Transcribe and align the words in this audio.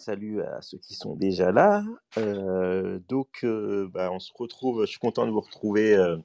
Salut 0.00 0.40
à 0.40 0.62
ceux 0.62 0.78
qui 0.78 0.94
sont 0.94 1.14
déjà 1.14 1.52
là. 1.52 1.84
Euh, 2.16 2.98
donc, 3.10 3.40
euh, 3.44 3.86
bah, 3.92 4.10
on 4.10 4.18
se 4.18 4.32
retrouve. 4.34 4.86
Je 4.86 4.92
suis 4.92 4.98
content 4.98 5.26
de 5.26 5.30
vous 5.30 5.42
retrouver 5.42 5.94
euh, 5.94 6.16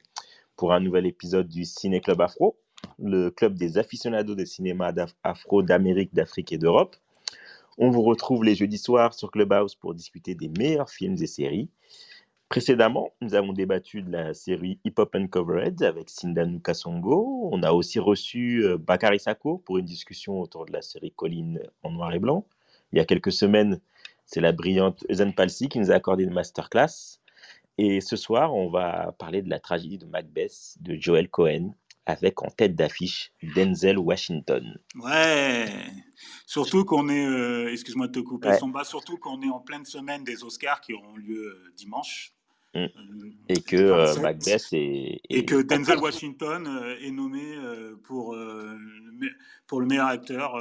pour 0.55 0.71
un 0.71 0.79
nouvel 0.79 1.05
épisode 1.05 1.49
du 1.49 1.65
Ciné 1.65 1.99
Club 1.99 2.21
Afro, 2.21 2.57
le 2.99 3.31
club 3.31 3.55
des 3.55 3.77
aficionados 3.77 4.35
de 4.35 4.45
cinéma 4.45 4.93
d'Af- 4.93 5.13
afro 5.23 5.61
d'Amérique, 5.61 6.13
d'Afrique 6.13 6.53
et 6.53 6.57
d'Europe. 6.57 6.95
On 7.77 7.89
vous 7.89 8.01
retrouve 8.01 8.45
les 8.45 8.55
jeudis 8.55 8.77
soirs 8.77 9.13
sur 9.13 9.29
Clubhouse 9.29 9.75
pour 9.75 9.93
discuter 9.93 10.35
des 10.35 10.47
meilleurs 10.47 10.89
films 10.89 11.17
et 11.21 11.27
séries. 11.27 11.69
Précédemment, 12.47 13.09
nous 13.19 13.35
avons 13.35 13.51
débattu 13.51 14.01
de 14.03 14.09
la 14.09 14.33
série 14.33 14.79
Hip 14.85 14.93
Hop 14.99 15.13
Uncovered 15.15 15.83
avec 15.83 16.09
Sindanu 16.09 16.61
Kasongo. 16.61 17.49
On 17.51 17.61
a 17.61 17.73
aussi 17.73 17.99
reçu 17.99 18.63
Bakary 18.79 19.19
Sako 19.19 19.57
pour 19.57 19.79
une 19.79 19.85
discussion 19.85 20.39
autour 20.39 20.65
de 20.65 20.71
la 20.71 20.81
série 20.81 21.11
Colline 21.11 21.59
en 21.83 21.91
noir 21.91 22.13
et 22.13 22.19
blanc. 22.19 22.45
Il 22.91 22.97
y 22.97 23.01
a 23.01 23.05
quelques 23.05 23.31
semaines, 23.31 23.81
c'est 24.25 24.41
la 24.41 24.51
brillante 24.51 25.05
Eusen 25.09 25.33
Palsy 25.33 25.69
qui 25.69 25.79
nous 25.79 25.91
a 25.91 25.95
accordé 25.95 26.23
une 26.23 26.33
masterclass. 26.33 27.19
Et 27.77 27.99
ce 27.99 28.15
soir, 28.15 28.53
on 28.55 28.69
va 28.69 29.13
parler 29.19 29.41
de 29.41 29.49
la 29.49 29.59
tragédie 29.59 29.97
de 29.97 30.05
Macbeth 30.05 30.75
de 30.79 30.95
Joel 30.99 31.29
Cohen 31.29 31.73
avec 32.05 32.41
en 32.43 32.49
tête 32.49 32.75
d'affiche 32.75 33.31
Denzel 33.55 33.97
Washington. 33.97 34.77
Ouais, 34.95 35.65
surtout 36.45 36.85
qu'on 36.85 37.09
est, 37.09 37.25
euh, 37.25 37.71
excuse-moi 37.71 38.07
de 38.07 38.11
te 38.13 38.19
couper, 38.19 38.49
Ouais. 38.49 38.57
Samba, 38.59 38.83
surtout 38.83 39.17
qu'on 39.17 39.41
est 39.41 39.49
en 39.49 39.59
pleine 39.59 39.85
semaine 39.85 40.23
des 40.23 40.43
Oscars 40.43 40.81
qui 40.81 40.93
auront 40.93 41.15
lieu 41.15 41.47
euh, 41.47 41.73
dimanche. 41.75 42.33
Mm. 42.75 42.79
Euh, 42.79 42.89
Et 43.49 43.61
que 43.61 43.75
euh, 43.75 44.05
27. 44.13 44.21
Macbeth 44.21 44.67
est, 44.73 45.21
Et 45.29 45.45
que 45.45 45.61
Denzel 45.61 45.97
Washington 45.97 46.95
est 47.01 47.11
nommé 47.11 47.55
pour, 48.03 48.37
pour 49.65 49.81
le 49.81 49.87
meilleur 49.87 50.07
acteur 50.07 50.55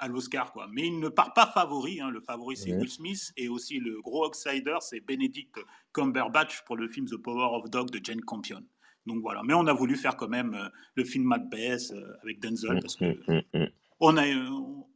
à 0.00 0.08
l'Oscar. 0.08 0.52
quoi. 0.52 0.66
Mais 0.72 0.86
il 0.86 0.98
ne 0.98 1.08
part 1.08 1.32
pas 1.34 1.46
favori. 1.46 2.00
hein. 2.00 2.10
Le 2.10 2.20
favori, 2.20 2.56
c'est. 2.56 2.72
Will 2.72 2.88
Smith. 2.90 3.32
Et 3.36 3.48
aussi 3.48 3.78
le 3.78 4.00
gros 4.00 4.26
outsider, 4.26 4.76
c'est 4.80 5.00
Benedict 5.00 5.56
Cumberbatch 5.92 6.62
pour 6.64 6.76
le 6.76 6.88
film 6.88 7.06
The 7.06 7.16
Power 7.16 7.56
of 7.56 7.70
Dog 7.70 7.90
de 7.90 8.00
Jane 8.04 8.22
Campion. 8.22 8.62
Donc 9.06 9.20
voilà. 9.22 9.42
Mais 9.44 9.54
on 9.54 9.66
a 9.66 9.72
voulu 9.72 9.96
faire 9.96 10.16
quand 10.16 10.28
même 10.28 10.54
euh, 10.54 10.68
le 10.94 11.04
film 11.04 11.24
Macbeth 11.24 11.90
euh, 11.92 12.16
avec 12.22 12.40
Denzel 12.40 12.80
parce 12.80 12.96
que 12.96 13.04
mm, 13.04 13.42
mm, 13.54 13.58
mm. 13.60 13.66
on, 14.00 14.16
a, 14.16 14.24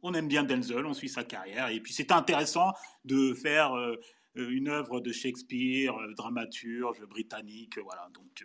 on 0.03 0.13
aime 0.13 0.27
bien 0.27 0.43
Denzel, 0.43 0.85
on 0.85 0.93
suit 0.93 1.09
sa 1.09 1.23
carrière. 1.23 1.69
Et 1.69 1.79
puis 1.79 1.93
c'est 1.93 2.11
intéressant 2.11 2.73
de 3.03 3.33
faire 3.33 3.73
euh, 3.75 3.95
une 4.35 4.67
œuvre 4.67 4.99
de 5.01 5.11
Shakespeare, 5.11 5.95
euh, 5.97 6.13
dramaturge 6.15 7.01
britannique. 7.07 7.79
Voilà, 7.83 8.07
donc 8.13 8.43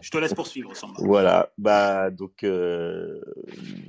je 0.00 0.10
te 0.10 0.18
laisse 0.18 0.34
poursuivre, 0.34 0.74
Samba. 0.76 0.94
Voilà, 0.98 1.52
bah 1.58 2.10
donc 2.10 2.44
euh, 2.44 3.20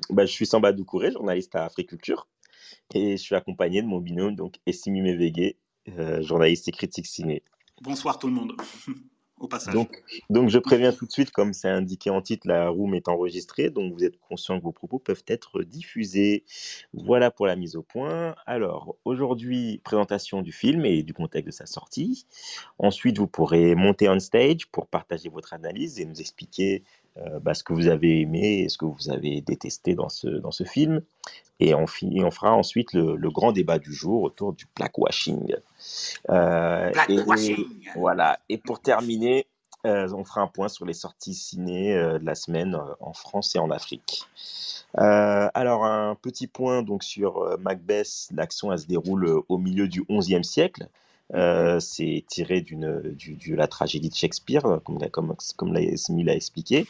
bah, 0.09 0.25
je 0.25 0.31
suis 0.31 0.45
Samba 0.45 0.71
Doucouré, 0.71 1.11
journaliste 1.11 1.55
à 1.55 1.65
Africulture, 1.65 2.27
et 2.93 3.17
je 3.17 3.21
suis 3.21 3.35
accompagné 3.35 3.81
de 3.81 3.87
mon 3.87 3.99
binôme 3.99 4.35
donc 4.35 4.55
Essimi 4.65 5.01
Mevege, 5.01 5.55
euh, 5.89 6.21
journaliste 6.21 6.67
et 6.67 6.71
critique 6.71 7.07
ciné. 7.07 7.43
Bonsoir 7.81 8.19
tout 8.19 8.27
le 8.27 8.33
monde, 8.33 8.55
Donc, 10.29 10.49
je 10.49 10.59
préviens 10.59 10.93
tout 10.93 11.05
de 11.05 11.11
suite, 11.11 11.31
comme 11.31 11.53
c'est 11.53 11.67
indiqué 11.69 12.09
en 12.09 12.21
titre, 12.21 12.47
la 12.47 12.69
room 12.69 12.93
est 12.95 13.07
enregistrée, 13.07 13.69
donc 13.69 13.93
vous 13.93 14.03
êtes 14.03 14.17
conscient 14.19 14.57
que 14.57 14.63
vos 14.63 14.71
propos 14.71 14.99
peuvent 14.99 15.23
être 15.27 15.63
diffusés. 15.63 16.45
Voilà 16.93 17.31
pour 17.31 17.45
la 17.45 17.55
mise 17.55 17.75
au 17.75 17.81
point. 17.81 18.35
Alors, 18.45 18.95
aujourd'hui, 19.03 19.81
présentation 19.83 20.41
du 20.41 20.51
film 20.51 20.85
et 20.85 21.03
du 21.03 21.13
contexte 21.13 21.47
de 21.47 21.51
sa 21.51 21.65
sortie. 21.65 22.25
Ensuite, 22.79 23.17
vous 23.17 23.27
pourrez 23.27 23.75
monter 23.75 24.07
on 24.07 24.19
stage 24.19 24.67
pour 24.67 24.87
partager 24.87 25.29
votre 25.29 25.53
analyse 25.53 25.99
et 25.99 26.05
nous 26.05 26.21
expliquer 26.21 26.83
euh, 27.17 27.39
bah, 27.39 27.53
ce 27.53 27.63
que 27.63 27.73
vous 27.73 27.87
avez 27.87 28.21
aimé 28.21 28.63
et 28.63 28.69
ce 28.69 28.77
que 28.77 28.85
vous 28.85 29.09
avez 29.09 29.41
détesté 29.41 29.95
dans 29.95 30.09
ce, 30.09 30.63
film. 30.65 31.01
Et 31.59 31.73
on, 31.73 31.87
fi- 31.87 32.11
et 32.17 32.23
on 32.23 32.31
fera 32.31 32.53
ensuite 32.53 32.93
le 32.93 33.29
grand 33.29 33.51
débat 33.51 33.79
du 33.79 33.93
jour 33.93 34.23
autour 34.23 34.53
du 34.53 34.65
blackwashing. 34.75 35.55
Euh, 36.29 36.91
et- 37.09 37.55
voilà. 37.95 38.39
Et 38.49 38.57
pour 38.57 38.79
terminer, 38.81 39.47
euh, 39.85 40.09
on 40.13 40.23
fera 40.23 40.41
un 40.41 40.47
point 40.47 40.67
sur 40.67 40.85
les 40.85 40.93
sorties 40.93 41.33
ciné 41.35 41.95
euh, 41.95 42.17
de 42.19 42.25
la 42.25 42.35
semaine 42.35 42.77
en 42.99 43.13
France 43.13 43.55
et 43.55 43.59
en 43.59 43.69
Afrique. 43.71 44.23
Euh, 44.97 45.49
alors, 45.53 45.85
un 45.85 46.15
petit 46.15 46.47
point 46.47 46.81
donc 46.81 47.03
sur 47.03 47.57
Macbeth. 47.59 48.29
L'action, 48.33 48.75
se 48.77 48.85
déroule 48.87 49.41
au 49.49 49.57
milieu 49.57 49.87
du 49.87 50.03
XIe 50.09 50.43
siècle. 50.43 50.87
Euh, 51.33 51.79
c'est 51.79 52.23
tiré 52.27 52.61
d'une, 52.61 53.01
du- 53.13 53.33
de 53.35 53.55
la 53.55 53.67
tragédie 53.67 54.09
de 54.09 54.15
Shakespeare, 54.15 54.61
comme, 54.85 54.99
comme, 55.09 55.35
comme 55.57 55.73
l'a 55.73 56.35
expliqué. 56.35 56.85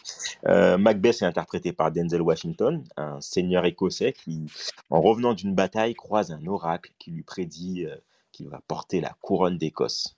Euh, 0.46 0.78
Macbeth 0.78 1.22
est 1.22 1.26
interprété 1.26 1.72
par 1.72 1.90
Denzel 1.90 2.22
Washington, 2.22 2.84
un 2.98 3.22
seigneur 3.22 3.64
écossais 3.66 4.12
qui, 4.12 4.44
en 4.90 5.00
revenant 5.02 5.34
d'une 5.34 5.56
bataille, 5.56 5.94
croise 5.96 6.32
un 6.32 6.46
oracle 6.48 6.92
qui 7.00 7.12
lui 7.12 7.24
prédit 7.24 7.86
qu'il 8.36 8.50
va 8.50 8.60
porter 8.68 9.02
la 9.02 9.16
couronne 9.22 9.58
d'Écosse. 9.58 10.16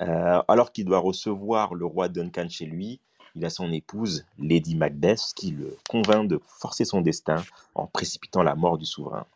Euh, 0.00 0.42
alors 0.48 0.72
qu'il 0.72 0.84
doit 0.86 0.98
recevoir 0.98 1.74
le 1.74 1.84
roi 1.86 2.08
Duncan 2.08 2.48
chez 2.48 2.64
lui, 2.64 3.00
il 3.36 3.44
a 3.44 3.50
son 3.50 3.70
épouse, 3.72 4.24
Lady 4.38 4.74
Macbeth, 4.76 5.32
qui 5.36 5.50
le 5.50 5.76
convainc 5.88 6.28
de 6.28 6.40
forcer 6.44 6.84
son 6.84 7.00
destin 7.00 7.42
en 7.74 7.86
précipitant 7.86 8.42
la 8.42 8.54
mort 8.54 8.78
du 8.78 8.86
souverain. 8.86 9.26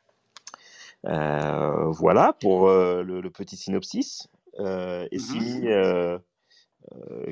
Euh, 1.05 1.91
voilà 1.91 2.33
pour 2.41 2.69
euh, 2.69 3.03
le, 3.03 3.21
le 3.21 3.31
petit 3.31 3.57
synopsis. 3.57 4.29
Et 4.59 5.19
Mhm. 5.19 6.21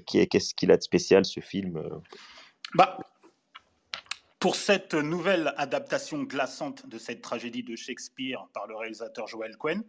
Qui 0.06 0.18
est- 0.18 0.26
qu'est-ce 0.26 0.54
qu'il 0.54 0.70
a 0.70 0.76
de 0.76 0.82
spécial 0.82 1.24
ce 1.24 1.40
film 1.40 1.82
Bah, 2.74 2.98
pour 4.38 4.54
cette 4.54 4.92
nouvelle 4.94 5.54
adaptation 5.56 6.22
glaçante 6.24 6.86
de 6.86 6.98
cette 6.98 7.22
tragédie 7.22 7.62
de 7.62 7.74
Shakespeare 7.74 8.46
par 8.52 8.66
le 8.66 8.76
réalisateur 8.76 9.26
Joel 9.28 9.56
Cohen, 9.56 9.80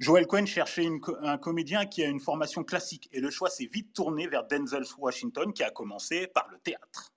Joel 0.00 0.28
Cohen 0.28 0.46
cherchait 0.46 0.88
un 1.22 1.38
comédien 1.38 1.84
qui 1.86 2.04
a 2.04 2.06
une 2.06 2.20
formation 2.20 2.62
classique 2.62 3.08
et 3.12 3.20
le 3.20 3.30
choix 3.30 3.50
s'est 3.50 3.66
vite 3.66 3.92
tourné 3.92 4.28
vers 4.28 4.46
Denzel 4.46 4.84
Washington 4.96 5.52
qui 5.52 5.64
a 5.64 5.70
commencé 5.70 6.28
par 6.28 6.48
le 6.52 6.58
théâtre. 6.58 7.12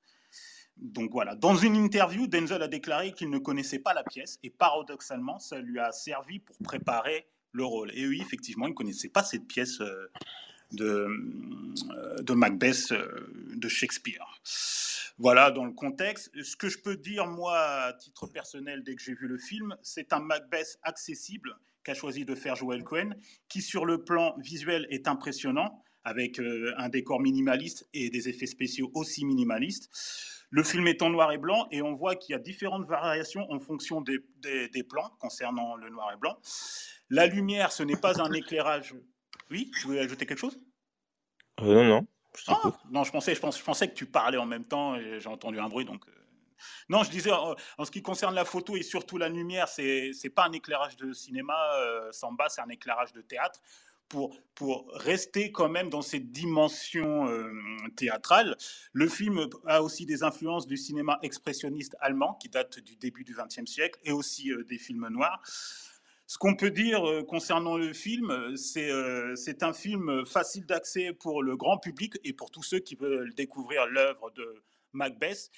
Donc 0.78 1.12
voilà, 1.12 1.36
dans 1.36 1.56
une 1.56 1.76
interview, 1.76 2.26
Denzel 2.26 2.64
a 2.64 2.68
déclaré 2.68 3.12
qu'il 3.12 3.30
ne 3.30 3.38
connaissait 3.38 3.78
pas 3.78 3.94
la 3.94 4.04
pièce 4.04 4.40
et 4.42 4.50
paradoxalement, 4.50 5.38
ça 5.38 5.60
lui 5.60 5.80
a 5.80 5.92
servi 5.92 6.40
pour 6.40 6.58
préparer 6.58 7.28
le 7.52 7.64
rôle. 7.64 7.92
Et 7.94 8.08
oui, 8.08 8.20
effectivement, 8.20 8.66
il 8.66 8.72
ne 8.72 8.76
connaissait 8.76 9.10
pas 9.10 9.24
cette 9.24 9.46
pièce 9.46 9.80
euh, 9.82 10.12
de, 10.72 11.08
euh, 11.92 12.16
de 12.24 12.34
Macbeth 12.34 12.94
euh, 12.94 13.32
de 13.54 13.68
Shakespeare. 13.68 14.26
Voilà 15.20 15.52
dans 15.52 15.66
le 15.66 15.74
contexte. 15.74 16.32
Ce 16.42 16.56
que 16.56 16.68
je 16.68 16.80
peux 16.80 16.96
dire, 16.96 17.28
moi, 17.28 17.60
à 17.60 17.94
titre 17.94 18.26
personnel, 18.26 18.84
dès 18.84 18.96
que 18.96 19.04
j'ai 19.04 19.14
vu 19.14 19.28
le 19.28 19.38
film, 19.38 19.76
c'est 19.84 20.14
un 20.14 20.20
Macbeth 20.20 20.80
accessible 20.82 21.56
qu'a 21.84 21.94
choisi 21.94 22.26
de 22.26 22.36
faire 22.36 22.56
Joel 22.56 22.84
Cohen, 22.84 23.12
qui 23.50 23.62
sur 23.62 23.86
le 23.86 24.04
plan 24.04 24.36
visuel 24.40 24.88
est 24.90 25.08
impressionnant, 25.08 25.84
avec 26.04 26.40
euh, 26.40 26.74
un 26.78 26.90
décor 26.90 27.20
minimaliste 27.20 27.88
et 27.94 28.10
des 28.10 28.28
effets 28.30 28.48
spéciaux 28.48 28.90
aussi 28.96 29.24
minimalistes. 29.26 29.90
Le 30.50 30.64
film 30.64 30.88
est 30.88 31.02
en 31.02 31.10
noir 31.12 31.32
et 31.32 31.38
blanc 31.38 31.68
et 31.72 31.82
on 31.82 31.94
voit 31.94 32.16
qu'il 32.16 32.34
y 32.34 32.36
a 32.36 32.40
différentes 32.40 32.86
variations 32.88 33.46
en 33.52 33.60
fonction 33.60 34.02
des, 34.02 34.18
des- 34.38 34.68
des 34.70 34.84
plans 34.84 35.12
concernant 35.20 35.76
le 35.76 35.90
noir 35.90 36.12
et 36.14 36.18
blanc. 36.18 36.38
La 37.10 37.28
lumière, 37.28 37.72
ce 37.72 37.84
n'est 37.84 37.96
pas 37.96 38.20
un 38.22 38.32
éclairage. 38.34 38.96
Oui, 39.50 39.72
tu 39.80 39.88
voulais 39.88 40.00
ajouter 40.00 40.26
quelque 40.26 40.40
chose? 40.40 40.60
Euh, 41.60 41.66
Non, 41.76 41.84
non. 41.84 42.08
je 42.36 42.44
ah, 42.48 42.72
non, 42.90 43.04
je 43.04 43.12
pensais, 43.12 43.36
je, 43.36 43.40
pense- 43.40 43.58
je 43.60 43.64
pensais 43.64 43.88
que 43.88 43.94
tu 43.94 44.06
parlais 44.06 44.38
en 44.38 44.46
même 44.46 44.66
temps 44.66 44.96
et 44.96 45.20
j'ai 45.20 45.30
entendu 45.30 45.60
un 45.60 45.70
bruit. 45.70 45.86
Donc, 45.86 46.06
euh, 46.08 46.12
non, 46.90 47.04
je 47.04 47.10
disais 47.10 47.32
en, 47.32 47.56
ce 47.84 47.92
qui 47.92 48.02
concerne 48.02 48.36
la 48.36 48.46
photo 48.46 48.76
et 48.76 48.84
surtout 48.84 49.18
la 49.18 49.30
lumière, 49.30 49.68
c'est 49.68 50.12
c'est 50.14 50.30
pas 50.30 50.46
un 50.46 50.52
éclairage 50.52 50.96
de 50.98 51.14
cinéma, 51.14 51.58
euh, 51.76 52.12
Samba, 52.12 52.50
c'est 52.50 52.62
un 52.62 52.70
éclairage 52.70 53.14
de 53.14 53.22
théâtre. 53.22 53.60
Pour, 54.12 54.36
pour 54.56 54.92
rester 54.94 55.54
quand 55.54 55.70
même 55.70 55.90
dans 55.90 56.02
cette 56.02 56.34
dimension 56.34 57.30
euh, 57.30 57.50
théâtrale, 57.96 58.58
le 58.92 59.08
film 59.08 59.48
a 59.66 59.82
aussi 59.82 60.06
des 60.06 60.22
influences 60.22 60.68
du 60.68 60.76
cinéma 60.76 61.18
expressionniste 61.22 61.96
allemand 62.02 62.34
qui 62.34 62.50
date 62.50 62.80
du 62.80 62.98
début 62.98 63.24
du 63.24 63.34
XXe 63.34 63.72
siècle 63.72 63.98
et 64.04 64.12
aussi 64.12 64.52
euh, 64.52 64.66
des 64.66 64.78
films 64.78 65.08
noirs. 65.08 65.42
Ce 66.28 66.38
qu'on 66.38 66.56
peut 66.56 66.72
dire 66.72 67.10
euh, 67.10 67.24
concernant 67.24 67.78
le 67.78 67.94
film, 67.94 68.58
c'est 68.58 69.64
un 69.64 69.72
film 69.72 70.26
facile 70.26 70.66
d'accès 70.66 71.14
pour 71.14 71.42
le 71.42 71.56
grand 71.56 71.78
public 71.78 72.20
et 72.26 72.34
pour 72.34 72.52
tous 72.52 72.64
ceux 72.64 72.80
qui 72.80 72.96
veulent 72.96 73.34
découvrir 73.34 73.88
l'œuvre 73.88 74.30
de 74.32 74.62
Macbeth. 74.92 75.52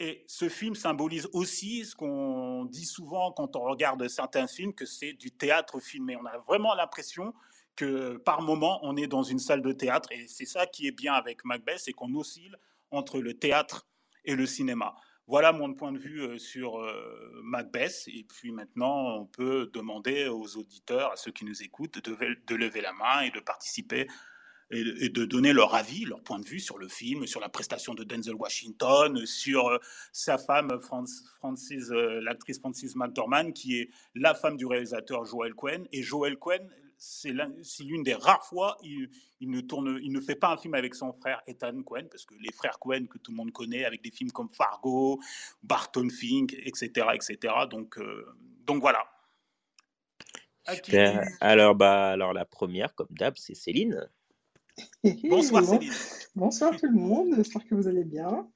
Et 0.00 0.24
ce 0.28 0.48
film 0.48 0.76
symbolise 0.76 1.28
aussi 1.32 1.84
ce 1.84 1.96
qu'on 1.96 2.64
dit 2.66 2.84
souvent 2.84 3.32
quand 3.32 3.56
on 3.56 3.62
regarde 3.62 4.06
certains 4.08 4.46
films, 4.46 4.72
que 4.72 4.86
c'est 4.86 5.12
du 5.12 5.32
théâtre 5.32 5.80
filmé. 5.80 6.16
On 6.16 6.24
a 6.26 6.38
vraiment 6.46 6.74
l'impression 6.74 7.34
que 7.74 8.16
par 8.18 8.42
moment, 8.42 8.78
on 8.82 8.96
est 8.96 9.08
dans 9.08 9.24
une 9.24 9.40
salle 9.40 9.62
de 9.62 9.72
théâtre. 9.72 10.12
Et 10.12 10.26
c'est 10.28 10.44
ça 10.44 10.66
qui 10.66 10.86
est 10.86 10.92
bien 10.92 11.14
avec 11.14 11.44
Macbeth, 11.44 11.80
c'est 11.80 11.92
qu'on 11.92 12.14
oscille 12.14 12.56
entre 12.90 13.20
le 13.20 13.34
théâtre 13.34 13.88
et 14.24 14.36
le 14.36 14.46
cinéma. 14.46 14.94
Voilà 15.26 15.52
mon 15.52 15.74
point 15.74 15.92
de 15.92 15.98
vue 15.98 16.22
euh, 16.22 16.38
sur 16.38 16.80
euh, 16.80 17.40
Macbeth. 17.42 18.04
Et 18.06 18.24
puis 18.24 18.50
maintenant, 18.50 19.18
on 19.18 19.26
peut 19.26 19.70
demander 19.74 20.28
aux 20.28 20.56
auditeurs, 20.56 21.12
à 21.12 21.16
ceux 21.16 21.32
qui 21.32 21.44
nous 21.44 21.62
écoutent, 21.62 21.98
de 21.98 22.54
lever 22.54 22.80
la 22.80 22.92
main 22.92 23.20
et 23.20 23.30
de 23.30 23.40
participer 23.40 24.06
et, 24.70 25.08
de 25.08 25.24
donner 25.24 25.52
leur 25.52 25.74
avis, 25.74 26.04
leur 26.04 26.22
point 26.22 26.38
de 26.38 26.44
vue 26.44 26.60
sur 26.60 26.78
le 26.78 26.88
film, 26.88 27.26
sur 27.26 27.40
la 27.40 27.48
prestation 27.48 27.94
de 27.94 28.04
Denzel 28.04 28.34
Washington, 28.34 29.24
sur 29.24 29.68
euh, 29.68 29.78
sa 30.12 30.38
femme, 30.38 30.78
Francis, 30.80 31.90
euh, 31.90 32.20
l'actrice 32.20 32.58
Francis 32.58 32.94
McDormand, 32.94 33.52
qui 33.52 33.78
est 33.78 33.90
la 34.14 34.34
femme 34.34 34.56
du 34.56 34.66
réalisateur 34.66 35.24
Joel 35.24 35.54
Cohen. 35.54 35.84
Et 35.92 36.02
Joel 36.02 36.36
Cohen, 36.36 36.66
c'est 36.98 37.32
l'une 37.80 38.02
des 38.02 38.14
rares 38.14 38.44
fois, 38.44 38.76
il, 38.82 39.08
il, 39.40 39.50
ne 39.50 39.60
tourne, 39.60 39.98
il 40.02 40.12
ne 40.12 40.20
fait 40.20 40.34
pas 40.34 40.52
un 40.52 40.56
film 40.56 40.74
avec 40.74 40.94
son 40.94 41.12
frère 41.12 41.40
Ethan 41.46 41.82
Cohen, 41.82 42.06
parce 42.10 42.26
que 42.26 42.34
les 42.34 42.52
frères 42.52 42.78
Cohen 42.78 43.06
que 43.06 43.18
tout 43.18 43.30
le 43.30 43.36
monde 43.36 43.52
connaît, 43.52 43.84
avec 43.84 44.02
des 44.02 44.10
films 44.10 44.32
comme 44.32 44.50
Fargo, 44.50 45.20
Barton 45.62 46.08
Fink, 46.10 46.54
etc., 46.54 47.06
etc. 47.14 47.54
Donc, 47.70 47.98
euh, 47.98 48.26
donc 48.66 48.80
voilà. 48.80 49.04
Alors, 51.40 51.74
bah, 51.74 52.10
alors 52.10 52.34
la 52.34 52.44
première, 52.44 52.94
comme 52.94 53.08
d'hab, 53.10 53.34
c'est 53.38 53.54
Céline. 53.54 54.08
Bonsoir 55.28 55.64
Céline. 55.64 55.92
Bonsoir 56.34 56.76
tout 56.76 56.86
le 56.86 56.98
monde, 56.98 57.34
j'espère 57.36 57.64
que 57.66 57.74
vous 57.74 57.88
allez 57.88 58.04
bien. 58.04 58.48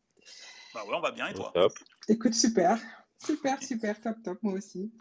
Bah 0.74 0.84
ouais, 0.86 0.94
on 0.94 1.00
va 1.00 1.10
bien 1.10 1.28
et 1.28 1.34
toi? 1.34 1.50
Top. 1.54 1.72
Écoute, 2.08 2.34
super, 2.34 2.78
super, 3.18 3.62
super, 3.62 4.00
top, 4.00 4.16
top, 4.22 4.38
moi 4.42 4.54
aussi. 4.54 4.92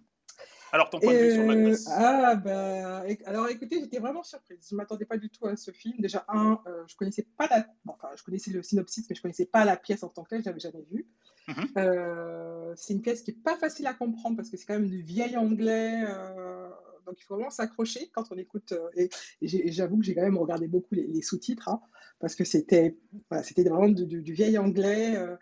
Alors, 0.73 0.89
ton 0.89 0.99
point 0.99 1.13
de 1.13 1.17
vue 1.17 1.31
sur 1.33 1.43
Macbeth 1.43 1.79
Ah, 1.89 2.35
bah, 2.35 3.03
alors 3.25 3.49
écoutez, 3.49 3.81
j'étais 3.81 3.99
vraiment 3.99 4.23
surprise. 4.23 4.65
Je 4.69 4.73
ne 4.73 4.77
m'attendais 4.77 5.05
pas 5.05 5.17
du 5.17 5.29
tout 5.29 5.45
à 5.45 5.57
ce 5.57 5.71
film. 5.71 5.95
Déjà, 5.99 6.23
un, 6.29 6.61
euh, 6.65 6.83
je 6.87 6.95
connaissais 6.95 7.27
pas 7.37 7.47
la. 7.47 7.67
enfin, 7.87 8.07
je 8.15 8.23
connaissais 8.23 8.51
le 8.51 8.63
synopsis, 8.63 9.05
mais 9.09 9.15
je 9.15 9.21
connaissais 9.21 9.45
pas 9.45 9.65
la 9.65 9.75
pièce 9.75 10.03
en 10.03 10.09
tant 10.09 10.23
que 10.23 10.29
telle, 10.29 10.41
je 10.41 10.45
l'avais 10.45 10.59
jamais 10.59 10.85
vue. 10.89 11.07
Mhm. 11.47 11.67
Euh, 11.77 12.73
c'est 12.77 12.93
une 12.93 13.01
pièce 13.01 13.21
qui 13.21 13.31
est 13.31 13.43
pas 13.43 13.57
facile 13.57 13.87
à 13.87 13.93
comprendre 13.93 14.37
parce 14.37 14.49
que 14.49 14.55
c'est 14.55 14.65
quand 14.65 14.75
même 14.75 14.89
du 14.89 15.01
vieil 15.01 15.35
anglais. 15.35 16.05
Euh, 16.07 16.69
donc 17.05 17.15
il 17.19 17.23
faut 17.23 17.35
vraiment 17.35 17.49
s'accrocher 17.49 18.09
quand 18.13 18.31
on 18.31 18.37
écoute. 18.37 18.71
Euh, 18.73 18.89
et, 18.95 19.09
j'avoue 19.71 19.97
que 19.99 20.03
j'ai 20.05 20.15
quand 20.15 20.21
même 20.21 20.37
regardé 20.37 20.67
beaucoup 20.67 20.95
les, 20.95 21.21
sous-titres, 21.21 21.69
hein, 21.69 21.81
parce 22.19 22.35
que 22.35 22.43
c'était 22.43 22.97
c'était 23.43 23.63
vraiment 23.63 23.89
du, 23.89 24.33
vieil 24.33 24.57
anglais. 24.57 25.15
Euh, 25.15 25.35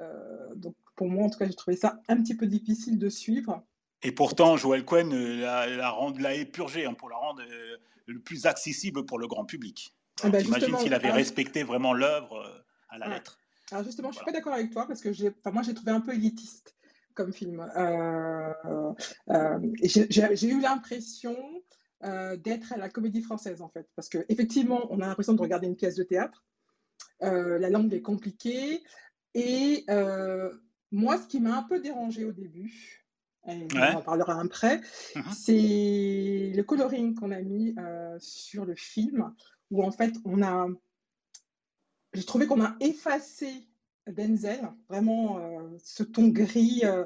euh, 0.00 0.54
donc 0.54 0.74
pour 0.96 1.08
moi, 1.08 1.24
en 1.24 1.30
tout 1.30 1.38
cas, 1.38 1.46
j'ai 1.46 1.54
trouvé 1.54 1.76
ça 1.76 2.00
un 2.08 2.20
petit 2.22 2.36
peu 2.36 2.46
difficile 2.46 2.98
de 2.98 3.08
suivre. 3.08 3.62
Et 4.02 4.12
pourtant, 4.12 4.56
Joël 4.56 4.84
Cohen 4.84 5.10
l'a, 5.10 5.66
l'a 5.66 6.34
épurgé 6.34 6.86
hein, 6.86 6.94
pour 6.94 7.10
la 7.10 7.16
rendre 7.16 7.42
le 8.06 8.20
plus 8.20 8.46
accessible 8.46 9.04
pour 9.04 9.18
le 9.18 9.26
grand 9.26 9.44
public. 9.44 9.94
Ah 10.22 10.30
bah 10.30 10.40
J'imagine 10.40 10.76
s'il 10.78 10.94
avait 10.94 11.10
respecté 11.10 11.62
vraiment 11.62 11.92
l'œuvre 11.92 12.64
à 12.88 12.98
la 12.98 13.08
lettre. 13.08 13.38
Alors 13.70 13.84
justement, 13.84 14.10
je 14.10 14.14
ne 14.14 14.16
suis 14.16 14.24
pas 14.24 14.32
d'accord 14.32 14.54
avec 14.54 14.70
toi 14.70 14.86
parce 14.86 15.00
que 15.00 15.10
moi, 15.50 15.62
j'ai 15.62 15.74
trouvé 15.74 15.92
un 15.92 16.00
peu 16.00 16.14
élitiste 16.14 16.74
comme 17.20 17.32
film. 17.34 17.60
Euh, 17.76 18.52
euh, 19.28 19.58
j'ai 19.82 20.48
eu 20.48 20.60
l'impression 20.60 21.36
euh, 22.02 22.36
d'être 22.38 22.72
à 22.72 22.78
la 22.78 22.88
comédie 22.88 23.20
française, 23.20 23.60
en 23.60 23.68
fait, 23.68 23.86
parce 23.94 24.08
qu'effectivement, 24.08 24.86
on 24.90 25.00
a 25.00 25.06
l'impression 25.06 25.34
de 25.34 25.40
regarder 25.40 25.66
une 25.66 25.76
pièce 25.76 25.96
de 25.96 26.02
théâtre. 26.02 26.46
la 27.20 27.68
langue 27.68 27.92
est 27.92 28.00
compliquée. 28.00 28.82
Et 29.34 29.84
moi, 30.92 31.18
ce 31.18 31.26
qui 31.28 31.40
m'a 31.40 31.58
un 31.58 31.62
peu 31.62 31.78
dérangé 31.78 32.24
au 32.24 32.32
début, 32.32 33.06
et 33.46 33.66
on 33.74 33.96
en 33.98 34.02
parlera 34.02 34.40
après, 34.40 34.80
uh-huh. 35.14 35.34
c'est 35.34 36.52
le 36.54 36.62
coloring 36.62 37.14
qu'on 37.14 37.32
a 37.32 37.40
mis 37.40 37.74
sur 38.18 38.64
le 38.64 38.74
film, 38.74 39.34
où 39.70 39.84
en 39.84 39.90
fait, 39.90 40.14
on 40.24 40.42
a. 40.42 40.68
J'ai 42.14 42.24
trouvé 42.24 42.46
qu'on 42.46 42.64
a 42.64 42.76
effacé 42.80 43.69
Denzel, 44.10 44.70
vraiment 44.88 45.38
euh, 45.38 45.76
ce 45.82 46.02
ton 46.02 46.28
gris. 46.28 46.82
Euh, 46.84 47.04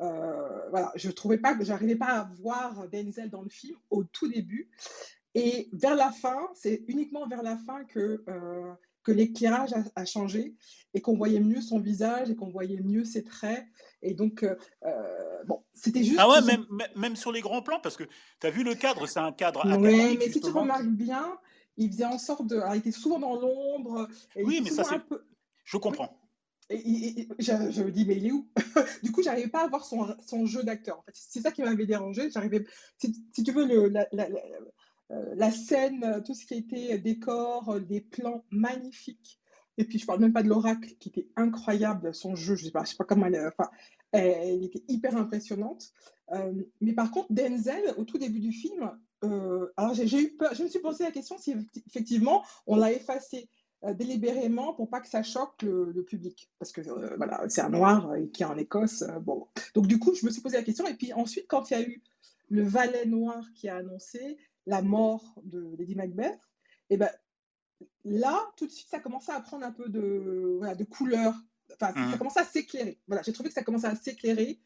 euh, 0.00 0.68
voilà, 0.70 0.92
je 0.94 1.10
trouvais 1.10 1.38
pas 1.38 1.54
que 1.54 1.64
j'arrivais 1.64 1.96
pas 1.96 2.20
à 2.20 2.30
voir 2.40 2.88
Denzel 2.88 3.30
dans 3.30 3.42
le 3.42 3.48
film 3.48 3.76
au 3.90 4.04
tout 4.04 4.28
début. 4.28 4.70
Et 5.34 5.68
vers 5.72 5.94
la 5.94 6.10
fin, 6.10 6.48
c'est 6.54 6.82
uniquement 6.88 7.26
vers 7.26 7.42
la 7.42 7.56
fin 7.56 7.84
que, 7.84 8.24
que 9.02 9.12
l'éclairage 9.12 9.70
a, 9.94 10.04
changé 10.04 10.54
et 10.94 11.00
qu'on 11.00 11.16
voyait 11.16 11.40
mieux 11.40 11.60
son 11.60 11.78
visage 11.78 12.30
et 12.30 12.36
qu'on 12.36 12.48
voyait 12.48 12.80
mieux 12.80 13.04
ses 13.04 13.24
traits. 13.24 13.64
Et 14.02 14.14
donc, 14.14 14.44
bon, 15.46 15.62
c'était 15.74 16.02
juste. 16.02 16.18
Ah 16.18 16.28
ouais, 16.28 16.42
même, 16.42 16.64
même 16.96 17.16
sur 17.16 17.30
les 17.30 17.40
grands 17.40 17.62
plans, 17.62 17.80
parce 17.80 17.96
que 17.96 18.04
tu 18.40 18.46
as 18.46 18.50
vu 18.50 18.64
le 18.64 18.74
cadre, 18.74 19.06
c'est 19.06 19.20
un 19.20 19.32
cadre. 19.32 19.64
Oui, 19.78 20.16
mais 20.18 20.30
si 20.30 20.40
tu 20.40 20.50
remarques 20.50 20.86
bien, 20.86 21.38
il 21.78 21.90
faisait 21.90 22.04
en 22.04 22.18
sorte 22.18 22.46
de. 22.46 22.56
Alors, 22.56 22.74
il 22.74 22.78
était 22.78 22.92
souvent 22.92 23.18
dans 23.18 23.36
l'ombre. 23.40 24.08
Oui, 24.36 24.60
mais 24.62 24.70
ça, 24.70 24.84
c'est. 24.84 24.98
Peu... 24.98 25.24
Je 25.64 25.76
comprends. 25.76 26.18
Et, 26.70 27.28
je, 27.38 27.82
me 27.82 27.90
dis, 27.90 28.04
mais 28.06 28.16
il 28.16 28.26
est 28.26 28.32
où? 28.32 28.48
Du 29.02 29.12
coup, 29.12 29.22
j'arrivais 29.22 29.48
pas 29.48 29.64
à 29.64 29.68
voir 29.68 29.84
son, 29.84 30.46
jeu 30.46 30.62
d'acteur. 30.62 30.98
En 30.98 31.02
fait, 31.02 31.12
c'est 31.14 31.40
ça 31.40 31.50
qui 31.50 31.62
m'avait 31.62 31.86
dérangé. 31.86 32.30
J'arrivais, 32.30 32.64
si, 32.98 33.12
tu 33.44 33.52
veux, 33.52 33.70
euh, 33.70 34.04
la, 35.34 35.50
scène, 35.50 36.22
tout 36.26 36.34
ce 36.34 36.44
qui 36.44 36.54
était 36.54 36.98
décor, 36.98 37.80
des 37.80 38.00
plans 38.00 38.44
magnifiques. 38.50 39.40
Et 39.78 39.84
puis, 39.84 39.98
je 39.98 40.06
parle 40.06 40.20
même 40.20 40.32
pas 40.32 40.42
de 40.42 40.48
l'oracle, 40.48 40.94
qui 40.98 41.08
était 41.08 41.28
incroyable, 41.36 42.14
son 42.14 42.34
jeu. 42.34 42.56
Je 42.56 42.66
sais 42.66 42.70
pas, 42.70 42.84
sais 42.84 42.96
pas 42.96 43.04
comment 43.04 43.26
elle, 43.26 43.46
enfin, 43.46 43.70
elle, 44.12 44.64
était 44.64 44.82
hyper 44.88 45.16
impressionnante. 45.16 45.92
Euh, 46.32 46.52
mais 46.80 46.92
par 46.92 47.10
contre, 47.10 47.32
Denzel, 47.32 47.94
au 47.96 48.04
tout 48.04 48.18
début 48.18 48.40
du 48.40 48.52
film, 48.52 48.90
euh, 49.24 49.72
alors 49.76 49.94
j'ai 49.94 50.20
eu 50.20 50.36
peur, 50.36 50.54
je 50.54 50.62
me 50.62 50.68
suis 50.68 50.78
posé 50.78 51.04
la 51.04 51.10
question 51.10 51.36
si 51.38 51.54
effectivement 51.86 52.44
on 52.66 52.76
l'a 52.76 52.92
effacé. 52.92 53.48
Euh, 53.84 53.94
délibérément 53.94 54.74
pour 54.74 54.90
pas 54.90 55.00
que 55.00 55.08
ça 55.08 55.22
choque 55.22 55.62
le, 55.62 56.02
public. 56.02 56.50
Parce 56.58 56.72
que 56.72 56.80
euh, 56.80 57.14
voilà, 57.16 57.44
c'est 57.48 57.60
un 57.60 57.68
noir 57.68 58.10
euh, 58.10 58.26
qui 58.32 58.42
est 58.42 58.46
en 58.46 58.56
Écosse. 58.56 59.04
bon. 59.20 59.46
Donc 59.74 59.86
du 59.86 60.00
coup, 60.00 60.14
je 60.14 60.26
me 60.26 60.32
suis 60.32 60.42
posé 60.42 60.56
la 60.56 60.64
question. 60.64 60.86
Et 60.88 60.94
puis 60.94 61.12
ensuite, 61.12 61.46
quand 61.46 61.70
il 61.70 61.74
y 61.74 61.76
a 61.76 61.82
eu 61.82 62.02
le 62.50 62.64
valet 62.64 63.06
noir 63.06 63.44
qui 63.54 63.68
a 63.68 63.76
annoncé 63.76 64.36
la 64.66 64.82
mort 64.82 65.40
de 65.44 65.76
Lady 65.78 65.94
Macbeth, 65.94 66.40
et 66.90 66.94
eh 66.94 66.96
ben 66.96 67.10
là, 68.04 68.50
tout 68.56 68.66
de 68.66 68.72
suite, 68.72 68.88
ça 68.88 68.98
commençait 68.98 69.30
à 69.30 69.40
prendre 69.40 69.64
un 69.64 69.70
peu 69.70 69.88
de, 69.88 70.56
voilà, 70.58 70.74
de 70.74 70.84
couleur. 70.84 71.34
Enfin, 71.74 71.92
ça 71.92 72.16
mmh. 72.16 72.18
commençait 72.18 72.40
à 72.40 72.44
s'éclairer. 72.44 72.98
Voilà, 73.06 73.22
j'ai 73.22 73.32
trouvé 73.32 73.50
que 73.50 73.54
ça 73.54 73.62
commençait 73.62 73.86
à 73.86 73.94
s'éclairer. 73.94 74.58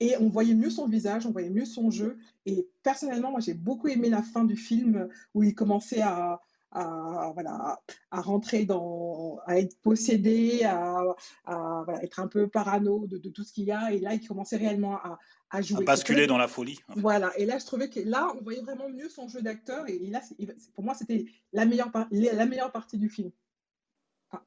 Et 0.00 0.16
on 0.18 0.28
voyait 0.28 0.54
mieux 0.54 0.70
son 0.70 0.86
visage, 0.86 1.26
on 1.26 1.32
voyait 1.32 1.50
mieux 1.50 1.64
son 1.66 1.90
jeu. 1.90 2.16
Et 2.46 2.68
personnellement, 2.82 3.32
moi, 3.32 3.40
j'ai 3.40 3.54
beaucoup 3.54 3.88
aimé 3.88 4.08
la 4.08 4.22
fin 4.22 4.44
du 4.44 4.56
film 4.56 5.08
où 5.34 5.42
il 5.42 5.54
commençait 5.54 6.00
à, 6.00 6.40
à, 6.76 7.30
voilà, 7.32 7.80
à 8.10 8.20
rentrer 8.20 8.64
dans, 8.64 9.38
à 9.46 9.58
être 9.58 9.80
possédé, 9.80 10.62
à, 10.64 11.02
voilà, 11.46 12.02
être 12.02 12.20
un 12.20 12.28
peu 12.28 12.48
parano 12.48 13.06
de, 13.06 13.28
tout 13.30 13.44
ce 13.44 13.52
qu'il 13.52 13.64
y 13.64 13.72
a. 13.72 13.92
Et 13.92 13.98
là, 13.98 14.14
il 14.14 14.26
commençait 14.26 14.56
réellement 14.56 14.96
à, 14.96 15.18
à 15.50 15.62
jouer. 15.62 15.82
À 15.82 15.84
basculer 15.84 16.26
dans 16.26 16.38
la 16.38 16.48
folie. 16.48 16.78
Voilà. 16.96 17.32
Et 17.38 17.46
là, 17.46 17.58
je 17.58 17.64
trouvais 17.64 17.88
que 17.88 18.00
là, 18.00 18.32
on 18.38 18.42
voyait 18.42 18.62
vraiment 18.62 18.88
mieux 18.88 19.08
son 19.08 19.28
jeu 19.28 19.40
d'acteur. 19.40 19.88
Et, 19.88 19.98
là, 20.10 20.20
pour 20.74 20.84
moi, 20.84 20.94
c'était 20.94 21.26
la 21.52 21.64
meilleure, 21.64 21.90
la 22.10 22.46
meilleure 22.46 22.72
partie 22.72 22.98
du 22.98 23.08
film. 23.08 23.30
Ah, 24.32 24.44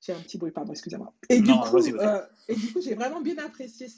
j'ai 0.00 0.12
un 0.12 0.20
petit 0.20 0.38
bruit, 0.38 0.50
pardon, 0.50 0.72
excusez-moi. 0.72 1.14
Et, 1.28 1.40
du 1.40 1.52
coup, 1.52 1.76
euh, 1.76 2.22
et 2.48 2.56
du 2.56 2.72
coup, 2.72 2.80
j'ai 2.80 2.94
vraiment 2.94 3.20
bien 3.20 3.38
apprécié. 3.38 3.88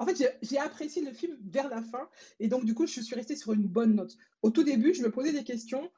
En 0.00 0.06
fait, 0.06 0.36
j'ai 0.42 0.58
apprécié 0.58 1.02
le 1.02 1.12
film 1.12 1.36
vers 1.44 1.68
la 1.68 1.82
fin. 1.82 2.08
Et 2.40 2.48
donc, 2.48 2.64
du 2.64 2.74
coup, 2.74 2.86
je 2.86 3.00
suis 3.00 3.14
restée 3.14 3.36
sur 3.36 3.52
une 3.52 3.68
bonne 3.68 3.94
note. 3.94 4.16
Au 4.42 4.50
tout 4.50 4.64
début, 4.64 4.94
je 4.94 5.02
me 5.02 5.10
posais 5.10 5.32
des 5.32 5.44
questions. 5.44 5.90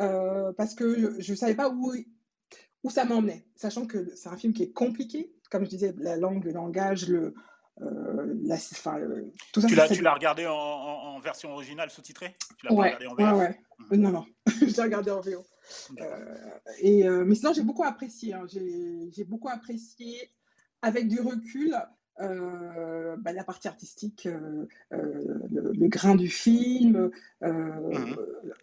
Euh, 0.00 0.52
parce 0.52 0.74
que 0.74 1.20
je 1.20 1.32
ne 1.32 1.36
savais 1.36 1.54
pas 1.54 1.70
où, 1.70 1.92
où 2.82 2.90
ça 2.90 3.04
m'emmenait, 3.04 3.46
sachant 3.54 3.86
que 3.86 4.14
c'est 4.16 4.28
un 4.28 4.36
film 4.36 4.52
qui 4.52 4.64
est 4.64 4.72
compliqué, 4.72 5.32
comme 5.50 5.64
je 5.64 5.70
disais, 5.70 5.94
la 5.98 6.16
langue, 6.16 6.44
le 6.44 6.52
langage, 6.52 7.08
le, 7.08 7.34
euh, 7.80 8.34
la, 8.42 8.56
tout 9.52 9.60
ça. 9.60 9.68
Tu 9.88 10.02
l'as, 10.02 10.14
regardé 10.14 10.46
en, 10.46 10.54
en, 10.54 11.20
version 11.20 11.52
originale 11.52 11.90
sous-titrée? 11.90 12.36
Tu 12.58 12.66
l'as 12.66 12.72
ouais, 12.72 12.94
regardé 12.94 13.06
en 13.06 13.14
VO 13.14 13.38
ouais, 13.38 13.46
ouais. 13.46 13.60
Mmh. 13.90 13.96
Non, 13.96 14.10
non, 14.10 14.26
je 14.46 14.64
l'ai 14.64 14.82
regardé 14.82 15.10
en 15.10 15.20
VO. 15.20 15.44
Euh, 16.00 16.34
et, 16.78 17.08
euh, 17.08 17.24
mais 17.24 17.34
sinon, 17.34 17.52
j'ai 17.52 17.62
beaucoup 17.62 17.84
apprécié. 17.84 18.34
Hein. 18.34 18.44
J'ai, 18.48 19.10
j'ai 19.10 19.24
beaucoup 19.24 19.48
apprécié 19.48 20.30
avec 20.82 21.08
du 21.08 21.20
recul 21.20 21.74
euh, 21.74 21.78
bah, 22.18 23.32
la 23.32 23.44
partie 23.44 23.68
artistique, 23.68 24.26
euh, 24.26 24.66
euh, 24.92 25.38
le, 25.50 25.88
grain 25.88 26.14
du 26.14 26.28
film. 26.28 27.10
Mmh 27.40 28.16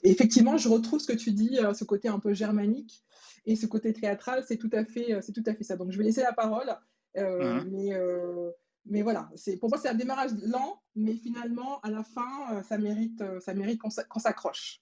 effectivement, 0.03 0.57
je 0.57 0.69
retrouve 0.69 0.99
ce 0.99 1.07
que 1.07 1.17
tu 1.17 1.31
dis, 1.31 1.59
ce 1.73 1.83
côté 1.83 2.07
un 2.07 2.19
peu 2.19 2.33
germanique 2.33 3.03
et 3.45 3.55
ce 3.55 3.65
côté 3.65 3.93
théâtral, 3.93 4.43
c'est 4.47 4.57
tout 4.57 4.69
à 4.73 4.85
fait, 4.85 5.19
c'est 5.21 5.31
tout 5.31 5.43
à 5.45 5.53
fait 5.53 5.63
ça. 5.63 5.75
Donc, 5.75 5.91
je 5.91 5.97
vais 5.97 6.03
laisser 6.03 6.21
la 6.21 6.33
parole, 6.33 6.69
mmh 7.15 7.63
mais, 7.71 7.91
mais 8.85 9.01
voilà, 9.01 9.29
c'est 9.35 9.57
pour 9.57 9.69
moi 9.69 9.77
c'est 9.77 9.89
un 9.89 9.95
démarrage 9.95 10.31
lent, 10.43 10.81
mais 10.95 11.13
finalement 11.13 11.79
à 11.81 11.89
la 11.89 12.03
fin, 12.03 12.63
ça 12.63 12.77
mérite, 12.77 13.23
ça 13.39 13.53
mérite 13.53 13.79
qu'on 13.79 14.19
s'accroche. 14.19 14.81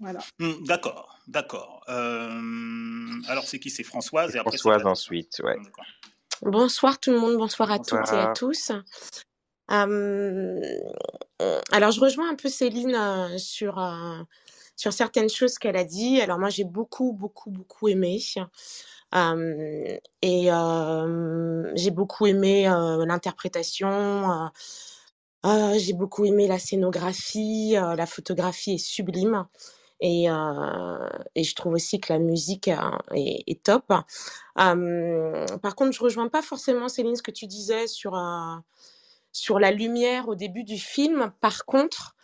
Voilà. 0.00 0.20
Mmh, 0.40 0.64
d'accord, 0.66 1.20
d'accord. 1.28 1.84
alors 1.86 3.44
c'est 3.44 3.58
qui? 3.58 3.70
C'est 3.70 3.84
Françoise 3.84 4.34
et 4.34 4.38
après 4.38 4.56
Françoise 4.56 4.86
ensuite, 4.86 5.40
ouais. 5.44 5.56
Bonsoir 6.42 6.98
tout 6.98 7.10
le 7.12 7.20
monde, 7.20 7.36
bonsoir 7.36 7.70
à 7.70 7.78
toutes 7.78 8.12
et 8.12 8.16
à 8.16 8.32
tous. 8.34 8.72
alors, 9.68 10.00
je 11.90 12.00
rejoins 12.00 12.30
un 12.30 12.34
peu 12.34 12.48
Céline 12.48 13.38
sur, 13.38 13.80
sur 14.76 14.92
certaines 14.92 15.30
choses 15.30 15.58
qu'elle 15.58 15.76
a 15.76 15.84
dit. 15.84 16.20
Alors, 16.20 16.38
moi, 16.38 16.50
j'ai 16.50 16.64
beaucoup, 16.64 17.12
beaucoup, 17.12 17.50
beaucoup 17.50 17.88
aimé. 17.88 18.20
et 20.22 20.48
j'ai 21.74 21.90
beaucoup 21.90 22.26
aimé 22.26 22.64
l'interprétation. 23.06 24.50
j'ai 25.44 25.92
beaucoup 25.92 26.24
aimé 26.24 26.48
la 26.48 26.58
scénographie. 26.58 27.72
la 27.72 28.06
photographie 28.06 28.74
est 28.74 28.78
sublime. 28.78 29.46
Et, 30.00 30.24
et, 30.24 31.44
je 31.44 31.54
trouve 31.54 31.74
aussi 31.74 32.00
que 32.00 32.12
la 32.12 32.18
musique 32.18 32.68
est, 32.68 33.44
est 33.46 33.62
top. 33.62 33.86
par 33.86 35.76
contre, 35.76 35.92
je 35.92 36.02
rejoins 36.02 36.28
pas 36.28 36.42
forcément 36.42 36.88
Céline 36.88 37.16
ce 37.16 37.22
que 37.22 37.30
tu 37.30 37.46
disais 37.46 37.86
sur 37.86 38.14
sur 39.34 39.58
la 39.58 39.72
lumière 39.72 40.28
au 40.28 40.36
début 40.36 40.62
du 40.62 40.78
film. 40.78 41.32
Par 41.40 41.66
contre, 41.66 42.14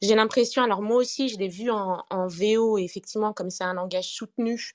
j'ai 0.00 0.14
l'impression, 0.14 0.62
alors 0.62 0.80
moi 0.80 0.96
aussi, 0.96 1.28
je 1.28 1.36
l'ai 1.36 1.48
vu 1.48 1.68
en, 1.68 2.04
VO, 2.28 2.78
et 2.78 2.84
effectivement, 2.84 3.32
comme 3.34 3.50
c'est 3.50 3.64
un 3.64 3.74
langage 3.74 4.08
soutenu, 4.08 4.72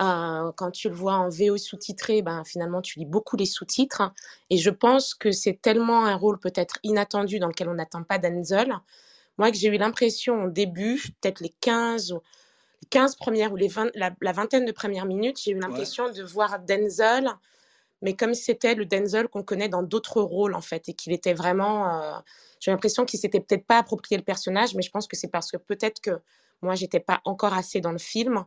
euh, 0.00 0.50
quand 0.56 0.72
tu 0.72 0.88
le 0.88 0.94
vois 0.94 1.14
en 1.14 1.28
VO 1.28 1.56
sous-titré, 1.56 2.22
ben, 2.22 2.42
finalement, 2.44 2.82
tu 2.82 2.98
lis 2.98 3.06
beaucoup 3.06 3.36
les 3.36 3.46
sous-titres. 3.46 4.12
Et 4.50 4.56
je 4.56 4.70
pense 4.70 5.14
que 5.14 5.30
c'est 5.30 5.62
tellement 5.62 6.04
un 6.04 6.16
rôle 6.16 6.40
peut-être 6.40 6.78
inattendu 6.82 7.38
dans 7.38 7.48
lequel 7.48 7.68
on 7.68 7.74
n'attend 7.74 8.02
pas 8.02 8.18
Denzel. 8.18 8.74
Moi, 9.40 9.50
que 9.50 9.56
j'ai 9.56 9.68
eu 9.68 9.78
l'impression 9.78 10.44
au 10.44 10.50
début, 10.50 11.02
peut-être 11.20 11.40
les 11.40 11.54
15 11.60 12.12
ou 12.12 12.20
les 12.82 12.88
15 12.90 13.16
premières 13.16 13.52
ou 13.52 13.56
les 13.56 13.70
la, 13.94 14.32
vingtaine 14.32 14.66
de 14.66 14.72
premières 14.72 15.06
minutes, 15.06 15.40
j'ai 15.42 15.52
eu 15.52 15.58
l'impression 15.58 16.12
de 16.12 16.22
voir 16.22 16.60
Denzel 16.60 17.26
mais 18.02 18.14
comme 18.14 18.34
c'était 18.34 18.74
le 18.74 18.84
Denzel 18.84 19.28
qu'on 19.28 19.42
connaît 19.42 19.70
dans 19.70 19.82
d'autres 19.82 20.20
rôles 20.20 20.54
en 20.54 20.60
fait, 20.60 20.90
et 20.90 20.92
qu'il 20.92 21.12
était 21.12 21.34
vraiment, 21.34 21.88
euh, 21.88 22.18
j'ai 22.60 22.70
l'impression 22.70 23.04
qu'il 23.06 23.18
s'était 23.18 23.40
peut-être 23.40 23.66
pas 23.66 23.78
approprié 23.78 24.18
le 24.18 24.24
personnage, 24.24 24.74
mais 24.74 24.82
je 24.82 24.90
pense 24.90 25.06
que 25.06 25.16
c'est 25.16 25.28
parce 25.28 25.50
que 25.50 25.56
peut-être 25.56 26.00
que 26.00 26.20
moi 26.62 26.74
j'étais 26.74 27.00
pas 27.00 27.22
encore 27.24 27.54
assez 27.54 27.80
dans 27.80 27.92
le 27.92 27.98
film, 27.98 28.44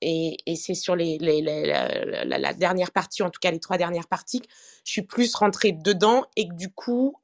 et, 0.00 0.38
et 0.46 0.56
c'est 0.56 0.74
sur 0.74 0.96
la, 0.96 2.52
dernière 2.54 2.90
partie, 2.90 3.22
en 3.22 3.30
tout 3.30 3.40
cas 3.40 3.50
les 3.50 3.60
trois 3.60 3.76
dernières 3.76 4.06
parties, 4.06 4.42
je 4.84 4.92
suis 4.92 5.02
plus 5.02 5.34
rentrée 5.34 5.72
dedans 5.72 6.24
et 6.36 6.48
que 6.48 6.54
du 6.54 6.70
coup, 6.70 7.16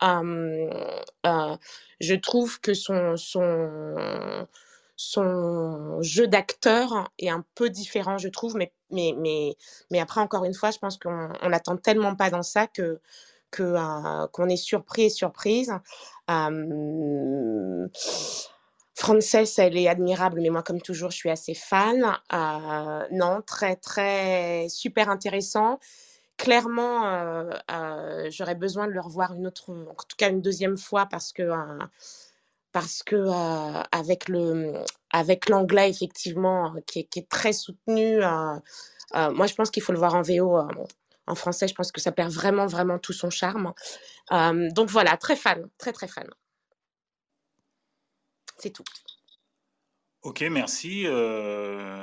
je 2.00 2.14
trouve 2.14 2.60
que 2.60 2.74
son 2.74 3.16
jeu 6.02 6.26
d'acteur 6.26 7.10
est 7.18 7.30
un 7.30 7.44
peu 7.54 7.70
différent, 7.70 8.18
je 8.18 8.28
trouve, 8.28 8.58
mais, 8.90 9.56
après, 9.98 10.20
encore 10.20 10.44
une 10.44 10.54
fois, 10.54 10.70
je 10.70 10.78
pense 10.78 10.98
qu'on 10.98 11.48
n'attend 11.48 11.76
tellement 11.76 12.14
pas 12.14 12.30
dans 12.30 12.42
ça 12.42 12.66
que 12.66 13.00
qu'on 13.54 14.48
est 14.48 14.56
surpris 14.56 15.02
et 15.02 15.10
surprise. 15.10 15.72
Frances, 18.94 19.58
elle 19.58 19.76
est 19.76 19.88
admirable, 19.88 20.40
mais 20.42 20.50
moi, 20.50 20.62
comme 20.62 20.80
toujours, 20.80 21.10
je 21.10 21.16
suis 21.16 21.30
assez 21.30 21.54
fan. 21.54 22.04
Euh, 22.32 23.06
non, 23.10 23.40
très, 23.46 23.76
très 23.76 24.66
super 24.68 25.08
intéressant. 25.08 25.78
Clairement, 26.36 27.06
euh, 27.06 28.28
j'aurais 28.30 28.54
besoin 28.54 28.86
de 28.86 28.92
le 28.92 29.00
revoir 29.00 29.34
une 29.34 29.46
autre, 29.46 29.70
en 29.70 29.94
tout 29.94 30.16
cas 30.16 30.28
une 30.30 30.42
deuxième 30.42 30.76
fois, 30.76 31.06
parce 31.06 31.32
que 31.32 31.50
que 33.06 33.28
avec 33.92 34.24
avec 35.10 35.48
l'anglais 35.48 35.90
effectivement 35.90 36.74
qui 36.86 37.00
est, 37.00 37.04
qui 37.04 37.20
est, 37.20 37.28
très 37.28 37.52
soutenu, 37.52 38.20
moi 38.20 39.46
je 39.46 39.54
pense 39.54 39.70
qu'il 39.70 39.82
faut 39.82 39.92
le 39.92 39.98
voir 39.98 40.14
en 40.14 40.22
VO. 40.22 40.58
en 41.26 41.34
français, 41.34 41.68
je 41.68 41.74
pense 41.74 41.92
que 41.92 42.00
ça 42.00 42.12
perd 42.12 42.32
vraiment 42.32 42.66
vraiment 42.66 42.98
tout 42.98 43.12
son 43.12 43.30
charme. 43.30 43.72
donc 44.30 44.88
voilà, 44.90 45.16
très 45.16 45.36
fan, 45.36 45.68
très 45.78 45.92
très 45.92 46.08
fan. 46.08 46.28
C'est 48.62 48.70
tout. 48.70 48.84
Ok, 50.22 50.42
merci 50.42 51.04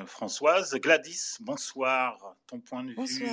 Françoise. 0.06 0.76
Gladys, 0.76 1.38
bonsoir. 1.40 2.36
Ton 2.48 2.60
point 2.60 2.84
de 2.84 2.92
vue. 2.92 3.30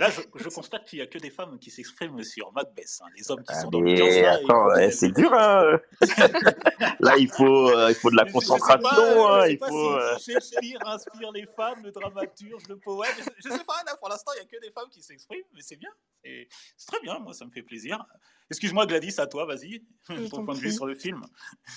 Là, 0.00 0.08
je, 0.08 0.48
constate 0.48 0.86
qu'il 0.86 0.98
n'y 0.98 1.02
a 1.02 1.06
que 1.06 1.18
des 1.18 1.28
femmes 1.28 1.58
qui 1.58 1.70
s'expriment 1.70 2.24
sur 2.24 2.50
Macbeth. 2.54 3.00
Hein. 3.02 3.08
Les 3.18 3.30
hommes 3.30 3.42
qui 3.42 3.52
ah, 3.52 3.60
sont 3.60 3.68
dans 3.68 3.82
l'audience. 3.82 4.16
Attends, 4.16 4.90
c'est 4.90 5.12
dur. 5.12 5.30
Hein 5.34 5.78
là, 7.00 7.18
il 7.18 7.28
faut, 7.28 7.68
euh, 7.68 7.90
il 7.90 7.94
faut 7.94 8.10
de 8.10 8.16
la 8.16 8.24
concentration. 8.24 9.28
Hein, 9.28 9.46
il 9.48 9.58
faut. 9.58 9.90
Euh, 9.90 10.16
Shakespeare 10.18 10.78
inspire 10.86 11.30
les 11.32 11.44
femmes, 11.44 11.82
le 11.84 11.92
dramaturge, 11.92 12.62
le 12.70 12.78
poète. 12.78 13.14
Je 13.44 13.50
ne 13.50 13.58
sais 13.58 13.64
pas. 13.64 13.74
Là, 13.84 13.94
pour 13.98 14.08
l'instant, 14.08 14.32
il 14.36 14.40
n'y 14.40 14.46
a 14.46 14.48
que 14.48 14.66
des 14.66 14.72
femmes 14.72 14.88
qui 14.90 15.02
s'expriment, 15.02 15.44
mais 15.52 15.60
c'est 15.60 15.76
bien. 15.76 15.90
C'est 16.24 16.86
très 16.86 17.00
bien. 17.00 17.18
Moi, 17.18 17.34
ça 17.34 17.44
me 17.44 17.50
fait 17.50 17.62
plaisir. 17.62 18.02
Excuse-moi, 18.48 18.86
Gladys, 18.86 19.16
à 19.18 19.26
toi, 19.26 19.44
vas-y. 19.44 19.84
Ton 20.30 20.46
point 20.46 20.54
de 20.54 20.60
vue 20.60 20.72
sur 20.72 20.86
le 20.86 20.94
film. 20.94 21.20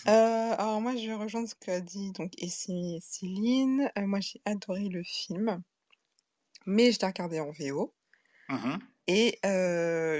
Euh, 0.07 0.53
alors 0.57 0.79
moi, 0.79 0.95
je 0.95 1.11
rejoins 1.11 1.45
ce 1.45 1.55
qu'a 1.55 1.81
dit 1.81 2.13
donc 2.13 2.31
et 2.37 2.47
Céline. 2.47 3.91
moi, 3.97 4.21
j'ai 4.21 4.41
adoré 4.45 4.87
le 4.87 5.03
film, 5.03 5.61
mais 6.65 6.93
je 6.93 7.01
l'ai 7.01 7.07
regardé 7.07 7.41
en 7.41 7.51
VO. 7.51 7.93
Mmh 8.49 8.93
et 9.07 9.39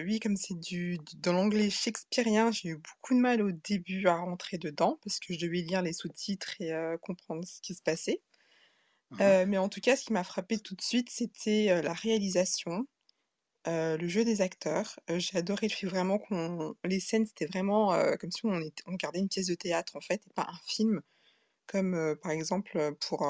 oui, 0.05 0.19
comme 0.19 0.35
c'est 0.37 0.59
du 0.59 0.99
dans 1.17 1.33
l'anglais 1.33 1.69
shakespearien, 1.69 2.51
j'ai 2.51 2.69
eu 2.69 2.75
beaucoup 2.77 3.13
de 3.15 3.19
mal 3.19 3.41
au 3.41 3.51
début 3.51 4.07
à 4.07 4.17
rentrer 4.17 4.57
dedans 4.57 4.99
parce 5.03 5.19
que 5.19 5.33
je 5.33 5.39
devais 5.39 5.61
lire 5.61 5.81
les 5.81 5.93
sous-titres 5.93 6.55
et 6.61 6.73
comprendre 7.01 7.45
ce 7.45 7.61
qui 7.61 7.73
se 7.75 7.81
passait. 7.81 8.21
Mmh 9.11 9.37
mais 9.47 9.57
en 9.57 9.69
tout 9.69 9.81
cas, 9.81 9.95
ce 9.95 10.05
qui 10.05 10.13
m'a 10.13 10.23
frappé 10.23 10.59
tout 10.59 10.75
de 10.75 10.81
suite, 10.81 11.09
c'était, 11.09 11.81
la 11.81 11.93
réalisation, 11.93 12.87
le 13.67 14.07
jeu 14.07 14.25
des 14.25 14.41
acteurs. 14.41 14.99
j'ai 15.09 15.37
adoré 15.37 15.67
le 15.69 15.73
fait 15.75 15.87
vraiment 15.87 16.19
qu'on 16.19 16.75
les 16.85 16.99
scènes, 17.01 17.25
c'était 17.27 17.47
vraiment, 17.47 17.93
comme 18.19 18.31
si 18.31 18.45
on 18.45 18.53
on 18.87 18.91
regardait 18.93 19.19
une 19.19 19.29
pièce 19.29 19.47
de 19.47 19.55
théâtre, 19.55 19.95
en 19.97 20.01
fait, 20.01 20.21
et 20.27 20.33
pas 20.35 20.47
un 20.49 20.59
film 20.67 21.01
comme 21.67 22.15
par 22.21 22.31
exemple 22.31 22.95
pour 22.99 23.27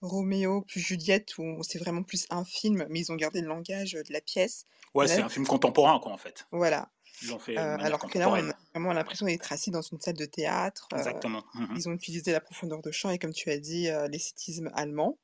Roméo 0.00 0.62
plus 0.62 0.80
Juliette, 0.80 1.36
où 1.38 1.62
c'est 1.62 1.78
vraiment 1.78 2.02
plus 2.02 2.26
un 2.30 2.44
film, 2.44 2.86
mais 2.88 3.00
ils 3.00 3.12
ont 3.12 3.16
gardé 3.16 3.40
le 3.40 3.48
langage 3.48 3.92
de 3.92 4.12
la 4.12 4.20
pièce. 4.20 4.64
Ouais, 4.94 5.06
c'est 5.06 5.20
un 5.20 5.28
film 5.28 5.46
contemporain, 5.46 5.98
quoi, 6.00 6.12
en 6.12 6.18
fait. 6.18 6.46
Voilà. 6.50 6.90
Ils 7.22 7.32
ont 7.32 7.38
fait 7.38 7.56
alors 7.56 8.06
que 8.06 8.16
là, 8.16 8.30
on 8.30 8.34
a 8.50 8.54
vraiment 8.72 8.92
l'impression 8.92 9.26
d'être 9.26 9.52
assis 9.52 9.72
dans 9.72 9.82
une 9.82 10.00
salle 10.00 10.16
de 10.16 10.24
théâtre. 10.24 10.86
Exactement. 10.94 11.44
Mmh 11.54 11.74
ils 11.76 11.88
ont 11.88 11.92
utilisé 11.92 12.30
la 12.30 12.40
profondeur 12.40 12.80
de 12.80 12.90
champ 12.92 13.10
et, 13.10 13.18
comme 13.18 13.32
tu 13.32 13.50
as 13.50 13.58
dit, 13.58 13.88
l'esthétisme 14.10 14.70
allemand. 14.74 15.18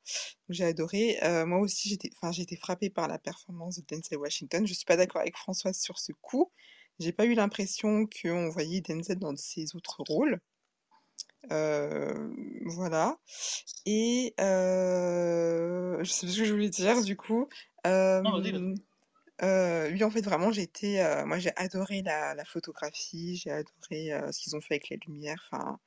J'ai 0.49 0.65
adoré. 0.65 1.17
moi 1.45 1.59
aussi, 1.59 1.89
j'étais, 1.89 2.09
enfin, 2.15 2.31
j'ai 2.31 2.43
été 2.43 2.57
frappée 2.57 2.89
par 2.89 3.07
la 3.07 3.17
performance 3.17 3.77
de 3.77 3.85
Denzel 3.87 4.17
Washington. 4.17 4.67
Je 4.67 4.73
suis 4.73 4.85
pas 4.85 4.97
d'accord 4.97 5.21
avec 5.21 5.37
Françoise 5.37 5.79
sur 5.79 5.99
ce 5.99 6.11
coup. 6.21 6.51
J'ai 6.99 7.11
pas 7.11 7.25
eu 7.25 7.33
l'impression 7.33 8.07
qu'on 8.07 8.49
voyait 8.49 8.81
Denzel 8.81 9.19
dans 9.19 9.35
ses 9.35 9.75
autres 9.75 10.03
rôles 10.07 10.39
voilà 12.65 13.17
et 13.85 14.33
je 14.37 16.03
sais 16.03 16.25
pas 16.25 16.31
ce 16.31 16.37
que 16.37 16.45
je 16.45 16.53
voulais 16.53 16.69
dire 16.69 17.03
du 17.03 17.15
coup. 17.15 17.47
oui, 19.41 20.03
en 20.03 20.09
fait, 20.09 20.21
vraiment, 20.21 20.51
j'ai 20.51 20.63
été, 20.63 21.03
moi, 21.25 21.37
j'ai 21.39 21.51
adoré 21.55 22.01
la 22.01 22.33
la 22.35 22.45
photographie, 22.45 23.35
j'ai 23.37 23.51
adoré, 23.51 24.31
ce 24.31 24.39
qu'ils 24.39 24.55
ont 24.55 24.61
fait 24.61 24.75
avec 24.75 24.89
les 24.89 24.97
lumières, 25.05 25.47
enfin, 25.51 25.79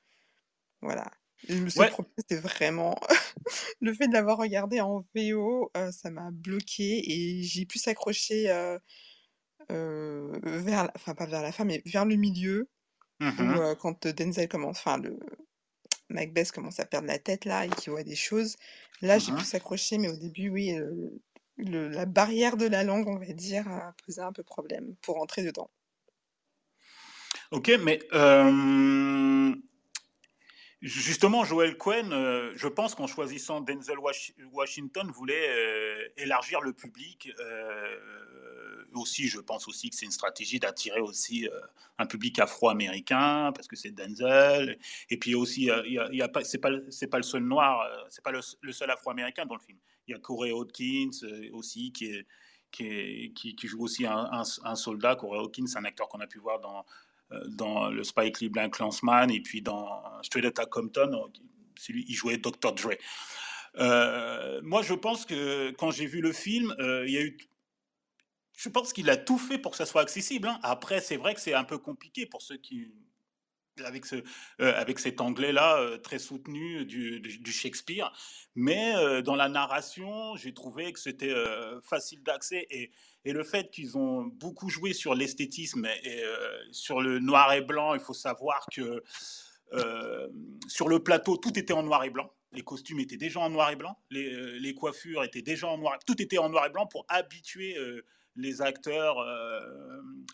voilà. 0.80 1.10
Le 1.48 1.70
seul 1.70 1.90
problème, 1.90 2.12
c'était 2.18 2.40
vraiment 2.40 2.98
le 3.80 3.94
fait 3.94 4.08
de 4.08 4.12
l'avoir 4.12 4.38
regardé 4.38 4.80
en 4.80 5.04
VO, 5.14 5.70
ça 5.92 6.10
m'a 6.10 6.30
bloqué 6.32 7.02
et 7.06 7.42
j'ai 7.42 7.64
pu 7.64 7.78
s'accrocher, 7.78 8.44
vers 9.68 10.90
enfin, 10.94 11.14
pas 11.14 11.26
vers 11.26 11.42
la 11.42 11.52
fin, 11.52 11.64
mais 11.64 11.82
vers 11.86 12.04
le 12.04 12.16
milieu 12.16 12.68
mmh 13.20 13.74
quand 13.80 14.06
Denzel 14.06 14.48
commence 14.48 14.78
enfin, 14.78 14.96
le 14.98 15.18
Macbeth 16.10 16.52
commence 16.52 16.80
à 16.80 16.86
perdre 16.86 17.06
la 17.06 17.18
tête 17.18 17.44
là 17.44 17.66
et 17.66 17.68
qui 17.70 17.90
voit 17.90 18.02
des 18.02 18.16
choses. 18.16 18.56
Là, 19.02 19.18
j'ai 19.18 19.32
pu 19.32 19.44
s'accrocher, 19.44 19.98
mais 19.98 20.08
au 20.08 20.16
début, 20.16 20.48
oui, 20.48 20.76
le, 21.56 21.88
la 21.88 22.06
barrière 22.06 22.56
de 22.56 22.66
la 22.66 22.82
langue, 22.82 23.06
on 23.08 23.18
va 23.18 23.32
dire, 23.32 23.68
a 23.68 23.94
posé 24.04 24.20
un 24.20 24.32
peu 24.32 24.42
problème 24.42 24.94
pour 25.02 25.16
rentrer 25.16 25.44
dedans. 25.44 25.70
Ok, 27.50 27.70
mais 27.84 28.00
Justement, 30.80 31.44
Joel 31.44 31.76
Cohen, 31.76 32.12
euh, 32.12 32.52
je 32.54 32.68
pense 32.68 32.94
qu'en 32.94 33.08
choisissant 33.08 33.60
Denzel 33.60 33.98
Washington, 34.52 35.10
voulait 35.10 35.48
euh, 35.48 36.08
élargir 36.16 36.60
le 36.60 36.72
public. 36.72 37.32
Euh, 38.94 38.98
aussi, 38.98 39.28
je 39.28 39.40
pense 39.40 39.68
aussi 39.68 39.90
que 39.90 39.96
c'est 39.96 40.06
une 40.06 40.12
stratégie 40.12 40.58
d'attirer 40.58 41.00
aussi 41.00 41.48
un 41.98 42.06
public 42.06 42.38
afro-américain 42.38 43.52
parce 43.54 43.68
que 43.68 43.76
c'est 43.76 43.90
Denzel. 43.90 44.78
Et 45.10 45.18
puis 45.18 45.34
aussi, 45.34 45.70
il 45.86 45.92
y 46.12 46.22
a, 46.22 46.28
pas, 46.28 46.44
c'est 46.44 46.58
pas, 46.58 46.70
c'est 46.90 47.08
pas 47.08 47.18
le 47.18 47.22
seul 47.22 47.42
noir, 47.42 47.86
c'est 48.08 48.22
pas 48.24 48.32
le, 48.32 48.72
seul 48.72 48.90
afro-américain 48.90 49.46
dans 49.46 49.54
le 49.54 49.60
film. 49.60 49.78
Il 50.06 50.12
y 50.12 50.14
a 50.14 50.18
Corey 50.18 50.50
Hawkins 50.50 51.10
aussi 51.52 51.92
qui 51.92 52.06
est, 52.06 52.26
qui, 52.70 53.56
joue 53.64 53.82
aussi 53.82 54.06
un, 54.06 54.74
soldat. 54.74 55.16
Corey 55.16 55.38
Hawkins, 55.38 55.66
un 55.76 55.84
acteur 55.84 56.08
qu'on 56.08 56.20
a 56.20 56.26
pu 56.26 56.38
voir 56.38 56.60
dans 56.60 56.84
euh, 57.32 57.44
dans 57.48 57.90
le 57.90 58.04
Spike 58.04 58.40
Lee 58.40 58.48
Black 58.48 58.72
Clansman 58.72 59.30
et 59.30 59.40
puis 59.40 59.60
dans 59.60 60.02
Straight 60.22 60.46
Outta 60.46 60.64
Compton, 60.64 61.12
euh, 61.12 61.92
il 61.94 62.14
jouait 62.14 62.38
Dr. 62.38 62.72
Dre. 62.72 62.94
Euh, 63.76 64.60
moi, 64.62 64.82
je 64.82 64.94
pense 64.94 65.26
que 65.26 65.70
quand 65.72 65.90
j'ai 65.90 66.06
vu 66.06 66.20
le 66.20 66.32
film, 66.32 66.74
il 66.78 67.10
y 67.10 67.18
a 67.18 67.22
eu 67.22 67.36
je 68.58 68.68
pense 68.68 68.92
qu'il 68.92 69.08
a 69.08 69.16
tout 69.16 69.38
fait 69.38 69.56
pour 69.56 69.70
que 69.70 69.76
ça 69.76 69.86
soit 69.86 70.02
accessible. 70.02 70.48
Hein. 70.48 70.58
Après, 70.64 71.00
c'est 71.00 71.16
vrai 71.16 71.32
que 71.32 71.40
c'est 71.40 71.54
un 71.54 71.62
peu 71.62 71.78
compliqué 71.78 72.26
pour 72.26 72.42
ceux 72.42 72.56
qui 72.56 72.92
avec, 73.84 74.04
ce, 74.04 74.16
euh, 74.16 74.72
avec 74.74 74.98
cet 74.98 75.20
anglais-là 75.20 75.78
euh, 75.78 75.98
très 75.98 76.18
soutenu 76.18 76.84
du, 76.84 77.20
du, 77.20 77.52
Shakespeare. 77.52 78.12
Mais 78.56 78.96
euh, 78.96 79.22
dans 79.22 79.36
la 79.36 79.48
narration, 79.48 80.34
j'ai 80.34 80.52
trouvé 80.52 80.92
que 80.92 80.98
c'était 80.98 81.32
facile 81.84 82.24
d'accès. 82.24 82.66
Et, 82.70 82.90
le 83.24 83.44
fait 83.44 83.70
qu'ils 83.70 83.96
ont 83.98 84.22
beaucoup 84.22 84.70
joué 84.70 84.94
sur 84.94 85.14
l'esthétisme 85.14 85.86
et, 86.02 86.22
sur 86.72 87.02
le 87.02 87.18
noir 87.18 87.52
et 87.52 87.60
blanc, 87.60 87.92
il 87.94 88.00
faut 88.00 88.14
savoir 88.14 88.66
que 88.74 89.04
sur 90.66 90.88
le 90.88 90.98
plateau, 90.98 91.36
tout 91.36 91.56
était 91.58 91.74
en 91.74 91.82
noir 91.82 92.02
et 92.04 92.10
blanc. 92.10 92.32
Les 92.52 92.62
costumes 92.62 93.00
étaient 93.00 93.18
déjà 93.18 93.40
en 93.40 93.50
noir 93.50 93.70
et 93.70 93.76
blanc, 93.76 93.98
les, 94.10 94.58
les 94.58 94.74
coiffures 94.74 95.22
étaient 95.22 95.42
déjà 95.42 95.68
en 95.68 95.76
noir 95.76 95.98
Tout 96.06 96.20
était 96.22 96.38
en 96.38 96.48
noir 96.48 96.64
et 96.64 96.70
blanc 96.70 96.86
pour 96.86 97.04
habituer 97.10 97.76
les 98.38 98.62
acteurs 98.62 99.18
euh, 99.18 99.60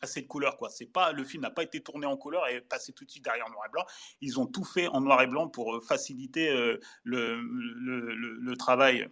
à 0.02 0.06
cette 0.06 0.28
couleur. 0.28 0.56
Quoi. 0.56 0.68
C'est 0.68 0.86
pas, 0.86 1.12
le 1.12 1.24
film 1.24 1.42
n'a 1.42 1.50
pas 1.50 1.62
été 1.62 1.80
tourné 1.80 2.06
en 2.06 2.16
couleur 2.16 2.46
et 2.48 2.60
passé 2.60 2.92
tout 2.92 3.04
de 3.04 3.10
suite 3.10 3.24
derrière 3.24 3.48
noir 3.50 3.64
et 3.66 3.70
blanc. 3.70 3.84
Ils 4.20 4.38
ont 4.38 4.46
tout 4.46 4.64
fait 4.64 4.86
en 4.88 5.00
noir 5.00 5.22
et 5.22 5.26
blanc 5.26 5.48
pour 5.48 5.74
euh, 5.74 5.80
faciliter 5.80 6.50
euh, 6.50 6.78
le, 7.02 8.54
travail 8.56 9.08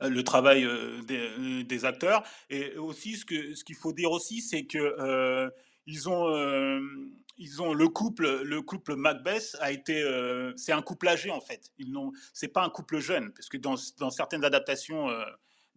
le 0.00 0.22
travail 0.22 0.66
des, 1.04 1.84
acteurs. 1.84 2.22
Et 2.48 2.76
aussi, 2.78 3.16
ce 3.16 3.26
qu'il 3.26 3.54
ce 3.54 3.64
qu'il 3.64 3.76
faut 3.76 3.92
dire 3.92 4.10
aussi, 4.12 4.40
c'est 4.40 4.64
que 4.64 5.50
ils 5.86 6.08
ont, 6.08 6.80
ils 7.36 7.60
ont 7.60 7.74
le 7.74 7.88
couple, 7.88 8.42
le 8.44 8.62
couple 8.62 8.96
Macbeth 8.96 9.56
a 9.60 9.70
été, 9.70 10.02
c'est 10.56 10.72
un 10.72 10.80
couple 10.80 11.08
âgé 11.08 11.30
en 11.30 11.42
fait. 11.42 11.70
Ils 11.76 11.92
n'ont, 11.92 12.12
c'est 12.32 12.48
pas 12.48 12.62
un 12.62 12.70
couple 12.70 12.98
jeune, 12.98 13.30
parce 13.32 13.50
que 13.50 13.58
dans, 13.58 13.74
dans 13.98 14.10
certaines 14.10 14.44
adaptations 14.44 15.10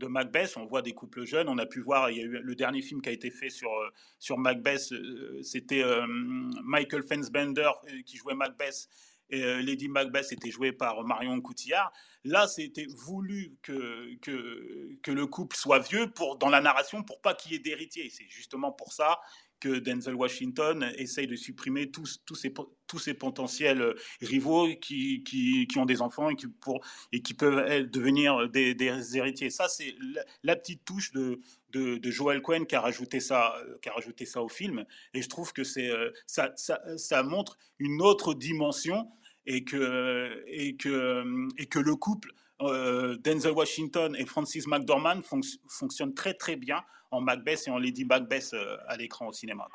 de 0.01 0.07
Macbeth, 0.07 0.57
on 0.57 0.65
voit 0.65 0.81
des 0.81 0.93
couples 0.93 1.25
jeunes. 1.25 1.47
On 1.47 1.57
a 1.57 1.65
pu 1.65 1.79
voir, 1.79 2.09
il 2.09 2.17
y 2.17 2.21
a 2.21 2.23
eu 2.23 2.39
le 2.41 2.55
dernier 2.55 2.81
film 2.81 3.01
qui 3.01 3.09
a 3.09 3.11
été 3.11 3.31
fait 3.31 3.49
sur, 3.49 3.71
euh, 3.71 3.89
sur 4.19 4.37
Macbeth, 4.37 4.91
euh, 4.91 5.41
c'était 5.43 5.83
euh, 5.83 6.05
Michael 6.07 7.03
Fassbender 7.03 7.69
qui 8.05 8.17
jouait 8.17 8.35
Macbeth 8.35 8.89
et 9.33 9.61
Lady 9.61 9.87
Macbeth 9.87 10.29
était 10.33 10.51
jouée 10.51 10.73
par 10.73 11.05
Marion 11.05 11.39
Cotillard. 11.39 11.93
Là, 12.25 12.49
c'était 12.49 12.87
voulu 12.89 13.55
que, 13.61 14.13
que, 14.15 14.97
que, 15.01 15.11
le 15.11 15.25
couple 15.25 15.55
soit 15.55 15.79
vieux 15.79 16.11
pour, 16.11 16.37
dans 16.37 16.49
la 16.49 16.59
narration 16.59 17.01
pour 17.01 17.21
pas 17.21 17.33
qu'il 17.33 17.53
y 17.53 17.55
ait 17.55 17.59
d'héritier. 17.59 18.09
C'est 18.09 18.27
justement 18.27 18.73
pour 18.73 18.91
ça 18.91 19.21
que 19.61 19.79
Denzel 19.79 20.15
Washington 20.15 20.91
essaye 20.97 21.27
de 21.27 21.37
supprimer 21.37 21.89
tous, 21.89 22.21
tous, 22.25 22.35
ces, 22.35 22.53
tous 22.87 23.09
potentiels 23.17 23.81
euh, 23.81 23.93
rivaux 24.21 24.67
qui, 24.81 25.23
qui, 25.23 25.67
qui 25.67 25.77
ont 25.77 25.85
des 25.85 26.01
enfants 26.01 26.29
et 26.29 26.35
qui, 26.35 26.47
pour, 26.47 26.83
et 27.13 27.21
qui 27.21 27.33
peuvent 27.33 27.89
devenir 27.89 28.49
des, 28.49 28.73
des 28.73 29.17
héritiers. 29.17 29.49
Ça, 29.49 29.69
c'est 29.69 29.95
la, 30.43 30.55
petite 30.55 30.83
touche 30.83 31.13
de, 31.13 31.39
de, 31.71 31.97
de, 31.97 32.11
Joel 32.11 32.41
Cohen 32.41 32.65
qui 32.65 32.75
a, 32.75 32.81
rajouté 32.81 33.19
ça, 33.19 33.55
euh, 33.57 33.77
qui 33.81 33.89
a 33.89 33.93
rajouté 33.93 34.25
ça 34.25 34.41
au 34.41 34.49
film. 34.49 34.83
Et 35.13 35.21
je 35.21 35.29
trouve 35.29 35.53
que 35.53 35.63
c'est, 35.63 35.89
euh, 35.89 36.11
ça, 36.25 36.51
ça, 36.57 36.81
ça 36.97 37.23
montre 37.23 37.57
une 37.79 38.01
autre 38.01 38.33
dimension 38.33 39.07
et 39.45 39.63
que, 39.63 40.43
et 40.47 40.75
que, 40.75 41.23
et 41.57 41.67
que 41.67 41.79
le 41.79 41.95
couple 41.95 42.33
Denzel 42.61 43.51
Washington 43.51 44.15
et 44.17 44.25
Francis 44.25 44.67
McDormand 44.67 45.21
fonctionnent 45.67 46.13
très 46.13 46.33
très 46.33 46.55
bien 46.55 46.83
en 47.11 47.21
Macbeth 47.21 47.67
et 47.67 47.69
en 47.69 47.77
Lady 47.77 48.05
Macbeth 48.05 48.51
euh, 48.53 48.77
à 48.87 48.97
l'écran 48.97 49.27
au 49.27 49.33
cinéma. 49.33 49.67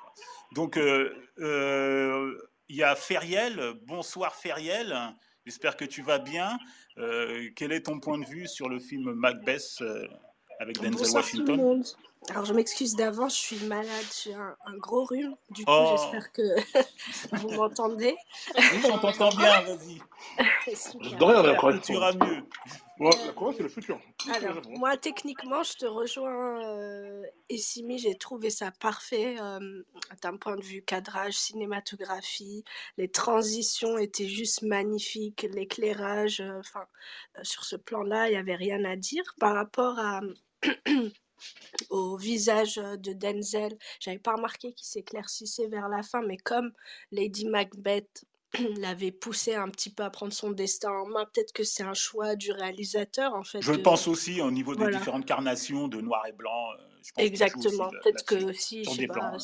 Donc, 0.52 0.76
euh, 0.76 1.14
euh, 1.38 2.36
il 2.68 2.76
y 2.76 2.82
a 2.82 2.96
Feriel. 2.96 3.74
Bonsoir 3.86 4.34
Feriel. 4.34 4.96
J'espère 5.44 5.76
que 5.76 5.84
tu 5.84 6.02
vas 6.02 6.18
bien. 6.18 6.58
quel 7.54 7.70
est 7.70 7.82
ton 7.82 8.00
point 8.00 8.18
de 8.18 8.24
vue 8.24 8.48
sur 8.48 8.68
le 8.68 8.80
film 8.80 9.12
Macbeth 9.12 9.80
avec 10.58 10.80
Denzel 10.80 11.14
Washington? 11.14 11.84
Alors, 12.30 12.45
je 12.45 12.52
m'excuse 12.52 12.97
d'avance, 12.97 13.37
je 13.37 13.40
suis 13.40 13.67
malade, 13.67 14.04
j'ai 14.25 14.34
un, 14.34 14.56
gros 14.78 15.04
rhume. 15.04 15.36
Du 15.50 15.65
coup, 15.65 15.73
oh. 15.73 15.97
j'espère 15.97 16.32
que 16.32 16.43
vous 17.36 17.50
m'entendez. 17.50 18.17
Oui, 18.56 18.91
on 18.93 18.99
t'entend 18.99 19.28
bien, 19.30 19.60
vas-y. 19.62 20.00
De 21.19 21.25
rien, 21.25 21.43
la 21.43 21.78
Tu 21.78 21.93
iras 21.93 22.12
mieux. 22.12 22.43
Moi, 22.99 23.12
la 23.26 23.32
croix, 23.32 23.52
c'est 23.54 23.62
le 23.62 23.69
futur. 23.69 24.00
Alors, 24.34 24.60
moi, 24.71 24.97
techniquement, 24.97 25.62
je 25.62 25.75
te 25.75 25.86
rejoins, 25.86 26.65
euh, 26.65 27.23
Essimi, 27.50 27.99
j'ai 27.99 28.17
trouvé 28.17 28.49
ça 28.49 28.71
parfait 28.71 29.36
euh, 29.39 29.82
d'un 30.23 30.36
point 30.39 30.56
de 30.56 30.65
vue 30.65 30.82
cadrage, 30.82 31.34
cinématographie. 31.34 32.65
Les 32.97 33.08
transitions 33.08 33.99
étaient 33.99 34.28
juste 34.28 34.62
magnifiques, 34.62 35.47
l'éclairage, 35.52 36.41
euh, 36.41 36.58
enfin, 36.58 36.86
euh, 37.39 37.41
sur 37.43 37.65
ce 37.65 37.76
plan-là, 37.76 38.28
il 38.28 38.32
n'y 38.32 38.39
avait 38.39 38.56
rien 38.56 38.82
à 38.84 38.97
dire. 38.97 39.25
Par 39.39 39.54
rapport 39.54 39.99
à. 39.99 40.21
au 41.90 42.16
visage 42.16 42.76
de 42.76 43.12
Denzel. 43.12 43.76
J'avais 44.00 44.18
pas 44.18 44.34
remarqué 44.34 44.72
qu'il 44.72 44.86
s'éclaircissait 44.86 45.68
vers 45.68 45.88
la 45.88 46.02
fin, 46.02 46.22
mais 46.22 46.36
comme 46.36 46.72
Lady 47.12 47.46
Macbeth 47.46 48.25
l'avait 48.78 49.12
poussé 49.12 49.54
un 49.54 49.68
petit 49.68 49.90
peu 49.90 50.02
à 50.02 50.10
prendre 50.10 50.32
son 50.32 50.50
destin 50.50 50.90
en 50.90 51.06
main, 51.06 51.25
peut-être 51.32 51.52
que 51.52 51.64
c'est 51.64 51.82
un 51.82 51.94
choix 51.94 52.36
du 52.36 52.52
réalisateur 52.52 53.34
en 53.34 53.44
fait. 53.44 53.60
Je 53.60 53.72
pense 53.72 54.08
aussi 54.08 54.40
au 54.40 54.50
niveau 54.50 54.75
des 54.75 54.90
différentes 54.90 55.26
carnations 55.26 55.88
de 55.88 56.00
noir 56.00 56.26
et 56.26 56.32
blanc. 56.32 56.70
Euh, 56.78 56.82
Exactement, 57.18 57.88
peut-être 57.88 58.25
que 58.25 58.50
aussi, 58.50 58.84
je 58.84 58.90
sais 58.90 59.06
pas, 59.06 59.36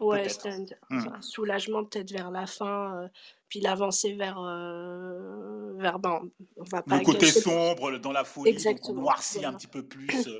ouais, 0.00 0.26
c'était 0.30 0.48
un, 0.48 0.64
hmm. 0.88 1.20
soulagement 1.20 1.84
peut-être 1.84 2.10
vers 2.10 2.30
la 2.30 2.46
fin, 2.46 2.96
euh, 2.96 3.08
puis 3.48 3.60
l'avancée 3.60 4.14
vers, 4.14 4.40
euh, 4.40 5.74
vers 5.76 5.98
ben, 5.98 6.22
on 6.56 6.64
va 6.64 6.80
pas 6.80 6.96
le 6.96 7.04
côté 7.04 7.26
sombre 7.26 7.98
dans 7.98 8.12
la 8.12 8.24
folie, 8.24 8.48
Exactement. 8.48 8.88
donc 8.88 8.98
on 8.98 9.02
noircit 9.02 9.44
un 9.44 9.52
petit 9.52 9.66
peu 9.66 9.82
plus. 9.82 10.30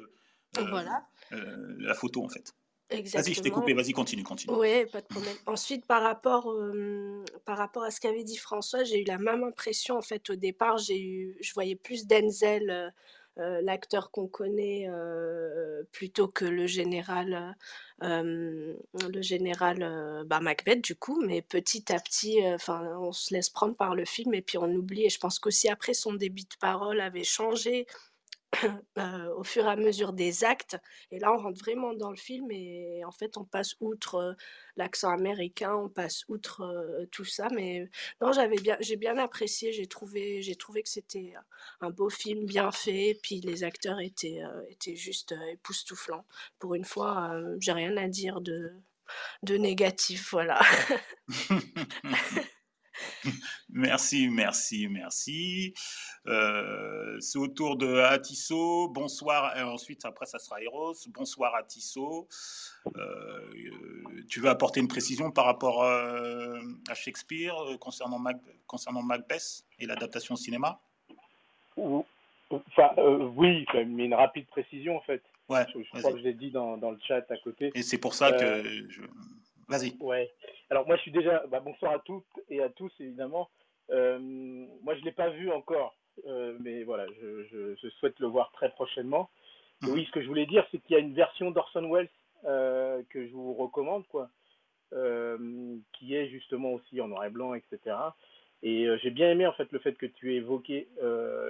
Voilà. 0.58 1.06
Euh, 1.32 1.76
la 1.78 1.94
photo 1.94 2.24
en 2.24 2.28
fait. 2.28 2.54
Vas-y, 2.90 3.34
je 3.34 3.40
t'ai 3.40 3.50
coupé, 3.50 3.72
vas-y, 3.72 3.92
continue, 3.92 4.24
continue. 4.24 4.52
Oui, 4.56 4.84
pas 4.86 5.00
de 5.00 5.06
problème. 5.06 5.36
Ensuite, 5.46 5.86
par 5.86 6.02
rapport, 6.02 6.52
par 7.44 7.56
rapport 7.56 7.84
à 7.84 7.92
ce 7.92 8.00
qu'avait 8.00 8.24
dit 8.24 8.36
François, 8.36 8.82
j'ai 8.82 9.00
eu 9.00 9.04
la 9.04 9.18
même 9.18 9.44
impression, 9.44 9.96
en 9.96 10.02
fait, 10.02 10.28
au 10.28 10.34
départ, 10.34 10.76
j'ai 10.76 11.00
eu, 11.00 11.36
je 11.40 11.54
voyais 11.54 11.76
plus 11.76 12.08
Denzel, 12.08 12.68
euh, 12.68 12.90
euh, 13.38 13.60
l'acteur 13.62 14.10
qu'on 14.10 14.26
connaît, 14.26 14.88
plutôt 15.92 16.26
que 16.26 16.44
le 16.44 16.66
général, 16.66 17.56
le 18.00 18.76
général 19.20 20.24
bah, 20.26 20.40
Macbeth, 20.40 20.82
du 20.82 20.96
coup, 20.96 21.22
mais 21.24 21.42
petit 21.42 21.92
à 21.92 22.00
petit, 22.00 22.40
enfin, 22.44 22.98
on 22.98 23.12
se 23.12 23.32
laisse 23.32 23.50
prendre 23.50 23.76
par 23.76 23.94
le 23.94 24.04
film 24.04 24.34
et 24.34 24.42
puis 24.42 24.58
on 24.58 24.68
oublie, 24.74 25.04
et 25.04 25.10
je 25.10 25.20
pense 25.20 25.38
qu'aussi 25.38 25.68
après, 25.68 25.94
son 25.94 26.14
débit 26.14 26.44
de 26.44 26.56
parole 26.60 27.00
avait 27.00 27.22
changé, 27.22 27.86
Euh, 28.98 29.34
au 29.36 29.44
fur 29.44 29.64
et 29.64 29.68
à 29.68 29.76
mesure 29.76 30.12
des 30.12 30.44
actes. 30.44 30.76
Et 31.10 31.18
là, 31.18 31.32
on 31.32 31.38
rentre 31.38 31.60
vraiment 31.60 31.94
dans 31.94 32.10
le 32.10 32.16
film 32.16 32.50
et 32.50 33.02
en 33.04 33.12
fait, 33.12 33.36
on 33.36 33.44
passe 33.44 33.76
outre 33.80 34.16
euh, 34.16 34.32
l'accent 34.76 35.10
américain, 35.10 35.74
on 35.74 35.88
passe 35.88 36.24
outre 36.28 36.62
euh, 36.62 37.06
tout 37.10 37.24
ça. 37.24 37.48
Mais 37.54 37.88
non, 38.20 38.32
j'avais 38.32 38.56
bien, 38.56 38.76
j'ai 38.80 38.96
bien 38.96 39.18
apprécié. 39.18 39.72
J'ai 39.72 39.86
trouvé, 39.86 40.42
j'ai 40.42 40.56
trouvé 40.56 40.82
que 40.82 40.88
c'était 40.88 41.34
un 41.80 41.90
beau 41.90 42.10
film, 42.10 42.44
bien 42.44 42.70
fait. 42.72 43.18
Puis 43.22 43.40
les 43.40 43.64
acteurs 43.64 44.00
étaient, 44.00 44.40
étaient 44.68 44.96
juste 44.96 45.34
époustouflants. 45.52 46.24
Pour 46.58 46.74
une 46.74 46.84
fois, 46.84 47.32
j'ai 47.60 47.72
rien 47.72 47.96
à 47.96 48.08
dire 48.08 48.40
de, 48.40 48.72
de 49.42 49.56
négatif. 49.56 50.30
Voilà. 50.32 50.60
merci, 53.72 54.28
merci, 54.28 54.88
merci. 54.88 55.74
Euh, 56.26 57.18
c'est 57.20 57.38
au 57.38 57.48
tour 57.48 57.76
de 57.76 57.98
Atisso. 57.98 58.88
Bonsoir. 58.88 59.56
Et 59.56 59.62
ensuite, 59.62 60.04
après, 60.04 60.26
ça 60.26 60.38
sera 60.38 60.62
Eros. 60.62 60.94
Bonsoir, 61.08 61.54
Atisso. 61.54 62.28
Euh, 62.96 63.50
tu 64.28 64.40
veux 64.40 64.48
apporter 64.48 64.80
une 64.80 64.88
précision 64.88 65.30
par 65.30 65.44
rapport 65.44 65.82
euh, 65.82 66.60
à 66.88 66.94
Shakespeare 66.94 67.54
concernant, 67.80 68.22
concernant 68.66 69.02
Macbeth 69.02 69.64
et 69.78 69.86
l'adaptation 69.86 70.34
au 70.34 70.38
cinéma? 70.38 70.80
Enfin, 71.76 72.90
oui, 73.36 73.64
mais 73.86 74.06
une 74.06 74.14
rapide 74.14 74.46
précision 74.48 74.96
en 74.96 75.00
fait. 75.00 75.22
Ouais, 75.48 75.66
je, 75.74 75.98
crois 75.98 76.12
que 76.12 76.18
je 76.18 76.22
l'ai 76.22 76.34
dit 76.34 76.50
dans, 76.50 76.76
dans, 76.76 76.92
le 76.92 76.98
chat 77.06 77.28
à 77.28 77.36
côté. 77.38 77.72
Et 77.74 77.82
c'est 77.82 77.98
pour 77.98 78.14
ça 78.14 78.30
que 78.32 78.62
je... 78.88 79.02
Vas-y. 79.70 79.96
Ouais. 80.00 80.28
Alors 80.68 80.86
moi 80.86 80.96
je 80.96 81.02
suis 81.02 81.12
déjà. 81.12 81.44
Bah, 81.46 81.60
bonsoir 81.60 81.92
à 81.92 81.98
toutes 82.00 82.24
et 82.48 82.60
à 82.60 82.68
tous 82.68 82.92
évidemment. 82.98 83.48
Euh, 83.90 84.18
moi 84.82 84.94
je 84.96 85.04
l'ai 85.04 85.12
pas 85.12 85.30
vu 85.30 85.50
encore, 85.50 85.96
euh, 86.26 86.56
mais 86.60 86.82
voilà, 86.82 87.06
je, 87.20 87.76
je, 87.80 87.88
souhaite 87.90 88.18
le 88.18 88.26
voir 88.26 88.50
très 88.52 88.70
prochainement. 88.70 89.30
Mhm. 89.82 89.90
Oui, 89.90 90.04
ce 90.06 90.12
que 90.12 90.22
je 90.22 90.26
voulais 90.26 90.46
dire, 90.46 90.66
c'est 90.70 90.78
qu'il 90.78 90.94
y 90.94 90.96
a 90.96 91.02
une 91.02 91.14
version 91.14 91.52
d'Orson 91.52 91.88
Welles 91.88 92.08
euh, 92.44 93.02
que 93.10 93.26
je 93.26 93.32
vous 93.32 93.54
recommande, 93.54 94.06
quoi, 94.08 94.28
qui 95.92 96.14
est 96.14 96.28
justement 96.28 96.72
aussi 96.72 97.00
en 97.00 97.08
noir 97.08 97.24
et 97.24 97.30
blanc, 97.30 97.54
etc. 97.54 97.96
Et 98.62 98.86
j'ai 99.02 99.10
bien 99.10 99.30
aimé 99.30 99.46
en 99.46 99.52
fait 99.52 99.70
le 99.72 99.78
fait 99.78 99.94
que 99.94 100.06
tu 100.06 100.32
aies 100.32 100.38
évoqué 100.38 100.88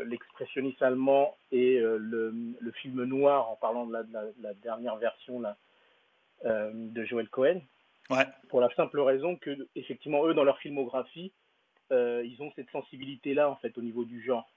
l'expressionnisme 0.06 0.84
allemand 0.84 1.36
et 1.50 1.78
le, 1.78 2.32
le, 2.60 2.70
film 2.72 3.02
noir 3.04 3.50
en 3.50 3.56
parlant 3.56 3.86
de 3.86 3.92
la, 3.94 4.02
de 4.02 4.12
la, 4.12 4.24
de 4.26 4.42
la 4.42 4.54
dernière 4.54 4.96
version 4.96 5.40
là, 5.40 5.56
de 6.44 7.04
Joel 7.04 7.28
Cohen. 7.28 7.60
Pour 8.48 8.60
la 8.60 8.72
simple 8.74 9.00
raison 9.00 9.36
que, 9.36 9.68
effectivement, 9.76 10.26
eux, 10.26 10.34
dans 10.34 10.44
leur 10.44 10.58
filmographie, 10.58 11.32
euh, 11.92 12.22
ils 12.24 12.42
ont 12.42 12.52
cette 12.56 12.70
sensibilité-là, 12.70 13.50
en 13.50 13.56
fait, 13.56 13.76
au 13.78 13.82
niveau 13.82 14.04
du 14.04 14.22
genre. 14.22 14.48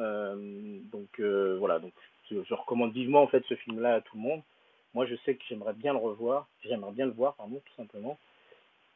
Euh, 0.00 0.78
donc, 0.84 1.20
euh, 1.20 1.56
voilà. 1.58 1.78
Donc, 1.78 1.92
je, 2.30 2.54
recommande 2.54 2.92
vivement, 2.92 3.22
en 3.22 3.28
fait, 3.28 3.44
ce 3.48 3.54
film-là 3.54 3.96
à 3.96 4.00
tout 4.00 4.16
le 4.16 4.22
monde. 4.22 4.42
moi, 4.94 5.06
je 5.06 5.14
sais 5.24 5.34
que 5.34 5.42
j'aimerais 5.48 5.74
bien 5.74 5.92
le 5.92 5.98
revoir, 5.98 6.48
j'aimerais 6.62 6.92
bien 6.92 7.06
le 7.06 7.12
voir, 7.12 7.34
pardon, 7.34 7.60
tout 7.64 7.74
simplement. 7.76 8.18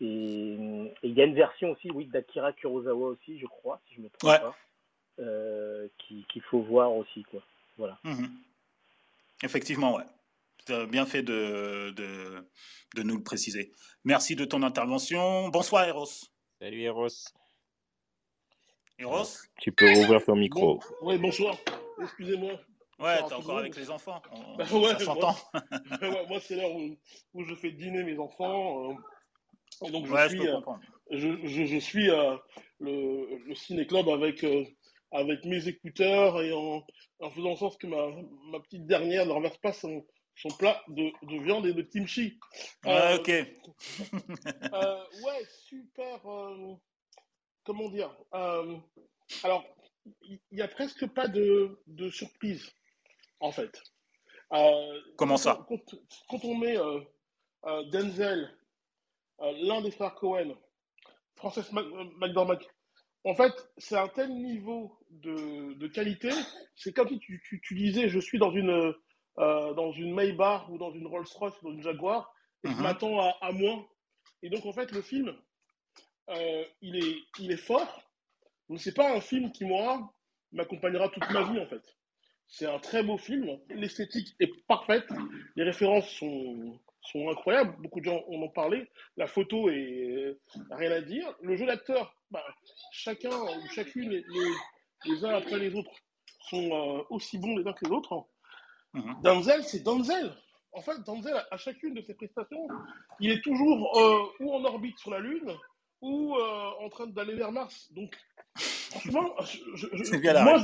Et, 0.00 0.56
il 1.02 1.12
y 1.12 1.20
a 1.20 1.24
une 1.24 1.34
version 1.34 1.70
aussi, 1.70 1.90
oui, 1.90 2.06
d'Akira 2.06 2.52
Kurosawa 2.52 3.08
aussi, 3.08 3.38
je 3.38 3.46
crois, 3.46 3.80
si 3.88 3.94
je 3.94 4.00
me 4.00 4.08
trompe 4.08 4.40
pas, 4.40 4.56
euh, 5.20 5.88
qu'il 5.98 6.42
faut 6.42 6.60
voir 6.60 6.92
aussi, 6.92 7.22
quoi. 7.24 7.40
Voilà. 7.78 7.98
Mhm. 8.04 8.30
Effectivement, 9.42 9.96
ouais. 9.96 10.04
Tu 10.66 10.72
as 10.72 10.86
bien 10.86 11.06
fait 11.06 11.22
de, 11.22 11.92
de, 11.96 12.44
de, 12.96 13.02
nous 13.04 13.16
le 13.16 13.22
préciser. 13.22 13.70
Merci 14.02 14.34
de 14.34 14.44
ton 14.44 14.64
intervention. 14.64 15.48
Bonsoir, 15.48 15.84
Eros. 15.86 16.08
Salut, 16.60 16.82
Eros. 16.82 17.06
Eros 18.98 19.28
Tu 19.60 19.70
peux 19.70 19.88
ouvrir 19.92 20.24
ton 20.24 20.34
micro. 20.34 20.80
oui, 21.02 21.18
bonsoir. 21.18 21.56
Excusez-moi. 22.02 22.54
Ouais, 22.98 23.18
t'es 23.28 23.34
encore 23.34 23.58
avec 23.58 23.76
les 23.76 23.90
enfants. 23.90 24.20
Bah 24.58 24.64
ouais, 24.72 24.98
s'entend. 24.98 25.36
Moi, 26.28 26.40
c'est 26.40 26.56
l'heure 26.56 26.74
où, 26.74 27.44
je 27.44 27.54
fais 27.54 27.70
dîner 27.70 28.02
mes 28.02 28.18
enfants. 28.18 28.90
Euh, 28.90 29.90
donc, 29.90 30.06
je 30.06 30.28
suis, 30.28 30.48
euh, 30.48 30.60
je, 31.12 31.64
je, 31.66 31.78
suis 31.78 32.10
euh, 32.10 32.36
le, 32.80 33.38
le 33.46 33.54
ciné-club 33.54 34.08
avec, 34.08 34.44
avec 35.12 35.44
mes 35.44 35.68
écouteurs 35.68 36.42
et 36.42 36.52
en, 36.52 36.84
en, 37.20 37.30
faisant 37.30 37.50
en 37.50 37.56
sorte 37.56 37.80
que 37.80 37.86
ma, 37.86 38.08
ma 38.50 38.58
petite 38.58 38.86
dernière 38.86 39.26
ne 39.26 39.30
renverse 39.32 39.58
pas 39.58 39.72
son, 39.72 40.04
son 40.36 40.48
plat 40.48 40.82
de, 40.88 41.10
de, 41.22 41.42
viande 41.42 41.66
et 41.66 41.72
de 41.72 41.82
kimchi. 41.82 42.38
Ouais, 42.84 43.16
ok. 43.18 43.28
ouais, 45.24 45.46
super. 45.64 46.20
comment 47.64 47.88
dire 47.88 48.14
Alors, 49.42 49.64
il 50.22 50.38
n'y 50.52 50.62
a 50.62 50.68
presque 50.68 51.06
pas 51.06 51.28
de, 51.28 51.80
de 51.86 52.10
surprise 52.10 52.70
en 53.40 53.52
fait. 53.52 53.82
Euh, 54.52 55.00
Comment 55.16 55.36
ça? 55.36 55.66
quand, 56.28 56.44
on 56.44 56.54
met 56.56 56.78
euh, 56.78 57.00
euh, 57.64 57.82
Denzel, 57.90 58.50
l'un 59.40 59.80
des 59.82 59.90
frères 59.90 60.14
Cohen, 60.14 60.56
Frances 61.34 61.72
McDormand, 61.72 62.58
en 63.24 63.34
fait, 63.34 63.52
c'est 63.76 63.96
un 63.96 64.08
tel 64.08 64.30
niveau 64.30 64.96
de, 65.10 65.88
qualité, 65.88 66.30
c'est 66.76 66.92
comme 66.92 67.08
si 67.08 67.18
tu, 67.18 67.60
tu, 67.62 67.74
disais 67.74 68.08
je 68.08 68.20
suis 68.20 68.38
dans 68.38 68.52
une, 68.52 68.94
dans 69.38 69.92
une 69.92 70.14
Maybach 70.14 70.68
ou 70.68 70.78
dans 70.78 70.92
une 70.92 71.06
Rolls-Royce 71.06 71.54
ou 71.62 71.68
dans 71.68 71.72
une 71.72 71.82
Jaguar 71.82 72.32
et 72.64 72.68
je 72.68 72.74
mhm. 72.74 72.82
m'attends 72.82 73.20
à, 73.20 73.36
à, 73.40 73.52
moins. 73.52 73.86
Et 74.42 74.50
donc, 74.50 74.64
en 74.66 74.72
fait, 74.72 74.90
le 74.92 75.02
film, 75.02 75.34
il, 76.80 76.96
est, 76.96 77.16
il 77.38 77.52
est 77.52 77.56
fort, 77.56 78.02
mais 78.68 78.78
c'est 78.78 78.94
pas 78.94 79.14
un 79.14 79.20
film 79.20 79.52
qui, 79.52 79.64
moi, 79.64 80.12
m'accompagnera 80.52 81.08
toute 81.08 81.30
ma 81.30 81.42
vie, 81.42 81.60
en 81.60 81.66
fait. 81.66 81.82
C'est 82.48 82.66
un 82.66 82.78
très 82.78 83.02
beau 83.02 83.18
film. 83.18 83.58
L'esthétique 83.70 84.34
est 84.40 84.52
parfaite. 84.66 85.08
Les 85.56 85.64
références 85.64 86.08
sont, 86.10 86.78
sont 87.02 87.28
incroyables. 87.28 87.76
Beaucoup 87.82 88.00
de 88.00 88.04
gens 88.04 88.22
en 88.28 88.34
ont 88.34 88.48
parlé. 88.48 88.88
La 89.16 89.26
photo 89.26 89.68
est 89.68 90.36
rien 90.70 90.92
à 90.92 91.00
dire. 91.00 91.34
Le 91.42 91.56
jeu 91.56 91.66
d'acteur, 91.66 92.14
bah, 92.30 92.44
chacun 92.92 93.30
ou 93.30 93.68
chacune, 93.74 94.10
les, 94.10 94.24
les, 95.04 95.24
uns 95.24 95.34
après 95.34 95.58
les 95.58 95.74
autres, 95.74 95.90
sont 96.48 96.70
euh, 96.70 97.02
aussi 97.10 97.38
bons 97.38 97.56
les 97.56 97.66
uns 97.66 97.72
que 97.72 97.84
les 97.84 97.90
autres. 97.90 98.26
Mhm. 98.96 99.22
Denzel, 99.22 99.62
c'est 99.64 99.82
Denzel. 99.82 100.34
En 100.72 100.80
fait, 100.80 100.98
Denzel, 101.04 101.36
à 101.50 101.56
chacune 101.56 101.94
de 101.94 102.02
ses 102.02 102.14
prestations, 102.14 102.66
il 103.20 103.30
est 103.30 103.42
toujours 103.42 103.98
euh, 103.98 104.24
ou 104.40 104.54
en 104.54 104.64
orbite 104.64 104.98
sur 104.98 105.10
la 105.10 105.20
Lune 105.20 105.54
ou 106.00 106.34
euh, 106.36 106.70
en 106.80 106.88
train 106.88 107.06
d'aller 107.06 107.34
vers 107.34 107.52
Mars. 107.52 107.92
Donc, 107.92 108.16
franchement, 108.90 109.34
c'est 110.04 110.18
bien 110.18 110.32
la 110.32 110.44
moi, 110.44 110.62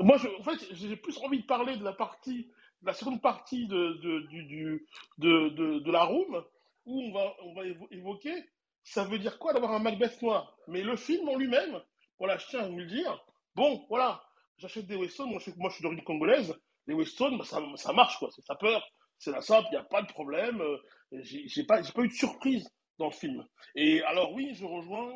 moi 0.00 0.16
en 0.38 0.42
fait, 0.42 0.66
j'ai 0.72 0.96
plus 0.96 1.18
envie 1.18 1.40
de 1.40 1.46
parler 1.46 1.76
de 1.76 1.84
la 1.84 1.92
partie, 1.92 2.44
de 2.82 2.86
la 2.86 2.94
seconde 2.94 3.20
partie 3.20 3.66
de, 3.66 4.00
de, 4.02 4.20
du, 4.28 4.86
de, 5.18 5.48
de, 5.50 5.78
de, 5.80 5.92
la 5.92 6.04
room, 6.04 6.42
où 6.86 7.02
on 7.02 7.12
va, 7.12 7.34
on 7.44 7.54
va 7.54 7.62
évoquer, 7.90 8.34
ça 8.82 9.04
veut 9.04 9.18
dire 9.18 9.38
quoi 9.38 9.52
d'avoir 9.52 9.72
un 9.72 9.78
Macbeth 9.78 10.20
noir? 10.22 10.56
Mais 10.68 10.82
le 10.82 10.96
film 10.96 11.28
en 11.28 11.36
lui-même, 11.36 11.80
voilà, 12.18 12.38
je 12.38 12.46
tiens 12.48 12.60
à 12.60 12.68
vous 12.68 12.78
le 12.78 12.86
dire, 12.86 13.24
bon, 13.54 13.84
voilà, 13.88 14.22
j'achète 14.58 14.86
des 14.86 14.96
Weston, 14.96 15.26
moi 15.26 15.40
je, 15.44 15.50
moi, 15.56 15.70
je 15.70 15.74
suis 15.74 15.82
d'origine 15.82 16.04
congolaise, 16.04 16.54
les 16.88 16.94
Weston, 16.94 17.36
bah, 17.36 17.44
ça, 17.44 17.62
ça 17.76 17.92
marche, 17.92 18.18
quoi, 18.18 18.30
c'est 18.34 18.44
sa 18.44 18.56
peur, 18.56 18.82
c'est 19.18 19.30
la 19.30 19.40
simple, 19.40 19.68
il 19.70 19.74
n'y 19.74 19.80
a 19.80 19.84
pas 19.84 20.02
de 20.02 20.08
problème, 20.08 20.60
euh, 20.60 20.78
j'ai 21.22 21.64
pas, 21.64 21.80
pas 21.82 22.02
eu 22.02 22.08
de 22.08 22.12
surprise 22.12 22.68
dans 22.98 23.06
le 23.06 23.12
film. 23.12 23.46
Et 23.76 24.02
alors 24.02 24.32
oui, 24.32 24.54
je 24.54 24.64
rejoins 24.64 25.12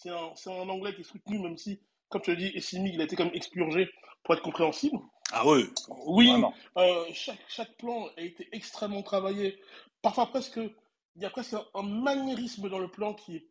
c'est 0.00 0.10
un, 0.50 0.68
anglais 0.68 0.94
qui 0.94 1.02
est 1.02 1.04
soutenu, 1.04 1.38
même 1.40 1.58
si, 1.58 1.80
comme 2.08 2.22
tu 2.22 2.30
l'as 2.30 2.36
dit, 2.36 2.50
Essimi, 2.54 2.90
il 2.94 3.00
a 3.00 3.04
été 3.04 3.16
comme 3.16 3.30
expurgé 3.34 3.90
pour 4.22 4.34
être 4.34 4.42
compréhensible. 4.42 4.96
Ah 5.32 5.46
oui 5.46 5.68
Oui, 6.06 6.32
euh, 6.78 7.04
chaque, 7.12 7.44
chaque 7.48 7.76
plan 7.76 8.08
a 8.16 8.20
été 8.22 8.48
extrêmement 8.52 9.02
travaillé. 9.02 9.60
Parfois 10.00 10.26
presque, 10.26 10.58
il 11.16 11.22
y 11.22 11.26
a 11.26 11.30
presque 11.30 11.54
un, 11.74 11.82
maniérisme 11.82 12.68
dans 12.70 12.78
le 12.78 12.88
plan 12.88 13.14
qui 13.14 13.36
est, 13.36 13.46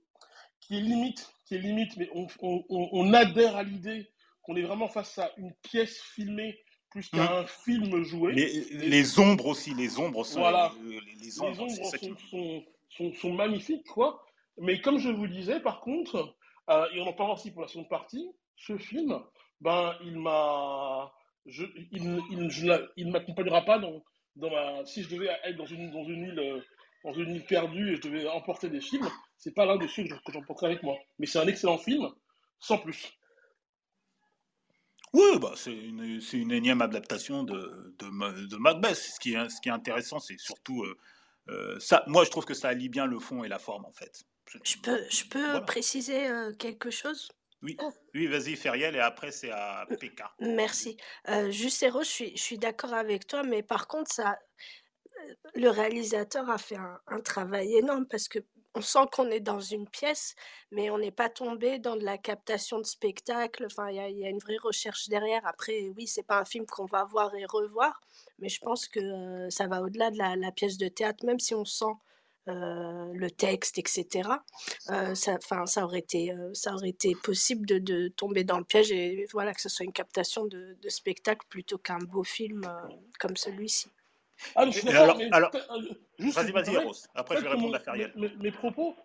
qui 0.60 0.78
est 0.78 0.82
limite, 0.82 1.32
qui 1.46 1.56
est 1.56 1.60
limite, 1.60 1.96
mais 1.98 2.10
on, 2.16 2.28
on, 2.42 2.64
on 2.70 3.14
adhère 3.14 3.56
à 3.56 3.64
l'idée 3.64 4.12
qu'on 4.42 4.56
est 4.56 4.64
vraiment 4.64 4.88
face 4.88 5.20
à 5.20 5.32
une 5.38 5.54
pièce 5.62 6.02
filmée 6.02 6.60
plus 6.90 7.10
qu'à 7.10 7.18
mmh. 7.18 7.36
un 7.36 7.46
film 7.46 8.04
joué. 8.04 8.34
Les, 8.34 8.64
les, 8.72 9.20
ombres 9.20 9.48
aussi, 9.48 9.74
les 9.74 10.00
ombres 10.00 10.24
sont, 10.24 10.40
voilà. 10.40 10.72
les, 10.84 11.00
les, 11.22 11.42
ombres, 11.42 11.68
sont, 11.70 12.18
sont, 12.30 12.64
sont, 12.90 13.14
sont, 13.14 13.34
magnifiques, 13.34 13.88
quoi. 13.88 14.24
Mais 14.58 14.82
comme 14.82 14.98
je 15.00 15.10
vous 15.10 15.28
disais, 15.28 15.60
par 15.60 15.82
contre, 15.82 16.36
euh, 16.70 16.86
et 16.94 17.00
on 17.00 17.08
en 17.08 17.14
parle 17.14 17.32
aussi 17.32 17.52
pour 17.52 17.62
la 17.62 17.68
seconde 17.68 17.90
partie, 17.90 18.32
ce 18.58 18.78
film, 18.78 19.20
ben, 19.62 19.96
il 20.04 20.18
m'a, 20.18 21.12
je, 21.46 21.66
il, 21.92 22.20
il, 22.32 22.90
il 22.98 23.12
m'accompagnera 23.12 23.64
pas 23.64 23.80
dans, 23.80 24.04
dans 24.36 24.50
ma, 24.50 24.86
si 24.86 25.04
je 25.04 25.10
devais 25.10 25.30
être 25.44 25.58
dans 25.58 25.66
une, 25.66 25.92
dans 25.92 26.04
une 26.04 26.24
île, 26.24 26.40
euh, 26.40 26.62
dans 27.04 27.14
une 27.14 27.36
île 27.36 27.46
perdue 27.46 27.94
et 27.94 27.96
je 27.96 28.02
devais 28.02 28.28
emporter 28.28 28.70
des 28.70 28.82
films, 28.82 29.08
c'est 29.38 29.54
pas 29.54 29.66
l'un 29.66 29.78
de 29.78 29.88
ceux 29.88 30.04
que 30.04 30.32
j'emporterai 30.32 30.68
avec 30.68 30.84
moi. 30.84 30.98
Mais 31.18 31.26
c'est 31.26 31.40
un 31.40 31.48
excellent 31.48 31.78
film, 31.78 32.10
sans 32.60 32.78
plus. 32.78 33.14
Oui, 35.14 35.40
bah 35.40 35.54
c'est 35.56 35.74
une, 35.74 36.22
une, 36.34 36.52
énième 36.52 36.82
adaptation 36.82 37.44
de, 37.44 37.96
de, 37.98 38.48
de, 38.48 38.58
Macbeth. 38.58 38.96
Ce 38.96 39.20
qui 39.20 39.34
est, 39.34 39.50
ce 39.50 39.60
qui 39.62 39.70
est 39.70 39.72
intéressant, 39.72 40.20
c'est 40.20 40.38
surtout 40.40 40.84
euh, 41.50 41.80
ça. 41.80 42.04
Moi, 42.08 42.26
je 42.26 42.30
trouve 42.30 42.46
que 42.46 42.54
ça 42.54 42.70
allie 42.70 42.90
bien 42.90 43.06
le 43.06 43.20
fond 43.20 43.44
et 43.44 43.48
la 43.48 43.60
forme, 43.60 43.86
en 43.86 43.92
fait. 43.92 44.24
Je 44.64 44.78
peux, 44.78 45.00
je 45.10 45.26
peux 45.26 45.66
préciser 45.66 46.28
euh, 46.28 46.54
quelque 46.54 46.90
chose? 46.90 47.30
Oui, 47.62 47.76
oh. 47.82 47.92
oui 48.14 48.28
vas-y, 48.28 48.56
Feriel, 48.56 48.96
et 48.96 49.00
après 49.00 49.32
c'est 49.32 49.52
à 49.52 49.86
PK. 49.90 50.24
Merci. 50.40 50.98
Euh, 51.28 51.52
juste, 51.52 51.86
je 51.86 52.04
suis, 52.04 52.38
je 52.38 52.42
suis 52.42 52.58
d'accord 52.58 52.94
avec 52.94 53.28
toi, 53.28 53.44
mais 53.44 53.64
par 53.64 53.88
contre, 53.88 54.12
ça, 54.12 54.32
euh, 54.32 55.34
le 55.56 55.70
réalisateur 55.70 56.50
a 56.50 56.58
fait 56.58 56.78
un, 56.78 57.20
travail 57.22 57.76
énorme 57.76 58.08
parce 58.08 58.30
que 58.30 58.40
on 58.76 58.82
sent 58.82 59.08
qu'on 59.12 59.30
est 59.32 59.40
dans 59.40 59.60
une 59.60 59.88
pièce, 59.88 60.36
mais 60.72 60.90
on 60.90 60.98
n'est 60.98 61.12
pas 61.12 61.30
tombé 61.30 61.80
dans 61.80 61.96
de 61.96 62.04
la 62.04 62.18
captation 62.18 62.78
de 62.80 62.86
spectacle. 62.86 63.66
Enfin, 63.66 63.90
il 63.90 64.18
y, 64.18 64.26
a 64.26 64.30
une 64.30 64.40
vraie 64.40 64.58
recherche 64.62 65.10
derrière. 65.10 65.46
Après, 65.46 65.90
oui, 65.96 66.08
c'est 66.08 66.24
pas 66.24 66.40
un 66.40 66.46
film 66.46 66.66
qu'on 66.66 66.86
va 66.86 67.04
voir 67.04 67.34
et 67.36 67.46
revoir, 67.46 68.02
mais 68.40 68.50
je 68.50 68.60
pense 68.60 68.88
que 68.88 69.50
ça 69.50 69.68
va 69.68 69.82
au-delà 69.82 70.12
de 70.12 70.18
la, 70.18 70.52
pièce 70.52 70.78
de 70.78 70.88
théâtre, 70.88 71.26
même 71.26 71.40
si 71.40 71.56
on 71.56 71.66
sent 71.66 71.94
euh, 72.48 73.12
le 73.14 73.30
texte, 73.32 73.78
etc. 73.78 74.30
Euh, 74.90 75.16
ça, 75.16 75.38
aurait 75.84 76.00
été, 76.00 76.32
euh, 76.32 76.54
ça 76.54 76.76
été 76.84 77.16
possible 77.16 77.66
de, 77.66 78.08
tomber 78.10 78.44
dans 78.44 78.58
le 78.58 78.64
piège 78.64 78.92
et 78.92 79.26
voilà 79.32 79.54
que 79.54 79.62
ce 79.62 79.70
soit 79.70 79.86
une 79.86 79.94
captation 79.94 80.46
de 80.46 80.78
spectacle 80.90 81.46
plutôt 81.50 81.78
qu'un 81.78 82.00
beau 82.00 82.24
film 82.24 82.62
comme 83.20 83.36
celui-ci. 83.36 83.90
Ah, 84.56 84.62
alors, 84.88 85.20
alors, 85.32 85.52
vas-y, 86.20 86.52
vas-y. 86.52 86.78
Après, 87.16 87.38
je 87.38 87.42
vais 87.42 87.50
répondre 87.50 87.76
à 87.76 87.80
Feriel. 87.80 88.12
Mes, 88.16 88.30
mes, 88.38 88.52
propos, 88.52 88.96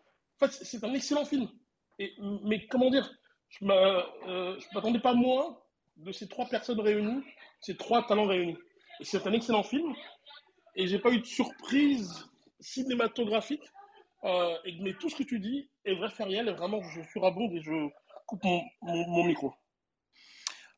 en 0.40 0.46
fait, 0.46 0.52
c'est 0.52 0.82
un 0.84 0.94
excellent 0.94 1.24
film. 1.24 1.48
Et, 1.98 2.12
mais 2.44 2.66
comment 2.66 2.90
dire, 2.90 3.10
je 3.48 3.64
ne 3.64 4.74
m'attendais 4.74 5.00
pas 5.00 5.14
moins 5.14 5.58
de 5.96 6.12
ces 6.12 6.28
trois 6.28 6.46
personnes 6.46 6.80
réunies, 6.80 7.22
ces 7.60 7.76
trois 7.76 8.06
talents 8.06 8.26
réunis. 8.26 8.58
Et 9.00 9.04
c'est 9.04 9.26
un 9.26 9.32
excellent 9.32 9.62
film. 9.62 9.94
Et 10.76 10.86
j'ai 10.86 10.98
pas 10.98 11.10
eu 11.10 11.20
de 11.20 11.26
surprise 11.26 12.28
cinématographique. 12.60 13.62
Euh, 14.24 14.56
mais 14.80 14.94
tout 14.94 15.10
ce 15.10 15.16
que 15.16 15.22
tu 15.22 15.38
dis 15.38 15.68
est 15.84 15.94
vrai, 15.94 16.08
Feriel, 16.10 16.48
et 16.48 16.52
vraiment, 16.52 16.82
je 16.82 17.02
suis 17.02 17.20
rabonde 17.20 17.52
et 17.52 17.60
je 17.60 17.88
coupe 18.26 18.42
mon, 18.44 19.24
micro. 19.24 19.52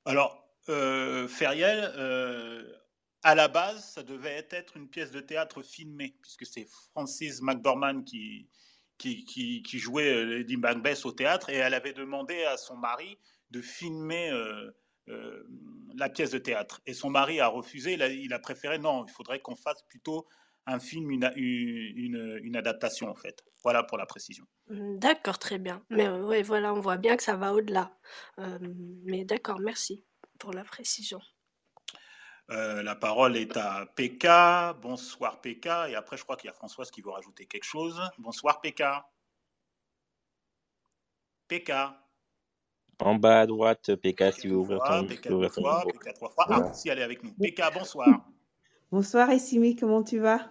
Alors, 0.05 0.45
euh, 0.69 1.29
Feriel, 1.29 1.93
euh, 1.97 2.65
à 3.27 3.35
la 3.35 3.49
base, 3.49 3.91
ça 3.91 4.05
devait 4.05 4.47
être 4.51 4.77
une 4.77 4.89
pièce 4.89 5.11
de 5.11 5.19
théâtre 5.19 5.61
filmée, 5.61 6.15
puisque 6.23 6.47
c'est 6.47 6.69
Francis 6.93 7.43
McDormand 7.43 8.05
qui, 8.05 8.49
jouait 9.75 10.25
Lady 10.25 10.57
Macbeth 10.57 11.05
au 11.05 11.11
théâtre, 11.11 11.51
et 11.51 11.57
elle 11.57 11.75
avait 11.75 11.93
demandé 11.93 12.45
à 12.45 12.57
son 12.57 12.77
mari 12.77 13.19
de 13.51 13.61
filmer 13.61 14.31
la 15.97 16.09
pièce 16.09 16.31
de 16.31 16.39
théâtre. 16.39 16.81
Et 16.87 16.95
son 16.95 17.11
mari 17.11 17.41
a 17.41 17.49
refusé, 17.49 17.95
il 17.95 18.33
a, 18.33 18.39
préféré, 18.39 18.79
non, 18.79 19.05
il 19.05 19.13
faudrait 19.13 19.41
qu'on 19.41 19.57
fasse 19.57 19.83
plutôt 19.89 20.29
un 20.67 20.79
film, 20.79 21.11
une, 21.11 22.57
adaptation 22.57 23.09
en 23.09 23.17
fait. 23.17 23.43
Voilà 23.65 23.83
pour 23.83 23.99
la 23.99 24.07
précision. 24.07 24.47
Mmh, 24.69 24.99
d'accord, 24.99 25.41
très 25.41 25.59
bien. 25.59 25.83
Mais 25.91 26.07
euh, 26.07 26.25
oui, 26.25 26.43
voilà, 26.43 26.73
on 26.73 26.79
voit 26.79 26.97
bien 26.97 27.17
que 27.17 27.25
ça 27.25 27.35
va 27.35 27.53
au-delà. 27.53 27.99
Euh, 28.39 28.59
mais 29.03 29.25
d'accord, 29.25 29.59
merci 29.59 30.05
pour 30.39 30.53
la 30.53 30.63
précision. 30.63 31.21
Euh, 32.51 32.83
la 32.83 32.95
parole 32.95 33.37
est 33.37 33.57
à 33.57 33.87
PK. 33.97 34.27
Bonsoir 34.81 35.41
PK. 35.41 35.67
Et 35.89 35.97
après, 35.97 36.17
je 36.17 36.23
crois 36.23 36.37
qu'il 36.37 36.49
y 36.49 36.51
a 36.51 36.55
Françoise 36.55 36.91
qui 36.91 37.01
veut 37.01 37.11
rajouter 37.11 37.47
quelque 37.47 37.65
chose. 37.65 38.01
Bonsoir 38.19 38.61
PK. 38.61 38.85
PK. 41.49 41.73
En 42.99 43.15
bas 43.17 43.41
à 43.41 43.47
droite, 43.47 43.95
PK, 43.97 44.33
si 44.33 44.49
vous 44.49 44.57
ouvrez 44.57 44.79
ton 44.79 45.07
PK 45.07 45.29
deux 45.29 45.49
fois, 45.49 45.85
PK 45.85 46.15
trois 46.15 46.31
fois. 46.31 46.47
Ah, 46.49 46.73
si 46.73 46.89
elle 46.89 46.99
est 46.99 47.03
avec 47.03 47.23
nous. 47.23 47.33
PK, 47.33 47.63
bonsoir. 47.75 48.09
Bonsoir 48.91 49.31
Essimi, 49.31 49.77
comment 49.77 50.03
tu 50.03 50.19
vas? 50.19 50.51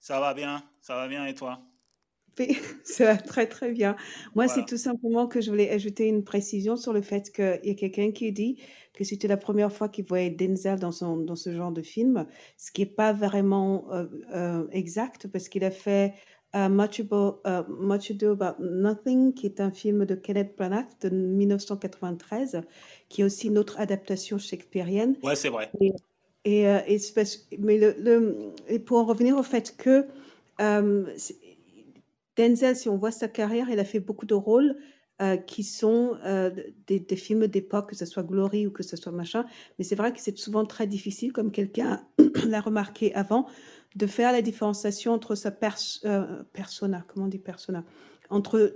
Ça 0.00 0.18
va 0.20 0.32
bien, 0.32 0.62
ça 0.80 0.94
va 0.94 1.08
bien 1.08 1.26
et 1.26 1.34
toi? 1.34 1.60
Ça 2.84 3.04
va 3.04 3.16
très 3.16 3.46
très 3.46 3.72
bien. 3.72 3.96
Moi, 4.34 4.48
c'est 4.48 4.64
tout 4.64 4.76
simplement 4.76 5.26
que 5.26 5.40
je 5.40 5.50
voulais 5.50 5.70
ajouter 5.70 6.06
une 6.06 6.24
précision 6.24 6.76
sur 6.76 6.92
le 6.92 7.02
fait 7.02 7.32
qu'il 7.32 7.60
y 7.64 7.70
a 7.70 7.74
quelqu'un 7.74 8.12
qui 8.12 8.32
dit 8.32 8.58
que 8.94 9.04
c'était 9.04 9.28
la 9.28 9.36
première 9.36 9.72
fois 9.72 9.88
qu'il 9.88 10.04
voyait 10.04 10.30
Denzel 10.30 10.78
dans, 10.78 10.92
son, 10.92 11.16
dans 11.16 11.36
ce 11.36 11.54
genre 11.54 11.70
de 11.70 11.82
film, 11.82 12.26
ce 12.56 12.72
qui 12.72 12.82
n'est 12.82 12.86
pas 12.86 13.12
vraiment 13.12 13.86
euh, 13.92 14.06
euh, 14.34 14.66
exact 14.72 15.28
parce 15.28 15.48
qu'il 15.48 15.64
a 15.64 15.70
fait 15.70 16.14
uh, 16.54 16.68
Much, 16.68 17.00
About, 17.00 17.40
Much 17.68 18.10
Ado 18.10 18.32
About 18.32 18.62
Nothing, 18.62 19.34
qui 19.34 19.46
est 19.46 19.60
un 19.60 19.70
film 19.70 20.04
de 20.04 20.14
Kenneth 20.14 20.56
Branagh 20.56 20.88
de 21.00 21.10
1993, 21.10 22.62
qui 23.08 23.20
est 23.20 23.24
aussi 23.24 23.48
une 23.48 23.58
autre 23.58 23.78
adaptation 23.78 24.38
shakespearienne. 24.38 25.16
Ouais, 25.22 25.36
c'est 25.36 25.50
vrai. 25.50 25.70
Et, 25.80 25.92
et, 26.44 26.98
mais 27.58 27.78
le, 27.78 28.52
et 28.68 28.78
pour 28.78 28.98
en 28.98 29.04
revenir 29.04 29.36
au 29.36 29.42
fait 29.42 29.76
que 29.76 30.06
Denzel, 32.38 32.76
si 32.76 32.88
on 32.88 32.96
voit 32.96 33.10
sa 33.10 33.26
carrière, 33.26 33.68
il 33.68 33.80
a 33.80 33.84
fait 33.84 33.98
beaucoup 33.98 34.24
de 34.24 34.34
rôles 34.34 34.76
euh, 35.20 35.36
qui 35.36 35.64
sont 35.64 36.16
euh, 36.24 36.50
des, 36.86 37.16
films 37.16 37.48
d'époque, 37.48 37.90
que 37.90 37.96
ce 37.96 38.06
soit 38.06 38.22
Glory 38.22 38.68
ou 38.68 38.70
que 38.70 38.84
ce 38.84 38.96
soit 38.96 39.10
machin. 39.10 39.44
Mais 39.76 39.84
c'est 39.84 39.96
vrai 39.96 40.12
que 40.12 40.20
c'est 40.20 40.38
souvent 40.38 40.64
très 40.64 40.86
difficile, 40.86 41.32
comme 41.32 41.50
quelqu'un 41.50 42.06
l'a 42.46 42.60
remarqué 42.60 43.12
avant, 43.16 43.48
de 43.96 44.06
faire 44.06 44.30
la 44.30 44.40
différenciation 44.40 45.12
entre 45.12 45.34
sa 45.34 45.52
euh, 46.04 46.42
persona, 46.52 47.04
comment 47.08 47.26
on 47.26 47.28
dit 47.28 47.38
persona, 47.38 47.82
entre 48.30 48.72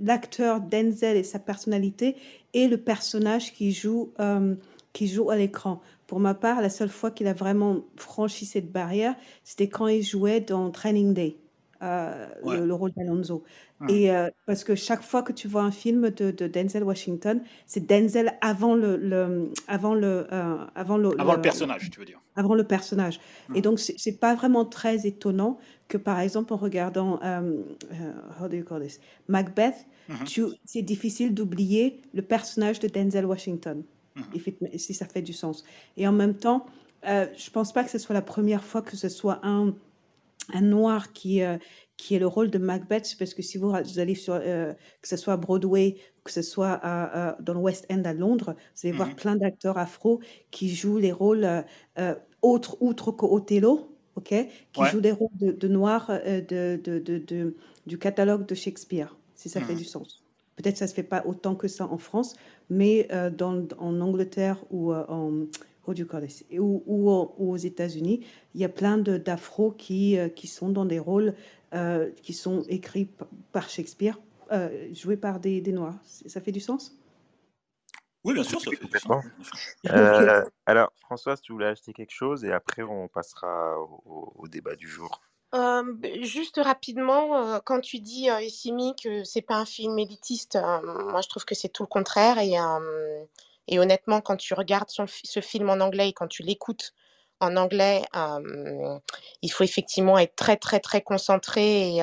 l'acteur 0.00 0.62
Denzel 0.62 1.18
et 1.18 1.24
sa 1.24 1.38
personnalité 1.38 2.16
et 2.54 2.66
le 2.68 2.78
personnage 2.78 3.52
qui 3.52 3.72
joue, 3.72 4.14
qui 4.94 5.08
joue 5.08 5.28
à 5.28 5.36
l'écran. 5.36 5.82
Pour 6.06 6.20
ma 6.20 6.34
part, 6.34 6.62
la 6.62 6.70
seule 6.70 6.88
fois 6.88 7.10
qu'il 7.10 7.26
a 7.26 7.34
vraiment 7.34 7.84
franchi 7.96 8.46
cette 8.46 8.72
barrière, 8.72 9.16
c'était 9.44 9.68
quand 9.68 9.88
il 9.88 10.02
jouait 10.02 10.40
dans 10.40 10.70
Training 10.70 11.12
Day. 11.12 11.36
Euh, 11.80 12.26
le, 12.44 12.74
rôle 12.74 12.90
d'Alonso. 12.96 13.44
Et 13.88 14.10
euh, 14.10 14.30
parce 14.46 14.64
que 14.64 14.74
chaque 14.74 15.02
fois 15.02 15.22
que 15.22 15.32
tu 15.32 15.46
vois 15.46 15.62
un 15.62 15.70
film 15.70 16.10
de, 16.10 16.32
Denzel 16.32 16.82
Washington, 16.82 17.40
c'est 17.66 17.86
Denzel 17.86 18.36
avant 18.40 18.74
le, 18.74 18.96
le 18.96 19.52
avant 19.68 19.94
le 19.94 20.26
euh, 20.32 20.56
avant 20.74 20.96
le, 20.96 21.20
avant 21.20 21.34
le, 21.34 21.40
personnage, 21.40 21.88
tu 21.90 22.00
veux 22.00 22.04
dire. 22.04 22.20
Avant 22.34 22.56
le 22.56 22.64
personnage. 22.64 23.20
Hum. 23.48 23.54
Et 23.54 23.60
donc 23.60 23.78
c'est 23.78 24.18
pas 24.18 24.34
vraiment 24.34 24.64
très 24.64 25.06
étonnant 25.06 25.58
que 25.86 25.96
par 25.96 26.18
exemple 26.18 26.52
en 26.52 26.56
regardant 26.56 27.20
how 27.22 28.48
do 28.48 28.56
you 28.56 28.64
call 28.64 28.82
this? 28.82 28.98
Macbeth, 29.28 29.86
c'est 30.64 30.82
difficile 30.82 31.32
d'oublier 31.32 32.02
le 32.12 32.22
personnage 32.22 32.80
de 32.80 32.88
Denzel 32.88 33.24
Washington. 33.24 33.84
si 34.74 34.94
ça 34.94 35.06
fait 35.06 35.22
du 35.22 35.32
sens. 35.32 35.62
Et 35.96 36.08
en 36.08 36.12
même 36.12 36.34
temps, 36.34 36.66
je 37.04 37.50
pense 37.52 37.72
pas 37.72 37.84
que 37.84 37.90
ce 37.90 37.98
soit 37.98 38.14
la 38.14 38.22
première 38.22 38.64
fois 38.64 38.82
que 38.82 38.96
ce 38.96 39.08
soit 39.08 39.38
un 39.44 39.76
un 40.52 40.60
noir 40.60 41.12
qui, 41.12 41.42
euh, 41.42 41.58
qui 41.96 42.14
est 42.14 42.18
le 42.18 42.26
rôle 42.26 42.50
de 42.50 42.58
Macbeth, 42.58 43.16
parce 43.18 43.34
que 43.34 43.42
si 43.42 43.58
vous, 43.58 43.72
allez 43.74 44.14
sur, 44.14 44.34
euh, 44.34 44.72
que 45.02 45.08
ce 45.08 45.16
soit 45.16 45.34
à 45.34 45.36
Broadway, 45.36 45.96
que 46.24 46.30
ce 46.30 46.42
soit 46.42 46.78
à, 46.82 47.36
dans 47.40 47.54
le 47.54 47.60
West 47.60 47.86
End 47.90 48.02
à 48.04 48.12
Londres, 48.12 48.54
vous 48.54 48.88
allez 48.88 48.96
voir 48.96 49.08
mhm. 49.08 49.14
plein 49.16 49.36
d'acteurs 49.36 49.78
afro 49.78 50.20
qui 50.50 50.74
jouent 50.74 50.98
les 50.98 51.12
rôles 51.12 51.64
euh, 51.98 52.14
autres, 52.42 52.76
outre 52.80 53.12
qu'Othello, 53.12 53.96
ok, 54.16 54.34
qui 54.72 54.84
jouent 54.86 55.00
des 55.00 55.12
rôles 55.12 55.30
de, 55.40 55.68
noirs 55.68 56.08
de, 56.08 56.80
de, 56.82 56.98
de, 56.98 57.56
du 57.86 57.98
catalogue 57.98 58.46
de 58.46 58.54
Shakespeare, 58.54 59.16
si 59.34 59.48
ça 59.48 59.60
fait 59.60 59.72
mhm. 59.72 59.78
du 59.78 59.84
sens. 59.84 60.22
Peut-être 60.56 60.76
ça 60.76 60.88
se 60.88 60.94
fait 60.94 61.04
pas 61.04 61.22
autant 61.24 61.54
que 61.54 61.68
ça 61.68 61.86
en 61.86 61.98
France, 61.98 62.34
mais 62.68 63.08
dans, 63.36 63.66
en 63.78 64.00
Angleterre 64.00 64.58
ou 64.70 64.92
en, 64.92 65.46
ou, 66.58 66.82
ou, 66.86 67.10
aux 67.10 67.56
États-Unis, 67.56 68.26
il 68.54 68.60
y 68.60 68.64
a 68.64 68.68
plein 68.68 68.98
d'afro 68.98 69.70
qui, 69.70 70.18
euh, 70.18 70.28
qui 70.28 70.46
sont 70.46 70.68
dans 70.68 70.84
des 70.84 70.98
rôles 70.98 71.34
euh, 71.74 72.10
qui 72.22 72.32
sont 72.32 72.62
écrits 72.68 73.10
par 73.52 73.68
Shakespeare, 73.68 74.18
euh, 74.52 74.88
joués 74.94 75.18
par 75.18 75.38
des, 75.38 75.60
des, 75.60 75.72
Noirs. 75.72 75.98
Ça 76.04 76.40
fait 76.40 76.52
du 76.52 76.60
sens? 76.60 76.96
Oui, 78.24 78.32
bien 78.32 78.42
sûr, 78.42 78.58
ça 78.58 78.70
fait 78.70 78.86
du 78.86 78.98
sens. 78.98 79.24
alors, 80.66 80.90
Françoise, 80.96 81.42
tu 81.42 81.52
voulais 81.52 81.66
acheter 81.66 81.92
quelque 81.92 82.14
chose 82.14 82.44
et 82.44 82.52
après 82.52 82.82
on 82.82 83.08
passera 83.08 83.76
au, 83.78 84.48
débat 84.48 84.76
du 84.76 84.88
jour. 84.88 85.20
juste 86.22 86.58
rapidement, 86.62 87.60
quand 87.60 87.80
tu 87.80 87.98
dis, 87.98 88.30
euh, 88.30 88.38
Essimi, 88.38 88.96
que 88.96 89.24
c'est 89.24 89.42
pas 89.42 89.56
un 89.56 89.66
film 89.66 89.98
élitiste, 89.98 90.56
moi 90.56 91.20
je 91.20 91.28
trouve 91.28 91.44
que 91.44 91.54
c'est 91.54 91.68
tout 91.68 91.82
le 91.82 91.88
contraire. 91.88 92.38
Et 92.38 92.56
et 93.68 93.78
honnêtement, 93.78 94.20
quand 94.20 94.36
tu 94.36 94.54
regardes 94.54 94.90
ce 94.90 95.40
film 95.40 95.70
en 95.70 95.80
anglais 95.80 96.08
et 96.08 96.12
quand 96.12 96.26
tu 96.26 96.42
l'écoutes 96.42 96.94
en 97.40 97.56
anglais, 97.56 98.02
il 99.42 99.52
faut 99.52 99.64
effectivement 99.64 100.18
être 100.18 100.34
très, 100.36 100.56
très, 100.56 100.80
très 100.80 101.02
concentré 101.02 101.96
et 101.96 102.02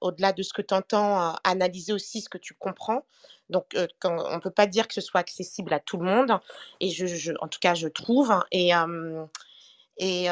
au-delà 0.00 0.32
de 0.32 0.42
ce 0.42 0.52
que 0.52 0.62
tu 0.62 0.74
entends, 0.74 1.34
analyser 1.44 1.92
aussi 1.92 2.20
ce 2.20 2.28
que 2.28 2.38
tu 2.38 2.54
comprends. 2.54 3.04
Donc, 3.48 3.76
on 4.04 4.34
ne 4.34 4.40
peut 4.40 4.50
pas 4.50 4.66
dire 4.66 4.86
que 4.86 4.94
ce 4.94 5.00
soit 5.00 5.20
accessible 5.20 5.72
à 5.72 5.80
tout 5.80 5.96
le 5.96 6.04
monde. 6.04 6.38
Et 6.80 6.90
je, 6.90 7.32
en 7.40 7.48
tout 7.48 7.60
cas, 7.60 7.74
je 7.74 7.88
trouve. 7.88 8.32
Et, 8.52 8.72
et, 9.98 10.28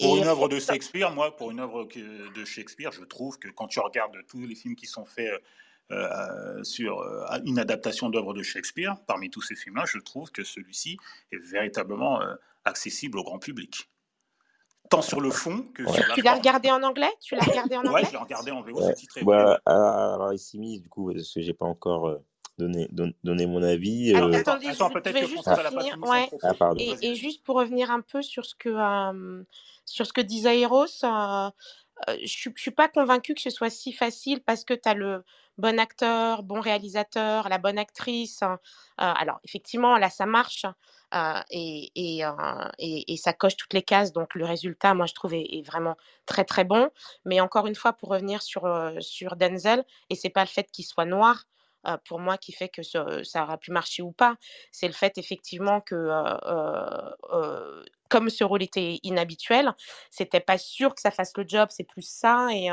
pour 0.00 0.16
une 0.16 0.26
œuvre 0.26 0.48
de 0.48 0.60
Shakespeare, 0.60 1.10
moi, 1.10 1.34
pour 1.34 1.50
une 1.50 1.60
œuvre 1.60 1.84
de 1.84 2.44
Shakespeare, 2.44 2.92
je 2.92 3.04
trouve 3.04 3.38
que 3.38 3.48
quand 3.48 3.68
tu 3.68 3.80
regardes 3.80 4.16
tous 4.28 4.46
les 4.46 4.54
films 4.54 4.76
qui 4.76 4.86
sont 4.86 5.06
faits 5.06 5.32
euh, 5.32 5.38
sur 6.62 7.00
euh, 7.00 7.26
une 7.44 7.58
adaptation 7.58 8.08
d'œuvres 8.08 8.34
de 8.34 8.42
Shakespeare, 8.42 8.96
parmi 9.06 9.30
tous 9.30 9.42
ces 9.42 9.54
films-là, 9.54 9.84
je 9.86 9.98
trouve 9.98 10.30
que 10.30 10.44
celui-ci 10.44 10.98
est 11.32 11.38
véritablement 11.38 12.20
euh, 12.22 12.34
accessible 12.64 13.18
au 13.18 13.24
grand 13.24 13.38
public. 13.38 13.90
Tant 14.90 15.02
sur 15.02 15.20
le 15.20 15.30
fond 15.30 15.66
que 15.74 15.86
sur 15.90 16.06
la 16.06 16.14
Tu 16.14 16.22
l'as 16.22 16.34
regardé 16.34 16.70
en 16.70 16.82
anglais? 16.82 17.10
Tu 17.20 17.34
l'as 17.36 17.44
regardé 17.44 17.76
en 17.76 17.80
anglais? 17.80 17.92
Ouais, 17.92 18.04
je 18.06 18.12
l'ai 18.12 18.18
regardé 18.18 18.50
en 18.50 18.62
VO, 18.62 18.80
c'est 18.82 18.94
titré. 18.94 19.22
Ouais, 19.22 19.56
alors 19.64 20.32
ici, 20.32 20.58
mis, 20.58 20.80
du 20.80 20.88
coup, 20.88 21.10
parce 21.12 21.32
que 21.32 21.40
j'ai 21.40 21.54
pas 21.54 21.66
encore 21.66 22.18
donné, 22.58 22.88
donné 23.22 23.46
mon 23.46 23.62
avis. 23.62 24.14
Alors, 24.14 24.34
attendez, 24.34 24.68
Attends, 24.68 24.90
peut-être 24.90 25.20
que 25.20 25.26
juste 25.26 25.48
finir. 25.68 25.98
Ouais. 26.02 26.30
Ah, 26.42 26.72
et, 26.76 26.96
et, 27.00 27.14
juste 27.14 27.42
pour 27.44 27.56
revenir 27.56 27.90
un 27.90 28.02
peu 28.02 28.20
sur 28.20 28.44
ce 28.44 28.54
que, 28.54 28.74
sur 29.86 30.06
ce 30.06 30.12
que 30.12 30.20
disait 30.20 30.60
Eros, 30.60 30.86
je 32.08 32.48
ne 32.48 32.54
suis 32.56 32.70
pas 32.70 32.88
convaincue 32.88 33.34
que 33.34 33.40
ce 33.40 33.50
soit 33.50 33.70
si 33.70 33.92
facile 33.92 34.42
parce 34.42 34.64
que 34.64 34.74
tu 34.74 34.88
as 34.88 34.94
le 34.94 35.24
bon 35.58 35.78
acteur, 35.78 36.42
bon 36.42 36.60
réalisateur, 36.60 37.48
la 37.48 37.58
bonne 37.58 37.78
actrice. 37.78 38.42
Hein, 38.42 38.58
alors, 38.98 39.40
effectivement, 39.44 39.96
là, 39.96 40.10
ça 40.10 40.26
marche 40.26 40.66
et, 41.50 41.92
et, 41.94 43.16
ça 43.16 43.32
coche 43.32 43.56
toutes 43.56 43.72
les 43.72 43.82
cases. 43.82 44.12
Donc, 44.12 44.34
le 44.34 44.44
résultat, 44.44 44.94
moi, 44.94 45.06
je 45.06 45.14
trouve, 45.14 45.34
est, 45.34 45.62
vraiment 45.66 45.96
très, 46.26 46.44
très 46.44 46.64
bon. 46.64 46.90
Mais 47.24 47.40
encore 47.40 47.66
une 47.66 47.76
fois, 47.76 47.92
pour 47.92 48.08
revenir 48.10 48.42
sur, 48.42 48.64
Denzel, 49.36 49.84
et 50.10 50.14
c'est 50.14 50.30
pas 50.30 50.42
le 50.42 50.48
fait 50.48 50.70
qu'il 50.70 50.84
soit 50.84 51.04
noir. 51.04 51.44
pour 52.06 52.18
moi, 52.18 52.38
qui 52.38 52.52
fait 52.52 52.68
que 52.68 52.82
ça 52.82 53.42
aura 53.42 53.58
pu 53.58 53.70
marcher 53.70 54.02
ou 54.02 54.12
pas, 54.12 54.36
c'est 54.72 54.88
le 54.88 54.94
fait 54.94 55.18
effectivement 55.18 55.80
que 55.80 55.94
comme 58.14 58.30
ce 58.30 58.44
rôle 58.44 58.62
était 58.62 59.00
inhabituel, 59.02 59.74
c'était 60.08 60.38
pas 60.38 60.56
sûr 60.56 60.94
que 60.94 61.00
ça 61.00 61.10
fasse 61.10 61.32
le 61.36 61.44
job, 61.48 61.68
c'est 61.72 61.82
plus 61.82 62.08
ça. 62.08 62.46
Et, 62.52 62.70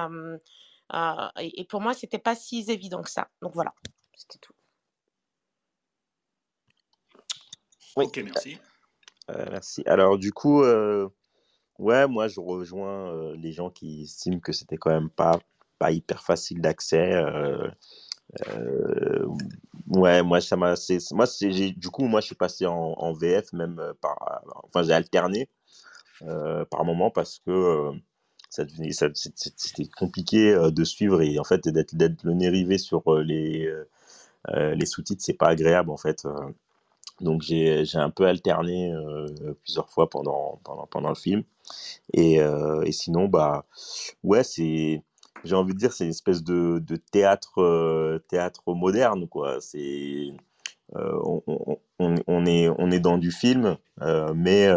et, 1.39 1.65
pour 1.65 1.81
moi, 1.81 1.95
c'était 1.95 2.19
pas 2.19 2.35
si 2.35 2.63
évident 2.69 3.01
que 3.01 3.09
ça. 3.09 3.27
Donc 3.41 3.55
voilà, 3.55 3.73
c'était 4.15 4.37
tout. 4.37 4.53
Ok, 7.95 8.21
merci. 8.23 8.59
Euh, 9.31 9.45
merci. 9.49 9.81
Alors 9.87 10.19
du 10.19 10.31
coup, 10.31 10.61
euh, 10.61 11.09
ouais, 11.79 12.07
moi 12.07 12.27
je 12.27 12.39
rejoins 12.39 13.11
euh, 13.11 13.35
les 13.35 13.51
gens 13.51 13.71
qui 13.71 14.03
estiment 14.03 14.39
que 14.39 14.51
c'était 14.51 14.77
quand 14.77 14.91
même 14.91 15.09
pas, 15.09 15.39
pas 15.79 15.91
hyper 15.91 16.23
facile 16.23 16.61
d'accès. 16.61 17.19
Ouais, 19.87 20.23
moi 20.23 20.41
ça 20.41 20.55
m'a, 20.55 20.75
moi 21.11 21.25
du 21.41 21.89
coup 21.89 22.05
moi 22.05 22.21
je 22.21 22.27
suis 22.27 22.35
passé 22.35 22.65
en, 22.65 22.73
en 22.97 23.13
VF 23.13 23.53
même 23.53 23.81
par, 24.01 24.41
enfin 24.63 24.83
j'ai 24.83 24.93
alterné 24.93 25.49
par 26.69 26.85
moment 26.85 27.09
parce 27.11 27.39
que 27.45 27.93
ça 28.51 28.65
devenait, 28.65 28.91
ça, 28.91 29.07
c'était 29.15 29.85
compliqué 29.97 30.53
euh, 30.53 30.71
de 30.71 30.83
suivre 30.83 31.21
et 31.21 31.39
en 31.39 31.43
fait 31.45 31.67
d'être, 31.69 31.95
d'être 31.95 32.21
le 32.23 32.33
nez 32.33 32.49
rivé 32.49 32.77
sur 32.77 33.01
euh, 33.07 33.23
les, 33.23 33.65
euh, 34.49 34.75
les 34.75 34.85
sous-titres, 34.85 35.23
c'est 35.23 35.33
pas 35.33 35.47
agréable 35.47 35.89
en 35.89 35.97
fait. 35.97 36.27
Donc 37.21 37.43
j'ai, 37.43 37.85
un 37.93 38.09
peu 38.09 38.25
alterné 38.25 38.93
plusieurs 39.63 39.89
fois 39.89 40.09
pendant, 40.09 40.59
pendant, 40.63 40.87
pendant 40.87 41.09
le 41.09 41.15
film. 41.15 41.43
Et, 42.13 42.37
et 42.37 42.91
sinon, 42.91 43.27
bah 43.27 43.65
ouais, 44.23 44.43
c'est 44.43 45.03
j'ai 45.43 45.55
envie 45.55 45.73
de 45.73 45.79
dire, 45.79 45.93
c'est 45.93 46.03
une 46.05 46.11
espèce 46.11 46.43
de, 46.43 46.79
de 46.79 46.95
théâtre, 46.95 48.21
théâtre 48.27 48.73
moderne, 48.73 49.27
quoi. 49.27 49.59
C'est 49.61 50.31
on, 50.93 52.45
est, 52.45 52.69
on 52.69 52.91
est 52.91 52.99
dans 52.99 53.17
du 53.17 53.31
film, 53.31 53.77
mais 54.35 54.69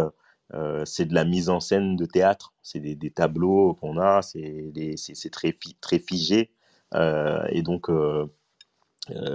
c'est 0.85 1.07
de 1.07 1.15
la 1.15 1.25
mise 1.25 1.51
en 1.51 1.61
scène 1.61 1.97
de 1.97 2.07
théâtre. 2.07 2.55
C'est 2.63 2.81
des, 2.81 3.11
tableaux 3.11 3.75
qu'on 3.75 3.99
a, 3.99 4.23
c'est 4.23 5.31
très, 5.33 5.57
très 5.81 5.99
figé. 5.99 6.51
et 6.95 7.63
donc, 7.63 7.91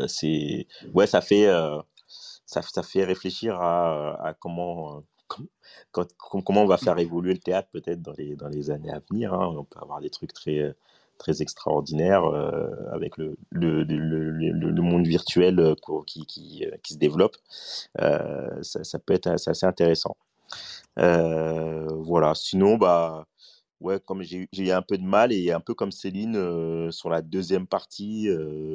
c'est 0.08 0.68
ouais, 0.94 1.08
ça 1.08 1.22
fait, 1.22 1.48
ça, 2.46 2.62
ça, 2.62 2.84
fait 2.84 3.04
réfléchir 3.04 3.56
à, 3.62 4.28
à 4.28 4.34
comment 4.34 5.04
comment 5.92 6.64
on 6.64 6.68
va 6.68 6.78
faire 6.78 6.98
évoluer 6.98 7.34
le 7.34 7.40
théâtre 7.40 7.70
peut-être 7.72 8.02
dans 8.02 8.14
les, 8.14 8.36
dans 8.36 8.48
les 8.48 8.72
années 8.72 8.92
à 8.92 9.02
venir. 9.10 9.34
Hein. 9.34 9.56
On 9.58 9.64
peut 9.64 9.80
avoir 9.80 10.02
des 10.02 10.10
trucs 10.10 10.34
très, 10.34 10.76
très 11.20 11.44
extraordinaires 11.44 12.24
euh, 12.26 12.68
avec 12.92 13.18
le, 13.18 13.38
le, 13.52 13.84
le, 13.84 14.82
monde 14.82 15.06
virtuel 15.06 15.60
euh, 15.60 15.76
qui, 16.08 16.26
qui, 16.26 16.66
euh, 16.66 16.76
qui, 16.82 16.94
se 16.94 16.98
développe. 16.98 17.36
Ça, 18.64 19.00
peut 19.06 19.14
être 19.14 19.28
assez 19.28 19.66
intéressant. 19.68 20.18
voilà, 20.96 22.34
sinon, 22.34 22.78
bah, 22.78 23.28
ouais, 23.82 24.00
comme 24.04 24.24
j'ai 24.24 24.48
eu 24.58 24.72
un 24.72 24.82
peu 24.82 24.98
de 24.98 25.06
mal 25.06 25.32
et 25.32 25.52
un 25.52 25.60
peu 25.60 25.76
comme 25.76 25.92
Céline 25.92 26.92
sur 26.92 27.10
la 27.10 27.22
deuxième 27.22 27.68
partie, 27.68 28.30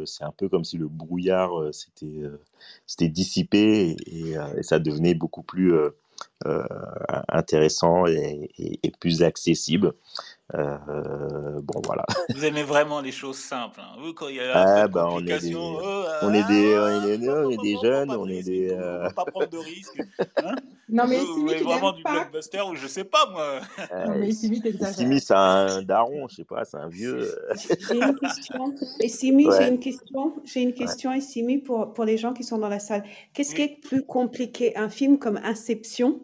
c'est 0.05 0.25
un 0.25 0.33
peu 0.33 0.49
comme 0.49 0.65
si 0.65 0.77
le 0.77 0.89
brouillard 0.89 1.51
s'était 1.73 3.09
dissipé 3.09 3.97
et, 4.07 4.35
ça 4.63 4.79
devenait 4.79 5.15
beaucoup 5.15 5.43
plus 5.43 5.73
euh, 6.47 6.63
intéressant 7.29 8.07
et, 8.07 8.51
plus 9.01 9.23
accessible. 9.23 9.95
Euh, 10.53 11.59
bon, 11.63 11.81
voilà. 11.85 12.05
Vous 12.35 12.45
aimez 12.45 12.65
vraiment 12.65 13.01
les 13.01 13.13
choses 13.13 13.39
simples. 13.39 13.81
Hein. 13.81 13.97
Vous, 13.99 14.13
quand 14.13 14.29
il 14.29 14.37
y 14.37 14.41
a 14.41 14.53
ah, 14.55 14.89
bah, 14.89 15.09
on 15.11 15.21
est 15.27 15.41
des, 15.41 15.55
oh, 15.55 16.05
on, 16.21 16.35
est 16.35 16.47
des, 16.47 16.77
on, 16.79 17.07
est 17.07 17.17
des, 17.17 17.29
on 17.31 17.51
est 17.51 17.63
des 17.63 17.77
jeunes, 17.83 18.11
on 18.11 18.29
est 18.29 18.43
des. 18.43 18.71
Euh... 18.71 19.09
On 19.09 19.13
pas 19.15 19.25
prendre 19.25 19.49
de 19.49 19.57
risques. 19.57 20.03
Hein 20.43 20.55
non, 20.91 21.07
mais 21.09 21.19
vous, 21.19 21.47
vous 21.47 21.65
vraiment 21.65 21.93
du 21.93 22.03
pas. 22.03 22.13
blockbuster 22.13 22.61
ou 22.61 22.75
je 22.75 22.87
sais 22.87 23.05
pas, 23.05 23.31
moi? 23.31 23.61
Euh, 23.91 24.07
non, 24.07 24.19
mais 24.19 24.33
Simi, 24.33 24.63
Simi 24.93 25.19
c'est 25.19 25.35
un 25.35 25.81
daron, 25.83 26.29
je 26.29 26.37
sais 26.37 26.45
pas, 26.45 26.67
c'est 26.67 26.77
un 26.77 26.89
vieux. 26.89 27.35
J'ai 27.89 27.97
une 27.97 28.15
question. 28.19 28.75
Et 29.01 29.09
Simi, 29.09 29.49
ouais. 29.49 29.57
j'ai 29.59 29.69
une 29.69 29.81
question. 29.81 30.35
J'ai 30.45 30.61
une 30.61 30.75
question, 30.75 31.11
ouais. 31.11 31.19
et 31.19 31.23
Simi, 31.23 31.57
pour, 31.57 31.95
pour 31.95 32.05
les 32.05 32.19
gens 32.19 32.35
qui 32.35 32.45
sont 32.45 32.59
dans 32.59 32.69
la 32.69 32.81
salle. 32.81 33.05
Qu'est-ce 33.33 33.53
oui. 33.53 33.57
qui 33.57 33.63
est 33.63 33.81
plus 33.81 34.05
compliqué 34.05 34.77
Un 34.77 34.91
film 34.91 35.19
comme 35.19 35.39
Inception 35.39 36.21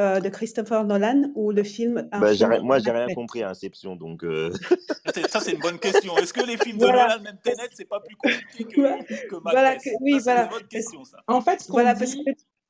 euh, 0.00 0.20
de 0.20 0.28
Christopher 0.28 0.84
Nolan 0.84 1.30
ou 1.34 1.52
le 1.52 1.62
film 1.62 2.08
bah, 2.10 2.34
film 2.34 2.62
Moi, 2.62 2.78
j'ai 2.78 2.90
rien 2.90 3.06
compris 3.14 3.42
à 3.42 3.50
Inception, 3.50 3.96
donc. 3.96 4.24
Euh... 4.24 4.50
ça, 5.28 5.40
c'est 5.40 5.52
une 5.52 5.60
bonne 5.60 5.78
question. 5.78 6.16
Est-ce 6.16 6.32
que 6.32 6.44
les 6.44 6.56
films 6.56 6.78
de 6.78 6.86
voilà. 6.86 7.08
Nolan, 7.08 7.22
même 7.22 7.38
Tenet, 7.42 7.68
c'est 7.72 7.88
pas 7.88 8.00
plus 8.00 8.16
compliqué 8.16 8.64
que, 8.64 9.28
que 9.28 9.34
Macbeth 9.36 9.52
voilà, 9.52 9.76
que, 9.76 9.90
Oui, 10.00 10.20
ça, 10.20 10.22
voilà. 10.22 10.44
Une 10.44 10.50
bonne 10.50 10.68
question, 10.68 11.04
ça. 11.04 11.18
En 11.26 11.40
fait, 11.40 11.66
voilà, 11.68 11.94
parce 11.94 12.14
que. 12.14 12.20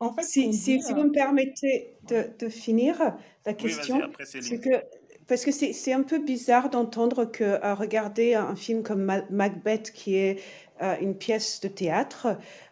En 0.03 0.15
fait, 0.15 0.23
si, 0.23 0.53
si, 0.55 0.83
si, 0.83 0.93
vous 0.95 1.05
me 1.05 1.13
permettez 1.13 1.95
de, 2.09 2.25
de 2.39 2.49
finir 2.49 2.97
la 3.45 3.53
question, 3.53 4.01
oui, 4.19 4.25
c'est 4.25 4.59
que 4.59 4.83
parce 5.31 5.45
que 5.45 5.53
c'est 5.53 5.93
un 5.93 6.03
peu 6.03 6.19
bizarre 6.19 6.71
d'entendre 6.71 7.25
que 7.25 7.45
euh, 7.45 7.75
regarder 7.75 8.35
un 8.35 8.57
film 8.57 8.83
comme 8.83 9.05
Macbeth, 9.31 9.93
qui 9.93 10.17
est 10.17 10.41
euh, 10.83 10.97
une 11.01 11.15
pièce 11.15 11.61
de 11.61 11.69
théâtre, 11.69 12.27
euh, 12.27 12.31
euh, 12.31 12.35
euh, 12.35 12.70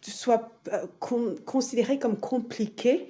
soit 0.00 0.50
con, 0.98 1.34
considéré 1.44 1.98
comme 1.98 2.16
compliqué 2.16 3.08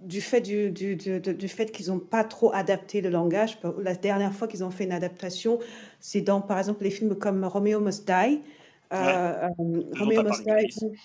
du 0.00 0.20
fait, 0.20 0.40
du, 0.40 0.70
du, 0.70 0.96
du, 0.96 1.20
du 1.20 1.48
fait 1.48 1.70
qu'ils 1.72 1.88
n'ont 1.88 1.98
pas 1.98 2.24
trop 2.24 2.52
adapté 2.54 3.00
le 3.00 3.10
langage. 3.10 3.58
La 3.78 3.94
dernière 3.94 4.32
fois 4.32 4.48
qu'ils 4.48 4.64
ont 4.64 4.70
fait 4.70 4.84
une 4.84 4.92
adaptation, 4.92 5.58
c'est 6.00 6.22
dans, 6.22 6.40
par 6.40 6.58
exemple, 6.58 6.84
les 6.84 6.90
films 6.90 7.14
comme 7.16 7.44
Romeo 7.44 7.80
Must 7.80 8.06
Die. 8.06 8.40
Ouais. 8.92 9.50
Romeo 9.98 10.22
Must 10.22 10.44
Die. 10.44 10.96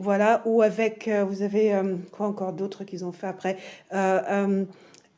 Voilà, 0.00 0.42
ou 0.44 0.62
avec, 0.62 1.08
vous 1.08 1.42
avez 1.42 1.74
quoi 2.12 2.28
encore 2.28 2.52
d'autres 2.52 2.84
qu'ils 2.84 3.04
ont 3.04 3.10
fait 3.10 3.26
après? 3.26 3.56
Euh, 3.92 4.64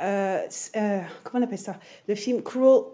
euh, 0.01 1.01
comment 1.23 1.43
on 1.43 1.43
appelle 1.43 1.59
ça? 1.59 1.79
Le 2.09 2.15
film 2.15 2.41
Cruel, 2.43 2.85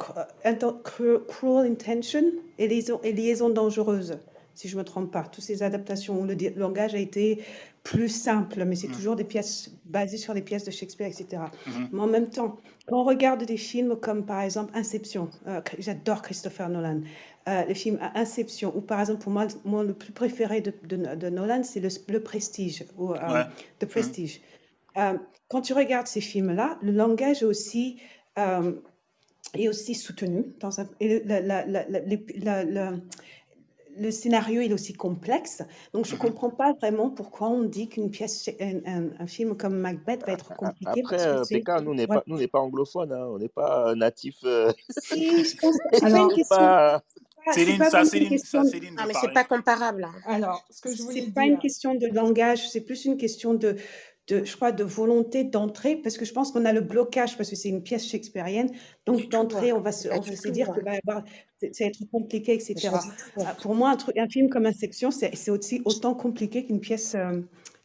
Cruel, 0.82 1.20
Cruel 1.28 1.70
Intention 1.70 2.24
et 2.58 2.66
Liaison, 2.66 2.98
et 3.04 3.12
liaison 3.12 3.50
dangereuse 3.50 4.18
si 4.56 4.68
je 4.68 4.74
ne 4.74 4.80
me 4.80 4.84
trompe 4.84 5.12
pas. 5.12 5.22
Toutes 5.22 5.44
ces 5.44 5.62
adaptations, 5.62 6.24
le 6.24 6.34
langage 6.56 6.94
a 6.94 6.98
été 6.98 7.44
plus 7.82 8.08
simple, 8.08 8.64
mais 8.64 8.74
c'est 8.74 8.88
mmh. 8.88 8.92
toujours 8.92 9.14
des 9.14 9.24
pièces 9.24 9.70
basées 9.84 10.16
sur 10.16 10.34
les 10.34 10.42
pièces 10.42 10.64
de 10.64 10.70
Shakespeare, 10.70 11.06
etc. 11.06 11.42
Mmh. 11.66 11.70
Mais 11.92 12.00
en 12.00 12.06
même 12.06 12.30
temps, 12.30 12.56
quand 12.88 13.00
on 13.00 13.04
regarde 13.04 13.44
des 13.44 13.58
films 13.58 13.96
comme 13.96 14.24
par 14.24 14.40
exemple 14.40 14.72
Inception, 14.74 15.30
euh, 15.46 15.60
j'adore 15.78 16.22
Christopher 16.22 16.68
Nolan, 16.70 17.02
euh, 17.48 17.64
le 17.64 17.74
film 17.74 18.00
Inception, 18.14 18.76
ou 18.76 18.80
par 18.80 19.00
exemple 19.00 19.22
pour 19.22 19.30
moi, 19.30 19.46
moi 19.64 19.84
le 19.84 19.92
plus 19.92 20.12
préféré 20.12 20.62
de, 20.62 20.72
de, 20.84 20.96
de 20.96 21.28
Nolan, 21.28 21.62
c'est 21.62 21.80
le, 21.80 21.90
le, 22.08 22.20
Prestige, 22.20 22.84
ou 22.96 23.12
euh, 23.12 23.32
ouais. 23.32 23.44
The 23.78 23.84
mmh. 23.84 23.88
Prestige. 23.88 24.40
Mmh. 24.96 25.18
quand 25.48 25.60
tu 25.60 25.74
regardes 25.74 26.06
ces 26.06 26.22
films-là, 26.22 26.78
le 26.82 26.92
langage 26.92 27.42
est 27.42 27.46
aussi 27.46 27.98
est 29.54 29.68
aussi 29.68 29.94
soutenu 29.94 30.44
dans 30.60 30.80
un, 30.80 30.88
et 31.00 31.22
la, 31.24 31.40
la, 31.40 31.64
la, 31.64 32.92
le 33.98 34.10
scénario 34.10 34.60
est 34.60 34.72
aussi 34.72 34.92
complexe. 34.92 35.62
Donc, 35.92 36.06
je 36.06 36.12
ne 36.12 36.16
mhm. 36.16 36.22
comprends 36.22 36.50
pas 36.50 36.72
vraiment 36.74 37.10
pourquoi 37.10 37.48
on 37.48 37.62
dit 37.62 37.88
qu'une 37.88 38.10
pièce, 38.10 38.48
un, 38.60 38.78
un, 38.86 39.08
un, 39.18 39.26
film 39.26 39.56
comme 39.56 39.76
Macbeth 39.76 40.26
va 40.26 40.32
être 40.32 40.54
compliqué. 40.54 41.00
Après, 41.00 41.26
euh, 41.26 41.42
PK, 41.42 41.82
nous, 41.82 41.90
on 41.90 41.94
n'est 41.94 42.10
ouais. 42.10 42.46
pas, 42.46 42.48
pas 42.52 42.58
anglophones, 42.60 43.12
hein, 43.12 43.26
on 43.30 43.38
n'est 43.38 43.48
pas 43.48 43.94
natifs. 43.94 44.40
Euh... 44.44 44.72
Si, 44.88 45.44
je 45.44 45.56
pense 45.58 45.76
que 45.76 45.98
c'est 45.98 46.10
une 46.10 46.28
question. 46.28 46.56
Pas... 46.56 47.02
Céline, 47.52 47.84
ça, 47.84 48.04
Céline, 48.04 48.38
ça, 48.38 48.64
Céline. 48.64 48.96
Ah, 48.98 49.04
mais 49.06 49.14
c'est 49.20 49.32
pas 49.32 49.44
comparable. 49.44 50.08
Alors, 50.26 50.64
ce 50.70 50.80
que 50.80 50.94
je 50.94 51.02
voulais 51.02 51.22
C'est 51.26 51.32
pas 51.32 51.44
une 51.44 51.58
question 51.58 51.94
de 51.94 52.08
langage, 52.08 52.68
c'est 52.68 52.80
plus 52.80 53.04
une 53.04 53.16
question 53.16 53.54
de, 53.54 53.76
de, 54.28 54.44
je 54.44 54.56
crois, 54.56 54.72
de 54.72 54.82
volonté 54.82 55.44
d'entrer, 55.44 55.96
parce 55.96 56.18
que 56.18 56.24
je 56.24 56.32
pense 56.32 56.50
qu'on 56.50 56.64
a 56.64 56.72
le 56.72 56.80
blocage, 56.80 57.36
parce 57.36 57.48
que 57.48 57.56
c'est 57.56 57.68
une 57.68 57.82
pièce 57.82 58.06
shakespearienne. 58.06 58.70
Donc, 59.06 59.28
d'entrée, 59.28 59.72
on 59.72 59.80
va 59.80 59.92
se, 59.92 60.08
on 60.08 60.20
va 60.20 60.36
se 60.36 60.48
dire 60.48 60.72
que 60.72 60.80
va 60.80 60.92
avoir, 61.04 61.24
ça 61.60 61.84
va 61.84 61.86
être 61.86 62.10
compliqué, 62.10 62.54
etc. 62.54 62.90
Ah, 63.38 63.56
pour 63.62 63.74
moi, 63.74 63.90
un, 63.90 63.96
truc, 63.96 64.16
un 64.18 64.28
film 64.28 64.48
comme 64.48 64.66
Inception, 64.66 65.10
c'est 65.10 65.50
aussi 65.50 65.80
autant 65.84 66.14
compliqué 66.14 66.64
qu'une 66.64 66.80
pièce. 66.80 67.14
Euh, 67.14 67.40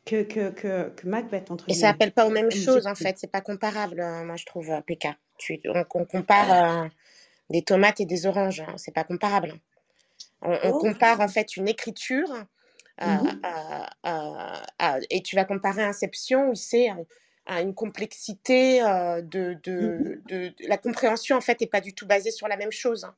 que, 0.05 0.23
que, 0.23 0.49
que, 0.49 0.89
que, 0.89 1.07
Macbeth. 1.07 1.51
Entre 1.51 1.69
et 1.69 1.73
ça 1.73 1.87
n'appelle 1.87 2.11
pas 2.11 2.25
aux 2.25 2.31
mêmes 2.31 2.51
choses, 2.51 2.87
en 2.87 2.95
fait. 2.95 3.17
C'est 3.19 3.31
pas 3.31 3.41
comparable, 3.41 3.99
euh, 3.99 4.23
moi, 4.23 4.35
je 4.35 4.45
trouve, 4.45 4.71
euh, 4.71 4.81
PK. 4.81 5.09
Tu, 5.37 5.59
on, 5.65 5.85
on, 5.93 6.05
compare 6.05 6.83
euh, 6.83 6.87
des 7.49 7.61
tomates 7.61 7.99
et 7.99 8.05
des 8.05 8.25
oranges. 8.25 8.61
Hein. 8.61 8.73
C'est 8.77 8.93
pas 8.93 9.03
comparable. 9.03 9.53
On, 10.41 10.53
on 10.63 10.71
oh. 10.71 10.79
compare, 10.79 11.19
en 11.19 11.27
fait, 11.27 11.55
une 11.55 11.67
écriture 11.67 12.29
Mmh 13.01 13.39
et 15.09 15.21
tu 15.23 15.35
vas 15.35 15.45
comparer 15.45 15.83
Inception 15.83 16.49
où 16.49 16.55
c'est 16.55 16.89
à 17.45 17.61
une 17.61 17.73
complexité 17.73 18.81
de, 18.81 19.57
de, 19.63 19.71
mmh 19.71 20.21
de, 20.27 20.53
La 20.67 20.77
compréhension, 20.77 21.35
en 21.35 21.41
fait, 21.41 21.59
n'est 21.61 21.67
pas 21.67 21.81
du 21.81 21.93
tout 21.93 22.05
basée 22.05 22.31
sur 22.31 22.47
la 22.47 22.57
même 22.57 22.71
chose. 22.71 23.05
Hein. 23.05 23.15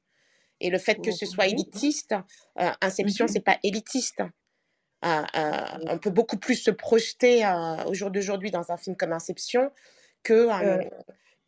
Et 0.60 0.70
le 0.70 0.78
fait 0.78 0.96
que 0.96 1.12
ce 1.12 1.26
soit 1.26 1.48
élitiste, 1.48 2.16
Inception, 2.82 3.26
mmh 3.26 3.30
c'est 3.30 3.40
pas 3.42 3.58
élitiste. 3.64 4.24
on 5.02 6.00
peut 6.02 6.10
beaucoup 6.10 6.38
plus 6.38 6.56
se 6.56 6.72
projeter 6.72 7.46
au 7.86 7.94
jour 7.94 8.12
d'aujourd'hui 8.12 8.52
dans 8.52 8.72
un 8.72 8.78
film 8.78 8.96
comme 8.96 9.14
Inception 9.14 9.72
que, 10.24 10.48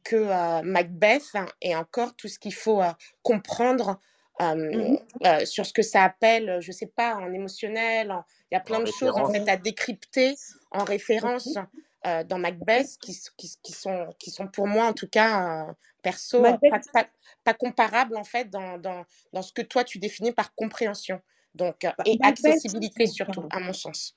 que 0.03 0.61
Macbeth 0.63 1.29
hein, 1.35 1.47
et 1.61 1.75
encore 1.75 2.15
tout 2.15 2.27
ce 2.27 2.39
qu'il 2.39 2.53
faut 2.53 2.81
comprendre 3.21 3.99
Mmh 4.39 4.97
sur 5.45 5.65
ce 5.65 5.71
que 5.71 5.81
ça 5.81 6.03
appelle, 6.03 6.57
je 6.59 6.71
sais 6.71 6.91
pas, 6.93 7.15
en 7.15 7.31
émotionnel. 7.31 8.13
Il 8.51 8.55
y 8.55 8.57
a 8.57 8.59
plein 8.59 8.79
en 8.79 8.83
de 8.83 8.91
choses 8.91 9.15
en 9.15 9.31
fait 9.31 9.47
à 9.47 9.57
décrypter 9.57 10.35
en 10.71 10.83
référence 10.83 11.57
euh, 12.05 12.23
dans 12.23 12.37
Macbeth 12.37 12.97
qui, 13.01 13.17
qui, 13.37 13.55
qui, 13.63 13.71
sont, 13.71 14.13
qui 14.19 14.29
sont 14.29 14.47
pour 14.47 14.67
moi 14.67 14.85
en 14.85 14.93
tout 14.93 15.07
cas 15.07 15.67
euh, 15.67 15.73
perso 16.03 16.41
pas, 16.41 16.59
pas, 16.93 17.07
pas, 17.43 17.53
comparables 17.53 18.15
en 18.15 18.23
fait 18.23 18.49
dans, 18.49 18.77
dans, 18.77 19.05
dans, 19.33 19.41
ce 19.41 19.51
que 19.51 19.63
toi 19.63 19.83
tu 19.83 19.97
définis 19.97 20.31
par 20.31 20.53
compréhension. 20.53 21.19
Donc, 21.55 21.77
bah, 21.81 21.95
et 22.05 22.17
Macbeth, 22.21 22.45
accessibilité 22.45 23.07
surtout, 23.07 23.45
à 23.49 23.59
mon 23.59 23.73
sens. 23.73 24.15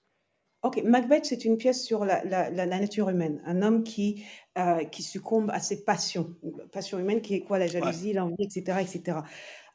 Ok, 0.62 0.82
Macbeth, 0.82 1.24
c'est 1.24 1.44
une 1.44 1.56
pièce 1.56 1.84
sur 1.84 2.04
la, 2.04 2.22
la, 2.24 2.50
la, 2.50 2.66
nature 2.66 3.08
humaine. 3.08 3.40
Un 3.46 3.62
homme 3.62 3.84
qui, 3.84 4.26
qui 4.90 5.04
succombe 5.04 5.50
à 5.52 5.60
ses 5.60 5.84
passions. 5.84 6.34
Passion 6.72 6.98
humaine 6.98 7.22
qui 7.22 7.34
est 7.36 7.42
quoi? 7.42 7.60
La 7.60 7.68
jalousie, 7.68 8.08
ouais. 8.08 8.14
l'envie, 8.14 8.34
etc., 8.40 8.78
etc. 8.80 9.18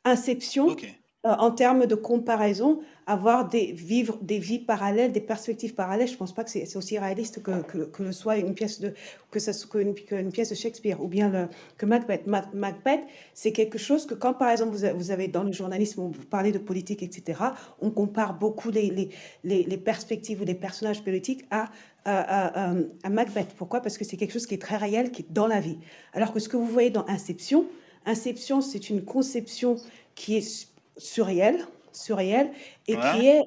Inception, 0.06 0.68
okay. 0.68 0.98
euh, 1.26 1.30
en 1.38 1.52
termes 1.52 1.86
de 1.86 1.96
comparaison, 1.96 2.82
avoir 3.06 3.48
des, 3.48 3.72
vivre 3.72 4.18
des 4.22 4.40
vies 4.40 4.60
parallèles, 4.60 5.12
des 5.12 5.22
perspectives 5.22 5.74
parallèles, 5.74 6.08
je 6.08 6.14
ne 6.14 6.18
pense 6.18 6.34
pas 6.34 6.44
que 6.44 6.50
c'est 6.50 6.76
aussi 6.76 6.98
réaliste 6.98 7.42
que, 7.42 7.62
que, 7.64 7.78
que, 7.86 8.12
soit 8.12 8.38
une 8.38 8.54
pièce 8.54 8.80
de, 8.82 8.94
que 9.32 9.40
ça 9.40 9.52
une, 9.76 9.96
une 10.12 10.32
pièce 10.32 10.50
de 10.50 10.56
Shakespeare 10.56 11.02
ou 11.02 11.08
bien 11.08 11.30
le, 11.30 11.48
que 11.78 11.86
Macbeth. 11.86 12.28
Macbeth, 12.28 13.02
c'est 13.34 13.52
quelque 13.52 13.78
chose 13.78 14.06
que 14.06 14.14
quand, 14.14 14.34
par 14.34 14.50
exemple, 14.50 14.76
vous, 14.76 14.86
vous 14.98 15.12
avez 15.12 15.28
dans 15.28 15.44
le 15.44 15.52
journalisme, 15.52 16.02
vous 16.02 16.26
parlez 16.26 16.52
de 16.52 16.60
politique, 16.60 17.04
etc., 17.04 17.40
on 17.82 17.92
compare 17.92 18.38
beaucoup 18.38 18.70
les, 18.70 18.90
les, 18.90 19.10
les, 19.44 19.64
les 19.64 19.78
perspectives 19.78 20.42
ou 20.42 20.46
les 20.46 20.56
personnages 20.56 21.04
politiques 21.04 21.46
à 21.52 21.70
à, 22.06 22.70
à, 22.70 22.74
à, 23.04 23.10
Macbeth. 23.10 23.54
Pourquoi? 23.58 23.80
Parce 23.80 23.98
que 23.98 24.04
c'est 24.04 24.18
quelque 24.18 24.34
chose 24.34 24.46
qui 24.46 24.56
est 24.56 24.62
très 24.62 24.76
réel, 24.76 25.12
qui 25.12 25.22
est 25.22 25.32
dans 25.32 25.48
la 25.48 25.62
vie. 25.62 25.78
Alors 26.12 26.34
que 26.34 26.40
ce 26.40 26.50
que 26.50 26.58
vous 26.58 26.66
voyez 26.66 26.90
dans 26.90 27.08
Inception, 27.08 27.66
Inception, 28.06 28.62
c'est 28.62 28.90
une 28.90 29.04
conception 29.04 29.78
qui 30.16 30.38
est 30.38 30.68
surréelle, 30.98 31.66
surréel 31.92 32.52
et 32.88 32.96
qui 32.96 33.28
est 33.28 33.44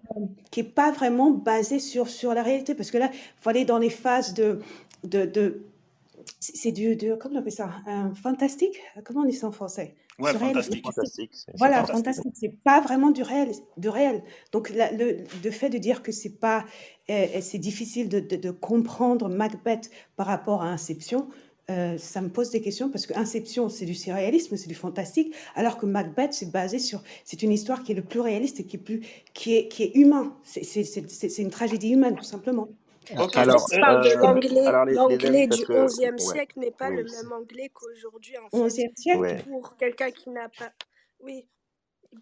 qui 0.51 0.61
est 0.61 0.65
pas 0.65 0.93
vraiment 0.93 1.31
basé 1.31 1.79
sur 1.79 2.09
sur 2.09 2.33
la 2.33 2.43
réalité 2.43 2.75
parce 2.75 2.91
que 2.91 2.99
là 2.99 3.11
il 3.13 3.19
faut 3.41 3.51
aller 3.51 3.65
dans 3.65 3.79
les 3.79 3.91
phases 3.91 4.35
de 4.35 4.61
de, 5.05 5.25
de 5.25 5.63
c'est 6.41 6.73
du, 6.73 6.97
de, 6.97 7.15
comment 7.15 7.37
on 7.37 7.39
appelle 7.39 7.53
ça 7.53 7.71
un 7.87 8.15
fantastique? 8.15 8.81
Comment 9.05 9.21
on 9.21 9.25
dit 9.25 9.33
ça 9.33 9.47
en 9.47 9.53
français? 9.53 9.95
Ouais, 10.19 10.33
fantastique. 10.33 10.85
Voilà, 11.55 11.85
fantastique. 11.85 12.33
C'est 12.35 12.57
pas 12.65 12.81
vraiment 12.81 13.11
du 13.11 13.23
réel, 13.23 13.53
du 13.77 13.89
réel. 13.89 14.23
Donc 14.51 14.71
le, 14.71 15.25
le, 15.45 15.51
fait 15.51 15.69
de 15.69 15.79
dire 15.79 16.03
que 16.03 16.11
c'est 16.11 16.39
pas, 16.39 16.65
euh, 17.11 17.27
c'est 17.41 17.59
difficile 17.59 18.09
de, 18.09 18.21
de, 18.21 18.37
de, 18.37 18.51
comprendre 18.51 19.29
Macbeth 19.29 19.91
par 20.17 20.27
rapport 20.27 20.63
à 20.63 20.69
Inception, 20.69 21.29
euh, 21.69 21.99
ça 21.99 22.21
me 22.21 22.29
pose 22.29 22.51
des 22.51 22.61
questions 22.61 22.91
parce 22.91 23.07
que 23.07 23.15
Inception, 23.19 23.69
c'est 23.69 23.87
du 23.87 23.95
surréalisme, 23.95 24.57
c'est 24.57 24.69
du 24.69 24.75
fantastique, 24.75 25.35
alors 25.57 25.79
que 25.79 25.87
Macbeth, 25.87 26.33
c'est 26.33 26.53
basé 26.53 26.79
sur, 26.79 27.03
c'est 27.25 27.43
une 27.43 27.51
histoire 27.51 27.83
qui 27.83 27.93
est 27.93 27.95
le 27.97 28.05
plus 28.05 28.21
réaliste 28.21 28.61
et 28.61 28.65
qui 28.65 28.77
est 28.77 28.81
plus, 28.81 29.01
qui 29.35 29.57
est, 29.57 29.69
qui 29.69 29.83
est 29.83 29.97
humain. 29.97 30.37
C'est 30.45 31.39
une 31.39 31.51
tragédie 31.51 31.91
humaine, 31.91 32.15
tout 32.15 32.25
simplement. 32.25 32.69
Okay. 33.17 33.39
Alors, 33.39 33.65
parle 33.81 34.05
de 34.05 34.15
l'anglais. 34.17 34.95
L'anglais 34.95 35.47
du 35.47 35.65
XIe 35.65 36.19
siècle 36.19 36.59
n'est 36.59 36.73
pas 36.73 36.91
le 36.91 37.05
même 37.05 37.33
anglais 37.33 37.71
qu'aujourd'hui. 37.73 38.35
En 38.53 38.69
fait. 38.69 38.91
siècle? 38.97 39.45
Pour 39.49 39.77
quelqu'un 39.77 40.11
qui 40.11 40.31
n'a 40.31 40.49
pas. 40.49 40.73
Oui, 41.21 41.47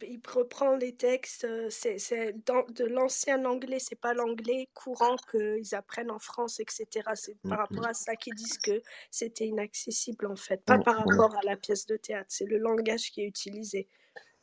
il 0.02 0.20
reprend 0.32 0.76
les 0.76 0.94
textes. 0.94 1.46
C'est 1.70 2.34
de 2.44 2.84
l'ancien 2.84 3.44
anglais, 3.44 3.78
c'est 3.78 4.00
pas 4.00 4.14
l'anglais 4.14 4.68
courant 4.74 5.16
qu'ils 5.30 5.74
apprennent 5.74 6.10
en 6.10 6.18
France, 6.18 6.60
etc. 6.60 6.86
C'est 7.14 7.36
par 7.48 7.58
rapport 7.58 7.86
à 7.86 7.94
ça 7.94 8.16
qu'ils 8.16 8.34
disent 8.34 8.58
que 8.58 8.82
c'était 9.10 9.46
inaccessible, 9.46 10.26
en 10.26 10.36
fait. 10.36 10.64
Pas 10.64 10.78
par 10.78 10.96
rapport 10.96 11.34
à 11.36 11.42
la 11.44 11.56
pièce 11.56 11.86
de 11.86 11.96
théâtre. 11.96 12.28
C'est 12.28 12.46
le 12.46 12.58
langage 12.58 13.10
qui 13.10 13.22
est 13.22 13.26
utilisé. 13.26 13.88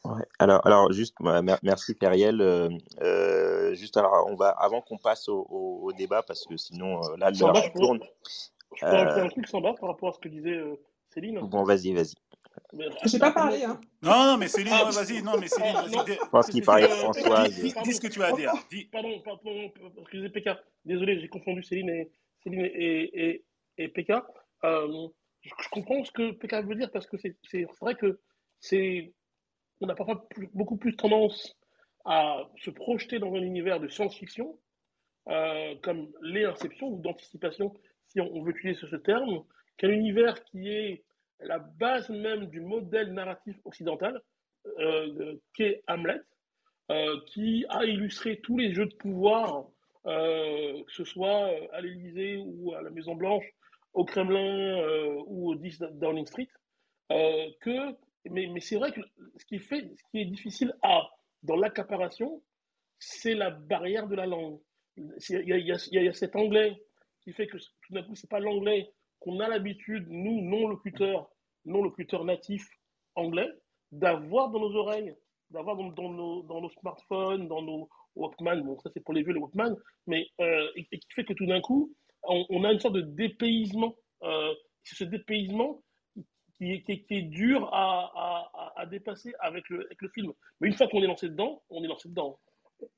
Ouais. 0.03 0.23
Alors, 0.39 0.65
alors 0.65 0.91
juste, 0.91 1.15
merci 1.61 1.93
Periel. 1.93 2.41
Euh, 2.41 2.69
euh, 3.01 3.75
juste, 3.75 3.97
alors, 3.97 4.25
on 4.27 4.35
va 4.35 4.49
avant 4.49 4.81
qu'on 4.81 4.97
passe 4.97 5.29
au, 5.29 5.45
au, 5.49 5.91
débat 5.93 6.23
parce 6.23 6.45
que 6.45 6.57
sinon 6.57 7.03
euh, 7.03 7.17
là 7.17 7.29
l'heure 7.29 7.71
tourne. 7.73 7.99
Je 8.75 8.85
peux 8.85 8.91
rajouter 8.91 9.21
un 9.21 9.29
truc 9.29 9.47
sans 9.47 9.61
bas 9.61 9.75
par 9.79 9.89
rapport 9.89 10.09
à 10.09 10.13
ce 10.13 10.19
que 10.19 10.29
disait 10.29 10.59
Céline. 11.13 11.39
Bon, 11.41 11.63
vas-y, 11.63 11.93
vas-y. 11.93 12.15
Je 12.73 13.13
n'ai 13.13 13.19
pas 13.19 13.31
parlé. 13.31 13.63
Hein. 13.63 13.79
Non, 14.01 14.25
non, 14.25 14.37
mais 14.37 14.47
Céline, 14.47 14.73
ah, 14.73 14.89
vas-y. 14.89 15.21
Non, 15.21 15.37
mais 15.39 15.47
Céline, 15.47 15.73
vas-y. 15.73 16.15
Je 16.15 16.29
pense 16.29 16.47
qu'il 16.47 16.63
parlait 16.63 16.87
Françoise. 16.87 17.53
Dis, 17.53 17.73
dis, 17.83 17.93
ce 17.93 18.01
que 18.01 18.07
tu 18.07 18.23
as 18.23 18.27
à 18.27 18.31
dire. 18.31 18.53
Dis. 18.69 18.85
Pardon, 18.85 19.19
pardon, 19.21 19.71
excusez 20.01 20.29
PK. 20.29 20.49
Désolé, 20.85 21.19
j'ai 21.19 21.27
confondu 21.27 21.63
Céline 21.63 21.89
et, 21.89 22.11
Céline 22.43 22.61
et, 22.61 23.11
et, 23.13 23.45
et 23.77 23.87
PK. 23.89 24.11
Euh, 24.63 25.07
je, 25.41 25.49
je, 25.59 25.69
comprends 25.69 26.03
ce 26.03 26.11
que 26.11 26.31
PK 26.31 26.65
veut 26.65 26.75
dire 26.75 26.91
parce 26.91 27.07
que 27.07 27.17
c'est 27.17 27.67
vrai 27.81 27.95
que 27.95 28.19
c'est 28.59 29.13
on 29.81 29.89
a 29.89 29.95
parfois 29.95 30.27
beaucoup 30.53 30.77
plus 30.77 30.95
tendance 30.95 31.57
à 32.05 32.47
se 32.57 32.69
projeter 32.69 33.19
dans 33.19 33.33
un 33.33 33.41
univers 33.41 33.79
de 33.79 33.87
science-fiction, 33.87 34.57
euh, 35.27 35.75
comme 35.83 36.11
les 36.21 36.45
inceptions 36.45 36.87
ou 36.87 37.01
d'anticipation, 37.01 37.73
si 38.07 38.21
on, 38.21 38.43
veut 38.43 38.51
utiliser 38.51 38.79
ce 38.79 38.95
terme, 38.95 39.43
qu'un 39.77 39.89
univers 39.89 40.43
qui 40.45 40.69
est 40.69 41.03
la 41.41 41.59
base 41.59 42.09
même 42.09 42.45
du 42.47 42.61
modèle 42.61 43.13
narratif 43.13 43.57
occidental, 43.65 44.21
euh, 44.79 45.35
qu'est 45.53 45.83
Hamlet, 45.87 46.21
euh, 46.91 47.19
qui 47.27 47.65
a 47.69 47.85
illustré 47.85 48.39
tous 48.41 48.57
les 48.57 48.73
jeux 48.73 48.85
de 48.85 48.95
pouvoir, 48.95 49.67
euh, 50.05 50.83
que 50.83 50.91
ce 50.91 51.03
soit 51.03 51.51
à 51.73 51.81
l'Élysée 51.81 52.37
ou 52.37 52.73
à 52.73 52.81
la 52.81 52.89
Maison 52.89 53.15
Blanche, 53.15 53.45
au 53.93 54.05
Kremlin 54.05 54.81
ou 55.27 55.51
au 55.51 55.55
10 55.55 55.79
Downing 55.93 56.25
Street, 56.25 56.47
que 57.09 57.95
mais, 58.29 58.59
c'est 58.59 58.75
vrai 58.75 58.91
que 58.91 59.01
ce 59.37 59.45
qui, 59.45 59.59
fait, 59.59 59.81
ce 59.81 60.03
qui 60.11 60.19
est 60.19 60.25
difficile 60.25 60.73
à, 60.83 61.09
dans 61.43 61.55
l'accaparation, 61.55 62.41
c'est 62.99 63.33
la 63.33 63.49
barrière 63.49 64.07
de 64.07 64.15
la 64.15 64.27
langue. 64.27 64.59
Il 64.95 65.09
y, 65.29 66.07
a 66.07 66.13
cet 66.13 66.35
anglais 66.35 66.79
qui 67.21 67.33
fait 67.33 67.47
que 67.47 67.57
tout 67.57 67.93
d'un 67.93 68.03
coup, 68.03 68.15
ce 68.15 68.25
n'est 68.25 68.29
pas 68.29 68.39
l'anglais 68.39 68.91
qu'on 69.19 69.39
a 69.39 69.47
l'habitude, 69.47 70.05
nous, 70.09 70.41
non-locuteurs, 70.41 71.30
non-locuteurs 71.65 72.25
natifs 72.25 72.67
anglais, 73.15 73.49
d'avoir 73.91 74.49
dans 74.49 74.59
nos 74.59 74.75
oreilles, 74.75 75.15
d'avoir 75.49 75.75
dans, 75.75 75.89
dans, 75.89 76.09
nos, 76.09 76.43
dans, 76.43 76.61
nos, 76.61 76.69
smartphones, 76.69 77.47
dans 77.47 77.61
nos 77.61 77.89
Walkman, 78.15 78.61
bon, 78.63 78.79
ça 78.79 78.89
c'est 78.93 79.03
pour 79.03 79.13
les 79.13 79.23
vieux, 79.23 79.33
les 79.33 79.39
Walkman, 79.39 79.75
mais 80.07 80.27
euh, 80.39 80.67
et, 80.75 80.85
qui 80.85 81.07
fait 81.13 81.23
que 81.23 81.33
tout 81.33 81.45
d'un 81.45 81.61
coup, 81.61 81.93
on, 82.23 82.45
on, 82.49 82.63
a 82.63 82.71
une 82.71 82.79
sorte 82.79 82.95
de 82.95 83.01
dépaysement. 83.01 83.95
Euh, 84.23 84.53
ce 84.83 85.03
dépaysement, 85.03 85.83
qui 86.57 86.71
est, 86.71 87.05
qui, 87.07 87.23
dur 87.23 87.69
à, 87.73 88.51
à, 88.75 88.85
dépasser 88.85 89.33
avec 89.39 89.67
le, 89.69 89.85
avec 89.85 90.01
le 90.01 90.09
film. 90.09 90.31
Mais 90.59 90.67
une 90.67 90.73
fois 90.73 90.87
qu'on 90.87 91.01
est 91.01 91.07
lancé 91.07 91.29
dedans, 91.29 91.63
on 91.69 91.83
est 91.83 91.87
lancé 91.87 92.09
dedans. 92.09 92.39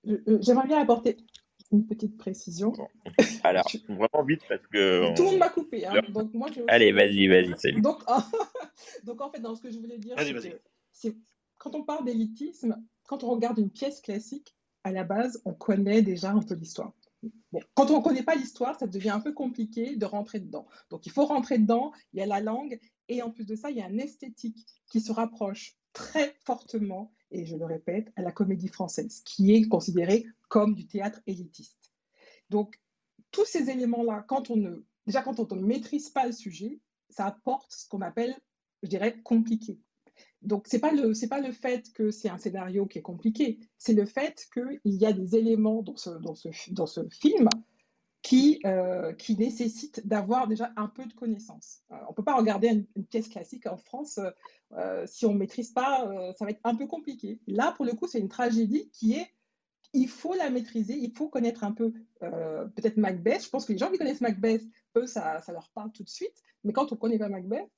J'aimerais 0.05 0.67
bien 0.67 0.81
apporter 0.81 1.17
une 1.71 1.85
petite 1.87 2.17
précision. 2.17 2.73
Alors, 3.43 3.65
vraiment 3.89 4.25
vite 4.25 4.41
parce 4.47 4.65
que. 4.67 5.15
Tout 5.15 5.23
le 5.23 5.29
monde 5.31 5.39
m'a 5.39 5.49
coupé. 5.49 5.85
Hein. 5.85 6.01
Donc, 6.09 6.33
moi, 6.33 6.49
je... 6.53 6.61
Allez, 6.67 6.91
vas-y, 6.91 7.27
vas-y, 7.27 7.81
Donc, 7.81 8.01
donc, 9.03 9.21
en 9.21 9.29
fait, 9.29 9.39
dans 9.39 9.55
ce 9.55 9.61
que 9.61 9.69
je 9.69 9.79
voulais 9.79 9.97
dire, 9.97 10.15
c'est 10.91 11.15
quand 11.57 11.75
on 11.75 11.83
parle 11.83 12.05
d'élitisme, 12.05 12.83
quand 13.07 13.23
on 13.23 13.29
regarde 13.29 13.57
une 13.57 13.69
pièce 13.69 14.01
classique, 14.01 14.55
à 14.83 14.91
la 14.91 15.03
base, 15.03 15.41
on 15.45 15.53
connaît 15.53 16.01
déjà 16.01 16.31
un 16.31 16.41
peu 16.41 16.55
l'histoire. 16.55 16.93
Bon, 17.53 17.61
quand 17.73 17.89
on 17.89 17.99
ne 17.99 18.03
connaît 18.03 18.23
pas 18.23 18.35
l'histoire, 18.35 18.77
ça 18.77 18.87
devient 18.87 19.11
un 19.11 19.21
peu 19.21 19.33
compliqué 19.33 19.95
de 19.95 20.05
rentrer 20.05 20.39
dedans. 20.39 20.67
Donc, 20.89 21.05
il 21.05 21.11
faut 21.11 21.25
rentrer 21.25 21.57
dedans, 21.57 21.93
il 22.11 22.19
y 22.19 22.21
a 22.21 22.25
la 22.25 22.41
langue, 22.41 22.79
et 23.07 23.21
en 23.21 23.31
plus 23.31 23.45
de 23.45 23.55
ça, 23.55 23.69
il 23.69 23.77
y 23.77 23.81
a 23.81 23.85
un 23.85 23.97
esthétique 23.97 24.65
qui 24.87 24.99
se 24.99 25.11
rapproche 25.11 25.77
très 25.93 26.35
fortement, 26.43 27.13
et 27.31 27.45
je 27.45 27.55
le 27.55 27.65
répète, 27.65 28.11
à 28.15 28.21
la 28.21 28.31
comédie 28.31 28.67
française, 28.67 29.21
qui 29.23 29.53
est 29.53 29.67
considérée 29.67 30.25
comme 30.49 30.75
du 30.75 30.85
théâtre 30.85 31.21
élitiste. 31.27 31.93
Donc, 32.49 32.79
tous 33.31 33.45
ces 33.45 33.69
éléments-là, 33.69 34.25
quand 34.27 34.49
on 34.49 34.57
ne, 34.57 34.83
déjà 35.05 35.21
quand 35.21 35.39
on 35.39 35.55
ne 35.55 35.65
maîtrise 35.65 36.09
pas 36.09 36.25
le 36.25 36.33
sujet, 36.33 36.79
ça 37.09 37.25
apporte 37.27 37.71
ce 37.71 37.87
qu'on 37.87 38.01
appelle, 38.01 38.35
je 38.83 38.87
dirais, 38.87 39.19
compliqué. 39.23 39.79
Donc, 40.41 40.67
ce 40.67 40.75
n'est 40.75 40.81
pas, 40.81 40.91
le, 40.91 41.27
pas 41.27 41.39
le 41.39 41.51
fait 41.51 41.91
que 41.93 42.11
c'est 42.11 42.29
un 42.29 42.37
scénario 42.37 42.85
qui 42.85 42.99
est 42.99 43.03
compliqué, 43.03 43.59
c'est 43.77 43.93
le 43.93 44.05
fait 44.05 44.47
qu'il 44.53 44.79
y 44.83 45.05
a 45.05 45.13
des 45.13 45.35
éléments 45.35 45.81
dans 45.81 45.95
ce, 45.95 46.09
dans 46.09 46.35
ce, 46.35 46.49
dans 46.71 46.85
ce 46.85 47.07
film 47.09 47.49
qui, 48.21 48.59
euh, 48.65 49.13
qui 49.13 49.37
nécessite 49.37 50.05
d'avoir 50.07 50.47
déjà 50.47 50.71
un 50.75 50.87
peu 50.87 51.05
de 51.05 51.13
connaissances. 51.13 51.81
Euh, 51.91 51.95
on 52.07 52.11
ne 52.11 52.15
peut 52.15 52.23
pas 52.23 52.35
regarder 52.35 52.85
une, 52.95 53.05
pièce 53.05 53.27
classique 53.27 53.67
en 53.67 53.77
France 53.77 54.19
euh, 54.73 55.03
si 55.05 55.25
on 55.25 55.33
ne 55.33 55.37
maîtrise 55.37 55.71
pas, 55.71 56.09
ça 56.37 56.45
va 56.45 56.51
être 56.51 56.61
un 56.63 56.75
peu 56.75 56.87
compliqué. 56.87 57.39
Là, 57.47 57.73
pour 57.75 57.85
le 57.85 57.93
coup, 57.93 58.07
c'est 58.07 58.19
une 58.19 58.29
tragédie 58.29 58.89
qui 58.91 59.13
est, 59.13 59.27
il 59.93 60.07
faut 60.07 60.33
la 60.33 60.49
maîtriser, 60.49 60.97
il 60.97 61.11
faut 61.15 61.27
connaître 61.27 61.63
un 61.63 61.73
peu 61.73 61.93
peut-être 62.19 62.97
Macbeth. 62.97 63.43
Je 63.43 63.49
pense 63.49 63.65
que 63.65 63.73
les 63.73 63.77
gens 63.77 63.91
qui 63.91 63.97
connaissent 63.97 64.21
Macbeth, 64.21 64.63
eux, 64.97 65.05
ça, 65.05 65.41
ça 65.41 65.51
leur 65.51 65.69
parle 65.69 65.91
tout 65.91 66.03
de 66.03 66.09
suite. 66.09 66.41
Mais 66.63 66.73
quand 66.73 66.91
on 66.91 66.95
ne 66.95 66.99
connaît 66.99 67.19
pas 67.19 67.29
Macbeth, 67.29 67.69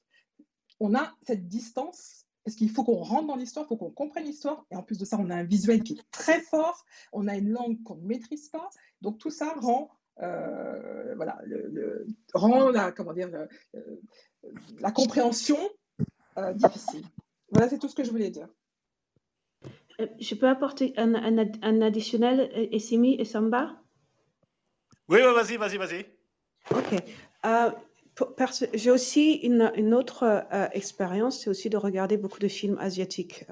on 0.80 0.96
a 0.96 1.14
cette 1.26 1.48
distance 1.48 2.26
parce 2.44 2.56
qu'il 2.56 2.70
faut 2.70 2.84
qu'on 2.84 3.02
rentre 3.02 3.28
dans 3.28 3.36
l'histoire, 3.36 3.66
il 3.66 3.70
faut 3.70 3.78
qu'on 3.78 3.90
comprenne 3.90 4.26
l'histoire. 4.26 4.66
Et 4.70 4.76
en 4.76 4.84
plus 4.84 5.00
de 5.00 5.06
ça, 5.06 5.18
on 5.20 5.32
a 5.32 5.36
un 5.36 5.44
visuel 5.44 5.82
qui 5.82 5.94
est 5.94 6.12
très 6.12 6.42
fort, 6.42 6.86
on 7.12 7.28
a 7.28 7.36
une 7.36 7.50
langue 7.50 7.82
qu'on 7.84 7.96
ne 7.96 8.06
maîtrise 8.06 8.50
pas. 8.50 8.70
Donc 9.02 9.18
tout 9.18 9.32
ça 9.32 9.54
rend 9.54 9.90
euh, 10.22 11.14
voilà, 11.16 11.40
le, 11.46 12.06
rend 12.34 12.70
la, 12.70 12.92
comment 12.92 13.14
dire, 13.14 13.30
la 14.80 14.92
compréhension 14.92 15.58
euh, 16.38 16.54
difficile. 16.54 17.06
Voilà, 17.52 17.70
c'est 17.70 17.80
tout 17.80 17.90
ce 17.90 17.96
que 17.96 18.04
je 18.04 18.12
voulais 18.12 18.30
dire. 18.30 18.48
Euh, 20.00 20.08
je 20.20 20.36
peux 20.36 20.48
apporter 20.48 20.94
un, 20.98 21.16
un, 21.16 21.38
un 21.62 21.82
additionnel, 21.82 22.50
Essimi 22.72 23.16
et 23.16 23.26
Samba? 23.26 23.82
Oui, 25.08 25.20
oui 25.26 25.34
vas-y, 25.34 25.58
vas-y, 25.58 25.78
vas-y. 25.78 26.06
Ok. 26.72 27.04
J'ai 28.74 28.91
aussi 28.91 29.34
une, 29.34 29.93
autre 29.93 30.45
expérience, 30.74 31.39
c'est 31.39 31.49
aussi 31.49 31.70
de 31.70 31.78
regarder 31.78 32.18
beaucoup 32.18 32.39
de 32.39 32.47
films 32.47 32.78
asiatiques. 32.80 33.45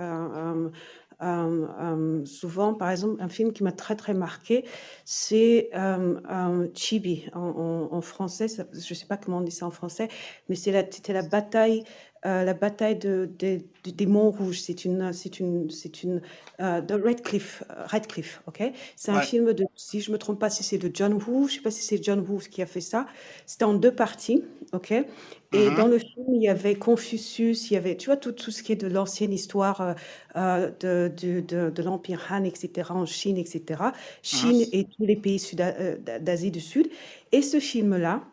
Euh, 1.21 1.69
euh, 1.81 2.25
souvent, 2.25 2.73
par 2.73 2.89
exemple, 2.89 3.21
un 3.21 3.29
film 3.29 3.53
qui 3.53 3.63
m'a 3.63 3.71
très 3.71 3.95
très 3.95 4.13
marqué, 4.13 4.65
c'est 5.05 5.69
euh, 5.73 6.67
Chibi 6.73 7.29
en, 7.33 8.01
français. 8.01 8.47
je 8.47 8.63
ne 8.77 8.95
sais 8.95 9.05
pas 9.05 9.17
comment 9.17 9.37
on 9.37 9.41
dit 9.41 9.51
ça 9.51 9.65
en 9.65 9.71
français, 9.71 10.09
mais 10.49 10.55
c'était 10.55 11.13
la 11.13 11.21
bataille 11.21 11.83
euh, 12.25 12.45
la 12.45 12.53
bataille 12.53 12.97
de, 12.97 13.29
des 13.37 14.05
Monts 14.05 14.31
Rouges. 14.31 14.61
C'est 14.61 14.85
une, 14.85 15.11
c'est 15.11 15.41
une, 15.41 15.69
c'est 15.69 16.03
une 16.03 16.21
euh, 16.61 16.79
de 16.79 16.93
Redcliffe, 16.93 17.63
euh, 17.69 17.85
Redcliffe, 17.85 18.41
ok? 18.47 18.63
C'est 18.95 19.11
un 19.11 19.19
film 19.19 19.51
de, 19.51 19.65
si 19.75 19.99
je 19.99 20.09
me 20.09 20.17
trompe 20.17 20.39
pas, 20.39 20.49
si 20.49 20.63
c'est 20.63 20.77
de 20.77 20.89
John 20.93 21.13
Woo. 21.13 21.49
Je 21.49 21.55
sais 21.55 21.61
pas 21.61 21.71
si 21.71 21.83
c'est 21.83 22.01
John 22.01 22.21
Woo 22.21 22.39
qui 22.39 22.61
a 22.61 22.65
fait 22.65 22.81
ça. 22.81 23.07
C'était 23.45 23.65
en 23.65 23.73
deux 23.73 23.93
parties, 23.93 24.41
ok? 24.71 24.91
Et 24.91 25.05
mm-hmm. 25.51 25.75
dans 25.75 25.87
le 25.87 25.99
film, 25.99 26.33
il 26.33 26.41
y 26.41 26.47
avait 26.47 26.75
Confucius, 26.75 27.69
il 27.69 27.73
y 27.73 27.77
avait, 27.77 27.97
tu 27.97 28.05
vois, 28.05 28.17
tout, 28.17 28.31
tout 28.31 28.51
ce 28.51 28.63
qui 28.63 28.71
est 28.71 28.77
de 28.77 28.87
l'ancienne 28.87 29.33
histoire 29.33 29.95
de, 30.33 31.09
de, 31.09 31.41
de, 31.41 31.83
l'Empire 31.83 32.25
Han, 32.31 32.45
etc., 32.45 32.89
en 32.91 33.05
Chine, 33.05 33.37
etc. 33.37 33.61
Mm-hmm. 33.67 33.93
Chine 34.23 34.65
et 34.71 34.85
tous 34.85 35.05
les 35.05 35.17
pays 35.17 35.41
d'Asie 36.21 36.51
du 36.51 36.61
Sud. 36.61 36.89
Et 37.33 37.41
ce 37.41 37.59
film-là, 37.59 38.23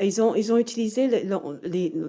ils 0.00 0.20
ont, 0.20 0.34
ils 0.34 0.52
ont 0.52 0.58
utilisé 0.58 1.24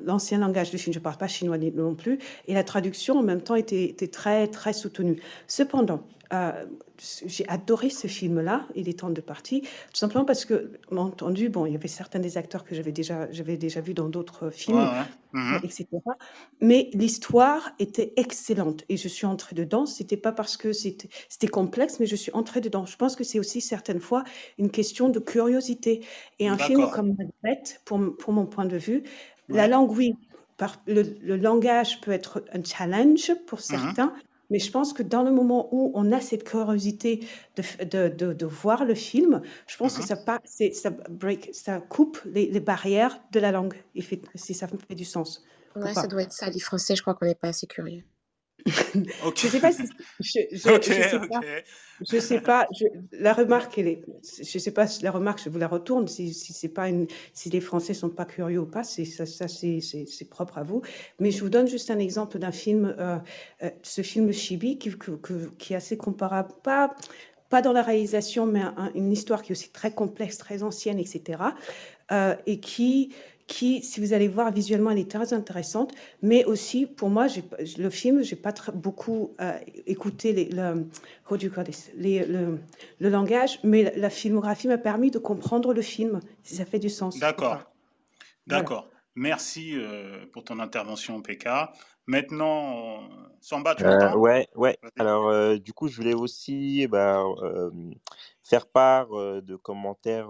l'ancien 0.06 0.40
langage 0.40 0.72
de 0.72 0.78
Chine, 0.78 0.94
je 0.94 1.00
ne 1.00 1.04
parle 1.04 1.18
pas 1.18 1.28
chinois 1.28 1.58
non 1.58 1.96
plus, 1.96 2.20
et 2.48 2.54
la 2.54 2.64
traduction 2.64 3.18
en 3.20 3.24
même 3.24 3.42
temps 3.42 3.56
était, 3.56 3.86
était 3.86 4.08
très, 4.08 4.48
très 4.48 4.74
soutenue. 4.74 5.22
Cependant, 5.48 6.04
euh, 6.34 6.65
j'ai 7.25 7.47
adoré 7.47 7.89
ce 7.89 8.07
film-là, 8.07 8.67
Il 8.75 8.89
est 8.89 8.99
temps 8.99 9.09
de 9.09 9.21
partir, 9.21 9.61
tout 9.61 9.67
simplement 9.93 10.25
parce 10.25 10.45
que, 10.45 10.71
entendu, 10.95 11.49
bon, 11.49 11.65
il 11.65 11.73
y 11.73 11.75
avait 11.75 11.88
certains 11.88 12.19
des 12.19 12.38
acteurs 12.38 12.63
que 12.63 12.75
j'avais 12.75 12.91
déjà, 12.91 13.32
j'avais 13.32 13.57
déjà 13.57 13.82
vus 13.82 13.93
dans 13.93 14.09
d'autres 14.09 14.49
films, 14.49 14.89
mhm. 15.34 15.59
etc. 15.63 15.88
Mais 16.59 16.89
l'histoire 16.93 17.71
était 17.80 18.13
excellente 18.17 18.84
et 18.89 18.97
je 18.97 19.07
suis 19.07 19.25
entrée 19.25 19.55
dedans. 19.55 19.86
C'était 19.86 20.17
pas 20.17 20.32
parce 20.32 20.57
que 20.57 20.73
c'était, 20.73 21.09
c'était 21.30 21.47
complexe, 21.47 21.99
mais 21.99 22.07
je 22.07 22.15
suis 22.15 22.32
entrée 22.34 22.61
dedans. 22.61 22.86
Je 22.86 22.97
pense 22.97 23.15
que 23.15 23.23
c'est 23.23 23.39
aussi 23.39 23.61
certaines 23.61 24.01
fois 24.01 24.23
une 24.57 24.71
question 24.71 25.09
de 25.09 25.19
curiosité. 25.19 26.05
Et 26.39 26.47
un 26.47 26.57
film 26.57 26.89
comme 26.91 27.15
Macbeth, 27.15 27.82
pour, 27.86 27.99
pour 28.17 28.34
mon 28.34 28.45
point 28.45 28.65
de 28.65 28.78
vue, 28.78 29.03
la 29.49 29.67
langue, 29.67 29.91
oui, 29.91 30.15
par, 30.57 30.82
le, 30.88 31.03
le, 31.21 31.38
langage 31.38 32.01
peut 32.01 32.11
être 32.11 32.43
un 32.51 32.63
challenge 32.63 33.32
pour 33.45 33.59
mhm. 33.59 33.63
certains, 33.63 34.13
mais 34.50 34.60
je 34.60 34.72
pense 34.72 34.93
que 34.93 35.04
dans 35.04 35.24
le 35.24 35.32
moment 35.32 35.70
où 35.72 35.91
on 35.93 36.12
a 36.12 36.22
cette 36.22 36.43
curiosité 36.43 37.28
de, 37.56 37.86
de, 37.86 38.08
de, 38.08 38.34
de 38.34 38.45
voir 38.45 38.86
le 38.86 38.95
film, 38.95 39.41
je 39.68 39.78
pense 39.78 39.95
que 39.95 40.02
mhm. 40.02 40.08
ça, 40.08 40.16
pas, 40.16 40.39
ça, 40.45 40.89
break, 41.10 41.50
ça 41.54 41.80
coupe 41.80 42.20
les, 42.26 42.48
les, 42.50 42.60
barrières 42.60 43.20
de 43.32 43.39
la 43.39 43.52
langue, 43.52 43.76
si 44.36 44.54
ça 44.54 44.68
fait 44.68 44.95
du 44.95 45.06
sens. 45.06 45.43
Ouais, 45.76 45.93
ça 45.93 46.08
doit 46.08 46.24
être 46.24 46.34
ça. 46.34 46.50
Les 46.50 46.60
Français, 46.60 46.95
je 46.95 47.02
crois 47.02 47.14
qu'on 47.14 47.26
n'est 47.26 47.36
pas 47.36 47.50
assez 47.50 47.68
curieux. 47.68 48.04
Je 48.68 49.47
sais 49.47 49.59
pas 49.59 49.72
si 49.72 49.84
je, 50.20 50.39
je, 50.51 50.82
sais 50.82 51.20
pas, 51.28 51.41
je 52.01 52.20
sais 52.20 52.41
pas 52.41 52.68
la 53.11 53.34
remarque 53.34 53.78
elle 53.78 53.88
est, 53.88 54.01
je 54.39 54.59
sais 54.59 54.72
pas 54.72 54.88
si 54.88 55.03
la 55.03 55.11
remarque 55.11 55.41
je 55.43 55.49
vous 55.49 55.57
la 55.57 55.68
retourne 55.68 56.07
si, 56.07 56.34
si 56.34 56.53
c'est 56.53 56.70
pas 56.70 56.89
une 56.89 57.07
si 57.34 57.49
les 57.49 57.61
Français 57.61 57.93
sont 57.93 58.09
pas 58.09 58.26
curieux 58.26 58.59
ou 58.59 58.65
pas 58.65 58.84
c'est 58.84 59.05
ça, 59.05 59.26
ça 59.26 59.47
c'est 59.47 60.30
propre 60.30 60.57
à 60.57 60.63
vous. 60.63 60.82
Mais 61.20 61.32
je 61.32 61.41
vous 61.41 61.49
donne 61.49 61.68
juste 61.68 61.89
un 61.91 61.99
exemple 61.99 62.39
d'un 62.39 62.51
film 62.51 62.95
euh, 62.99 63.18
euh, 63.63 63.70
ce 63.84 64.01
film 64.01 64.32
Chibi 64.32 64.78
qui, 64.78 64.91
qui 65.57 65.74
est 65.74 65.78
assez 65.78 65.97
comparable 65.97 66.49
pas 66.63 66.95
pas 67.49 67.61
dans 67.61 67.72
la 67.72 67.82
réalisation 67.82 68.45
mais 68.45 68.61
une 68.93 69.11
histoire 69.11 69.41
qui 69.41 69.51
est 69.51 69.55
aussi 69.55 69.72
très 69.72 69.91
complexe 69.91 70.38
très 70.38 70.63
ancienne 70.63 70.99
etc 70.99 71.41
euh, 72.11 72.36
et 72.45 72.59
qui 72.59 73.13
qui, 73.48 73.82
si 73.82 74.02
vous 74.02 74.12
allez 74.14 74.28
voir 74.28 74.52
visuellement, 74.52 74.91
elle 74.91 75.00
est 75.00 75.10
très 75.10 75.34
intéressante, 75.34 75.93
mais 76.22 76.43
aussi 76.43 76.86
pour 76.86 77.10
moi, 77.10 77.28
le 77.78 77.89
film, 77.89 78.22
j'ai 78.22 78.36
pas 78.36 78.54
beaucoup 78.74 79.34
euh, 79.39 79.58
écouté 79.86 80.34
les, 80.34 80.50
le, 80.50 80.86
les, 81.95 82.26
le, 82.26 82.60
le, 83.00 83.10
langage, 83.10 83.60
mais 83.64 83.93
la, 83.95 84.10
filmographie 84.10 84.68
m'a 84.68 84.78
permis 84.78 85.12
de 85.12 85.18
comprendre 85.18 85.74
le 85.74 85.82
film, 85.82 86.20
si 86.43 86.56
ça 86.56 86.66
fait 86.66 86.80
du 86.80 86.89
sens. 86.89 87.18
D'accord, 87.20 87.72
d'accord. 88.48 88.89
Merci 89.16 89.74
euh, 89.76 90.26
pour 90.32 90.43
ton 90.43 90.60
intervention, 90.60 91.22
PK. 91.22 91.48
Maintenant, 92.08 93.10
Samba, 93.41 93.76
tu 93.76 93.84
euh, 93.84 94.16
Ouais, 94.16 94.47
ouais. 94.55 94.78
Alors, 94.97 95.28
euh, 95.28 95.58
du 95.58 95.74
coup, 95.74 95.89
je 95.89 95.97
voulais 95.97 96.14
aussi 96.14 96.88
bah, 96.88 97.22
euh, 97.43 97.70
faire 98.43 98.66
part 98.68 99.10
de 99.10 99.55
commentaires 99.58 100.30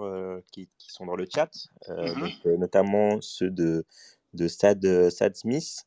qui, 0.51 0.67
qui, 0.79 0.91
sont 0.91 1.05
dans 1.05 1.15
le 1.15 1.27
chat, 1.31 1.51
mmh 1.87 2.19
donc, 2.19 2.45
notamment 2.59 3.21
ceux 3.21 3.51
de, 3.51 3.85
de 4.33 4.47
Sad, 4.47 5.09
Sad 5.11 5.35
Smith, 5.35 5.85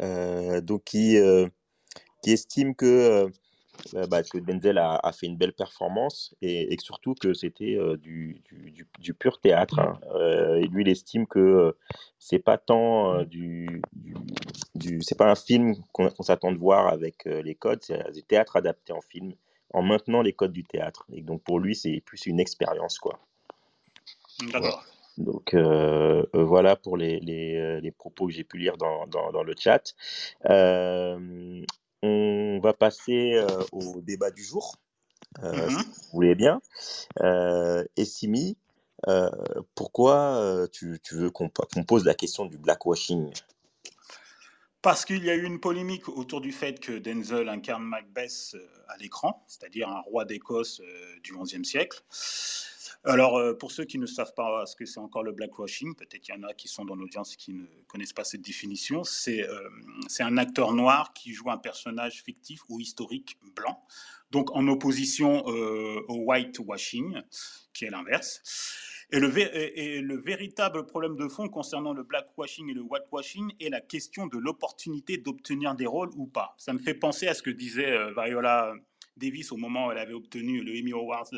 donc 0.00 0.84
qui, 0.84 1.16
qui 2.22 2.32
estime 2.32 2.74
que 2.74 3.30
bah, 4.08 4.22
que 4.22 4.38
Denzel 4.38 4.78
a, 4.78 4.96
a, 5.02 5.12
fait 5.12 5.26
une 5.26 5.36
belle 5.36 5.52
performance 5.52 6.34
et, 6.42 6.72
et 6.72 6.76
surtout 6.78 7.14
que 7.14 7.34
c'était 7.34 7.76
euh, 7.76 7.96
du, 7.96 8.42
du, 8.50 8.86
du, 8.98 9.14
pur 9.14 9.40
théâtre. 9.40 9.78
Hein. 9.78 9.98
Euh, 10.14 10.56
et 10.56 10.66
lui, 10.66 10.82
il 10.82 10.88
estime 10.88 11.26
que 11.26 11.38
euh, 11.38 11.72
c'est 12.18 12.38
pas 12.38 12.58
tant 12.58 13.22
du, 13.24 13.82
du, 14.74 15.02
c'est 15.02 15.18
pas 15.18 15.30
un 15.30 15.34
film 15.34 15.74
qu'on 15.92 16.10
s'attend 16.22 16.52
de 16.52 16.58
voir 16.58 16.88
avec 16.88 17.24
les 17.24 17.54
codes, 17.54 17.82
c'est 17.82 18.12
du 18.12 18.22
théâtre 18.22 18.56
adapté 18.56 18.92
en 18.92 19.00
film 19.00 19.32
en 19.72 19.82
maintenant 19.82 20.22
les 20.22 20.32
codes 20.32 20.52
du 20.52 20.64
théâtre. 20.64 21.06
Et 21.12 21.22
donc 21.22 21.42
pour 21.42 21.60
lui, 21.60 21.74
c'est 21.74 22.02
plus 22.04 22.26
une 22.26 22.40
expérience, 22.40 22.98
quoi. 22.98 23.20
D'accord. 24.52 24.84
Donc 25.18 25.54
euh, 25.54 26.24
voilà 26.32 26.76
pour 26.76 26.96
les, 26.96 27.20
les, 27.20 27.80
les, 27.80 27.90
propos 27.90 28.26
que 28.26 28.32
j'ai 28.32 28.44
pu 28.44 28.56
lire 28.56 28.76
dans, 28.78 29.06
dans, 29.06 29.30
dans 29.32 29.42
le 29.42 29.54
chat. 29.58 29.94
Euh, 30.48 31.62
on 32.02 32.60
va 32.62 32.72
passer 32.72 33.34
euh, 33.34 33.46
au 33.72 34.00
débat 34.00 34.30
du 34.30 34.42
jour, 34.42 34.76
euh, 35.42 35.68
si 35.68 35.74
mmh 35.74 35.78
vous 35.78 36.10
voulez 36.12 36.34
bien. 36.34 36.60
Euh, 37.20 37.84
Essimi, 37.96 38.56
euh, 39.08 39.30
pourquoi 39.74 40.66
tu, 40.72 41.00
veux 41.12 41.30
qu'on 41.30 41.48
pose 41.86 42.04
la 42.04 42.14
question 42.14 42.46
du 42.46 42.58
blackwashing? 42.58 43.30
Parce 44.82 45.04
qu'il 45.04 45.22
y 45.24 45.30
a 45.30 45.34
eu 45.34 45.44
une 45.44 45.60
polémique 45.60 46.08
autour 46.08 46.40
du 46.40 46.52
fait 46.52 46.80
que 46.80 46.92
Denzel 46.98 47.50
incarne 47.50 47.84
Macbeth 47.84 48.56
à 48.88 48.96
l'écran, 48.96 49.44
c'est-à-dire 49.46 49.90
un 49.90 50.00
roi 50.00 50.24
d'Écosse 50.24 50.80
du 51.22 51.36
XIe 51.36 51.64
siècle. 51.64 52.02
Alors, 53.04 53.38
euh, 53.38 53.54
pour 53.54 53.72
ceux 53.72 53.84
qui 53.84 53.98
ne 53.98 54.04
savent 54.04 54.34
pas 54.34 54.66
ce 54.66 54.76
que 54.76 54.84
c'est 54.84 55.00
encore 55.00 55.22
le 55.22 55.32
blackwashing, 55.32 55.94
peut-être 55.94 56.20
qu'il 56.20 56.34
y 56.34 56.38
en 56.38 56.42
a 56.42 56.52
qui 56.52 56.68
sont 56.68 56.84
dans 56.84 56.94
l'audience 56.94 57.34
qui 57.34 57.54
ne 57.54 57.64
connaissent 57.86 58.12
pas 58.12 58.24
cette 58.24 58.42
définition, 58.42 59.04
c'est 59.04 59.42
euh, 59.48 59.68
un 60.18 60.36
acteur 60.36 60.74
noir 60.74 61.14
qui 61.14 61.32
joue 61.32 61.50
un 61.50 61.56
personnage 61.56 62.22
fictif 62.22 62.60
ou 62.68 62.78
historique 62.78 63.38
blanc, 63.56 63.82
donc 64.30 64.54
en 64.54 64.68
opposition 64.68 65.44
euh, 65.46 66.04
au 66.08 66.24
whitewashing, 66.26 67.22
qui 67.72 67.86
est 67.86 67.90
l'inverse. 67.90 68.42
Et 69.12 69.18
le, 69.18 70.16
véritable 70.20 70.86
problème 70.86 71.16
de 71.16 71.26
fond 71.26 71.48
concernant 71.48 71.94
le 71.94 72.04
blackwashing 72.04 72.70
et 72.70 72.74
le 72.74 72.82
whitewashing 72.82 73.54
est 73.58 73.70
la 73.70 73.80
question 73.80 74.26
de 74.26 74.38
l'opportunité 74.38 75.16
d'obtenir 75.16 75.74
des 75.74 75.86
rôles 75.86 76.10
ou 76.16 76.26
pas. 76.26 76.54
Ça 76.58 76.72
me 76.74 76.78
fait 76.78 76.94
penser 76.94 77.26
à 77.26 77.34
ce 77.34 77.42
que 77.42 77.50
disait 77.50 77.92
Viola 78.12 78.72
Davis 79.16 79.50
au 79.50 79.56
moment 79.56 79.88
où 79.88 79.90
elle 79.90 79.98
avait 79.98 80.12
obtenu 80.12 80.62
le 80.62 80.78
Emmy 80.78 80.92
Award 80.92 81.28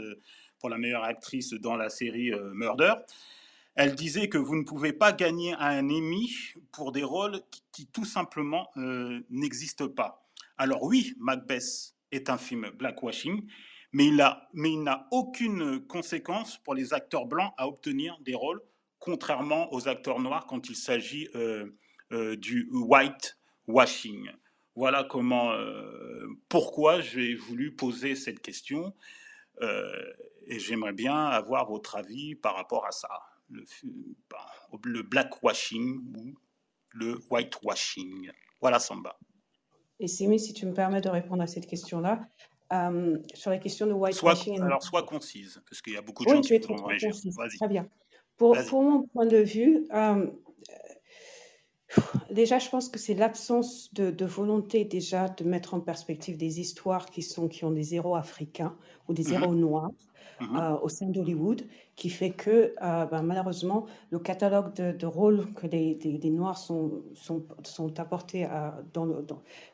pour 0.62 0.70
la 0.70 0.78
meilleure 0.78 1.02
actrice 1.02 1.52
dans 1.54 1.76
la 1.76 1.90
série 1.90 2.32
euh, 2.32 2.54
Murder. 2.54 2.94
Elle 3.74 3.96
disait 3.96 4.28
que 4.28 4.38
vous 4.38 4.54
ne 4.54 4.62
pouvez 4.62 4.92
pas 4.92 5.12
gagner 5.12 5.54
un 5.54 5.84
Emmy 5.84 6.30
pour 6.70 6.92
des 6.92 7.02
rôles 7.02 7.40
qui, 7.72 7.86
tout 7.86 8.04
simplement 8.04 8.70
euh, 8.76 9.20
n'existent 9.28 9.88
pas. 9.88 10.24
Alors 10.56 10.84
oui, 10.84 11.14
Macbeth 11.18 11.96
est 12.12 12.30
un 12.30 12.38
film 12.38 12.70
blackwashing, 12.78 13.44
mais 13.92 14.06
il 14.06 14.82
n'a 14.84 15.08
aucune 15.10 15.84
conséquence 15.86 16.58
pour 16.58 16.74
les 16.74 16.94
acteurs 16.94 17.26
blancs 17.26 17.52
à 17.56 17.66
obtenir 17.66 18.16
des 18.20 18.36
rôles, 18.36 18.62
contrairement 19.00 19.72
aux 19.72 19.88
acteurs 19.88 20.20
noirs 20.20 20.46
quand 20.46 20.68
il 20.68 20.76
s'agit 20.76 21.28
euh, 21.34 22.36
du 22.36 22.68
whitewashing. 22.70 24.30
Voilà 24.76 25.02
comment, 25.02 25.52
pourquoi 26.48 27.00
j'ai 27.00 27.34
voulu 27.34 27.72
poser 27.72 28.14
cette 28.14 28.40
question. 28.40 28.94
Et 29.60 30.58
j'aimerais 30.58 30.92
bien 30.92 31.26
avoir 31.26 31.68
votre 31.68 31.96
avis 31.96 32.34
par 32.34 32.56
rapport 32.56 32.86
à 32.86 32.90
ça, 32.90 33.08
le, 33.48 33.64
le 34.84 35.02
blackwashing 35.02 36.14
ou 36.16 36.34
le 36.90 37.20
whitewashing. 37.30 38.30
Voilà, 38.60 38.78
Samba. 38.78 39.18
Et 40.00 40.08
Simi, 40.08 40.40
si 40.40 40.52
tu 40.52 40.66
me 40.66 40.74
permets 40.74 41.00
de 41.00 41.08
répondre 41.08 41.42
à 41.42 41.46
cette 41.46 41.66
question-là, 41.66 42.20
euh, 42.72 43.18
sur 43.34 43.50
la 43.50 43.58
question 43.58 43.86
de 43.86 43.92
whitewashing. 43.92 44.56
Soit, 44.56 44.66
alors, 44.66 44.82
sois 44.82 45.02
concise, 45.02 45.62
parce 45.68 45.82
qu'il 45.82 45.92
y 45.92 45.96
a 45.96 46.02
beaucoup 46.02 46.24
de 46.24 46.30
gens 46.30 46.40
qui 46.40 46.58
vont 46.58 46.84
réagir. 46.86 47.12
Très 47.58 47.68
bien. 47.68 47.86
Pour, 48.36 48.56
pour, 48.68 48.82
mon 48.82 49.02
point 49.08 49.26
de 49.26 49.36
vue, 49.36 49.86
euh, 49.92 50.26
déjà, 52.30 52.58
je 52.58 52.68
pense 52.68 52.88
que 52.88 52.98
c'est 52.98 53.14
l'absence 53.14 53.92
de, 53.94 54.10
de, 54.10 54.24
volonté 54.24 54.84
déjà 54.84 55.28
de 55.28 55.44
mettre 55.44 55.74
en 55.74 55.80
perspective 55.80 56.36
des 56.36 56.60
histoires 56.60 57.06
qui, 57.06 57.22
sont, 57.22 57.48
qui 57.48 57.64
ont 57.64 57.70
des 57.70 57.94
héros 57.94 58.16
africains 58.16 58.74
ou 59.08 59.14
des 59.14 59.28
mhm. 59.28 59.42
héros 59.42 59.54
noirs. 59.54 59.90
Mmh 60.42 60.56
euh, 60.56 60.76
au 60.82 60.88
sein 60.88 61.06
d'Hollywood, 61.06 61.62
qui 61.94 62.08
fait 62.08 62.30
que 62.30 62.74
euh, 62.82 63.06
ben, 63.06 63.22
malheureusement, 63.22 63.86
le 64.10 64.18
catalogue 64.18 64.74
de, 64.74 65.06
rôles 65.06 65.52
que 65.54 65.66
les, 65.66 66.20
Noirs 66.30 66.58
sont, 66.58 67.02
sont, 67.14 67.44
sont 67.62 68.00
apportés 68.00 68.44
à, 68.44 68.82
dans, 68.92 69.04
le, 69.04 69.24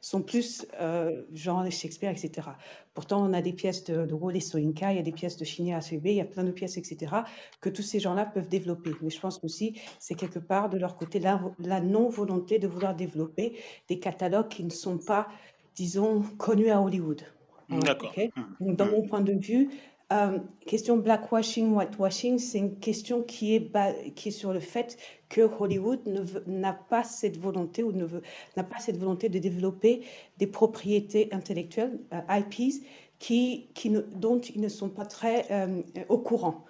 sont 0.01 0.23
plus 0.23 0.67
euh, 0.81 1.23
genre 1.33 1.65
Shakespeare, 1.71 2.11
etc. 2.11 2.49
Pourtant, 2.93 3.25
on 3.25 3.33
a 3.33 3.41
des 3.41 3.53
pièces 3.53 3.85
de, 3.85 4.05
de 4.05 4.15
Wole 4.15 4.41
Soyinka, 4.43 4.93
il 4.93 4.97
y 4.97 4.99
a 4.99 5.03
des 5.03 5.13
pièces 5.13 5.37
de 5.39 5.45
Chiné 5.45 5.75
ACB, 5.75 6.07
il 6.07 6.15
y 6.15 6.21
a 6.21 6.27
plein 6.27 6.45
de 6.45 6.51
pièces, 6.51 6.77
etc., 6.77 7.15
que 7.61 7.71
tous 7.71 7.83
ces 7.83 8.01
gens-là 8.01 8.27
peuvent 8.27 8.49
développer. 8.49 8.93
Mais 9.01 9.11
je 9.11 9.21
pense 9.21 9.43
aussi, 9.43 9.81
c'est 9.99 10.15
quelque 10.15 10.39
part 10.39 10.69
de 10.69 10.77
leur 10.77 10.97
côté 10.97 11.19
la, 11.19 11.41
la 11.59 11.81
non-volonté 11.81 12.59
de 12.59 12.69
vouloir 12.69 12.95
développer 12.95 13.57
des 13.89 13.99
catalogues 13.99 14.49
qui 14.49 14.65
ne 14.65 14.71
sont 14.71 14.99
pas, 14.99 15.29
disons, 15.77 16.23
connus 16.37 16.71
à 16.71 16.83
Hollywood. 16.83 17.23
D'accord. 17.69 18.15
Mmh. 18.61 18.75
Dans 18.75 18.87
mmh. 18.87 18.91
mon 18.91 19.03
point 19.03 19.21
de 19.21 19.33
vue, 19.33 19.71
euh, 20.11 20.39
question 20.67 20.97
blackwashing, 20.97 21.75
whitewashing, 21.75 22.39
c'est 22.39 22.59
une 22.59 22.79
question 22.79 23.23
qui 23.23 23.55
est, 23.55 23.71
qui 24.15 24.29
est 24.29 24.33
sur 24.33 24.55
le 24.55 24.61
fait 24.61 24.97
que 25.29 25.43
Hollywood 25.43 26.01
n'a 26.47 26.73
pas 26.73 27.05
cette 27.05 27.37
volonté 27.37 27.83
ou 27.83 27.93
n'a 27.93 28.65
pas 28.65 28.79
cette 28.79 28.97
volonté 28.97 29.29
de 29.29 29.39
développer 29.39 30.01
des 30.39 30.47
propriétés 30.47 31.29
intellectuelles, 31.33 32.01
euh, 32.15 32.21
IPs, 32.31 32.83
qui, 33.19 33.69
qui 33.75 33.91
ne, 33.91 34.01
dont 34.01 34.41
ils 34.41 34.63
ne 34.63 34.69
sont 34.69 34.89
pas 34.89 35.05
très 35.05 35.47
euh, 35.51 35.83
au 36.09 36.17
courant. 36.17 36.65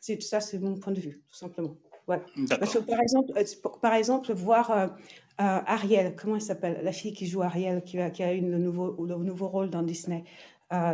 c'est 0.00 0.22
ça, 0.22 0.40
c'est 0.40 0.60
mon 0.60 0.76
point 0.76 0.92
de 0.92 1.00
vue, 1.00 1.22
tout 1.28 1.36
simplement. 1.36 1.74
Parce 2.06 2.74
que, 2.74 2.78
par 2.78 3.00
exemple, 3.00 3.32
par 3.80 3.94
exemple 3.94 4.32
voir 4.34 4.90
Ariel, 5.38 6.14
comment 6.14 6.36
elle 6.36 6.42
s'appelle 6.42 6.80
La 6.84 6.92
fille 6.92 7.14
qui 7.14 7.26
joue 7.26 7.42
Ariel, 7.42 7.82
qui 7.82 7.98
a, 7.98 8.10
qui 8.10 8.22
a 8.22 8.34
eu 8.34 8.42
le 8.42 8.58
nouveau, 8.58 9.06
le 9.06 9.16
nouveau 9.16 9.48
rôle 9.48 9.70
dans 9.70 9.82
Disney. 9.82 10.22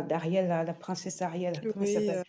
d'Ariel, 0.07 0.47
la, 0.47 0.73
princesse 0.73 1.21
Ariel. 1.21 1.59
Comment 1.73 1.85
elle 1.85 1.93
s'appelle? 1.93 2.23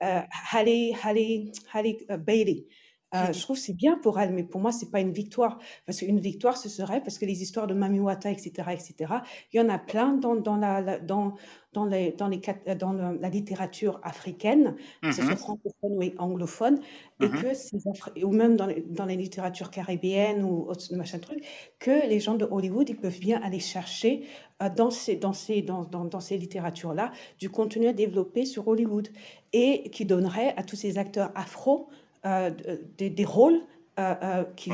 Halle, 0.00 0.68
Halle, 1.02 1.52
Halle 1.72 2.18
Bailey. 2.18 2.66
Euh, 3.14 3.32
je 3.32 3.40
trouve 3.42 3.56
que 3.56 3.62
c'est 3.62 3.76
bien 3.76 3.98
pour 3.98 4.18
elle, 4.18 4.32
mais 4.32 4.42
pour 4.42 4.60
moi, 4.60 4.72
c'est 4.72 4.90
pas 4.90 5.00
une 5.00 5.12
victoire. 5.12 5.58
Parce 5.86 5.98
qu'une 5.98 6.20
victoire, 6.20 6.56
ce 6.56 6.68
serait 6.68 7.00
parce 7.00 7.18
que 7.18 7.26
les 7.26 7.42
histoires 7.42 7.66
de 7.66 7.74
Mamiwata, 7.74 8.30
etc., 8.30 8.50
etc., 8.70 9.14
il 9.52 9.58
y 9.58 9.60
en 9.60 9.68
a 9.68 9.78
plein 9.78 10.14
dans, 10.14 10.34
dans, 10.34 10.56
la, 10.56 10.98
dans, 10.98 11.34
dans, 11.72 11.84
les, 11.84 12.12
dans, 12.12 12.28
les, 12.28 12.40
dans 12.78 12.92
la 12.92 13.28
littérature 13.28 14.00
africaine, 14.02 14.76
que 15.02 15.12
ce 15.12 15.22
soit 15.22 15.36
francophone 15.36 15.92
ou 15.92 16.02
anglophone, 16.18 16.80
et 17.20 17.26
mm-hmm. 17.26 17.42
que 17.42 17.54
ces 17.54 18.24
ou 18.24 18.32
même 18.32 18.56
dans 18.56 18.66
les, 18.66 18.82
dans 18.82 19.04
les 19.04 19.16
littératures 19.16 19.70
caribéennes 19.70 20.42
ou 20.42 20.66
autre 20.68 20.94
machin 20.94 21.18
truc, 21.18 21.44
que 21.78 22.06
les 22.08 22.20
gens 22.20 22.34
de 22.34 22.46
Hollywood, 22.50 22.88
ils 22.88 22.96
peuvent 22.96 23.20
bien 23.20 23.40
aller 23.42 23.60
chercher 23.60 24.26
euh, 24.62 24.68
dans 24.74 24.90
ces, 24.90 25.16
dans 25.16 25.32
ces, 25.32 25.62
dans, 25.62 25.84
dans, 25.84 26.04
dans 26.04 26.20
ces 26.20 26.38
littératures-là 26.38 27.12
du 27.38 27.50
contenu 27.50 27.88
à 27.88 27.92
développer 27.92 28.44
sur 28.44 28.68
Hollywood 28.68 29.08
et 29.52 29.90
qui 29.90 30.04
donnerait 30.04 30.54
à 30.56 30.62
tous 30.62 30.76
ces 30.76 30.98
acteurs 30.98 31.30
afro 31.34 31.88
euh, 32.24 32.50
des, 32.98 33.24
rôles 33.24 33.60
euh, 33.98 34.14
euh, 34.22 34.44
qui, 34.56 34.70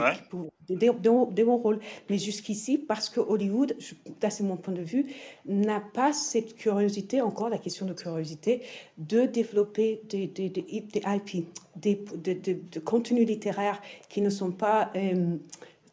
des, 0.68 0.90
bons 0.90 1.56
rôles. 1.56 1.80
Mais 2.08 2.18
jusqu'ici, 2.18 2.78
parce 2.78 3.08
que 3.08 3.20
Hollywood, 3.20 3.76
c'est 3.78 4.42
mon 4.42 4.56
point 4.56 4.74
de 4.74 4.82
vue, 4.82 5.06
n'a 5.46 5.80
pas 5.80 6.12
cette 6.12 6.56
curiosité, 6.56 7.20
encore 7.20 7.48
la 7.48 7.58
question 7.58 7.86
de 7.86 7.94
curiosité, 7.94 8.62
de 8.98 9.26
développer 9.26 10.02
des, 10.08 10.26
des, 10.26 10.48
des, 10.50 10.64
IP, 11.06 11.46
des, 11.76 11.96
de 11.96 12.80
contenus 12.80 13.26
littéraires 13.26 13.80
qui 14.08 14.20
ne 14.20 14.30
sont 14.30 14.52
pas 14.52 14.92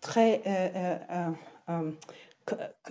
très 0.02 0.42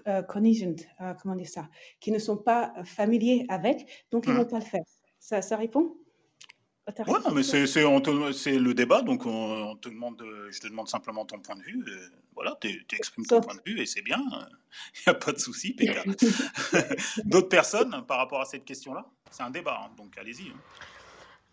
euh, 0.07 0.23
comment 0.23 1.37
dire 1.37 1.49
ça, 1.49 1.69
qui 2.01 2.11
ne 2.11 2.19
sont 2.19 2.37
pas 2.37 2.75
familiers 2.85 3.47
avec, 3.49 3.87
donc 4.11 4.25
ils 4.27 4.33
ne 4.33 4.39
vont 4.39 4.45
pas 4.47 4.59
le 4.59 4.65
faire. 4.65 4.83
Ça, 5.21 5.43
ça 5.43 5.57
répond? 5.57 5.97
Ouais, 7.07 7.19
mais 7.33 7.43
c'est 7.43 7.67
c'est 7.67 8.59
le 8.59 8.75
débat, 8.75 9.01
donc 9.01 9.25
on, 9.25 9.75
te 9.77 9.89
demande, 9.89 10.23
je 10.51 10.61
te 10.61 10.69
demande 10.69 10.89
simplement 10.89 11.25
ton 11.25 11.39
point 11.39 11.57
de 11.57 11.63
vue. 11.63 11.83
voilà, 12.35 12.59
tu 12.61 12.85
exprimes 12.93 13.25
ton 13.25 13.41
point 13.41 13.55
de 13.55 13.63
vue 13.65 13.81
et 13.81 13.87
c'est 13.87 14.03
bien. 14.03 14.19
Il 14.97 15.03
n'y 15.07 15.11
a 15.11 15.15
pas 15.15 15.33
de 15.33 15.39
souci, 15.39 15.73
Péka. 15.73 16.05
D'autres 17.25 17.49
personnes 17.49 18.05
par 18.07 18.19
rapport 18.19 18.43
à 18.43 18.45
cette 18.45 18.65
question-là? 18.65 19.07
C'est 19.31 19.43
un 19.43 19.51
débat, 19.51 19.81
hein, 19.83 19.91
donc 19.97 20.19
allez-y. 20.19 20.51
Hein. 20.51 20.57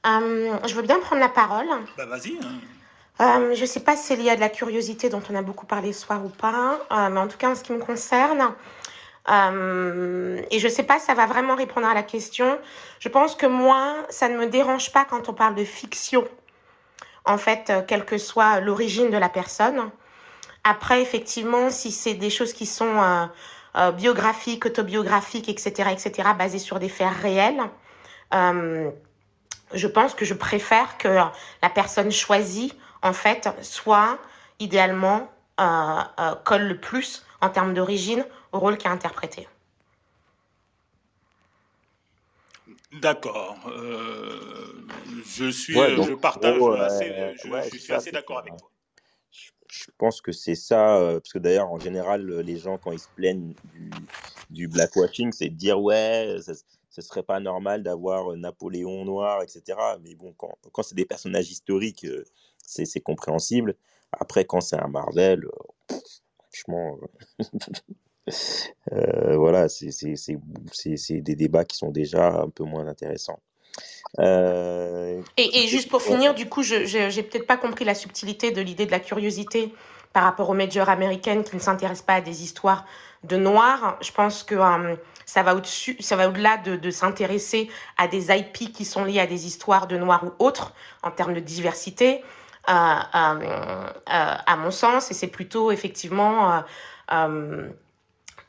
Hum, 0.03 0.59
je 0.67 0.73
veux 0.75 0.81
bien 0.81 0.99
prendre 0.99 1.21
la 1.21 1.29
parole. 1.29 1.67
Bah 1.95 2.05
vas-y. 2.05 2.37
Hein. 2.43 3.53
Je 3.53 3.61
ne 3.61 3.65
sais 3.65 3.81
pas 3.81 3.95
si 3.95 4.03
c'est 4.07 4.15
lié 4.15 4.31
à 4.31 4.35
de 4.35 4.41
la 4.41 4.49
curiosité 4.49 5.09
dont 5.09 5.21
on 5.29 5.35
a 5.35 5.41
beaucoup 5.41 5.65
parlé 5.65 5.93
ce 5.93 6.05
soir 6.05 6.25
ou 6.25 6.29
pas, 6.29 6.79
euh, 6.91 7.09
mais 7.09 7.19
en 7.19 7.27
tout 7.27 7.37
cas 7.37 7.51
en 7.51 7.55
ce 7.55 7.63
qui 7.63 7.71
me 7.71 7.79
concerne, 7.79 8.53
euh, 9.29 10.41
et 10.49 10.59
je 10.59 10.67
ne 10.67 10.71
sais 10.71 10.83
pas 10.83 10.99
si 10.99 11.05
ça 11.05 11.13
va 11.13 11.25
vraiment 11.25 11.55
répondre 11.55 11.87
à 11.87 11.93
la 11.93 12.03
question. 12.03 12.57
Je 12.99 13.09
pense 13.09 13.35
que 13.35 13.45
moi, 13.45 13.95
ça 14.09 14.29
ne 14.29 14.37
me 14.37 14.47
dérange 14.47 14.91
pas 14.91 15.05
quand 15.05 15.29
on 15.29 15.33
parle 15.33 15.55
de 15.55 15.63
fiction, 15.63 16.27
en 17.25 17.37
fait, 17.37 17.69
euh, 17.69 17.81
quelle 17.87 18.05
que 18.05 18.17
soit 18.17 18.59
l'origine 18.59 19.11
de 19.11 19.17
la 19.17 19.29
personne. 19.29 19.91
Après, 20.63 21.01
effectivement, 21.01 21.69
si 21.69 21.91
c'est 21.91 22.13
des 22.13 22.29
choses 22.29 22.53
qui 22.53 22.65
sont 22.65 23.27
euh, 23.75 23.91
biographiques, 23.91 24.65
autobiographiques, 24.65 25.49
etc., 25.49 25.89
etc., 25.91 26.29
basées 26.37 26.59
sur 26.59 26.79
des 26.79 26.89
faits 26.89 27.09
réels, 27.21 27.61
je 29.73 29.87
pense 29.87 30.13
que 30.13 30.25
je 30.25 30.33
préfère 30.33 30.97
que 30.97 31.07
la 31.07 31.69
personne 31.73 32.11
choisie, 32.11 32.73
en 33.01 33.13
fait, 33.13 33.49
soit 33.61 34.17
idéalement 34.59 35.31
colle 36.43 36.63
le 36.63 36.77
plus 36.79 37.25
en 37.41 37.49
termes 37.49 37.73
d'origine 37.73 38.25
au 38.51 38.59
rôle 38.59 38.77
qui 38.77 38.87
est 38.87 38.91
interprété. 38.91 39.47
D'accord. 42.93 43.57
Euh, 43.67 44.85
je 45.25 45.49
suis, 45.49 45.73
je 45.73 46.13
partage, 46.13 46.55
je, 46.55 47.77
suis 47.77 47.93
assez 47.93 48.11
d'accord 48.11 48.39
avec 48.39 48.57
toi. 48.57 48.69
Je 49.67 49.85
pense 49.97 50.19
que 50.19 50.33
c'est 50.33 50.55
ça, 50.55 50.97
euh, 50.97 51.19
parce 51.19 51.31
que 51.31 51.39
d'ailleurs, 51.39 51.71
en 51.71 51.79
général, 51.79 52.27
les 52.41 52.57
gens, 52.57 52.77
quand 52.77 52.91
ils 52.91 52.99
se 52.99 53.07
plaignent 53.15 53.53
du, 53.73 53.89
du 54.49 54.67
blackwashing, 54.67 55.31
c'est 55.31 55.47
de 55.47 55.55
dire 55.55 55.81
ouais, 55.81 56.35
ce 56.89 57.01
serait 57.01 57.23
pas 57.23 57.39
normal 57.39 57.81
d'avoir 57.81 58.35
Napoléon 58.35 59.05
noir, 59.05 59.41
etc. 59.41 59.79
Mais 60.03 60.13
bon, 60.15 60.33
quand, 60.33 60.57
quand 60.73 60.83
c'est 60.83 60.95
des 60.95 61.05
personnages 61.05 61.49
historiques, 61.49 62.03
euh, 62.03 62.25
c'est 62.57 62.99
compréhensible. 62.99 63.75
Après, 64.11 64.43
quand 64.43 64.59
c'est 64.59 64.77
un 64.77 64.89
Marvel, 64.89 65.45
franchement, 66.51 66.99
euh, 68.29 69.35
voilà, 69.35 69.67
c'est 69.69 71.21
des 71.21 71.35
débats 71.35 71.65
qui 71.65 71.77
sont 71.77 71.91
déjà 71.91 72.41
un 72.41 72.49
peu 72.49 72.63
moins 72.63 72.87
intéressants. 72.87 73.39
Euh, 74.19 75.21
et, 75.37 75.67
juste 75.67 75.89
pour 75.89 76.01
finir, 76.01 76.33
du 76.33 76.47
coup, 76.47 76.63
je 76.63 76.85
j'ai 76.85 77.23
peut-être 77.23 77.47
pas 77.47 77.57
compris 77.57 77.85
la 77.85 77.95
subtilité 77.95 78.51
de 78.51 78.61
l'idée 78.61 78.85
de 78.85 78.91
la 78.91 78.99
curiosité 78.99 79.73
par 80.13 80.23
rapport 80.23 80.49
aux 80.49 80.53
majors 80.53 80.89
américaines 80.89 81.43
qui 81.43 81.55
ne 81.55 81.61
s'intéressent 81.61 82.05
pas 82.05 82.15
à 82.15 82.21
des 82.21 82.43
histoires 82.43 82.85
de 83.23 83.37
noirs. 83.37 83.97
Je 84.01 84.11
pense 84.11 84.43
que 84.43 84.55
euh, 84.55 84.95
ça 85.25 85.41
va 85.41 85.55
au-dessus, 85.55 85.95
ça 86.01 86.17
va 86.17 86.27
au-delà 86.27 86.57
de, 86.57 86.75
de 86.75 86.91
s'intéresser 86.91 87.69
à 87.97 88.09
des 88.09 88.29
IP 88.35 88.73
qui 88.73 88.83
sont 88.83 89.05
liés 89.05 89.21
à 89.21 89.27
des 89.27 89.47
histoires 89.47 89.87
de 89.87 89.97
noirs 89.97 90.25
ou 90.25 90.43
autres 90.43 90.73
en 91.01 91.11
termes 91.11 91.33
de 91.33 91.39
diversité. 91.39 92.21
à 92.67 93.37
mon 94.57 94.71
sens, 94.71 95.09
et 95.11 95.13
c'est 95.13 95.27
plutôt 95.27 95.71
effectivement 95.71 96.63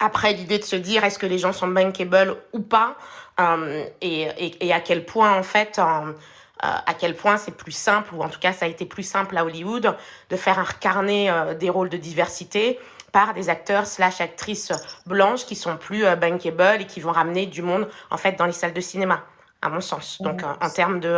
après, 0.02 0.32
l'idée 0.32 0.58
de 0.58 0.64
se 0.64 0.74
dire 0.74 1.04
est-ce 1.04 1.18
que 1.18 1.26
les 1.26 1.38
gens 1.38 1.52
sont 1.52 1.68
bankable 1.68 2.36
ou 2.52 2.60
pas, 2.60 2.96
euh, 3.40 3.84
et, 4.00 4.72
à 4.72 4.80
quel 4.80 5.06
point 5.06 5.32
en 5.32 5.44
fait, 5.44 5.78
euh, 5.78 5.82
euh, 5.82 6.12
à 6.60 6.94
quel 6.94 7.14
point 7.14 7.36
c'est 7.36 7.56
plus 7.56 7.72
simple, 7.72 8.12
ou 8.14 8.22
en 8.22 8.28
tout 8.28 8.40
cas 8.40 8.52
ça 8.52 8.64
a 8.64 8.68
été 8.68 8.84
plus 8.84 9.04
simple 9.04 9.36
à 9.36 9.44
Hollywood, 9.44 9.96
de 10.28 10.36
faire 10.36 10.58
incarner 10.58 11.32
des 11.58 11.70
rôles 11.70 11.88
de 11.88 11.96
diversité 11.96 12.80
par 13.12 13.32
des 13.32 13.48
acteurs 13.48 13.86
slash 13.86 14.20
actrices 14.20 14.72
blanches 15.06 15.46
qui 15.46 15.54
sont 15.54 15.76
plus 15.76 16.04
bankable 16.16 16.82
et 16.82 16.86
qui 16.86 16.98
vont 16.98 17.12
ramener 17.12 17.46
du 17.46 17.62
monde 17.62 17.88
en 18.10 18.16
fait 18.16 18.32
dans 18.32 18.46
les 18.46 18.52
salles 18.52 18.74
de 18.74 18.80
cinéma, 18.80 19.22
à 19.60 19.68
mon 19.68 19.80
sens. 19.80 20.20
Donc 20.20 20.42
en 20.42 20.70
termes 20.70 20.98
de 20.98 21.16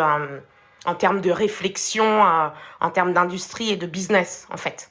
en 0.86 0.94
termes 0.94 1.22
de 1.22 1.30
réflexion, 1.30 2.22
en 2.80 2.90
termes 2.90 3.14
d'industrie 3.14 3.70
et 3.70 3.76
de 3.76 3.86
business 3.86 4.46
en 4.52 4.58
fait. 4.58 4.90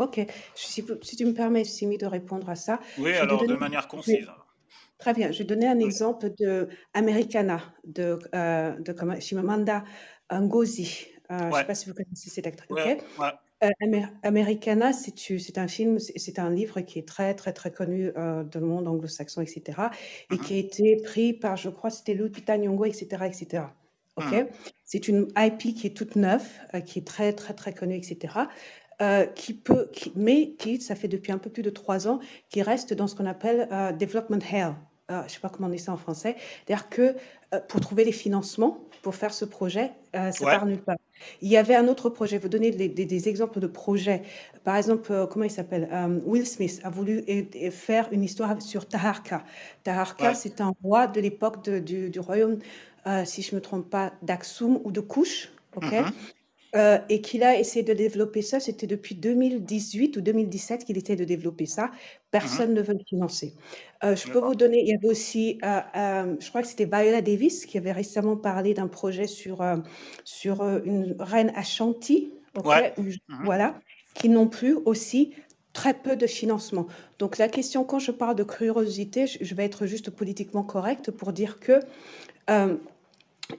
Ok, 0.00 0.18
si, 0.54 0.82
tu 0.82 1.26
me 1.26 1.34
permets, 1.34 1.64
Simi, 1.64 1.98
de 1.98 2.06
répondre 2.06 2.48
à 2.48 2.56
ça. 2.56 2.80
Oui, 2.98 3.12
alors 3.12 3.46
de 3.46 3.54
manière 3.54 3.86
concise. 3.86 4.26
Très 4.98 5.12
bien, 5.12 5.30
je 5.30 5.38
vais 5.38 5.44
donner 5.44 5.66
un 5.66 5.78
exemple 5.78 6.32
de 6.38 6.68
Americana, 6.94 7.62
de, 7.84 8.18
euh, 8.34 8.72
de 8.78 8.94
Chimamanda 9.20 9.84
Ngozi. 10.32 11.06
Euh, 11.30 11.38
je 11.38 11.44
ne 11.44 11.52
sais 11.52 11.64
pas 11.64 11.74
si 11.74 11.88
vous 11.88 11.94
connaissez 11.94 12.30
cette 12.30 12.46
actrice. 12.46 12.78
Euh, 13.62 13.68
Americana, 14.22 14.94
c'est 14.94 15.58
un 15.58 15.68
film, 15.68 15.98
c'est 15.98 16.38
un 16.38 16.48
livre 16.48 16.80
qui 16.80 16.98
est 16.98 17.06
très, 17.06 17.34
très, 17.34 17.52
très 17.52 17.70
connu 17.70 18.10
dans 18.14 18.48
le 18.54 18.66
monde 18.66 18.88
anglo-saxon, 18.88 19.42
etc. 19.42 19.78
Et 20.32 20.38
qui 20.38 20.54
a 20.54 20.56
été 20.56 20.96
pris 20.96 21.34
par, 21.34 21.58
je 21.58 21.68
crois, 21.68 21.90
c'était 21.90 22.14
Lupita 22.14 22.56
Nyong'o, 22.56 22.86
etc., 22.86 23.24
etc. 23.26 23.64
Ok, 24.16 24.32
mm. 24.32 24.46
c'est 24.84 25.08
une 25.08 25.28
IP 25.36 25.74
qui 25.74 25.86
est 25.86 25.96
toute 25.96 26.16
neuve, 26.16 26.46
qui 26.86 26.98
est 26.98 27.06
très, 27.06 27.32
très, 27.32 27.54
très 27.54 27.72
connue, 27.72 27.96
etc. 27.96 28.34
Euh, 29.00 29.24
qui 29.24 29.54
peut, 29.54 29.88
qui, 29.94 30.12
mais 30.14 30.50
qui, 30.58 30.78
ça 30.78 30.94
fait 30.94 31.08
depuis 31.08 31.32
un 31.32 31.38
peu 31.38 31.48
plus 31.48 31.62
de 31.62 31.70
trois 31.70 32.06
ans, 32.06 32.20
qui 32.50 32.60
reste 32.60 32.92
dans 32.92 33.06
ce 33.06 33.14
qu'on 33.14 33.24
appelle 33.24 33.66
euh, 33.72 33.92
development 33.92 34.40
hell. 34.52 34.74
Euh, 35.10 35.20
je 35.20 35.24
ne 35.24 35.28
sais 35.28 35.40
pas 35.40 35.48
comment 35.48 35.68
on 35.68 35.70
dit 35.70 35.78
ça 35.78 35.92
en 35.92 35.96
français. 35.96 36.36
C'est-à-dire 36.66 36.90
que 36.90 37.16
pour 37.68 37.80
trouver 37.80 38.04
les 38.04 38.12
financements 38.12 38.78
pour 39.00 39.14
faire 39.14 39.32
ce 39.32 39.46
projet, 39.46 39.90
ça 40.12 40.28
ouais. 40.28 40.38
part 40.40 40.66
nulle 40.66 40.82
part. 40.82 40.98
Il 41.40 41.48
y 41.48 41.56
avait 41.56 41.74
un 41.74 41.88
autre 41.88 42.10
projet, 42.10 42.36
je 42.36 42.36
vais 42.36 42.42
vous 42.42 42.48
donner 42.50 42.70
des, 42.70 43.28
exemples 43.28 43.58
de 43.58 43.66
projets. 43.66 44.22
Par 44.62 44.76
exemple, 44.76 45.26
comment 45.30 45.46
il 45.46 45.50
s'appelle 45.50 45.88
Will 46.26 46.46
Smith 46.46 46.80
a 46.84 46.90
voulu 46.90 47.24
faire 47.72 48.08
une 48.12 48.22
histoire 48.22 48.60
sur 48.62 48.86
Taharka. 48.86 49.42
Taharka, 49.82 50.34
c'est 50.34 50.60
un 50.60 50.74
roi 50.84 51.06
de 51.06 51.20
l'époque 51.20 51.68
du, 51.68 52.10
du, 52.10 52.20
royaume, 52.20 52.58
si 53.24 53.42
je 53.42 53.52
ne 53.52 53.56
me 53.56 53.60
trompe 53.62 53.88
pas, 53.90 54.12
d'Aksum 54.22 54.78
ou 54.84 54.92
de 54.92 55.00
Kush. 55.00 55.50
ok? 55.74 55.84
Mm-hmm. 55.84 56.12
Euh, 56.76 56.98
et 57.08 57.20
qu'il 57.20 57.42
a 57.42 57.58
essayé 57.58 57.82
de 57.82 57.92
développer 57.92 58.42
ça. 58.42 58.60
C'était 58.60 58.86
depuis 58.86 59.16
2018 59.16 60.16
ou 60.16 60.20
2017 60.20 60.84
qu'il 60.84 60.96
essayait 60.96 61.16
de 61.16 61.24
développer 61.24 61.66
ça. 61.66 61.90
Personne 62.30 62.70
mmh 62.70 62.74
ne 62.74 62.82
veut 62.82 62.92
le 62.92 63.04
financer. 63.04 63.54
Euh, 64.04 64.14
je 64.14 64.30
peux 64.30 64.38
vous 64.38 64.54
donner, 64.54 64.80
il 64.80 64.88
y 64.88 64.94
avait 64.94 65.08
aussi, 65.08 65.58
euh, 65.64 66.36
je 66.38 66.48
crois 66.48 66.62
que 66.62 66.68
c'était 66.68 66.84
Viola 66.84 67.22
Davis 67.22 67.66
qui 67.66 67.76
avait 67.76 67.90
récemment 67.90 68.36
parlé 68.36 68.72
d'un 68.72 68.86
projet 68.86 69.26
sur, 69.26 69.64
sur 70.24 70.62
une 70.62 71.16
reine 71.18 71.50
Ashanti, 71.56 72.32
mmh 72.54 73.44
voilà, 73.44 73.80
qui 74.14 74.28
n'ont 74.28 74.48
plus 74.48 74.74
aussi 74.74 75.32
très 75.72 75.94
peu 75.94 76.14
de 76.14 76.28
financement. 76.28 76.86
Donc 77.18 77.38
la 77.38 77.48
question, 77.48 77.82
quand 77.82 77.98
je 77.98 78.12
parle 78.12 78.36
de 78.36 78.44
curiosité, 78.44 79.26
je, 79.26 79.54
vais 79.56 79.64
être 79.64 79.86
juste 79.86 80.10
politiquement 80.10 80.62
correcte 80.62 81.10
pour 81.10 81.32
dire 81.32 81.58
que 81.58 81.80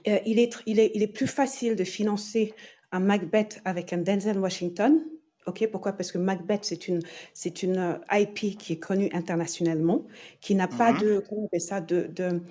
il, 0.06 0.38
est, 0.38 0.54
il, 0.64 0.80
est, 0.80 0.92
il 0.94 1.02
est 1.02 1.12
plus 1.12 1.26
facile 1.26 1.76
de 1.76 1.84
financer 1.84 2.54
un 2.92 3.00
Macbeth 3.00 3.60
avec 3.64 3.92
un 3.92 3.98
Denzel 3.98 4.38
Washington 4.38 5.02
Ok, 5.46 5.68
pourquoi? 5.72 5.92
Parce 5.92 6.12
que 6.12 6.18
Macbeth, 6.18 6.64
c'est 6.64 6.86
une, 6.86 7.00
c'est 7.34 7.64
une 7.64 7.78
euh, 7.78 7.98
IP 8.12 8.56
qui 8.56 8.74
est 8.74 8.78
connue 8.78 9.10
internationalement, 9.12 10.06
qui 10.40 10.54
n'a 10.54 10.68
pas 10.68 10.92
mhm. 10.92 11.00
de, 11.00 11.24
comment 11.28 11.42
on 11.42 11.46
appelle 11.46 11.60
ça, 11.60 11.80
de, 11.80 12.06
de 12.06 12.42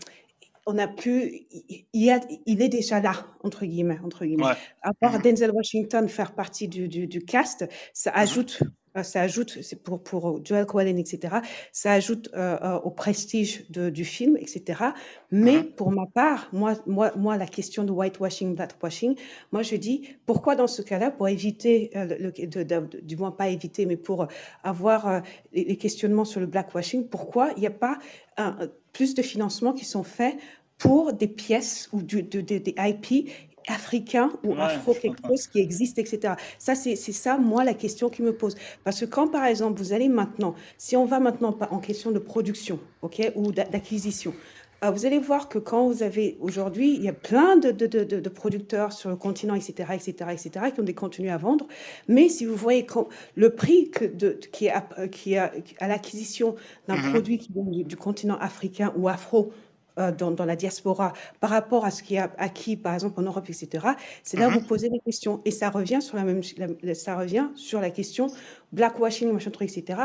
on 0.68 0.78
a 0.78 0.88
pu, 0.88 1.48
il, 1.94 2.10
a, 2.12 2.20
il 2.46 2.62
est 2.62 2.70
déjà 2.70 3.00
là, 3.00 3.26
entre 3.44 3.66
guillemets. 3.66 4.00
Entre 4.04 4.26
guillemets. 4.26 4.54
Avoir 4.82 5.14
mhm. 5.14 5.22
Denzel 5.22 5.52
Washington 5.52 6.08
faire 6.10 6.34
partie 6.36 6.68
du, 6.68 6.88
du, 6.88 7.08
du 7.08 7.24
cast, 7.24 7.68
ça 7.94 8.12
mhm. 8.12 8.18
ajoute 8.18 8.64
ça 9.04 9.22
ajoute, 9.22 9.58
c'est 9.62 9.82
pour, 9.82 10.02
pour 10.04 10.44
Joel 10.44 10.66
Cohen, 10.66 10.98
etc., 10.98 11.38
ça 11.72 11.94
ajoute 11.94 12.30
euh, 12.34 12.58
euh, 12.62 12.80
au 12.80 12.90
prestige 12.90 13.66
de, 13.70 13.90
du 13.90 14.06
film, 14.06 14.38
etc. 14.38 14.84
Mais 15.32 15.58
mhm. 15.58 15.72
pour 15.72 15.92
ma 15.92 16.06
part, 16.06 16.50
moi, 16.52 16.76
moi, 16.86 17.12
moi, 17.16 17.38
la 17.38 17.48
question 17.48 17.84
de 17.84 17.92
whitewashing, 17.92 18.56
blackwashing, 18.56 19.16
moi, 19.52 19.64
je 19.64 19.76
dis, 19.76 20.04
pourquoi 20.26 20.56
dans 20.56 20.68
ce 20.68 20.82
cas-là, 20.82 21.12
pour 21.12 21.28
éviter, 21.28 21.92
le, 21.94 22.32
de, 22.32 23.00
du 23.02 23.18
moins 23.18 23.32
pas 23.32 23.50
éviter, 23.50 23.86
mais 23.86 23.98
pour 23.98 24.28
avoir 24.64 25.22
les, 25.54 25.78
questionnements 25.78 26.26
sur 26.26 26.40
le 26.40 26.46
blackwashing, 26.46 27.08
pourquoi 27.08 27.52
il 27.56 27.62
n'y 27.62 27.68
a 27.68 27.72
pas 27.72 27.98
un, 28.38 28.58
plus 28.94 29.16
de 29.16 29.22
financements 29.22 29.74
qui 29.74 29.86
sont 29.86 30.04
faits 30.04 30.36
pour 30.78 31.14
des 31.14 31.28
pièces 31.28 31.90
ou 31.94 32.02
du, 32.02 32.24
de, 32.24 32.42
des 32.42 32.76
IP 32.78 33.30
africain 33.68 34.32
ou 34.44 34.54
afro 34.56 34.94
quelque 34.94 35.28
chose 35.28 35.48
qui 35.48 35.60
existe, 35.60 36.00
etc. 36.00 36.36
Ça, 36.60 36.76
c'est 36.76 36.96
ça, 36.96 37.38
moi, 37.38 37.64
la 37.64 37.74
question 37.74 38.10
qui 38.10 38.22
me 38.22 38.34
pose. 38.34 38.56
Parce 38.84 39.00
que 39.00 39.06
quand, 39.06 39.28
par 39.28 39.46
exemple, 39.46 39.80
vous 39.80 39.94
allez 39.94 40.10
maintenant, 40.10 40.56
si 40.78 40.96
on 40.96 41.06
va 41.06 41.20
maintenant 41.20 41.58
en 41.70 41.80
question 41.80 42.12
de 42.12 42.20
production, 42.20 42.80
ok, 43.02 43.32
ou 43.36 43.52
d'acquisition, 43.52 44.34
euh, 44.84 44.90
vous 44.90 45.06
allez 45.06 45.20
voir 45.20 45.48
que 45.48 45.60
quand 45.60 45.88
vous 45.88 46.02
avez 46.02 46.38
aujourd'hui, 46.40 46.96
il 46.96 47.04
y 47.04 47.08
a 47.08 47.14
plein 47.14 47.56
de, 47.56 47.70
de, 47.70 47.86
de, 47.86 48.04
de, 48.04 48.30
producteurs 48.30 48.94
sur 48.94 49.10
le 49.10 49.16
continent, 49.16 49.54
etc., 49.54 49.90
etc., 49.94 50.32
etc., 50.32 50.72
qui 50.74 50.80
ont 50.80 50.84
des 50.84 50.96
contenus 50.96 51.32
à 51.32 51.38
vendre. 51.38 51.68
Mais 52.08 52.30
si 52.30 52.46
vous 52.46 52.56
voyez 52.56 52.86
quand, 52.86 53.08
le 53.36 53.52
prix 53.52 53.92
que 53.92 54.06
qui, 54.06 54.66
est 54.66 54.72
à, 54.72 55.08
qui 55.08 55.34
est 55.34 55.38
à, 55.38 55.88
l'acquisition 55.88 56.56
d'un 56.88 56.96
mm-hmm. 56.96 57.12
produit 57.12 57.38
qui 57.38 57.54
vient 57.54 57.64
du, 57.64 57.84
du, 57.84 57.96
continent 57.96 58.38
africain 58.40 58.92
ou 58.98 59.08
afro 59.08 59.54
euh, 60.00 60.12
dans, 60.12 60.32
dans, 60.32 60.46
la 60.46 60.56
diaspora 60.56 61.14
par 61.40 61.50
rapport 61.50 61.86
à 61.86 61.92
ce 61.92 62.04
qui 62.04 62.16
est 62.16 62.30
acquis, 62.38 62.78
par 62.78 62.94
exemple, 62.94 63.20
en 63.20 63.24
Europe, 63.24 63.50
etc., 63.50 63.88
c'est 64.24 64.38
là 64.38 64.48
où 64.48 64.52
vous 64.52 64.60
mhm. 64.60 64.66
posez 64.68 64.90
des 64.90 65.00
questions. 65.00 65.42
Et 65.46 65.52
ça 65.52 65.70
revient 65.70 66.02
sur 66.02 66.18
la, 66.18 66.24
même, 66.24 66.42
ça 66.94 67.18
revient 67.18 67.50
sur 67.56 67.82
la 67.82 67.90
question 67.90 68.28
blackwashing, 68.72 69.32
machin 69.32 69.52
truc, 69.52 69.70
etc. 69.70 70.04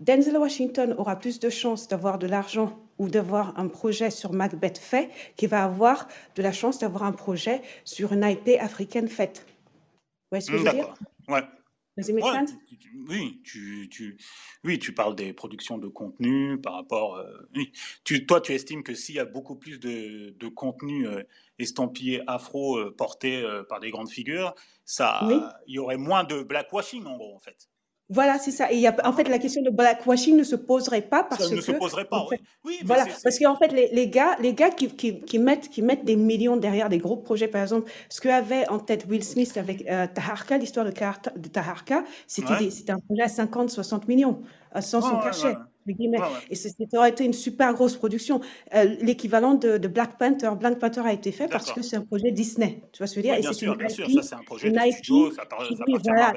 Denzel 0.00 0.36
Washington 0.36 0.94
aura 0.98 1.16
plus 1.16 1.38
de 1.38 1.50
chances 1.50 1.88
d'avoir 1.88 2.18
de 2.18 2.26
l'argent 2.26 2.78
ou 2.98 3.08
d'avoir 3.08 3.58
un 3.58 3.68
projet 3.68 4.10
sur 4.10 4.32
Macbeth 4.32 4.78
fait 4.78 5.10
qu'il 5.36 5.48
va 5.48 5.64
avoir 5.64 6.08
de 6.34 6.42
la 6.42 6.52
chance 6.52 6.78
d'avoir 6.78 7.04
un 7.04 7.12
projet 7.12 7.62
sur 7.84 8.12
une 8.12 8.24
IP 8.24 8.60
africaine 8.60 9.08
faite. 9.08 9.46
Vous 9.46 10.36
voyez 10.36 10.44
ce 10.44 10.50
que 10.50 10.58
je 10.58 10.64
veux 10.64 10.72
dire? 10.72 10.94
ouais 11.28 11.42
oui, 13.08 13.40
tu, 13.44 13.88
tu, 13.90 14.16
oui, 14.64 14.78
tu 14.78 14.94
parles 14.94 15.16
des 15.16 15.32
productions 15.32 15.78
de 15.78 15.88
contenu 15.88 16.60
par 16.60 16.74
rapport. 16.74 17.16
Euh, 17.16 17.48
oui. 17.56 17.72
tu, 18.04 18.26
toi, 18.26 18.40
tu 18.40 18.52
estimes 18.52 18.82
que 18.82 18.94
s'il 18.94 19.16
y 19.16 19.18
a 19.18 19.24
beaucoup 19.24 19.56
plus 19.56 19.78
de, 19.78 20.34
de 20.38 20.48
contenu 20.48 21.06
euh, 21.06 21.22
estampillé 21.58 22.22
afro 22.26 22.78
euh, 22.78 22.94
porté 22.96 23.44
par 23.68 23.80
des 23.80 23.90
grandes 23.90 24.10
figures, 24.10 24.54
ça, 24.84 25.20
il 25.66 25.74
y 25.74 25.78
aurait 25.78 25.96
moins 25.96 26.24
de 26.24 26.42
blackwashing 26.42 27.04
en 27.04 27.16
gros, 27.16 27.34
en 27.34 27.40
fait. 27.40 27.68
Voilà, 28.10 28.38
c'est 28.38 28.50
ça. 28.50 28.72
Et 28.72 28.78
y 28.78 28.86
a, 28.86 28.96
en 29.04 29.12
fait, 29.12 29.28
la 29.28 29.38
question 29.38 29.60
de 29.62 29.68
blackwashing 29.68 30.36
ne 30.36 30.42
se 30.42 30.56
poserait 30.56 31.02
pas 31.02 31.24
parce 31.24 31.46
ça 31.46 31.54
ne 31.54 31.60
se 31.60 31.72
poserait 31.72 32.06
pas, 32.06 32.26
oui. 32.30 32.38
oui 32.64 32.80
voilà, 32.84 33.04
parce 33.22 33.38
qu'en 33.38 33.56
fait, 33.56 33.68
les, 33.68 33.88
les, 33.92 34.08
gars, 34.08 34.36
les 34.40 34.54
gars 34.54 34.70
qui, 34.70 34.88
qui, 34.88 35.20
qui, 35.20 35.38
mettent, 35.38 35.68
qui 35.68 35.82
mettent 35.82 36.06
des 36.06 36.16
millions 36.16 36.56
derrière 36.56 36.88
des 36.88 36.98
gros 36.98 37.18
projets, 37.18 37.48
par 37.48 37.62
exemple, 37.62 37.90
ce 38.08 38.22
qu'avait 38.22 38.66
en 38.68 38.78
tête 38.78 39.04
Will 39.10 39.22
Smith 39.22 39.56
avec 39.58 39.86
euh, 39.90 40.06
Taharka, 40.06 40.56
l'histoire 40.56 40.86
de, 40.86 40.92
de 40.92 41.48
Taharka, 41.48 42.04
c'était 42.26 42.92
un 42.92 42.98
projet 42.98 43.22
à 43.22 43.28
50, 43.28 43.68
60 43.68 44.08
millions, 44.08 44.40
sans 44.80 45.02
son 45.02 45.18
cachet. 45.18 45.54
Et 46.50 46.54
ça 46.54 46.68
aurait 46.94 47.10
été 47.10 47.24
une 47.24 47.32
super 47.32 47.74
grosse 47.74 47.96
production. 47.96 48.40
Euh, 48.74 48.84
l'équivalent 49.00 49.54
de, 49.54 49.78
Black 49.88 50.18
Panther. 50.18 50.50
Black 50.58 50.78
Panther 50.78 51.02
a 51.04 51.12
été 51.12 51.32
fait 51.32 51.48
parce 51.48 51.72
que 51.72 51.82
c'est 51.82 51.96
un 51.96 52.02
projet 52.02 52.30
Disney. 52.30 52.82
Tu 52.92 52.98
vois 52.98 53.06
ce 53.06 53.14
que 53.14 53.22
je 53.22 53.26
veux 53.26 53.34
dire? 53.34 53.40
Bien 53.40 53.52
sûr, 53.52 53.76
bien 53.76 53.88
sûr, 53.88 54.10
ça 54.10 54.22
c'est 54.22 54.34
un 54.34 54.44
projet 54.44 54.70
de 54.70 54.78
studio, 54.92 55.32
ça, 55.32 55.42
voilà, 56.04 56.32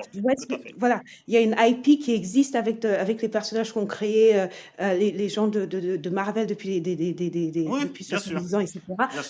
voilà, 0.78 1.02
il 1.28 1.34
y 1.34 1.38
a 1.38 1.41
une 1.41 1.56
IP 1.58 1.99
qui 1.99 2.14
existe 2.14 2.56
avec, 2.56 2.84
avec 2.86 3.22
les 3.22 3.30
personnages 3.30 3.72
qu'ont 3.74 3.86
créé 3.86 4.39
euh, 4.39 4.47
euh, 4.80 4.93
les, 4.93 5.12
les, 5.12 5.30
gens 5.30 5.47
de, 5.47 5.66
de, 5.66 6.10
Marvel 6.10 6.47
depuis, 6.47 6.82
des, 6.82 6.95
des, 6.95 7.14
des, 7.14 7.52
depuis 7.52 8.04
70 8.04 8.56
ans, 8.56 8.60
etc. 8.60 8.80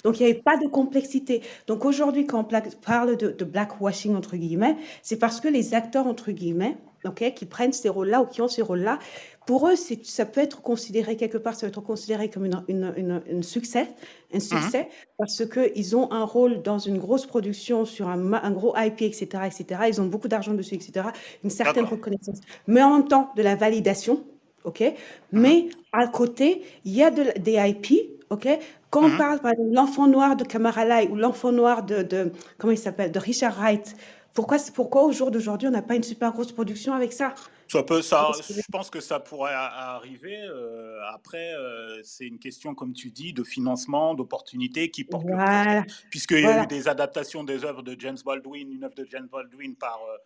Donc 0.04 0.20
il 0.20 0.26
n'y 0.26 0.32
avait 0.32 0.42
pas 0.42 0.58
de 0.58 0.68
complexité. 0.68 1.42
Donc 1.68 1.86
aujourd'hui, 1.86 2.26
quand 2.26 2.40
on 2.40 2.72
parle 2.82 3.18
de, 3.18 3.30
de 3.30 3.46
blackwashing, 3.46 4.16
entre 4.16 4.38
guillemets, 4.38 4.76
c'est 5.02 5.18
parce 5.18 5.40
que 5.40 5.48
les 5.48 5.74
acteurs, 5.74 6.08
entre 6.08 6.32
guillemets, 6.32 6.78
okay, 7.06 7.34
qui 7.34 7.46
prennent 7.46 7.74
ces 7.74 7.90
rôles-là 7.90 8.22
ou 8.22 8.26
qui 8.26 8.42
ont 8.42 8.48
ces 8.48 8.62
rôles-là, 8.62 9.00
pour 9.46 9.68
eux, 9.68 9.76
ça 9.76 10.26
peut 10.26 10.42
être 10.42 10.62
considéré 10.62 11.16
quelque 11.16 11.38
part, 11.38 11.56
ça 11.56 11.62
peut 11.62 11.68
être 11.68 11.82
considéré 11.82 12.30
comme 12.30 12.46
une, 12.46 12.64
une, 12.68 13.22
une, 13.28 13.44
succès, 13.44 13.88
un 14.32 14.36
mhm. 14.36 14.42
succès, 14.42 14.88
parce 15.18 15.44
qu'ils 15.46 15.96
ont 15.96 16.12
un 16.12 16.24
rôle 16.24 16.62
dans 16.62 16.78
une 16.78 17.00
grosse 17.00 17.26
production 17.26 17.86
sur 17.86 18.08
un, 18.08 18.34
un, 18.34 18.52
gros 18.52 18.76
IP, 18.78 19.02
etc., 19.02 19.26
etc. 19.46 19.82
Ils 19.88 20.00
ont 20.00 20.06
beaucoup 20.06 20.28
d'argent 20.28 20.54
dessus, 20.54 20.76
etc. 20.76 21.08
Une 21.44 21.50
certaine 21.50 21.86
reconnaissance, 21.86 22.40
mais 22.68 22.84
en 22.84 22.98
même 22.98 23.08
temps 23.08 23.32
de 23.36 23.42
la 23.42 23.56
validation, 23.56 24.24
ok? 24.64 24.84
Mais 25.32 25.70
à 25.92 26.08
côté, 26.08 26.62
il 26.86 26.94
y 26.94 27.04
a 27.04 27.10
de, 27.10 27.38
des 27.40 27.54
IP, 27.54 28.22
ok? 28.30 28.48
Quand 28.92 29.06
on 29.06 29.10
mhm. 29.10 29.18
parle 29.18 29.40
par 29.40 29.52
exemple 29.54 29.74
l'enfant 29.74 30.08
noir 30.08 30.36
de 30.36 30.44
Kamara 30.44 31.04
ou 31.06 31.16
l'enfant 31.16 31.52
noir 31.52 31.84
de, 31.84 32.04
de 32.04 32.32
comment 32.58 32.72
il 32.72 32.78
s'appelle, 32.78 33.12
de 33.12 33.20
Richard 33.20 33.58
Wright, 33.58 33.96
pourquoi, 34.34 34.58
pourquoi 34.74 35.04
au 35.04 35.12
jour 35.12 35.32
d'aujourd'hui, 35.32 35.68
on 35.68 35.72
n'a 35.72 35.82
pas 35.82 35.96
une 35.96 36.04
super 36.04 36.32
grosse 36.32 36.52
production 36.52 36.94
avec 36.94 37.12
ça? 37.12 37.36
Ça 37.68 37.84
peut, 37.84 38.02
ça, 38.02 38.32
je 38.50 38.62
pense 38.72 38.90
que 38.90 39.00
ça 39.00 39.20
pourrait 39.20 39.54
arriver. 39.54 40.42
Euh, 40.42 41.00
après, 41.14 41.54
euh, 41.54 42.02
c'est 42.04 42.28
une 42.28 42.40
question, 42.40 42.76
comme 42.76 42.94
tu 42.94 43.12
dis, 43.12 43.34
de 43.34 43.44
financement, 43.44 44.14
d'opportunité 44.14 44.90
qui 44.92 45.04
porte. 45.04 45.26
Voilà. 45.26 45.84
Puisqu'il 46.10 46.42
y 46.42 46.46
a 46.46 46.64
eu 46.64 46.68
des 46.68 46.88
adaptations 46.88 47.44
des 47.44 47.64
œuvres 47.64 47.82
de 47.82 47.96
James 48.00 48.18
Baldwin, 48.26 48.72
une 48.72 48.84
œuvre 48.84 48.96
de 48.96 49.08
James 49.10 49.28
Baldwin 49.32 49.76
par 49.76 50.00
euh, 50.10 50.18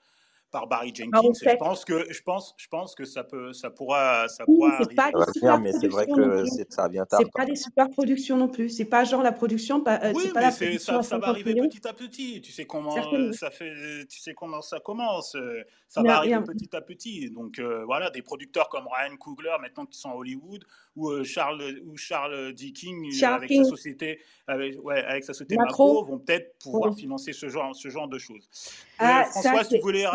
par 0.56 0.68
Barry 0.68 0.93
Jenkins. 0.95 1.22
je 1.34 1.56
pense 1.58 1.84
que 1.84 2.06
je 2.10 2.22
pense 2.22 2.56
je 2.58 2.68
pense 2.70 2.95
que 2.95 3.03
ça 3.03 3.26
peut 3.26 3.51
ça 3.51 3.70
pourra 3.70 4.30
ça 4.30 4.45
pourra 4.45 4.76
arriver. 4.76 4.95
Pas 4.95 5.58
mais 5.60 5.74
c'est 5.74 5.89
vrai 5.89 6.08
que 6.08 6.45
ça 6.70 6.88
vient 6.88 7.06
tard. 7.06 7.20
C'est 7.22 7.32
pas 7.32 7.45
des 7.45 7.58
super 7.58 7.89
productions 7.89 8.38
non 8.38 8.47
plus. 8.47 8.70
C'est 8.70 8.86
pas 8.86 9.03
genre 9.03 9.22
la 9.22 9.34
production. 9.34 9.84
Euh, 9.86 10.14
oui, 10.16 10.30
pas 10.34 10.39
mais 10.39 10.72
la 10.72 10.80
ça, 10.80 11.03
ça 11.03 11.18
va 11.18 11.28
arriver 11.28 11.56
petit 11.56 11.86
à 11.86 11.91
petit. 11.91 12.41
Tu 12.41 12.53
sais 12.53 12.64
comment 12.64 12.95
ça 13.34 13.51
fait. 13.51 14.06
Tu 14.10 14.20
sais 14.20 14.34
comment 14.34 14.62
ça 14.62 14.80
commence. 14.80 15.36
Euh, 15.36 15.62
ça 15.89 16.01
va 16.01 16.18
arriver 16.18 16.39
petit 16.41 16.74
à 16.74 16.80
petit. 16.80 17.30
Donc 17.32 17.60
euh, 17.60 17.84
voilà, 17.84 18.10
des 18.10 18.22
producteurs 18.22 18.70
comme 18.70 18.86
Ryan 18.88 19.18
Coogler 19.18 19.56
maintenant 19.60 19.86
qui 19.86 19.99
sont 19.99 20.12
à 20.12 20.16
Hollywood 20.16 20.64
ou 20.96 21.24
Charles 21.24 21.82
ou 21.86 21.98
Charles 21.98 22.54
D. 22.54 22.72
King 22.72 23.12
avec 23.24 23.52
sa 23.52 23.64
société 23.64 24.20
avec, 24.48 24.84
ouais, 24.84 25.04
avec 25.04 25.24
sa 25.24 25.34
société 25.34 25.56
Macro, 25.56 26.04
vont 26.04 26.20
peut-être 26.20 26.58
pouvoir 26.60 26.96
financer 26.96 27.34
ce 27.34 27.50
genre 27.50 27.76
ce 27.76 27.89
genre 27.89 28.08
de 28.08 28.18
choses. 28.18 28.48
Ah, 29.00 29.26
François, 29.26 29.64
ça, 29.64 29.70
tu 29.70 29.80
voulais 29.80 30.06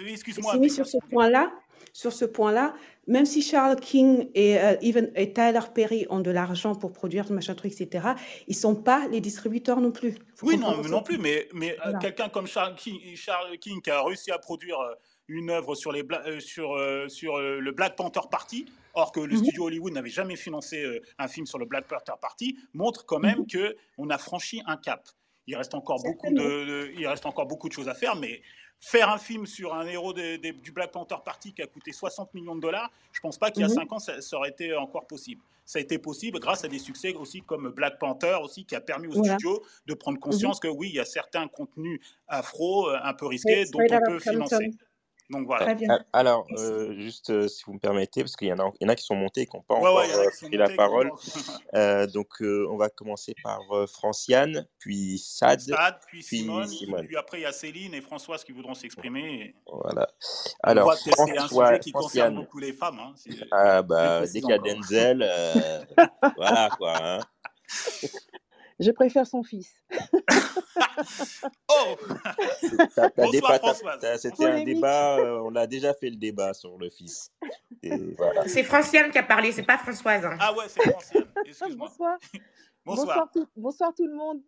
oui, 0.00 0.12
excuse-moi. 0.12 0.68
sur 0.68 0.86
ce 0.86 0.98
point-là, 1.10 1.52
sur 1.92 2.12
ce 2.12 2.24
point-là, 2.24 2.74
même 3.06 3.26
si 3.26 3.42
Charles 3.42 3.76
King 3.76 4.28
et, 4.34 4.58
euh, 4.58 4.76
even, 4.82 5.10
et 5.14 5.32
Tyler 5.32 5.60
Perry 5.74 6.06
ont 6.10 6.20
de 6.20 6.30
l'argent 6.30 6.74
pour 6.74 6.92
produire 6.92 7.30
machin 7.30 7.54
truc, 7.54 7.72
etc., 7.72 8.08
ils 8.48 8.54
sont 8.54 8.74
pas 8.74 9.06
les 9.08 9.20
distributeurs 9.20 9.80
non 9.80 9.92
plus. 9.92 10.16
oui, 10.42 10.56
non, 10.56 10.82
non 10.82 11.02
plus, 11.02 11.18
mais, 11.18 11.48
mais 11.52 11.76
euh, 11.86 11.92
quelqu'un 12.00 12.28
comme 12.28 12.46
Charles 12.46 12.74
King, 12.74 13.00
Charles 13.16 13.58
King 13.58 13.80
qui 13.82 13.90
a 13.90 14.02
réussi 14.02 14.30
à 14.30 14.38
produire 14.38 14.80
euh, 14.80 14.94
une 15.28 15.50
œuvre 15.50 15.74
sur, 15.74 15.92
les 15.92 16.04
sur, 16.40 16.76
sur 17.08 17.38
le 17.38 17.72
Black 17.72 17.96
Panther 17.96 18.20
Party, 18.30 18.66
or 18.94 19.12
que 19.12 19.20
le 19.20 19.34
mhm. 19.34 19.44
studio 19.44 19.64
Hollywood 19.64 19.92
n'avait 19.92 20.10
jamais 20.10 20.36
financé 20.36 21.00
un 21.18 21.28
film 21.28 21.46
sur 21.46 21.58
le 21.58 21.66
Black 21.66 21.86
Panther 21.86 22.12
Party, 22.20 22.58
montre 22.72 23.06
quand 23.06 23.18
même 23.18 23.36
qu'on 23.36 23.42
mhm. 23.42 23.46
que 23.46 23.76
on 23.98 24.10
a 24.10 24.18
franchi 24.18 24.62
un 24.66 24.76
cap. 24.76 25.08
Il 25.46 25.56
reste 25.56 25.74
encore 25.74 26.02
beaucoup 26.02 26.32
de, 26.32 26.90
il 26.96 27.06
reste 27.06 27.26
encore 27.26 27.46
beaucoup 27.46 27.68
de 27.68 27.74
choses 27.74 27.88
à 27.88 27.94
faire, 27.94 28.16
mais 28.16 28.40
faire 28.78 29.08
un 29.08 29.18
film 29.18 29.46
sur 29.46 29.74
un 29.74 29.86
héros 29.86 30.12
du 30.12 30.72
Black 30.72 30.90
Panther 30.92 31.16
Party 31.24 31.52
qui 31.54 31.62
a 31.62 31.66
coûté 31.66 31.92
60 31.92 32.34
millions 32.34 32.56
de 32.56 32.60
dollars, 32.60 32.90
je 33.12 33.20
pense 33.20 33.38
pas 33.38 33.50
qu'il 33.50 33.62
y 33.62 33.64
a 33.64 33.68
5 33.68 33.84
mhm. 33.84 33.92
ans 33.92 33.98
ça, 33.98 34.36
aurait 34.36 34.50
été 34.50 34.74
encore 34.74 35.06
possible. 35.06 35.42
Ça 35.64 35.78
a 35.78 35.82
été 35.82 35.98
possible 35.98 36.38
grâce 36.38 36.64
à 36.64 36.68
des 36.68 36.78
succès 36.78 37.14
aussi 37.14 37.40
comme 37.40 37.70
Black 37.70 37.98
Panther 37.98 38.36
aussi 38.42 38.66
qui 38.66 38.74
a 38.74 38.80
permis 38.80 39.08
au 39.08 39.24
studio 39.24 39.62
de 39.86 39.94
prendre 39.94 40.18
conscience 40.18 40.60
que 40.60 40.68
oui, 40.68 40.90
il 40.90 40.96
y 40.96 41.00
a 41.00 41.06
certains 41.06 41.48
contenus 41.48 42.00
afro 42.28 42.90
euh, 42.90 42.98
un 43.02 43.14
peu 43.14 43.26
risqués 43.26 43.64
dont 43.72 43.80
on 43.90 44.00
peut 44.06 44.18
financer. 44.18 44.70
Donc 45.30 45.46
voilà. 45.46 45.74
Alors, 46.12 46.46
euh, 46.58 46.94
juste 46.98 47.30
euh, 47.30 47.48
si 47.48 47.64
vous 47.64 47.74
me 47.74 47.78
permettez, 47.78 48.22
parce 48.22 48.36
qu'il 48.36 48.48
y, 48.48 48.52
en 48.52 48.58
a, 48.58 48.70
y 48.80 48.84
en 48.84 48.88
a 48.88 48.94
qui 48.94 49.04
sont 49.04 49.14
montés 49.14 49.42
et 49.42 49.46
qui 49.46 49.56
n'ont 49.56 49.62
pas 49.62 49.76
encore 49.76 50.00
euh, 50.00 50.26
pris 50.42 50.56
la 50.56 50.68
parole. 50.68 51.10
donc, 52.12 52.28
on 52.40 52.76
va 52.76 52.90
commencer 52.90 53.34
par 53.42 53.60
Franciane, 53.88 54.66
puis 54.78 55.18
Sad, 55.18 55.60
Sad 55.60 55.96
puis, 56.06 56.22
Simone, 56.22 56.68
puis 57.06 57.16
après 57.16 57.38
il 57.38 57.42
y 57.42 57.46
a 57.46 57.52
Céline 57.52 57.94
et 57.94 58.02
Françoise 58.02 58.44
qui 58.44 58.52
voudront 58.52 58.74
s'exprimer. 58.74 59.54
Voilà. 59.66 60.08
Alors, 60.62 60.94
c'est 60.94 61.18
un 61.18 61.48
sujet 61.48 61.80
qui 61.80 61.92
concerne 61.92 62.34
beaucoup 62.36 62.58
les 62.58 62.72
femmes. 62.72 62.98
Hein, 62.98 63.14
ah, 63.50 63.82
bah, 63.82 64.26
dès 64.26 64.40
qu'il 64.40 64.50
y 64.50 64.52
a 64.52 64.58
Denzel, 64.58 65.28
voilà 66.36 66.70
quoi. 66.76 66.94
Hein. 67.02 67.20
Je 68.80 68.90
préfère 68.90 69.26
son 69.26 69.42
fils. 69.42 69.80
oh. 71.70 71.96
C'était 72.60 74.44
un 74.46 74.64
débat, 74.64 75.18
euh, 75.18 75.40
on 75.44 75.54
a 75.54 75.66
déjà 75.66 75.94
fait 75.94 76.10
le 76.10 76.16
débat 76.16 76.54
sur 76.54 76.76
le 76.78 76.90
fils. 76.90 77.30
Voilà. 77.82 78.48
C'est 78.48 78.62
Franciane 78.62 79.10
qui 79.10 79.18
a 79.18 79.22
parlé, 79.22 79.52
c'est 79.52 79.62
pas 79.62 79.78
Françoise. 79.78 80.24
Hein. 80.24 80.36
Ah 80.40 80.52
ouais, 80.54 80.64
c'est 80.68 80.82
Franciane. 80.90 81.24
Excuse-moi. 81.44 81.88
Bonsoir. 81.88 82.18
Bonsoir. 82.86 83.06
Bonsoir, 83.06 83.30
tout, 83.32 83.48
bonsoir 83.56 83.94
tout 83.94 84.06
le 84.06 84.14
monde. 84.14 84.42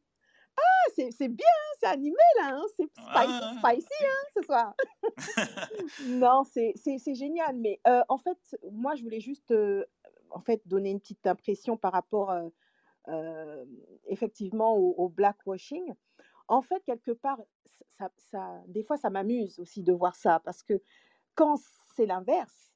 Ah, 0.56 0.90
c'est 1.10 1.28
bien, 1.28 1.46
hein, 1.46 1.76
c'est 1.80 1.86
animé 1.86 2.16
là, 2.38 2.54
hein, 2.54 2.64
c'est 2.76 2.86
spicy, 2.86 3.58
spicy 3.58 4.04
hein, 4.04 4.26
ce 4.34 4.42
soir. 4.42 4.74
non, 6.06 6.44
c'est 6.44 7.14
génial, 7.14 7.56
mais 7.56 7.80
euh, 7.86 8.02
en 8.08 8.18
fait, 8.18 8.38
moi, 8.72 8.94
je 8.94 9.02
voulais 9.02 9.20
juste 9.20 9.50
euh, 9.50 9.84
en 10.30 10.40
fait, 10.40 10.62
donner 10.66 10.90
une 10.90 11.00
petite 11.00 11.26
impression 11.26 11.76
par 11.76 11.92
rapport 11.92 12.30
euh, 12.30 12.48
effectivement 14.06 14.76
au, 14.76 15.08
blackwashing. 15.08 15.94
En 16.48 16.62
fait, 16.62 16.82
quelque 16.84 17.12
part, 17.12 17.40
ça, 17.98 18.10
ça 18.16 18.62
des 18.68 18.82
fois, 18.82 18.96
ça 18.96 19.10
m'amuse 19.10 19.58
aussi 19.58 19.82
de 19.82 19.92
voir 19.92 20.14
ça, 20.14 20.40
parce 20.44 20.62
que 20.62 20.80
quand 21.34 21.56
c'est 21.94 22.06
l'inverse, 22.06 22.72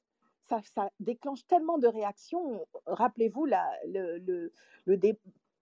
ça, 0.59 0.91
déclenche 0.99 1.45
tellement 1.47 1.77
de 1.77 1.87
réactions. 1.87 2.65
Rappelez-vous 2.85 3.45
le, 3.45 4.51
le, 4.85 5.13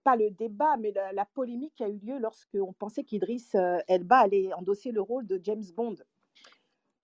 pas 0.04 0.16
le 0.16 0.32
débat, 0.32 0.78
mais 0.78 0.92
la, 1.14 1.26
polémique 1.26 1.76
qui 1.76 1.84
a 1.84 1.90
eu 1.90 1.98
lieu 1.98 2.18
lorsqu'on 2.18 2.74
pensait 2.74 3.04
qu'Idriss 3.04 3.54
euh, 3.56 3.78
Elba 3.88 4.18
allait 4.18 4.52
endosser 4.54 4.92
le 4.92 5.02
rôle 5.02 5.28
de 5.28 5.40
James 5.44 5.66
Bond 5.76 5.96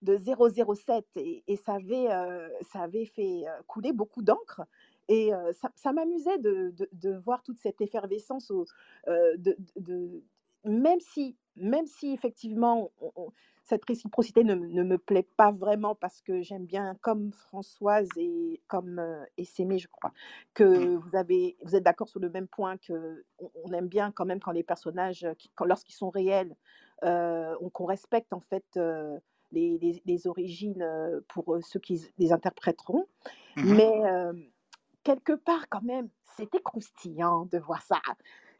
de 0.01 0.17
007 0.17 1.05
et, 1.17 1.43
et 1.47 1.55
ça, 1.55 1.73
avait, 1.73 2.11
euh, 2.11 2.49
ça 2.61 2.81
avait 2.81 3.05
fait 3.05 3.47
euh, 3.47 3.61
couler 3.67 3.91
beaucoup 3.93 4.21
d'encre. 4.21 4.61
Et 5.07 5.31
ça, 5.53 5.71
ça 5.75 5.93
m'amusait 5.93 6.39
de, 6.39 6.71
de, 6.71 6.89
de, 6.93 7.15
voir 7.17 7.43
toute 7.43 7.59
cette 7.59 7.79
effervescence, 7.81 8.49
au, 8.49 8.65
de, 9.07 9.55
de, 9.75 10.23
même, 10.63 10.99
si, 10.99 11.37
même 11.55 11.85
si 11.85 12.11
effectivement 12.11 12.91
cette 13.63 13.83
réciprocité 13.85 14.43
ne, 14.43 14.53
ne, 14.53 14.83
me 14.83 14.97
plaît 14.97 15.27
pas 15.37 15.51
vraiment 15.51 15.95
parce 15.95 16.21
que 16.21 16.41
j'aime 16.41 16.65
bien, 16.65 16.95
comme 17.01 17.31
Françoise 17.31 18.07
et 18.15 18.61
comme 18.67 18.99
euh, 18.99 19.23
Essémé, 19.37 19.79
je 19.79 19.87
crois, 19.87 20.13
que 20.53 20.63
mmh. 20.63 20.95
vous, 20.97 21.15
avez, 21.15 21.57
vous 21.63 21.75
êtes 21.75 21.83
d'accord 21.83 22.07
sur 22.07 22.19
le 22.19 22.29
même 22.29 22.47
point 22.47 22.77
que 22.77 23.25
on, 23.39 23.73
aime 23.73 23.87
bien 23.87 24.11
quand 24.11 24.25
même 24.25 24.39
quand 24.39 24.51
les 24.51 24.63
personnages, 24.63 25.27
lorsqu'ils 25.63 25.95
sont 25.95 26.09
réels, 26.09 26.55
qu'on 27.01 27.85
respecte 27.85 28.33
en 28.33 28.39
fait 28.39 28.65
les, 29.51 29.77
les, 29.79 30.01
les, 30.05 30.27
origines 30.27 30.85
pour 31.27 31.57
ceux 31.61 31.79
qui 31.79 32.07
les 32.17 32.31
interpréteront. 32.31 33.05
Mmh 33.57 33.73
Mais 33.75 34.01
quelque 35.05 35.33
part, 35.33 35.69
quand 35.69 35.83
même, 35.83 36.09
c'était 36.35 36.61
croustillant 36.61 37.45
de 37.45 37.57
voir 37.59 37.81
ça 37.81 38.01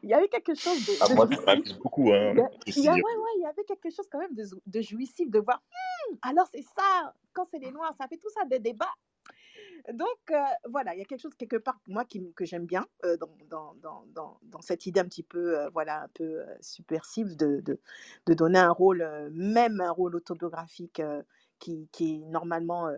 il 0.02 0.10
y 0.10 0.14
avait 0.14 0.28
quelque 0.28 0.54
chose 0.54 0.86
de. 0.86 0.92
Ah, 1.00 1.14
moi, 1.14 1.28
ça 1.34 1.42
m'amuse 1.46 1.78
beaucoup. 1.78 2.12
Hein, 2.12 2.34
il, 2.66 2.78
y 2.78 2.88
a, 2.88 2.92
ouais, 2.92 3.00
ouais, 3.00 3.30
il 3.38 3.42
y 3.42 3.46
avait 3.46 3.64
quelque 3.64 3.90
chose 3.90 4.06
quand 4.10 4.18
même 4.18 4.34
de, 4.34 4.44
de 4.66 4.80
jouissif 4.80 5.30
de 5.30 5.40
voir. 5.40 5.60
«Hum, 6.10 6.18
alors, 6.22 6.46
c'est 6.52 6.62
ça, 6.62 7.14
quand 7.32 7.44
c'est 7.50 7.58
les 7.58 7.72
Noirs, 7.72 7.94
ça 7.98 8.06
fait 8.06 8.16
tout 8.16 8.30
ça 8.30 8.44
des 8.44 8.60
débats. 8.60 8.94
Donc, 9.92 10.18
euh, 10.30 10.42
voilà, 10.68 10.94
il 10.94 10.98
y 10.98 11.02
a 11.02 11.04
quelque 11.04 11.20
chose 11.20 11.34
quelque 11.34 11.56
part, 11.56 11.78
moi, 11.86 12.04
qui, 12.04 12.32
que 12.34 12.44
j'aime 12.44 12.66
bien 12.66 12.86
euh, 13.04 13.16
dans, 13.16 13.74
dans, 13.82 14.04
dans, 14.14 14.38
dans, 14.42 14.60
cette 14.60 14.86
idée 14.86 15.00
un 15.00 15.04
petit 15.04 15.22
peu, 15.22 15.58
euh, 15.58 15.68
voilà, 15.70 16.02
un 16.02 16.08
peu 16.08 16.40
subversive 16.60 17.36
de, 17.36 17.60
de, 17.60 17.78
de, 18.26 18.34
donner 18.34 18.58
un 18.58 18.70
rôle, 18.70 19.08
même 19.32 19.80
un 19.80 19.90
rôle 19.90 20.16
autobiographique 20.16 21.00
qui, 21.58 21.88
est 22.00 22.18
normalement 22.30 22.88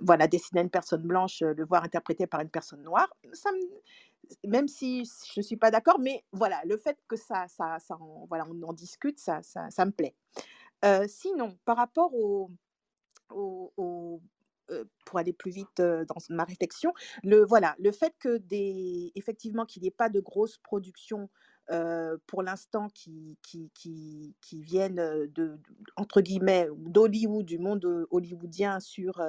voilà, 0.00 0.26
destiné 0.26 0.60
à 0.60 0.64
une 0.64 0.70
personne 0.70 1.02
blanche, 1.02 1.40
le 1.40 1.64
voir 1.64 1.84
interprété 1.84 2.26
par 2.26 2.40
une 2.40 2.50
personne 2.50 2.82
noire. 2.82 3.08
Ça 3.32 3.50
me, 3.52 3.60
même 4.46 4.68
si 4.68 5.04
je 5.04 5.40
ne 5.40 5.42
suis 5.42 5.56
pas 5.56 5.70
d'accord, 5.70 5.98
mais 5.98 6.24
voilà, 6.32 6.60
le 6.64 6.76
fait 6.76 6.98
que 7.08 7.16
ça, 7.16 7.46
ça, 7.48 7.78
ça 7.78 7.98
voilà, 8.28 8.46
on 8.48 8.62
en 8.62 8.72
discute, 8.72 9.18
ça, 9.18 9.40
ça, 9.42 9.84
me 9.84 9.90
plaît. 9.90 10.14
Euh, 10.84 11.04
sinon, 11.08 11.56
par 11.64 11.76
rapport 11.76 12.12
au, 12.14 12.50
euh, 14.70 14.84
pour 15.04 15.18
aller 15.18 15.32
plus 15.32 15.50
vite 15.50 15.80
euh, 15.80 16.04
dans 16.04 16.16
ma 16.30 16.44
réflexion, 16.44 16.92
le, 17.22 17.44
voilà, 17.44 17.74
le 17.78 17.92
fait 17.92 18.14
que 18.18 18.38
des, 18.38 19.12
qu'il 19.68 19.82
n'y 19.82 19.88
ait 19.88 19.90
pas 19.90 20.08
de 20.08 20.20
grosses 20.20 20.58
productions 20.58 21.28
pour 22.26 22.42
l'instant 22.42 22.88
qui, 22.88 23.38
qui, 23.42 23.70
qui, 23.74 24.34
qui, 24.40 24.62
viennent 24.62 25.26
de, 25.34 25.58
entre 25.96 26.20
guillemets 26.20 26.68
d'Hollywood, 26.76 27.46
du 27.46 27.58
monde 27.58 28.06
hollywoodien 28.10 28.80
sur, 28.80 29.22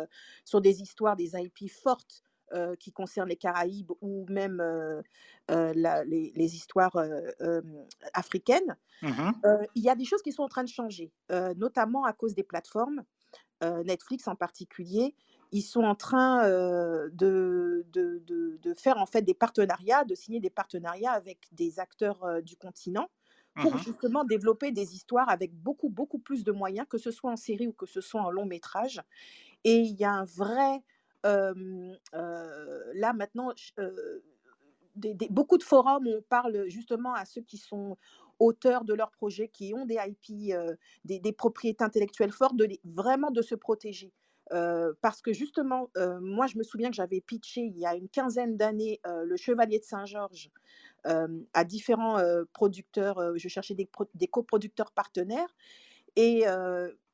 sur 0.44 0.60
des 0.60 0.82
histoires, 0.82 1.16
des 1.16 1.32
IP 1.36 1.70
fortes 1.72 2.24
euh, 2.54 2.76
qui 2.76 2.92
concernent 2.92 3.30
les 3.30 3.36
Caraïbes 3.36 3.94
ou 4.02 4.28
même 4.30 4.60
euh, 4.60 5.02
euh, 5.50 5.74
la, 5.76 6.04
les, 6.04 6.32
les, 6.36 6.56
histoires 6.56 6.96
africaines, 8.14 8.78
mmh 9.02 9.32
il 9.74 9.82
y 9.82 9.90
a 9.90 9.96
des 9.96 10.06
choses 10.06 10.22
qui 10.22 10.32
sont 10.32 10.44
en 10.44 10.48
train 10.48 10.64
de 10.64 10.70
changer, 10.70 11.12
notamment 11.56 12.04
à 12.06 12.14
cause 12.14 12.36
des 12.36 12.44
plateformes, 12.44 13.04
Netflix 13.62 14.28
en 14.28 14.36
particulier. 14.36 15.16
Ils 15.54 15.62
sont 15.62 15.84
en 15.84 15.96
train 15.96 16.48
de, 16.50 17.86
de, 17.92 18.22
de, 18.26 18.60
de, 18.62 18.74
faire 18.74 18.98
en 18.98 19.06
fait 19.06 19.22
des 19.22 19.36
partenariats, 19.36 20.04
de 20.04 20.16
signer 20.16 20.40
des 20.40 20.50
partenariats 20.50 21.12
avec 21.12 21.40
des 21.52 21.80
acteurs 21.80 22.42
du 22.42 22.58
continent 22.58 23.08
pour 23.56 23.76
mmh 23.76 23.80
justement 23.86 24.24
développer 24.24 24.72
des 24.72 24.96
histoires 24.96 25.30
avec 25.30 25.54
beaucoup, 25.54 25.90
beaucoup 25.90 26.18
plus 26.18 26.44
de 26.44 26.52
moyens, 26.52 26.88
que 26.90 26.98
ce 26.98 27.12
soit 27.12 27.32
en 27.32 27.36
série 27.36 27.68
ou 27.68 27.74
que 27.74 27.86
ce 27.86 28.02
soit 28.02 28.22
en 28.22 28.32
long 28.32 28.48
métrage. 28.48 29.00
Et 29.64 29.78
il 29.78 29.96
y 29.96 30.04
a 30.04 30.12
un 30.12 30.26
vrai 30.26 30.82
là 31.24 33.14
maintenant, 33.14 33.54
beaucoup 35.30 35.58
de 35.58 35.64
forums, 35.64 36.08
on 36.08 36.22
parle 36.22 36.66
justement 36.68 37.14
à 37.14 37.26
ceux 37.26 37.42
qui 37.42 37.58
sont 37.58 37.98
auteurs 38.40 38.84
de 38.84 38.94
leurs 38.94 39.12
projets, 39.12 39.48
qui 39.48 39.74
ont 39.74 39.86
des 39.86 39.98
IP, 39.98 40.54
des, 41.06 41.32
propriétés 41.32 41.84
intellectuelles 41.84 42.32
fortes, 42.32 42.56
de 42.56 42.68
vraiment 42.84 43.32
de 43.32 43.42
se 43.42 43.56
protéger. 43.56 44.12
Parce 44.50 45.22
que 45.22 45.34
justement, 45.34 45.90
moi, 46.22 46.48
je 46.48 46.58
me 46.58 46.64
souviens 46.64 46.90
que 46.90 46.96
j'avais 46.96 47.22
pitché 47.22 47.62
il 47.62 47.78
y 47.78 47.86
a 47.86 47.96
une 47.96 48.10
quinzaine 48.10 48.58
d'années 48.58 49.00
le 49.06 49.36
Chevalier 49.38 49.80
de 49.80 49.84
Saint-Georges 49.84 50.52
à 51.06 51.64
différents 51.64 52.22
producteurs. 52.54 53.38
je 53.38 53.48
cherchais 53.48 53.76
des, 53.76 53.90
des 54.16 54.28
coproducteurs 54.28 54.92
partenaires. 54.92 55.54
Et 56.16 56.46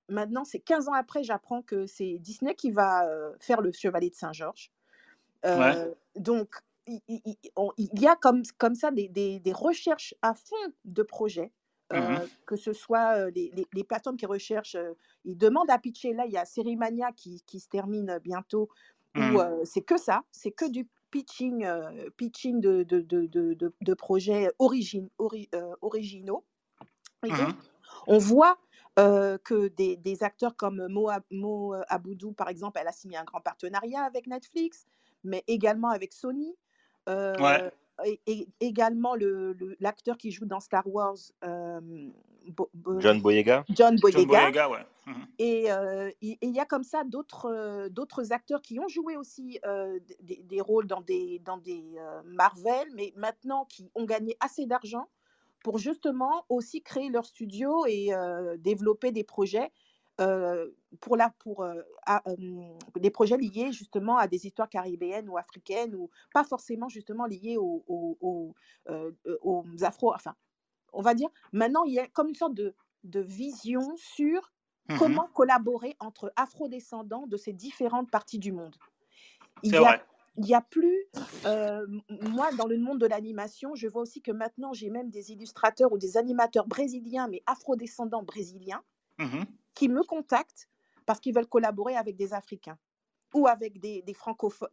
Maintenant, 0.09 0.43
c'est 0.43 0.59
15 0.59 0.89
ans 0.89 0.93
après, 0.93 1.23
j'apprends 1.23 1.61
que 1.61 1.85
c'est 1.85 2.17
Disney 2.17 2.55
qui 2.55 2.71
va 2.71 3.07
faire 3.39 3.61
le 3.61 3.71
Chevalier 3.71 4.09
de 4.09 4.15
Saint-Georges. 4.15 4.71
Donc, 6.15 6.55
il, 7.07 7.99
y 8.01 8.07
a 8.07 8.15
comme, 8.15 8.43
comme 8.57 8.75
ça 8.75 8.91
des, 8.91 9.07
des, 9.07 9.53
recherches 9.53 10.15
à 10.21 10.33
fond 10.33 10.55
de 10.85 11.03
projets. 11.03 11.51
Mmh 11.91 12.19
que 12.45 12.55
ce 12.55 12.73
soit 12.73 13.29
les, 13.31 13.51
les, 13.73 13.83
plateformes 13.83 14.17
qui 14.17 14.25
recherchent, 14.25 14.77
ils 15.23 15.37
demandent 15.37 15.69
à 15.69 15.77
pitcher. 15.77 16.13
Là, 16.13 16.25
il 16.25 16.31
y 16.31 16.37
a 16.37 16.45
Sérimania 16.45 17.11
qui, 17.11 17.43
qui 17.45 17.59
se 17.59 17.67
termine 17.67 18.19
bientôt, 18.23 18.69
où 19.15 19.19
mmh. 19.19 19.65
c'est 19.65 19.81
que 19.81 19.97
ça, 19.97 20.23
c'est 20.31 20.51
que 20.51 20.69
du 20.69 20.87
pitching, 21.11 21.67
pitching 22.17 22.59
de, 22.59 22.83
de, 22.83 23.01
de, 23.01 23.73
de, 23.81 23.93
projets 23.93 24.51
origine, 24.59 25.09
originaux. 25.81 26.43
Et 27.23 27.31
mmh 27.31 27.53
on 28.07 28.17
voit 28.17 28.57
que 28.95 29.67
des, 29.69 30.23
acteurs 30.23 30.55
comme 30.55 30.87
Mo, 30.89 31.09
Mo, 31.31 31.75
Aboudou, 31.87 32.33
par 32.33 32.49
exemple, 32.49 32.79
elle 32.81 32.87
a 32.87 32.91
signé 32.91 33.17
un 33.17 33.23
grand 33.23 33.41
partenariat 33.41 34.03
avec 34.03 34.27
Netflix, 34.27 34.85
mais 35.23 35.43
également 35.47 35.89
avec 35.89 36.13
Sony. 36.13 36.55
Et, 38.05 38.47
également 38.59 39.15
l'acteur 39.79 40.17
qui 40.17 40.31
joue 40.31 40.45
dans 40.45 40.59
Star 40.59 40.87
Wars, 40.87 41.17
John 42.99 43.21
Boyega? 43.21 43.65
John 43.69 43.95
Boyega. 43.99 44.69
ouais. 44.69 44.85
Mmh 45.05 45.11
et 45.39 45.69
il 46.21 46.51
y, 46.51 46.59
a 46.59 46.65
comme 46.65 46.83
ça 46.83 47.03
d'autres 47.03 48.31
acteurs 48.31 48.61
qui 48.61 48.79
ont 48.79 48.87
joué 48.87 49.17
aussi 49.17 49.59
des, 50.21 50.43
des, 50.43 50.61
rôles 50.61 50.87
dans 50.87 51.01
des, 51.01 51.39
dans 51.45 51.57
des 51.57 51.83
Marvel, 52.25 52.87
mais 52.95 53.13
maintenant 53.15 53.65
qui 53.65 53.89
ont 53.95 54.05
gagné 54.05 54.37
assez 54.39 54.65
d'argent 54.65 55.07
pour 55.63 55.77
justement 55.77 56.45
aussi 56.49 56.81
créer 56.81 57.09
leur 57.09 57.25
studio 57.25 57.85
et 57.87 58.11
développer 58.59 59.11
des 59.11 59.23
projets 59.23 59.71
pour, 60.99 61.15
la, 61.15 61.29
pour 61.39 61.65
des 62.99 63.09
projets 63.09 63.37
liés 63.37 63.71
justement 63.71 64.17
à 64.17 64.27
des 64.27 64.45
histoires 64.45 64.69
caribéennes 64.69 65.29
ou 65.29 65.37
africaines 65.37 65.95
ou 65.95 66.09
pas 66.33 66.43
forcément 66.43 66.89
justement 66.89 67.25
liés 67.25 67.57
aux, 67.57 67.83
aux, 67.87 68.53
aux, 69.41 69.65
afro. 69.81 70.13
Enfin, 70.13 70.35
on 70.93 71.01
va 71.01 71.13
dire, 71.13 71.29
maintenant, 71.53 71.83
il 71.83 71.93
y 71.93 71.99
a 71.99 72.07
comme 72.07 72.29
une 72.29 72.35
sorte 72.35 72.53
de, 72.53 72.75
de 73.03 73.19
vision 73.19 73.95
sur 73.95 74.51
mmh 74.89 74.97
comment 74.97 75.29
collaborer 75.35 75.95
entre 75.99 76.33
afro-descendants 76.35 77.27
de 77.27 77.37
ces 77.37 77.53
différentes 77.53 78.09
parties 78.09 78.39
du 78.39 78.51
monde. 78.51 78.75
Il 79.61 79.71
y 79.71 79.77
a, 79.77 80.01
il 80.37 80.45
n'y 80.45 80.55
a 80.55 80.61
plus, 80.61 81.05
moi, 81.43 82.51
dans 82.57 82.65
le 82.65 82.77
monde 82.77 82.99
de 82.99 83.05
l'animation, 83.05 83.75
je 83.75 83.87
vois 83.87 84.01
aussi 84.01 84.21
que 84.21 84.31
maintenant, 84.31 84.73
j'ai 84.73 84.89
même 84.89 85.09
des 85.09 85.31
illustrateurs 85.31 85.91
ou 85.91 85.97
des 85.97 86.17
animateurs 86.17 86.65
brésiliens, 86.65 87.27
mais 87.27 87.43
afrodescendants 87.45 88.23
brésiliens, 88.23 88.81
mmh 89.19 89.43
qui 89.73 89.89
me 89.89 90.03
contactent 90.03 90.69
parce 91.05 91.19
qu'ils 91.19 91.33
veulent 91.33 91.47
collaborer 91.47 91.95
avec 91.95 92.15
des 92.15 92.33
Africains. 92.33 92.77
ou 93.33 93.47
avec 93.47 93.79
des, 93.79 94.01
des, 94.03 94.15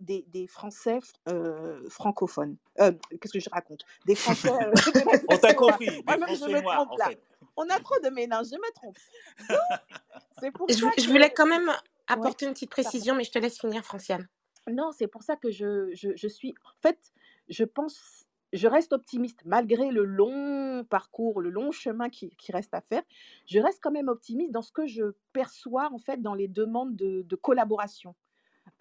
des, 0.01 0.24
des 0.28 0.47
Français 0.47 1.01
euh, 1.28 1.88
francophones. 1.90 2.57
Euh, 2.80 2.92
qu'est-ce 3.20 3.32
que 3.34 3.40
je 3.40 3.51
raconte? 3.51 3.84
Des 4.07 4.14
Français. 4.14 4.51
Euh, 4.51 4.72
On 5.30 5.38
t'a 5.38 5.55
compris, 5.55 5.86
des 5.86 6.36
Français 6.36 6.62
noirs, 6.62 6.88
en 6.90 6.97
fait. 7.07 7.20
On 7.57 7.68
a 7.68 7.78
trop 7.80 7.99
de 8.03 8.11
mélange, 8.11 8.47
je 8.51 8.57
me 8.57 8.72
trompe. 8.74 8.97
c'est 10.40 10.51
pour 10.53 10.68
je, 10.68 10.74
ça 10.74 10.90
je 10.99 11.09
voulais 11.09 11.32
quand 11.32 11.47
même 11.47 11.70
apporter 12.07 12.47
une 12.47 12.53
petite 12.53 12.70
précision, 12.70 13.14
mais 13.14 13.24
je 13.24 13.32
te 13.32 13.38
laisse 13.38 13.59
finir, 13.59 13.84
Franciane. 13.84 14.28
Non, 14.70 14.92
c'est 14.92 15.07
pour 15.09 15.22
ça 15.22 15.36
que 15.36 15.51
je, 15.51 15.90
je, 15.94 16.11
je 16.16 16.28
suis. 16.28 16.55
En 16.64 16.74
fait, 16.82 16.99
je 17.49 17.64
pense 17.64 18.25
je 18.57 18.68
reste 18.68 18.92
optimiste 18.92 19.42
malgré 19.44 19.90
le 19.90 20.04
long 20.04 20.84
parcours, 20.84 21.40
le 21.40 21.50
long 21.50 21.70
chemin 21.70 22.09
qui, 22.09 22.32
reste 22.48 22.74
à 22.74 22.80
faire. 22.80 23.02
Je 23.46 23.61
reste 23.61 23.80
quand 23.82 23.90
même 23.90 24.09
optimiste 24.09 24.52
dans 24.52 24.62
ce 24.62 24.72
que 24.72 24.86
je 24.86 25.04
perçois 25.32 25.92
en 25.92 25.98
fait 25.98 26.22
dans 26.22 26.34
les 26.34 26.48
demandes 26.48 26.96
de, 26.96 27.36
collaboration. 27.36 28.14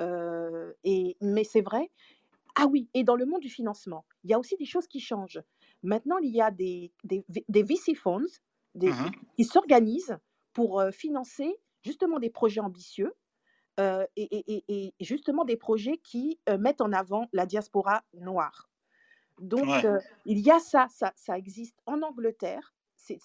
Euh, 0.02 0.74
et, 0.84 1.18
mais 1.22 1.44
c'est 1.44 1.62
vrai. 1.62 1.92
Ah 2.56 2.68
oui, 2.68 2.90
et 2.94 3.04
dans 3.04 3.16
le 3.16 3.26
monde 3.26 3.42
du 3.42 3.50
financement, 3.50 4.06
il 4.24 4.32
y 4.32 4.34
a 4.34 4.40
aussi 4.40 4.56
des 4.56 4.66
choses 4.66 4.88
qui 4.88 5.00
changent. 5.00 5.42
Maintenant, 5.84 6.18
il 6.20 6.34
y 6.34 6.42
a 6.42 6.52
des, 6.52 6.92
des, 7.04 7.24
VC 7.64 7.96
funds 7.96 8.26
des, 8.76 8.90
mmh 8.90 9.12
qui 9.38 9.44
s'organisent 9.44 10.18
pour 10.54 10.80
euh, 10.80 10.92
financer 10.92 11.60
justement 11.84 12.18
des 12.18 12.30
projets 12.30 12.62
ambitieux 12.62 13.14
euh, 13.80 14.06
et, 14.16 14.64
et, 14.70 14.94
justement 15.02 15.44
des 15.44 15.58
projets 15.58 15.98
qui 15.98 16.40
mettent 16.60 16.80
en 16.80 16.94
avant 16.94 17.28
la 17.34 17.46
diaspora 17.46 18.04
noire. 18.14 18.70
Donc, 19.40 19.86
il 20.26 20.40
y 20.40 20.52
a 20.52 20.60
ça, 20.60 20.88
ça, 20.90 21.14
ça 21.16 21.38
existe 21.38 21.78
en 21.86 22.02
Angleterre. 22.02 22.74
C'est 22.96 23.20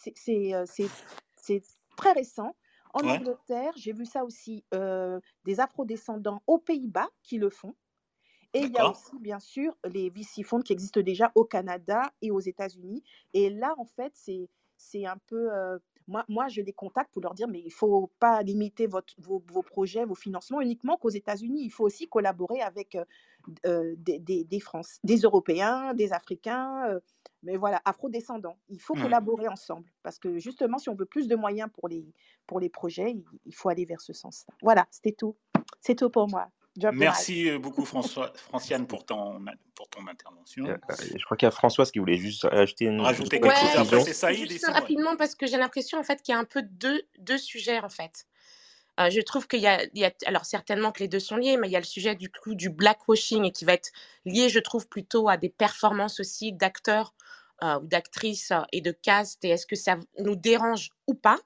très 1.96 2.12
récent. 2.12 2.56
En 2.92 3.06
Angleterre, 3.06 3.72
j'ai 3.76 3.92
vu 3.92 4.04
ça 4.04 4.24
aussi, 4.24 4.64
des 5.44 5.60
afrodescendants 5.60 6.42
aux 6.46 6.58
Pays-Bas 6.58 7.08
qui 7.22 7.38
le 7.38 7.50
font. 7.50 7.74
Et 8.52 8.62
il 8.62 8.72
y 8.72 8.78
a 8.78 8.90
aussi, 8.90 9.16
bien 9.20 9.38
sûr, 9.38 9.76
les 9.84 10.10
VC 10.10 10.42
Funds 10.42 10.62
qui 10.62 10.72
existent 10.72 11.00
déjà 11.00 11.30
au 11.36 11.44
Canada 11.44 12.12
et 12.20 12.32
aux 12.32 12.40
États-Unis. 12.40 13.04
Et 13.32 13.48
là, 13.48 13.74
en 13.78 13.84
fait, 13.84 14.12
c'est 14.76 15.06
un 15.06 15.18
peu 15.28 15.48
moi, 16.10 16.24
moi, 16.28 16.48
je 16.48 16.60
les 16.60 16.72
contacte 16.72 17.12
pour 17.12 17.22
leur 17.22 17.34
dire, 17.34 17.46
mais 17.46 17.60
il 17.60 17.66
ne 17.66 17.70
faut 17.70 18.10
pas 18.18 18.42
limiter 18.42 18.88
votre, 18.88 19.14
vos, 19.18 19.42
vos, 19.52 19.62
projets, 19.62 20.04
vos 20.04 20.16
financements 20.16 20.60
uniquement 20.60 20.96
qu'aux 20.96 21.10
États-Unis. 21.10 21.62
Il 21.64 21.70
faut 21.70 21.84
aussi 21.84 22.08
collaborer 22.08 22.60
avec 22.60 22.98
euh, 23.64 23.94
des, 23.96 24.18
des, 24.18 24.42
des, 24.42 24.60
France, 24.60 24.98
des 25.04 25.18
Européens, 25.18 25.94
des 25.94 26.12
Africains, 26.12 26.84
euh, 26.88 27.00
mais 27.44 27.56
voilà, 27.56 27.80
afro-descendants. 27.84 28.58
Il 28.68 28.80
faut 28.80 28.96
mmh. 28.96 29.02
collaborer 29.02 29.48
ensemble 29.48 29.86
parce 30.02 30.18
que 30.18 30.38
justement, 30.38 30.78
si 30.78 30.88
on 30.88 30.96
veut 30.96 31.06
plus 31.06 31.28
de 31.28 31.36
moyens 31.36 31.70
pour 31.72 31.88
les, 31.88 32.04
pour 32.46 32.58
les 32.58 32.68
projets, 32.68 33.12
il, 33.12 33.24
il 33.46 33.54
faut 33.54 33.68
aller 33.68 33.84
vers 33.84 34.00
ce 34.00 34.12
sens-là. 34.12 34.52
Voilà, 34.62 34.88
c'était 34.90 35.12
tout. 35.12 35.36
C'est 35.80 35.94
tout 35.94 36.10
pour 36.10 36.28
moi. 36.28 36.50
Merci 36.92 37.58
beaucoup 37.58 37.84
François, 37.84 38.32
Franciane 38.36 38.86
pour 38.86 39.04
ton, 39.04 39.44
pour 39.74 39.88
ton 39.88 40.06
intervention. 40.06 40.66
Euh, 40.66 40.76
je 41.16 41.24
crois 41.24 41.36
qu'il 41.36 41.46
y 41.46 41.48
a 41.48 41.50
Françoise 41.50 41.90
qui 41.90 41.98
voulait 41.98 42.16
juste 42.16 42.44
ajouter 42.44 42.84
une 42.84 43.00
Rajouter 43.00 43.40
quelque 43.40 43.56
chose. 43.56 43.76
Après, 43.76 44.00
c'est 44.00 44.12
ça. 44.12 44.32
Juste 44.32 44.66
rapidement 44.66 45.16
parce 45.16 45.34
que 45.34 45.46
j'ai 45.46 45.56
l'impression 45.56 45.98
en 45.98 46.02
fait 46.02 46.22
qu'il 46.22 46.32
y 46.32 46.36
a 46.36 46.38
un 46.38 46.44
peu 46.44 46.62
deux, 46.62 47.02
deux 47.18 47.38
sujets 47.38 47.80
en 47.80 47.88
fait. 47.88 48.26
Euh, 49.00 49.10
je 49.10 49.20
trouve 49.20 49.48
qu'il 49.48 49.60
y, 49.60 49.66
a, 49.66 49.80
alors 50.26 50.44
certainement 50.44 50.92
que 50.92 51.00
les 51.00 51.08
deux 51.08 51.20
sont 51.20 51.36
liés, 51.36 51.56
mais 51.56 51.68
il 51.68 51.70
y 51.70 51.76
a 51.76 51.80
le 51.80 51.84
sujet 51.84 52.14
du 52.14 52.30
coup 52.30 52.54
du 52.54 52.68
blackwashing 52.70 53.44
et 53.44 53.52
qui 53.52 53.64
va 53.64 53.72
être 53.72 53.90
lié, 54.24 54.48
je 54.48 54.58
trouve, 54.58 54.88
plutôt 54.88 55.28
à 55.28 55.36
des 55.36 55.48
performances 55.48 56.20
aussi 56.20 56.52
d'acteurs 56.52 57.14
euh, 57.62 57.78
ou 57.78 57.86
d'actrices 57.86 58.52
et 58.72 58.80
de 58.80 58.92
cast. 58.92 59.44
Et 59.44 59.50
est-ce 59.50 59.66
que 59.66 59.76
ça 59.76 59.96
nous 60.18 60.36
dérange 60.36 60.90
ou 61.06 61.14
pas? 61.14 61.38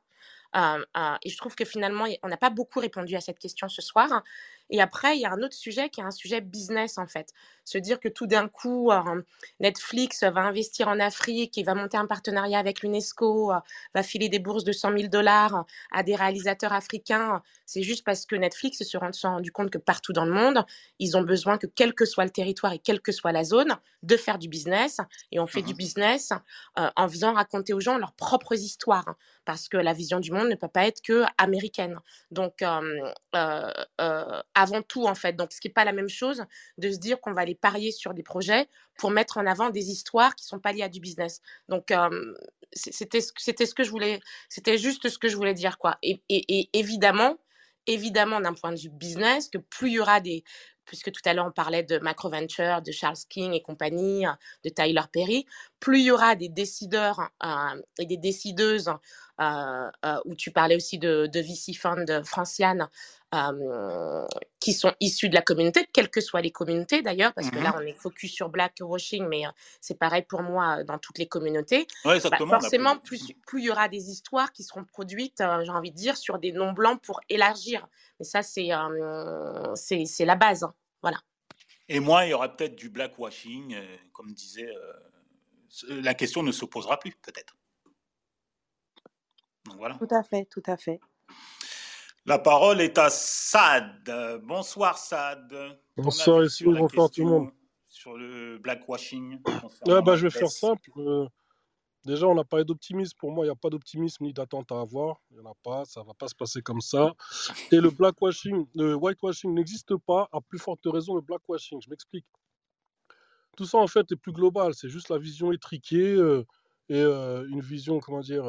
Et 1.25 1.31
je 1.31 1.37
trouve 1.37 1.57
que 1.57 1.65
finalement, 1.65 2.05
on 2.23 2.29
n'a 2.29 2.37
pas 2.37 2.51
beaucoup 2.51 2.79
répondu 2.79 3.17
à 3.17 3.21
cette 3.21 3.41
question 3.41 3.69
ce 3.69 3.83
soir. 3.83 4.23
Et 4.71 4.81
après, 4.81 5.17
il 5.17 5.21
y 5.21 5.27
a 5.27 5.33
un 5.33 5.43
autre 5.43 5.55
sujet 5.55 5.91
qui 5.91 6.01
est 6.01 6.05
un 6.05 6.11
sujet 6.11 6.41
business, 6.41 6.99
en 6.99 7.07
fait. 7.07 7.31
Se 7.65 7.79
dire 7.79 8.01
que 8.01 8.09
tout 8.09 8.27
d'un 8.27 8.49
coup, 8.49 8.91
Netflix 9.61 10.23
va 10.23 10.43
investir 10.43 10.89
en 10.89 11.01
Afrique, 11.01 11.57
il 11.57 11.65
va 11.65 11.75
monter 11.75 11.97
un 11.97 12.07
partenariat 12.07 12.59
avec 12.59 12.83
l'UNESCO, 12.83 13.53
va 13.95 14.03
filer 14.03 14.29
des 14.29 14.39
bourses 14.39 14.65
de 14.65 14.73
100 14.73 14.97
000 14.97 15.09
dollars 15.09 15.65
à 15.93 16.03
des 16.03 16.15
réalisateurs 16.15 16.73
africains, 16.73 17.43
c'est 17.67 17.83
juste 17.83 18.05
parce 18.05 18.27
que 18.27 18.37
Netflix 18.37 18.79
se 18.79 18.85
sont 18.85 19.01
rendu 19.23 19.51
compte 19.53 19.71
que 19.71 19.79
partout 19.79 20.13
dans 20.13 20.25
le 20.25 20.33
monde, 20.33 20.65
ils 20.99 21.17
ont 21.17 21.23
besoin 21.23 21.59
que 21.59 21.67
quel 21.67 21.95
que 21.95 22.05
soit 22.05 22.25
le 22.25 22.31
territoire 22.31 22.73
et 22.73 22.79
quelle 22.79 23.01
que 23.01 23.13
soit 23.13 23.33
la 23.33 23.45
zone, 23.45 23.77
de 24.03 24.17
faire 24.17 24.39
du 24.39 24.49
business. 24.49 24.99
Et 25.33 25.41
on 25.41 25.47
fait 25.47 25.63
du 25.63 25.73
mmh 25.73 25.77
business 25.77 26.33
en 26.77 27.09
faisant 27.09 27.35
raconter 27.35 27.73
aux 27.73 27.81
gens 27.81 27.99
leurs 27.99 28.13
propres 28.13 28.55
histoires, 28.55 29.17
parce 29.45 29.69
que 29.69 29.77
la 29.77 29.93
vision 29.93 30.21
du 30.21 30.31
monde 30.31 30.49
ne 30.49 30.55
peut 30.55 30.69
pas 30.69 30.87
être 30.87 31.03
que 31.03 31.25
américaine. 31.39 31.99
Donc, 32.31 32.63
euh, 32.63 33.13
euh, 33.35 34.43
avant 34.55 34.83
tout, 34.83 35.07
en 35.07 35.15
fait. 35.15 35.35
Donc, 35.35 35.53
ce 35.53 35.61
qui 35.61 35.69
n'est 35.69 35.75
pas 35.75 35.85
la 35.85 35.93
même 35.93 36.09
chose 36.09 36.45
de 36.79 36.91
se 36.91 36.99
dire 36.99 37.21
qu'on 37.21 37.33
va 37.33 37.43
aller 37.43 37.54
parier 37.55 37.93
sur 37.93 38.15
des 38.15 38.23
projets 38.23 38.69
pour 38.99 39.11
mettre 39.11 39.39
en 39.39 39.47
avant 39.47 39.71
des 39.71 39.91
histoires 39.91 40.35
qui 40.35 40.45
ne 40.45 40.49
sont 40.49 40.61
pas 40.61 40.73
liées 40.73 40.83
à 40.83 40.89
du 40.89 41.01
business. 41.01 41.41
Donc, 41.69 41.93
c'était 42.73 43.21
ce 43.21 43.75
que 43.75 43.85
je 43.85 43.91
voulais, 43.91 44.21
c'était 44.49 44.79
juste 44.79 45.09
ce 45.09 45.19
que 45.19 45.29
je 45.29 45.37
voulais 45.37 45.55
dire, 45.55 45.79
quoi. 45.79 45.97
Et, 46.03 46.23
évidemment, 46.73 47.37
évidemment, 47.87 48.41
d'un 48.41 48.55
point 48.55 48.73
de 48.73 48.79
vue 48.79 48.91
business, 48.91 49.49
que 49.49 49.59
plus 49.59 49.91
il 49.91 49.95
y 49.95 50.01
aura 50.01 50.21
des, 50.21 50.43
puisque 50.87 51.13
tout 51.13 51.23
à 51.25 51.35
l'heure 51.35 51.47
on 51.47 51.53
parlait 51.53 51.83
de 51.83 51.99
Macro 51.99 52.31
Venture, 52.31 52.83
de 52.83 52.93
Charles 52.93 53.17
King 53.29 53.53
et 53.53 53.63
compagnie, 53.63 54.25
de 54.65 54.69
Tyler 54.71 55.03
Perry, 55.13 55.47
plus 55.81 56.01
il 56.01 56.05
y 56.07 56.11
aura 56.11 56.35
des 56.35 56.49
décideurs 56.49 57.31
et 57.99 58.07
des 58.07 58.17
décideuses, 58.17 58.91
où 59.39 60.35
tu 60.35 60.51
parlais 60.51 60.77
aussi 60.77 60.99
de, 60.99 61.27
de 61.27 61.41
VC 61.41 61.75
Fund 61.75 62.23
Franciane, 62.25 62.89
qui 64.61 64.73
sont 64.73 64.93
issus 65.01 65.29
de 65.29 65.35
la 65.35 65.43
communauté, 65.43 65.89
quelles 65.93 66.09
que 66.09 66.21
soient 66.21 66.41
les 66.41 66.53
communautés 66.53 67.03
d'ailleurs, 67.03 67.33
parce 67.35 67.51
que 67.51 67.59
là 67.59 67.71
mmh 67.71 67.79
on 67.79 67.81
est 67.81 67.95
focus 67.95 68.33
sur 68.33 68.49
blackwashing, 68.49 69.27
mais 69.27 69.43
c'est 69.81 69.99
pareil 69.99 70.23
pour 70.23 70.43
moi 70.43 70.85
dans 70.85 70.99
toutes 70.99 71.19
les 71.19 71.27
communautés. 71.27 71.87
Ouais, 72.05 72.21
bah, 72.21 72.39
forcément, 72.39 72.97
plus, 72.97 73.33
plus 73.47 73.63
il 73.63 73.65
y 73.67 73.71
aura 73.71 73.89
des 73.89 74.11
histoires 74.11 74.53
qui 74.53 74.63
seront 74.63 74.85
produites, 74.85 75.43
j'ai 75.65 75.71
envie 75.71 75.91
de 75.91 75.97
dire, 75.97 76.17
sur 76.17 76.39
des 76.39 76.53
noms 76.53 76.73
blancs 76.73 77.01
pour 77.03 77.21
élargir. 77.29 77.89
Mais 78.21 78.25
ça, 78.25 78.43
c'est 78.43 78.71
c'est 79.75 80.25
la 80.25 80.37
base. 80.37 80.63
Hein. 80.63 80.75
Voilà. 81.03 81.19
Et 81.89 82.01
moi, 82.01 82.25
il 82.25 82.31
y 82.31 82.35
aura 82.35 82.57
peut-être 82.57 82.77
du 82.77 82.89
blackwashing, 82.89 83.77
comme 84.13 84.33
disait, 84.33 84.73
la 85.89 86.15
question 86.15 86.43
ne 86.43 86.53
se 86.53 86.65
posera 86.65 86.99
plus, 86.99 87.13
peut-être. 87.17 87.57
Voilà. 89.77 89.97
Tout 89.97 90.15
à 90.15 90.23
fait, 90.23 90.47
tout 90.47 90.63
à 90.67 90.77
fait. 90.77 91.01
La 92.27 92.39
parole 92.39 92.81
est 92.81 92.97
à 92.97 93.11
Sad. 93.11 94.41
Bonsoir 94.45 94.97
Sad. 94.97 95.79
Bonsoir 95.97 96.45
ici, 96.45 96.65
bonsoir 96.65 97.11
tout 97.11 97.25
le 97.25 97.31
monde. 97.31 97.51
Sur 97.87 98.17
le 98.17 98.59
blackwashing. 98.59 99.41
Ouais, 99.87 100.03
bah, 100.03 100.17
je 100.17 100.23
vais 100.23 100.31
faire 100.31 100.51
simple. 100.51 100.91
Euh, 100.97 101.27
déjà, 102.05 102.27
on 102.27 102.37
a 102.39 102.45
parlé 102.45 102.65
d'optimisme. 102.65 103.17
Pour 103.19 103.31
moi, 103.31 103.45
il 103.45 103.49
n'y 103.49 103.53
a 103.53 103.57
pas 103.57 103.71
d'optimisme 103.71 104.25
ni 104.25 104.33
d'attente 104.33 104.73
à 104.73 104.81
avoir. 104.81 105.21
Il 105.31 105.39
n'y 105.39 105.47
en 105.47 105.51
a 105.51 105.55
pas. 105.63 105.85
Ça 105.85 106.01
ne 106.01 106.07
va 106.07 106.15
pas 106.15 106.29
se 106.29 106.35
passer 106.35 106.61
comme 106.61 106.81
ça. 106.81 107.15
Et 107.71 107.77
le 107.77 107.91
blackwashing, 107.91 108.67
le 108.75 108.95
whitewashing 108.95 109.55
n'existe 109.55 109.95
pas. 110.07 110.29
À 110.33 110.41
plus 110.41 110.59
forte 110.59 110.81
raison, 110.87 111.15
le 111.15 111.21
blackwashing. 111.21 111.81
Je 111.83 111.91
m'explique. 111.91 112.27
Tout 113.57 113.67
ça, 113.67 113.79
en 113.79 113.87
fait, 113.87 114.11
est 114.11 114.17
plus 114.17 114.33
global. 114.33 114.75
C'est 114.75 114.89
juste 114.89 115.11
la 115.11 115.19
vision 115.19 115.53
étriquée 115.53 116.15
euh, 116.15 116.45
et 116.89 117.01
euh, 117.01 117.47
une 117.49 117.61
vision, 117.61 117.99
comment 118.01 118.21
dire, 118.21 118.45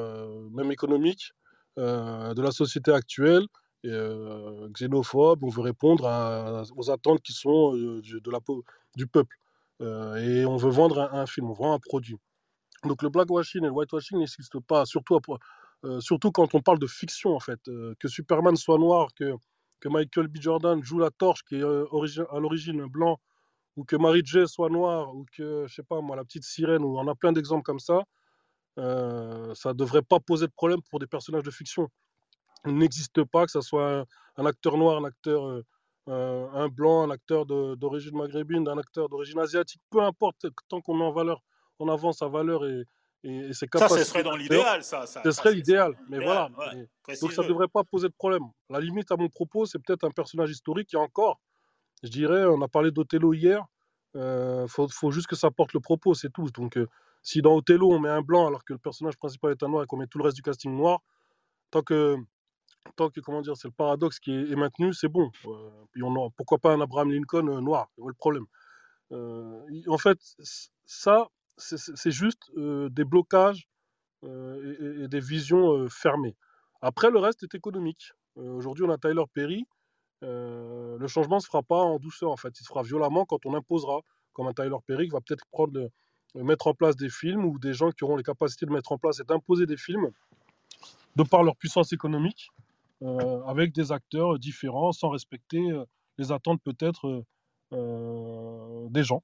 même 0.52 0.72
économique 0.72 1.32
de 1.78 2.42
la 2.42 2.52
société 2.52 2.92
actuelle 2.92 3.46
euh, 3.88 4.70
xénophobe, 4.70 5.44
on 5.44 5.50
veut 5.50 5.62
répondre 5.62 6.06
aux 6.76 6.92
attentes 6.92 7.22
qui 7.22 7.34
sont 7.34 7.76
euh, 7.76 8.02
de 8.02 8.32
la, 8.32 8.40
du 8.96 9.08
peuple. 9.08 9.38
Euh, 9.82 10.16
et 10.16 10.46
on 10.46 10.58
veut 10.58 10.70
vendre 10.70 11.10
un, 11.14 11.26
film, 11.26 11.50
on 11.50 11.54
vend 11.54 11.74
un 11.74 11.80
produit. 11.80 12.18
Donc 12.84 13.02
le 13.04 13.10
blackwashing 13.10 13.64
et 13.64 13.68
le 13.68 13.72
whitewashing 13.72 14.20
n'existent 14.20 14.62
pas, 14.62 14.86
surtout, 14.86 15.20
surtout 16.00 16.32
quand 16.32 16.54
on 16.56 16.62
parle 16.62 16.80
de 16.80 16.88
fiction 16.88 17.36
en 17.36 17.40
fait. 17.40 17.60
que 18.00 18.08
Superman 18.08 18.56
soit 18.56 18.78
noir, 18.78 19.10
que, 19.16 19.34
que 19.80 19.90
Michael 19.90 20.28
B. 20.28 20.38
Jordan 20.40 20.82
joue 20.84 21.00
la 21.00 21.10
torche 21.10 21.44
qui 21.44 21.56
est 21.56 21.64
à 21.64 22.40
l'origine 22.40 22.86
blanc, 22.86 23.20
ou 23.76 23.84
que 23.84 23.96
Mary 23.96 24.22
J 24.24 24.48
soit 24.48 24.70
noire, 24.70 25.14
ou 25.16 25.26
que, 25.36 25.66
je 25.68 25.74
sais 25.74 25.84
pas 25.84 26.00
moi, 26.00 26.16
la 26.16 26.24
petite 26.24 26.44
sirène, 26.44 26.84
ou 26.84 26.98
on 26.98 27.08
a 27.08 27.16
plein 27.16 27.34
d'exemples 27.34 27.64
comme 27.64 27.80
ça, 27.80 28.04
ça 28.78 29.70
ne 29.70 29.74
devrait 29.74 30.02
pas 30.02 30.20
poser 30.20 30.48
de 30.48 30.52
problème 30.52 30.82
pour 30.90 31.00
des 31.00 31.08
personnages 31.08 31.44
de 31.44 31.52
fiction 31.52 31.90
n'existe 32.72 33.24
pas, 33.24 33.46
que 33.46 33.52
ce 33.52 33.62
soit 33.62 34.06
un, 34.38 34.46
acteur 34.46 34.78
noir, 34.78 34.98
un 34.98 35.06
acteur 35.06 35.46
euh, 35.46 35.64
euh, 36.08 36.48
un 36.54 36.68
blanc, 36.68 37.04
un 37.04 37.10
acteur 37.10 37.46
d'origine 37.46 38.16
maghrébine, 38.16 38.68
un 38.68 38.78
acteur 38.78 39.10
d'origine 39.10 39.40
asiatique, 39.40 39.82
peu 39.90 40.02
importe, 40.02 40.46
tant 40.70 40.82
qu'on 40.82 40.96
met 40.96 41.04
en 41.04 41.12
valeur, 41.12 41.42
on 41.80 41.90
avance 41.90 42.20
sa 42.20 42.28
valeur 42.28 42.66
et, 42.66 42.84
et, 43.24 43.54
ses 43.54 43.68
capacités. 43.68 44.00
Ça, 44.00 44.06
ce 44.06 44.10
serait 44.12 44.24
dans 44.24 44.36
l'idéal, 44.36 44.84
ça, 44.84 45.06
Ce 45.08 45.32
serait 45.32 45.54
l'idéal, 45.54 45.98
mais 46.10 46.20
voilà. 46.20 46.50
donc 47.22 47.32
ça 47.32 47.42
ne 47.42 47.48
devrait 47.48 47.68
pas 47.68 47.84
poser 47.84 48.08
de 48.08 48.14
problème. 48.14 48.44
La 48.70 48.80
limite 48.80 49.12
à 49.12 49.18
mon 49.18 49.30
propos, 49.30 49.66
c'est 49.66 49.80
peut-être 49.80 50.04
un 50.04 50.12
personnage 50.12 50.52
historique 50.52 50.94
et 50.94 50.98
encore, 50.98 51.40
je 52.04 52.10
dirais, 52.10 52.46
on 52.46 52.62
a 52.62 52.68
parlé 52.68 52.92
d'Othello 52.92 53.34
hier, 53.34 53.66
il 54.14 54.22
euh, 54.22 54.68
faut, 54.68 54.88
faut, 54.88 55.12
juste 55.12 55.28
que 55.28 55.36
ça 55.36 55.50
porte 55.50 55.74
le 55.74 55.80
propos, 55.80 56.14
c'est 56.14 56.30
tout. 56.32 56.50
Donc 56.52 56.80
si 57.26 57.42
dans 57.42 57.56
Othello 57.56 57.92
on 57.92 58.00
met 58.00 58.10
un 58.10 58.22
blanc 58.22 58.48
alors 58.48 58.64
que 58.64 58.72
le 58.72 58.80
personnage 58.80 59.18
principal 59.18 59.52
est 59.52 59.64
un 59.64 59.68
noir 59.68 59.84
et 59.84 59.88
qu'on 59.88 59.98
met 59.98 60.06
tout 60.06 60.20
le 60.20 60.24
reste 60.24 60.36
du 60.38 60.44
casting 60.44 60.72
noir, 60.72 61.00
tant 61.72 61.82
que 61.82 62.18
tant 62.96 63.10
que 63.10 63.20
comment 63.20 63.42
dire, 63.42 63.58
c'est 63.58 63.68
le 63.68 63.74
paradoxe 63.74 64.20
qui 64.20 64.32
est, 64.32 64.56
maintenu, 64.56 64.94
c'est 64.94 65.08
bon. 65.08 65.32
puis 65.92 66.04
on 66.04 66.30
pourquoi 66.38 66.60
pas 66.60 66.72
un 66.72 66.82
Abraham 66.82 67.12
Lincoln 67.12 67.62
noir 67.62 67.90
Où 67.98 68.08
est 68.08 68.14
le 68.14 68.14
problème 68.14 68.46
En 69.88 69.98
fait, 69.98 70.20
ça, 70.86 71.28
c'est 71.58 72.12
juste 72.12 72.52
des 72.56 73.04
blocages 73.04 73.68
et, 74.24 75.08
des 75.08 75.20
visions 75.20 75.90
fermées. 75.90 76.36
Après, 76.82 77.10
le 77.10 77.18
reste 77.18 77.42
est 77.42 77.56
économique. 77.56 78.12
Aujourd'hui, 78.36 78.86
on 78.86 78.92
a 78.92 79.00
Tyler 79.00 79.24
Perry. 79.34 79.66
le 80.22 81.08
changement 81.08 81.38
ne 81.38 81.42
se 81.42 81.48
fera 81.48 81.64
pas 81.64 81.82
en 81.82 81.98
douceur, 81.98 82.30
en 82.30 82.38
fait. 82.38 82.54
Il 82.60 82.64
se 82.64 82.68
fera 82.68 82.84
violemment 82.84 83.26
quand 83.26 83.44
on 83.48 83.56
imposera, 83.56 84.02
comme 84.34 84.46
un 84.46 84.54
Tyler 84.54 84.78
Perry 84.86 85.06
qui 85.06 85.14
va 85.14 85.22
peut-être 85.22 85.46
prendre 85.52 85.90
mettre 86.36 86.68
en 86.68 86.74
place 86.74 86.96
des 86.96 87.10
films 87.10 87.46
ou 87.46 87.60
des 87.60 87.74
gens 87.74 87.92
qui 87.92 88.04
auront 88.04 88.18
les 88.18 88.24
capacités 88.24 88.66
de 88.66 88.72
mettre 88.72 88.92
en 88.92 88.98
place 88.98 89.20
et 89.20 89.24
d'imposer 89.24 89.66
des 89.66 89.78
films 89.78 90.10
de 91.16 91.24
par 91.24 91.44
leur 91.44 91.56
puissance 91.56 91.94
économique, 91.94 92.50
avec 93.48 93.74
des 93.74 93.92
acteurs 93.92 94.38
différents, 94.38 94.92
sans 94.92 95.10
respecter 95.10 95.66
les 96.18 96.32
attentes 96.32 96.62
peut-être 96.62 97.24
des 97.72 99.04
gens 99.04 99.24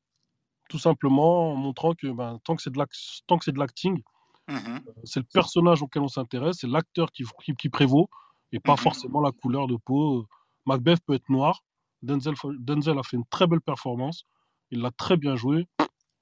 tout 0.71 0.79
simplement 0.79 1.51
en 1.51 1.55
montrant 1.55 1.93
que 1.93 2.07
ben, 2.07 2.39
tant 2.45 2.55
que 2.55 2.63
c'est 2.63 2.71
de 2.71 3.59
l'acting, 3.59 4.01
mmh 4.47 4.53
euh, 4.55 4.79
c'est 5.03 5.19
le 5.19 5.25
personnage 5.25 5.81
auquel 5.81 6.01
on 6.01 6.07
s'intéresse, 6.07 6.59
c'est 6.61 6.67
l'acteur 6.67 7.11
qui, 7.11 7.25
qui, 7.57 7.69
prévaut 7.69 8.09
et 8.53 8.59
pas 8.61 8.75
mmh 8.75 8.77
forcément 8.77 9.19
la 9.19 9.33
couleur 9.33 9.67
de 9.67 9.75
peau. 9.75 10.25
Macbeth 10.65 11.01
peut 11.05 11.13
être 11.13 11.29
noir. 11.29 11.63
Denzel, 12.03 12.35
Denzel 12.59 12.97
a 12.97 13.03
fait 13.03 13.17
une 13.17 13.25
très 13.25 13.47
belle 13.47 13.61
performance. 13.61 14.23
Il 14.71 14.81
l'a 14.81 14.91
très 14.91 15.17
bien 15.17 15.35
joué. 15.35 15.67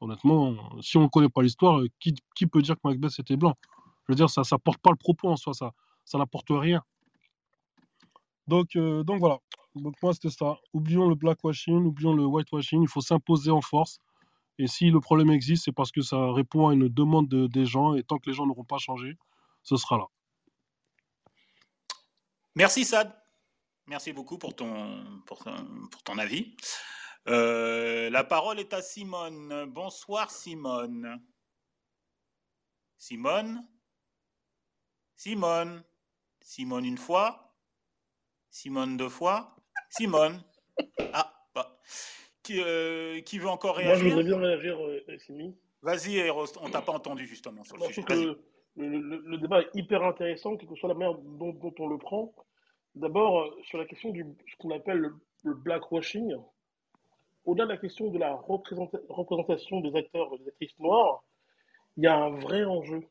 Honnêtement, 0.02 0.56
si 0.82 0.98
on 0.98 1.04
ne 1.04 1.08
connaît 1.08 1.30
pas 1.30 1.42
l'histoire, 1.42 1.80
euh, 1.80 1.88
qui, 2.00 2.48
peut 2.48 2.62
dire 2.62 2.76
que 2.76 2.82
Macbeth 2.86 3.20
était 3.20 3.36
blanc? 3.36 3.58
Je 4.08 4.14
veux 4.14 4.16
dire, 4.16 4.30
ça 4.30 4.42
ne 4.42 4.58
porte 4.58 4.80
pas 4.82 4.92
le 4.92 4.96
propos 4.96 5.30
en 5.30 5.36
soi, 5.36 5.54
ça, 5.54 5.74
ça 6.06 6.18
n'apporte 6.18 6.48
rien. 6.50 6.82
Donc, 8.48 8.76
euh, 8.76 9.04
donc 9.04 9.20
voilà. 9.20 9.40
Donc 9.76 9.96
moi, 10.02 10.14
c'était 10.14 10.30
ça. 10.30 10.58
Oublions 10.74 11.08
le 11.08 11.16
blackwashing, 11.16 11.86
oublions 11.86 12.14
le 12.14 12.26
whitewashing. 12.26 12.82
Il 12.82 12.88
faut 12.88 13.02
s'imposer 13.02 13.52
en 13.52 13.62
force. 13.62 14.00
Et 14.58 14.68
si 14.68 14.90
le 14.90 15.00
problème 15.00 15.30
existe, 15.30 15.66
c'est 15.66 15.72
parce 15.72 15.92
que 15.92 16.02
ça 16.02 16.32
répond 16.34 16.68
à 16.68 16.74
une 16.74 16.90
demande 16.90 17.30
des 17.30 17.66
gens, 17.66 17.96
et 17.96 18.04
tant 18.04 18.18
que 18.18 18.30
les 18.30 18.36
gens 18.36 18.46
n'auront 18.46 18.66
pas 18.66 18.78
changé, 18.78 19.18
ce 19.64 19.78
sera 19.78 19.98
là. 19.98 20.06
Merci 22.56 22.84
Sad. 22.84 23.16
Merci 23.88 24.12
beaucoup 24.12 24.38
pour 24.38 24.56
ton, 24.56 25.22
pour 25.26 25.44
ton, 26.04 26.18
avis. 26.18 26.56
Euh, 27.30 28.10
la 28.10 28.24
parole 28.24 28.60
est 28.60 28.74
à 28.74 28.82
Simone. 28.82 29.66
Bonsoir 29.68 30.32
Simone. 30.32 31.22
Simone? 32.98 33.68
Simone? 35.16 35.84
Simone 36.42 36.86
une 36.86 36.98
fois? 36.98 37.56
Simone 38.50 38.98
deux 38.98 39.10
fois? 39.10 39.56
Simone? 39.90 40.42
Ah, 41.14 41.32
bah. 41.54 41.80
Euh, 42.52 43.22
qui, 43.22 43.38
veut 43.38 43.50
encore 43.50 43.76
réagir 43.76 44.06
Moi, 44.06 44.24
je 44.24 44.30
voudrais 44.30 44.38
bien 44.38 44.38
réagir, 44.38 44.84
euh, 44.84 45.54
Vas-y, 45.82 46.18
Eros, 46.18 46.46
on 46.62 46.70
t'a 46.70 46.82
pas 46.82 46.94
entendu 46.94 47.26
justement 47.28 47.64
sur 47.64 47.78
le 47.78 47.86
sujet. 47.94 48.36
le, 48.76 49.38
débat 49.38 49.62
est 49.62 49.70
hyper 49.76 50.04
intéressant, 50.04 50.58
quelle 50.58 50.68
que 50.68 50.76
soit 50.76 50.90
la 50.90 50.96
manière 50.96 51.18
dont, 51.18 51.56
on 51.80 51.88
le 51.88 51.98
prend. 51.98 52.34
D'abord, 52.96 53.42
euh, 53.42 53.62
sur 53.64 53.78
la 53.78 53.86
question 53.86 54.10
du 54.10 54.26
ce 54.48 54.56
qu'on 54.58 54.72
appelle 54.72 55.12
le, 55.44 55.54
blackwashing, 55.54 56.36
au-delà 57.50 57.66
de 57.66 57.72
la 57.72 57.78
question 57.78 58.10
de 58.10 58.20
la 58.20 58.36
représentation 58.36 59.82
des 59.82 59.96
acteurs 59.96 60.34
et 60.34 60.38
des 60.38 60.48
actrices 60.48 60.78
noires, 60.80 61.24
il 61.98 62.04
y 62.04 62.08
a 62.08 62.16
un 62.16 62.30
vrai 62.30 62.64
enjeu. 62.64 63.02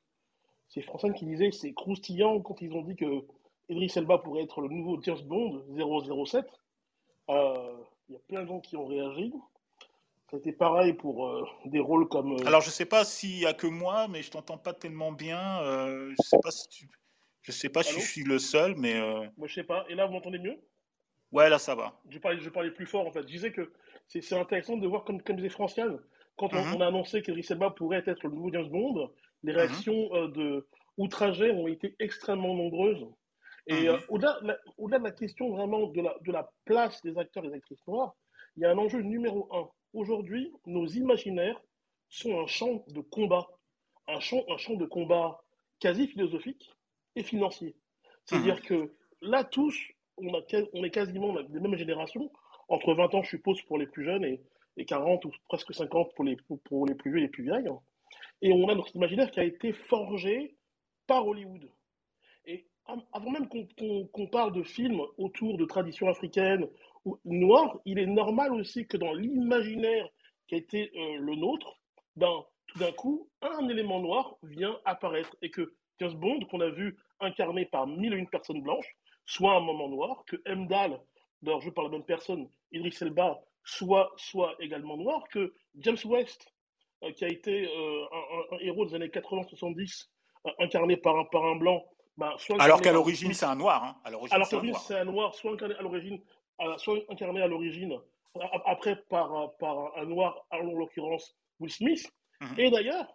C'est 0.68 0.82
François 0.82 1.12
qui 1.12 1.24
disait 1.24 1.50
c'est 1.50 1.72
croustillant 1.72 2.40
quand 2.40 2.60
ils 2.60 2.72
ont 2.72 2.82
dit 2.82 2.94
que 2.94 3.24
Idris 3.68 3.92
Elba 3.96 4.18
pourrait 4.18 4.42
être 4.42 4.60
le 4.60 4.68
nouveau 4.68 5.00
James 5.02 5.20
Bond 5.24 5.64
007. 6.24 6.46
Euh, 7.30 7.72
il 8.08 8.14
y 8.14 8.16
a 8.16 8.20
plein 8.28 8.42
de 8.42 8.46
gens 8.46 8.60
qui 8.60 8.76
ont 8.76 8.86
réagi. 8.86 9.32
C'était 10.30 10.52
pareil 10.52 10.92
pour 10.92 11.26
euh, 11.26 11.46
des 11.64 11.80
rôles 11.80 12.06
comme. 12.08 12.32
Euh, 12.32 12.46
Alors, 12.46 12.60
je 12.60 12.68
ne 12.68 12.72
sais 12.72 12.84
pas 12.84 13.04
s'il 13.04 13.38
n'y 13.38 13.46
a 13.46 13.54
que 13.54 13.66
moi, 13.66 14.08
mais 14.08 14.22
je 14.22 14.30
t'entends 14.30 14.58
pas 14.58 14.74
tellement 14.74 15.12
bien. 15.12 15.60
Je 15.62 16.10
ne 16.10 16.14
sais 16.22 16.38
pas 16.42 16.50
si 16.50 16.68
tu... 16.68 16.88
Je 17.42 17.52
sais 17.52 17.70
pas 17.70 17.82
si 17.82 17.94
je 17.94 18.06
suis 18.06 18.24
le 18.24 18.38
seul, 18.38 18.74
mais. 18.76 19.00
Moi, 19.36 19.48
je 19.48 19.54
sais 19.54 19.64
pas. 19.64 19.84
Et 19.88 19.94
là, 19.94 20.06
vous 20.06 20.12
m'entendez 20.12 20.38
mieux? 20.38 20.58
Ouais, 21.32 21.48
là, 21.48 21.58
ça 21.58 21.74
va. 21.74 21.98
Je 22.08 22.18
parlais, 22.18 22.40
je 22.40 22.48
parlais 22.48 22.70
plus 22.70 22.86
fort, 22.86 23.06
en 23.06 23.10
fait. 23.10 23.22
Je 23.22 23.26
disais 23.26 23.52
que 23.52 23.72
c'est 24.08 24.32
intéressant 24.32 24.76
de 24.76 24.86
voir, 24.86 25.04
comme, 25.04 25.22
comme 25.22 25.36
disait 25.36 25.48
Franciane, 25.48 25.98
quand 26.36 26.52
on, 26.54 26.64
mhm. 26.64 26.82
a 26.82 26.86
annoncé 26.86 27.22
qu'Edris 27.22 27.46
Elba 27.50 27.70
pourrait 27.70 28.04
être 28.06 28.22
le 28.24 28.30
nouveau 28.30 28.52
James 28.52 28.68
Bond, 28.68 29.10
les 29.42 29.52
mhm. 29.52 29.58
réactions 29.58 30.08
de 30.28 30.66
outragées 30.96 31.50
ont 31.52 31.68
été 31.68 31.94
extrêmement 31.98 32.54
nombreuses. 32.54 33.06
Et 33.66 33.82
mhm. 33.82 33.88
euh, 33.88 33.98
au-delà 34.08 34.98
de 34.98 35.04
la 35.04 35.10
question 35.12 35.50
vraiment 35.50 35.86
de 35.88 36.00
la, 36.00 36.14
de 36.24 36.32
la 36.32 36.50
place 36.64 37.02
des 37.02 37.16
acteurs 37.18 37.44
et 37.44 37.48
des 37.48 37.54
actrices 37.54 37.86
noires, 37.86 38.14
il 38.56 38.62
y 38.62 38.66
a 38.66 38.70
un 38.70 38.78
enjeu 38.78 39.00
numéro 39.00 39.48
un. 39.54 39.68
Aujourd'hui, 39.94 40.52
nos 40.66 40.86
imaginaires 40.86 41.60
sont 42.08 42.40
un 42.40 42.46
champ 42.46 42.84
de 42.88 43.00
combat, 43.00 43.46
un 44.06 44.20
champ, 44.20 44.44
un 44.48 44.56
champ 44.56 44.74
de 44.74 44.86
combat 44.86 45.40
quasi 45.80 46.08
philosophique 46.08 46.70
et 47.14 47.22
financier. 47.22 47.76
C'est-à-dire 48.24 48.56
mhm. 48.56 48.62
que 48.62 48.94
là, 49.22 49.44
tous, 49.44 49.76
on, 50.16 50.34
a, 50.34 50.40
on 50.72 50.84
est 50.84 50.90
quasiment 50.90 51.40
des 51.40 51.60
mêmes 51.60 51.76
générations, 51.76 52.30
entre 52.68 52.94
20 52.94 53.14
ans, 53.14 53.22
je 53.22 53.30
suppose, 53.30 53.60
pour 53.62 53.78
les 53.78 53.86
plus 53.86 54.04
jeunes, 54.04 54.24
et, 54.24 54.40
et 54.76 54.84
40 54.84 55.24
ou 55.24 55.30
presque 55.48 55.74
50 55.74 56.14
pour 56.14 56.24
les, 56.24 56.36
pour 56.64 56.86
les 56.86 56.94
plus 56.94 57.10
vieux 57.10 57.18
et 57.18 57.22
les 57.22 57.28
plus 57.28 57.44
vieilles. 57.44 57.70
Et 58.42 58.52
on 58.52 58.68
a 58.68 58.74
notre 58.74 58.94
imaginaire 58.94 59.30
qui 59.30 59.40
a 59.40 59.44
été 59.44 59.72
forgé 59.72 60.54
par 61.06 61.26
Hollywood 61.26 61.68
avant 63.12 63.30
même 63.30 63.48
qu'on 63.48 64.26
parle 64.28 64.52
de 64.52 64.62
films 64.62 65.00
autour 65.18 65.58
de 65.58 65.64
traditions 65.64 66.08
africaines 66.08 66.66
ou 67.04 67.18
noires, 67.24 67.78
il 67.84 67.98
est 67.98 68.06
normal 68.06 68.52
aussi 68.52 68.86
que 68.86 68.96
dans 68.96 69.12
l'imaginaire 69.12 70.08
qui 70.46 70.54
a 70.54 70.58
été 70.58 70.90
euh, 70.96 71.18
le 71.18 71.34
nôtre, 71.36 71.78
ben, 72.16 72.44
tout 72.66 72.78
d'un 72.78 72.92
coup, 72.92 73.28
un 73.42 73.68
élément 73.68 74.00
noir 74.00 74.36
vient 74.42 74.78
apparaître 74.84 75.36
et 75.42 75.50
que 75.50 75.74
James 76.00 76.14
Bond, 76.14 76.40
qu'on 76.50 76.60
a 76.60 76.70
vu 76.70 76.96
incarné 77.20 77.66
par 77.66 77.86
mille 77.86 78.14
et 78.14 78.16
une 78.16 78.28
personnes 78.28 78.62
blanches, 78.62 78.96
soit 79.26 79.54
un 79.54 79.60
moment 79.60 79.88
noir, 79.88 80.24
que 80.26 80.36
Mdal, 80.48 81.00
d'ailleurs 81.42 81.60
je 81.60 81.70
par 81.70 81.84
la 81.84 81.90
même 81.90 82.04
personne, 82.04 82.48
Idris 82.72 82.96
Elba, 83.00 83.40
soit, 83.64 84.12
soit 84.16 84.54
également 84.60 84.96
noir, 84.96 85.28
que 85.28 85.54
James 85.76 85.98
West, 86.04 86.52
euh, 87.04 87.12
qui 87.12 87.24
a 87.24 87.28
été 87.28 87.66
euh, 87.66 88.04
un, 88.12 88.56
un, 88.56 88.58
héros 88.60 88.86
des 88.86 88.94
années 88.94 89.08
80-70, 89.08 90.08
incarné 90.58 90.96
par 90.96 91.16
un, 91.16 91.24
par 91.24 91.44
un 91.44 91.56
blanc, 91.56 91.84
bah, 92.16 92.36
Alors 92.58 92.80
qu'à 92.80 92.92
l'origine, 92.92 93.32
c'est 93.32 93.46
un 93.46 93.54
noir. 93.54 93.84
Hein. 93.84 93.96
À 94.04 94.10
l'origine, 94.10 94.74
c'est 94.74 94.96
un, 94.96 95.04
noir, 95.04 95.34
soit 95.34 95.52
incarné 95.52 95.76
à 95.76 95.82
l'origine, 95.82 96.20
soit 96.78 96.98
incarné 97.08 97.40
à 97.40 97.46
l'origine, 97.46 97.96
après 98.64 98.96
par, 99.08 99.56
par 99.58 99.96
un 99.96 100.04
noir, 100.04 100.44
en 100.50 100.62
l'occurrence 100.62 101.36
Will 101.60 101.70
Smith. 101.70 102.10
Mhm. 102.40 102.58
Et 102.58 102.70
d'ailleurs, 102.70 103.06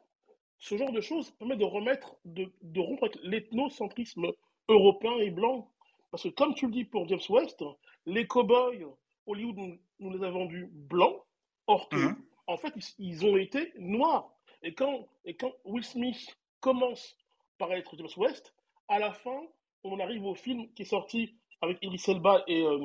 ce 0.59 0.77
genre 0.77 0.91
de 0.93 1.01
choses 1.01 1.31
permet 1.31 1.57
de 1.57 1.65
remettre, 1.65 2.15
de, 2.23 2.49
de 2.61 2.79
rompre 2.79 3.03
avec 3.03 3.17
l'ethnocentrisme 3.23 4.31
européen 4.69 5.17
et 5.17 5.31
blanc. 5.31 5.69
Parce 6.13 6.21
que 6.21 6.29
comme 6.29 6.53
tu 6.53 6.67
le 6.67 6.71
dis 6.71 6.85
pour 6.85 7.07
James 7.07 7.19
West, 7.27 7.65
les 8.05 8.27
cowboys, 8.27 8.85
Hollywood 9.25 9.57
nous, 9.57 9.79
nous 9.97 10.15
les 10.15 10.23
a 10.23 10.29
vendus 10.29 10.69
blancs, 10.71 11.19
or 11.65 11.89
que, 11.89 11.95
mhm. 11.95 12.15
en 12.45 12.55
fait, 12.55 12.71
ils, 12.75 13.07
ils, 13.07 13.25
ont 13.25 13.35
été 13.35 13.73
noirs. 13.79 14.29
Et 14.61 14.75
quand, 14.75 15.07
et 15.25 15.35
quand 15.35 15.51
Will 15.65 15.83
Smith 15.83 16.37
commence 16.59 17.17
par 17.57 17.73
être 17.73 17.97
James 17.97 18.09
West, 18.17 18.53
à 18.89 18.99
la 18.99 19.11
fin, 19.11 19.41
on 19.83 19.99
arrive 19.99 20.23
au 20.23 20.35
film 20.35 20.71
qui 20.75 20.83
est 20.83 20.85
sorti 20.85 21.33
avec 21.61 21.79
Idris 21.81 22.03
Elba 22.07 22.43
et 22.45 22.61
euh, 22.61 22.77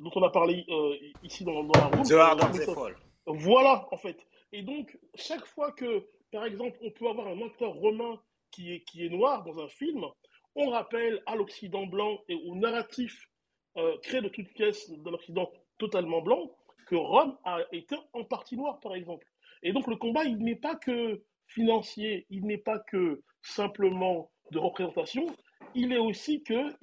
dont 0.00 0.10
on 0.16 0.22
a 0.24 0.30
parlé 0.30 0.66
euh, 0.68 0.96
ici 1.22 1.44
dans, 1.44 1.62
dans 1.62 1.78
la 1.78 1.86
room. 1.86 2.02
The 2.02 2.12
Hard 2.14 2.96
Voilà, 3.24 3.86
en 3.92 3.98
fait. 3.98 4.26
Et 4.50 4.62
donc, 4.62 4.98
chaque 5.14 5.46
fois 5.46 5.70
que, 5.70 6.08
par 6.32 6.44
exemple, 6.44 6.76
on 6.82 6.90
peut 6.90 7.08
avoir 7.08 7.28
un 7.28 7.40
acteur 7.40 7.72
romain 7.74 8.20
qui 8.50 8.72
est, 8.74 8.80
qui 8.80 9.06
est 9.06 9.10
noir 9.10 9.44
dans 9.44 9.60
un 9.60 9.68
film, 9.68 10.04
on 10.54 10.70
rappelle 10.70 11.22
à 11.26 11.36
l'Occident 11.36 11.86
blanc 11.86 12.18
et 12.28 12.34
au 12.34 12.54
narratif 12.54 13.28
euh, 13.76 13.96
créé 14.02 14.20
de 14.20 14.28
toutes 14.28 14.52
pièces 14.54 14.90
de 14.90 15.10
l'Occident 15.10 15.50
totalement 15.78 16.20
blanc 16.20 16.50
que 16.86 16.96
Rome 16.96 17.36
a 17.44 17.60
été 17.72 17.96
en 18.12 18.24
partie 18.24 18.56
noire, 18.56 18.80
par 18.80 18.94
exemple. 18.94 19.26
Et 19.62 19.72
donc, 19.72 19.86
le 19.86 19.96
combat, 19.96 20.24
il 20.24 20.38
n'est 20.38 20.56
pas 20.56 20.74
que 20.74 21.22
financier, 21.46 22.26
il 22.30 22.46
n'est 22.46 22.58
pas 22.58 22.78
que 22.78 23.22
simplement 23.42 24.30
de 24.50 24.58
représentation, 24.58 25.26
il 25.74 25.92
est 25.92 25.98
aussi 25.98 26.42
que 26.42 26.74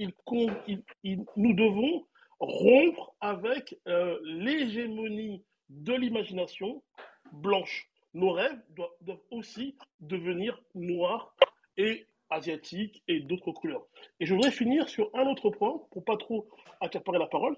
nous 1.36 1.54
devons 1.54 2.06
rompre 2.40 3.16
avec 3.22 3.80
euh, 3.88 4.20
l'hégémonie 4.24 5.44
de 5.70 5.94
l'imagination 5.94 6.84
blanche. 7.32 7.90
Nos 8.14 8.32
rêves 8.32 8.62
doivent, 8.70 9.20
aussi 9.32 9.76
devenir 10.00 10.62
noirs 10.74 11.36
et 11.78 12.08
asiatiques 12.36 13.04
et 13.08 13.20
d'autres 13.22 13.52
couleurs. 13.52 13.86
Et 14.20 14.26
je 14.26 14.34
voudrais 14.34 14.52
finir 14.52 14.90
sur 14.90 15.10
un 15.14 15.28
autre 15.28 15.50
point, 15.50 15.82
pour 15.92 16.04
pas 16.04 16.18
trop 16.18 16.48
accaparer 16.82 17.18
la 17.18 17.28
parole. 17.28 17.56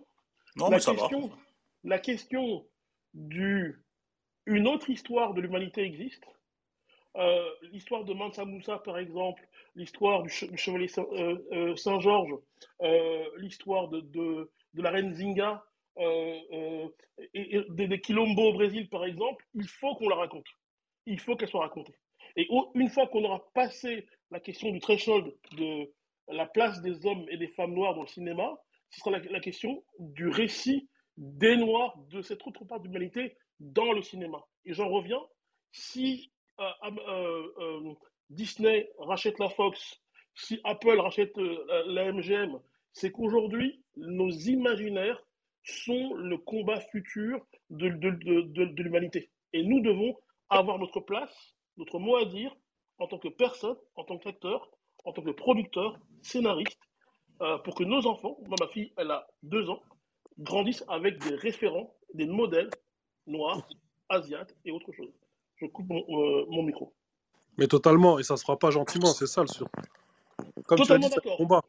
Non, 0.56 0.70
la, 0.70 0.78
mais 0.78 0.84
question, 0.84 1.32
la 1.84 2.00
question 2.00 2.66
du 3.14 3.84
une 4.46 4.68
autre 4.68 4.90
histoire 4.90 5.34
de 5.34 5.42
l'humanité 5.42 5.82
existe. 5.82 6.26
l'histoire 7.74 8.06
de 8.06 8.14
Mansa 8.14 8.46
Moussa, 8.46 8.78
par 8.78 8.98
exemple, 8.98 9.46
l'histoire 9.76 10.24
du, 10.24 10.30
chevalier 10.30 10.88
Saint-Georges, 10.88 12.38
l'histoire 13.38 13.90
de, 13.90 14.02
de, 14.02 14.52
de, 14.74 14.82
la 14.82 14.92
reine 14.92 15.14
Zinga, 15.14 15.64
et, 17.34 17.66
des, 17.70 17.88
des 17.88 18.00
Quilombo 18.00 18.50
au 18.50 18.54
Brésil, 18.54 18.88
par 18.90 19.04
exemple, 19.06 19.44
il 19.54 19.68
faut 19.68 19.96
qu'on 19.96 20.10
la 20.10 20.16
raconte. 20.16 20.48
Il 21.06 21.20
faut 21.20 21.36
qu'elle 21.36 21.50
soit 21.50 21.62
racontée. 21.62 21.96
Et 22.36 22.48
une 22.76 22.90
fois 22.90 23.08
qu'on 23.08 23.24
aura 23.24 23.42
passé 23.54 24.06
la 24.32 24.40
question 24.40 24.72
du 24.72 24.80
threshold 24.80 25.34
de 25.58 25.92
la 26.30 26.46
place 26.46 26.82
des 26.82 27.06
hommes 27.06 27.26
et 27.30 27.38
des 27.38 27.48
femmes 27.50 27.74
noires 27.74 27.96
dans 27.96 28.02
le 28.02 28.08
cinéma, 28.08 28.58
ce 28.90 29.00
sera 29.00 29.12
la, 29.12 29.40
question 29.40 29.84
du 30.00 30.28
récit 30.28 30.88
des 31.18 31.58
Noirs, 31.58 31.98
de 32.10 32.22
cette 32.22 32.46
autre 32.46 32.66
part 32.66 32.80
d'humanité 32.80 33.36
dans 33.60 33.92
le 33.92 34.02
cinéma. 34.02 34.46
Et 34.66 34.74
j'en 34.74 34.90
reviens, 34.90 35.22
si 35.72 36.32
euh, 36.60 36.64
euh, 36.84 37.54
euh, 37.60 37.94
Disney 38.30 38.90
rachète 39.00 39.40
la 39.40 39.50
Fox, 39.50 40.02
si 40.36 40.60
Apple 40.64 41.00
rachète 41.00 41.36
la 41.88 42.12
MGM, 42.12 42.60
c'est 42.94 43.12
qu'aujourd'hui, 43.12 43.84
nos 43.96 44.30
imaginaires 44.30 45.22
sont 45.64 46.14
le 46.14 46.38
combat 46.38 46.80
futur 46.80 47.46
de, 47.70 47.90
de, 47.90 48.12
de, 48.12 48.66
de 48.66 48.84
l'humanité. 48.84 49.30
Et 49.54 49.64
nous 49.64 49.82
devons 49.82 50.16
avoir 50.50 50.78
notre 50.80 51.00
place, 51.00 51.56
notre 51.78 52.00
mot 52.00 52.16
à 52.18 52.26
dire 52.26 52.56
en 53.00 53.08
tant 53.08 53.20
que 53.20 53.28
personne, 53.28 53.76
en 53.96 54.04
tant 54.04 54.18
qu'acteur, 54.18 54.70
en 55.06 55.14
tant 55.14 55.22
que 55.22 55.32
producteur, 55.32 55.98
scénariste, 56.22 56.80
euh, 57.42 57.58
pour 57.60 57.76
que 57.76 57.84
nos 57.84 58.08
enfants, 58.08 58.38
moi 58.48 58.56
ma 58.60 58.68
fille, 58.68 58.92
elle 58.98 59.12
a 59.12 59.28
deux 59.44 59.70
ans, 59.70 59.82
grandissent 60.40 60.84
avec 60.88 61.20
des 61.20 61.36
référents, 61.36 61.94
des 62.14 62.26
modèles 62.26 62.70
noirs, 63.28 63.68
asiates 64.10 64.56
et 64.66 64.72
autre 64.72 64.92
chose. 64.92 65.12
Je 65.58 65.66
coupe 65.66 65.88
mon, 65.90 66.04
euh, 66.10 66.64
micro. 66.64 66.94
Mais 67.58 67.68
totalement, 67.68 68.20
et 68.20 68.24
ça 68.24 68.36
ne 68.36 68.38
se 68.38 68.44
fera 68.44 68.58
pas 68.58 68.72
gentiment, 68.72 69.08
c'est 69.08 69.28
ça 69.28 69.42
le 69.42 69.48
sur. 69.48 69.68
Comme 70.66 70.78
Totalement 70.78 71.10
d'accord. 71.10 71.64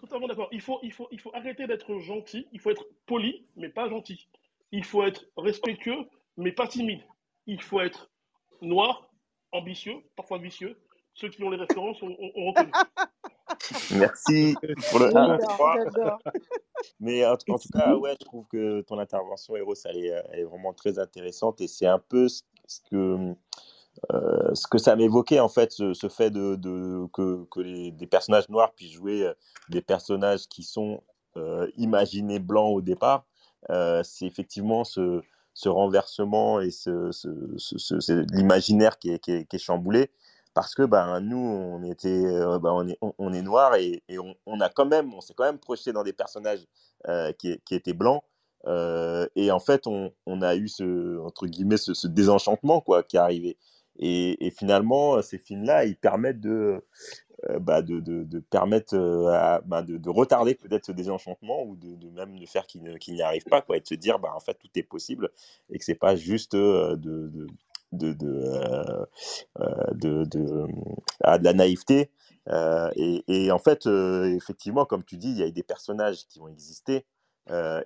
Totalement 0.00 0.28
d'accord. 0.28 0.48
Il 0.52 0.60
faut, 0.60 0.78
il, 0.82 0.92
faut, 0.92 1.08
il 1.10 1.20
faut 1.20 1.30
arrêter 1.34 1.66
d'être 1.66 1.98
gentil, 1.98 2.46
il 2.52 2.60
faut 2.60 2.70
être 2.70 2.86
poli, 3.06 3.44
mais 3.56 3.68
pas 3.68 3.88
gentil. 3.88 4.28
Il 4.72 4.84
faut 4.84 5.02
être 5.02 5.26
respectueux, 5.36 6.08
mais 6.36 6.52
pas 6.52 6.66
timide. 6.66 7.02
Il 7.46 7.60
faut 7.60 7.80
être 7.80 8.10
noir, 8.62 9.09
ambitieux, 9.52 9.96
parfois 10.16 10.38
vicieux. 10.38 10.76
Ceux 11.14 11.28
qui 11.28 11.42
ont 11.42 11.50
les 11.50 11.58
références 11.58 12.00
ont, 12.02 12.16
reconnu. 12.48 12.72
Merci 13.94 14.54
pour 14.90 15.00
le 15.00 15.10
Mais 17.00 17.26
en, 17.26 17.36
tout 17.36 17.56
cas, 17.72 17.94
ouais, 17.96 18.14
je 18.20 18.24
trouve 18.24 18.46
que 18.46 18.80
ton 18.82 18.98
intervention, 18.98 19.56
Eros, 19.56 19.74
elle 19.84 19.98
est, 19.98 20.44
vraiment 20.44 20.72
très 20.72 20.98
intéressante 20.98 21.60
et 21.60 21.68
c'est 21.68 21.86
un 21.86 21.98
peu 21.98 22.28
ce 22.28 22.42
que, 22.90 23.34
euh, 24.12 24.54
ce 24.54 24.66
que 24.66 24.78
ça 24.78 24.96
m'évoquait, 24.96 25.40
en 25.40 25.48
fait, 25.48 25.72
ce, 25.72 26.08
fait 26.08 26.30
de, 26.30 27.06
que, 27.12 27.44
que 27.50 27.60
les, 27.60 27.90
des 27.90 28.06
personnages 28.06 28.48
noirs 28.48 28.72
puissent 28.72 28.92
jouer 28.92 29.26
euh, 29.26 29.34
des 29.68 29.82
personnages 29.82 30.46
qui 30.48 30.62
sont 30.62 31.02
euh, 31.36 31.68
imaginés 31.76 32.38
blancs 32.38 32.74
au 32.74 32.80
départ. 32.80 33.26
c'est 33.68 34.26
effectivement 34.26 34.84
ce, 34.84 35.22
ce 35.60 35.68
renversement 35.68 36.60
et 36.60 36.70
ce, 36.70 37.10
l'imaginaire 38.34 38.98
qui 38.98 39.10
est, 39.10 39.58
chamboulé 39.58 40.10
parce 40.54 40.74
que 40.74 40.82
ben, 40.82 41.20
nous, 41.20 41.36
on, 41.36 41.82
était, 41.84 42.08
euh, 42.08 42.58
ben, 42.58 42.70
on, 42.72 42.88
est, 42.88 42.98
on, 43.00 43.32
est 43.32 43.42
noir 43.42 43.74
et, 43.76 44.02
on, 44.46 44.60
a 44.60 44.68
quand 44.70 44.86
même, 44.86 45.12
on 45.14 45.20
s'est 45.20 45.34
quand 45.34 45.44
même 45.44 45.58
projeté 45.58 45.92
dans 45.92 46.02
des 46.02 46.14
personnages 46.14 46.66
euh, 47.08 47.32
qui, 47.32 47.60
étaient 47.70 47.92
blancs. 47.92 48.22
Euh, 48.66 49.26
et 49.36 49.50
en 49.50 49.60
fait, 49.60 49.86
on, 49.86 50.12
on, 50.26 50.42
a 50.42 50.56
eu 50.56 50.68
ce, 50.68 51.18
entre 51.20 51.46
guillemets, 51.46 51.76
ce, 51.76 52.06
désenchantement 52.06 52.80
quoi, 52.80 53.02
qui 53.02 53.16
est 53.16 53.20
arrivé. 53.20 53.58
Et, 54.00 54.50
finalement, 54.56 55.20
ces 55.20 55.38
films-là, 55.38 55.84
ils 55.84 55.96
permettent 55.96 56.40
de, 56.40 56.82
euh, 57.48 57.58
bah, 57.58 57.80
de, 57.80 58.00
de, 58.00 58.38
permettre 58.38 58.94
euh, 58.94 59.60
bah, 59.64 59.82
de, 59.82 60.10
retarder 60.10 60.54
peut-être 60.54 60.86
ce 60.86 60.92
désenchantement 60.92 61.62
ou 61.64 61.74
de, 61.74 62.10
même 62.10 62.38
de 62.38 62.44
faire 62.44 62.66
qu'il 62.66 62.82
n'y 62.82 63.22
arrive 63.22 63.44
pas 63.44 63.62
quoi, 63.62 63.78
et 63.78 63.80
de 63.80 63.86
se 63.86 63.94
dire 63.94 64.18
bah, 64.18 64.32
en 64.34 64.40
fait 64.40 64.54
tout 64.54 64.68
est 64.74 64.82
possible 64.82 65.30
et 65.70 65.78
que 65.78 65.84
c'est 65.84 65.94
pas 65.94 66.16
juste 66.16 66.52
euh, 66.54 66.96
de, 66.96 67.46
de, 67.92 68.16
ah, 71.22 71.38
de, 71.38 71.44
la 71.44 71.52
naïveté. 71.54 72.10
et, 72.96 73.24
et, 73.26 73.50
en 73.50 73.58
fait, 73.58 73.86
effectivement, 73.86 74.84
comme 74.84 75.04
tu 75.04 75.16
dis, 75.16 75.30
il 75.30 75.38
y 75.38 75.42
a 75.42 75.50
des 75.50 75.62
personnages 75.62 76.26
qui 76.26 76.40
ont 76.40 76.48
existé 76.48 77.06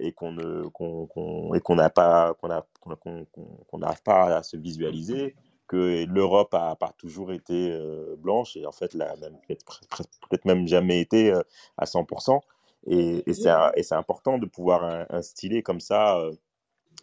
et 0.01 0.13
qu'on 0.13 0.33
ne 0.33 0.67
qu'on 0.69 1.55
et 1.55 1.61
qu'on 1.61 1.77
n'a 1.77 1.91
pas 1.91 2.35
qu'on 2.35 3.27
qu'on 3.71 3.79
n'arrive 3.79 4.03
pas 4.03 4.37
à 4.39 4.43
se 4.43 4.57
visualiser 4.57 5.37
que 5.67 6.05
l'Europe 6.05 6.55
a 6.55 6.77
pas 6.77 6.93
toujours 6.99 7.33
été 7.33 7.71
euh, 7.73 8.17
blanche 8.19 8.57
et 8.57 8.67
en 8.67 8.73
fait 8.73 8.95
la 8.95 9.15
peut-être 9.49 10.45
même 10.45 10.67
jamais 10.67 11.01
été 11.01 11.33
euh, 11.33 11.43
à 11.79 11.85
100%. 11.85 12.41
Et, 12.87 13.23
et 13.27 13.33
c'est 13.33 13.95
important 13.95 14.37
de 14.37 14.45
pouvoir 14.45 15.07
instiller 15.09 15.63
comme 15.63 15.81
ça 15.81 16.19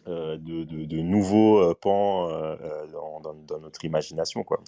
euh, 0.06 0.36
de, 0.36 0.62
de, 0.62 1.00
nouveaux 1.00 1.74
pans 1.74 2.28
dans, 2.92 3.34
dans, 3.34 3.58
notre 3.58 3.84
imagination. 3.84 4.44
Quoi. 4.44 4.60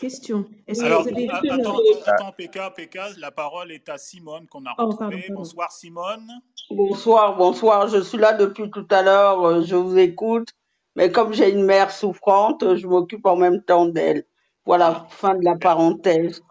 Question. 0.00 0.46
Alors, 0.80 1.06
attends, 1.42 1.76
attends, 2.06 2.32
PK, 2.32 2.58
PK, 2.74 2.98
la 3.18 3.30
parole 3.30 3.70
est 3.70 3.86
à 3.90 3.98
Simone 3.98 4.46
qu'on 4.46 4.64
a 4.64 4.74
oh, 4.78 4.86
retrouvée. 4.86 5.26
Bonsoir 5.28 5.70
Simone. 5.72 6.30
Bonsoir, 6.70 7.36
bonsoir. 7.36 7.88
Je 7.88 8.00
suis 8.00 8.16
là 8.16 8.32
depuis 8.32 8.70
tout 8.70 8.86
à 8.90 9.02
l'heure. 9.02 9.62
Je 9.62 9.76
vous 9.76 9.98
écoute. 9.98 10.54
Mais 10.98 11.12
comme 11.12 11.32
j'ai 11.32 11.50
une 11.50 11.62
mère 11.64 11.92
souffrante, 11.92 12.74
je 12.74 12.88
m'occupe 12.88 13.24
en 13.24 13.36
même 13.36 13.62
temps 13.62 13.86
d'elle. 13.86 14.24
Voilà, 14.66 15.06
fin 15.10 15.36
de 15.36 15.44
la 15.44 15.54
parenthèse. 15.54 16.42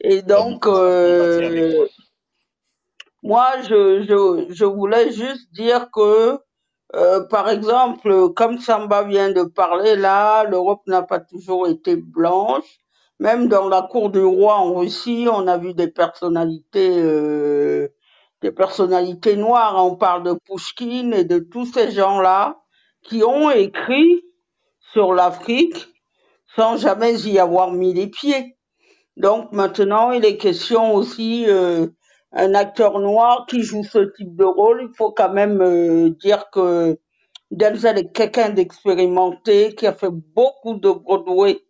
Et 0.00 0.22
donc, 0.22 0.64
euh, 0.68 1.84
moi, 3.24 3.48
je, 3.62 4.04
je, 4.04 4.46
je, 4.54 4.64
voulais 4.64 5.10
juste 5.10 5.52
dire 5.52 5.90
que, 5.90 6.38
euh, 6.94 7.26
par 7.26 7.48
exemple, 7.48 8.32
comme 8.34 8.60
Samba 8.60 9.02
vient 9.02 9.32
de 9.32 9.42
parler 9.42 9.96
là, 9.96 10.44
l'Europe 10.44 10.82
n'a 10.86 11.02
pas 11.02 11.18
toujours 11.18 11.66
été 11.66 11.96
blanche. 11.96 12.78
Même 13.18 13.48
dans 13.48 13.68
la 13.68 13.82
cour 13.82 14.10
du 14.10 14.22
roi 14.22 14.54
en 14.54 14.72
Russie, 14.74 15.26
on 15.28 15.48
a 15.48 15.58
vu 15.58 15.74
des 15.74 15.88
personnalités, 15.88 17.02
euh, 17.02 17.88
des 18.40 18.52
personnalités 18.52 19.34
noires. 19.34 19.84
On 19.84 19.96
parle 19.96 20.22
de 20.22 20.34
Pushkin 20.46 21.10
et 21.10 21.24
de 21.24 21.40
tous 21.40 21.66
ces 21.66 21.90
gens-là 21.90 22.60
qui 23.04 23.22
ont 23.24 23.50
écrit 23.50 24.22
sur 24.92 25.14
l'Afrique 25.14 25.88
sans 26.56 26.76
jamais 26.76 27.14
y 27.20 27.38
avoir 27.38 27.72
mis 27.72 27.94
les 27.94 28.06
pieds. 28.08 28.56
Donc 29.16 29.52
maintenant, 29.52 30.12
il 30.12 30.24
est 30.24 30.36
question 30.36 30.94
aussi 30.94 31.44
euh, 31.48 31.88
un 32.32 32.54
acteur 32.54 32.98
noir 33.00 33.46
qui 33.48 33.62
joue 33.62 33.84
ce 33.84 33.98
type 34.16 34.36
de 34.36 34.44
rôle. 34.44 34.88
Il 34.90 34.96
faut 34.96 35.12
quand 35.12 35.32
même 35.32 35.60
euh, 35.62 36.10
dire 36.10 36.50
que 36.50 36.98
Denzel 37.50 37.98
est 37.98 38.12
quelqu'un 38.12 38.50
d'expérimenté, 38.50 39.74
qui 39.74 39.86
a 39.86 39.92
fait 39.92 40.10
beaucoup 40.10 40.74
de 40.74 40.90
Broadway, 40.90 41.60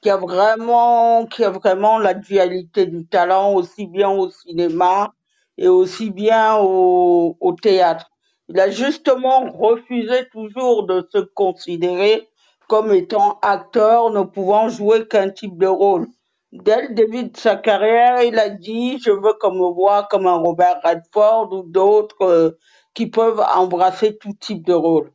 qui 0.00 0.10
a 0.10 0.16
vraiment, 0.16 1.26
qui 1.26 1.44
a 1.44 1.50
vraiment 1.50 1.98
la 1.98 2.14
dualité 2.14 2.86
du 2.86 3.06
talent, 3.06 3.54
aussi 3.54 3.86
bien 3.86 4.10
au 4.10 4.30
cinéma 4.30 5.12
et 5.58 5.68
aussi 5.68 6.10
bien 6.10 6.56
au, 6.58 7.36
au 7.40 7.52
théâtre. 7.54 8.10
Il 8.48 8.60
a 8.60 8.70
justement 8.70 9.50
refusé 9.50 10.28
toujours 10.30 10.86
de 10.86 11.06
se 11.10 11.18
considérer 11.18 12.28
comme 12.68 12.92
étant 12.92 13.38
acteur, 13.42 14.10
ne 14.10 14.22
pouvant 14.22 14.68
jouer 14.68 15.06
qu'un 15.06 15.30
type 15.30 15.58
de 15.58 15.66
rôle. 15.66 16.06
Dès 16.52 16.88
le 16.88 16.94
début 16.94 17.24
de 17.24 17.36
sa 17.36 17.56
carrière, 17.56 18.22
il 18.22 18.38
a 18.38 18.48
dit 18.48 18.98
Je 19.04 19.10
veux 19.10 19.34
qu'on 19.40 19.52
me 19.52 19.72
voit 19.74 20.04
comme 20.10 20.26
un 20.26 20.36
Robert 20.36 20.80
Redford 20.84 21.52
ou 21.52 21.62
d'autres 21.62 22.22
euh, 22.22 22.50
qui 22.94 23.06
peuvent 23.08 23.44
embrasser 23.54 24.16
tout 24.16 24.34
type 24.38 24.64
de 24.64 24.72
rôle. 24.72 25.10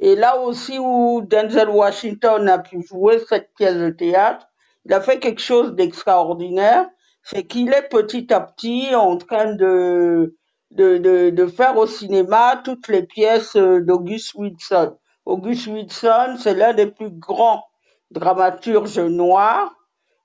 Et 0.00 0.16
là 0.16 0.38
aussi 0.40 0.78
où 0.78 1.22
Denzel 1.22 1.70
Washington 1.70 2.48
a 2.48 2.58
pu 2.58 2.82
jouer 2.82 3.20
cette 3.20 3.54
pièce 3.54 3.76
de 3.76 3.90
théâtre, 3.90 4.46
il 4.84 4.92
a 4.92 5.00
fait 5.00 5.20
quelque 5.20 5.40
chose 5.40 5.74
d'extraordinaire, 5.74 6.88
c'est 7.22 7.44
qu'il 7.44 7.72
est 7.72 7.88
petit 7.88 8.32
à 8.32 8.40
petit 8.40 8.94
en 8.94 9.16
train 9.16 9.54
de 9.54 10.36
de, 10.72 10.98
de, 10.98 11.30
de 11.30 11.46
faire 11.46 11.76
au 11.76 11.86
cinéma 11.86 12.60
toutes 12.64 12.88
les 12.88 13.02
pièces 13.02 13.56
euh, 13.56 13.80
d'August 13.80 14.34
Wilson. 14.34 14.96
August 15.26 15.66
Wilson, 15.68 16.36
c'est 16.38 16.54
l'un 16.54 16.72
des 16.74 16.86
plus 16.86 17.10
grands 17.10 17.64
dramaturges 18.10 18.98
noirs, 18.98 19.72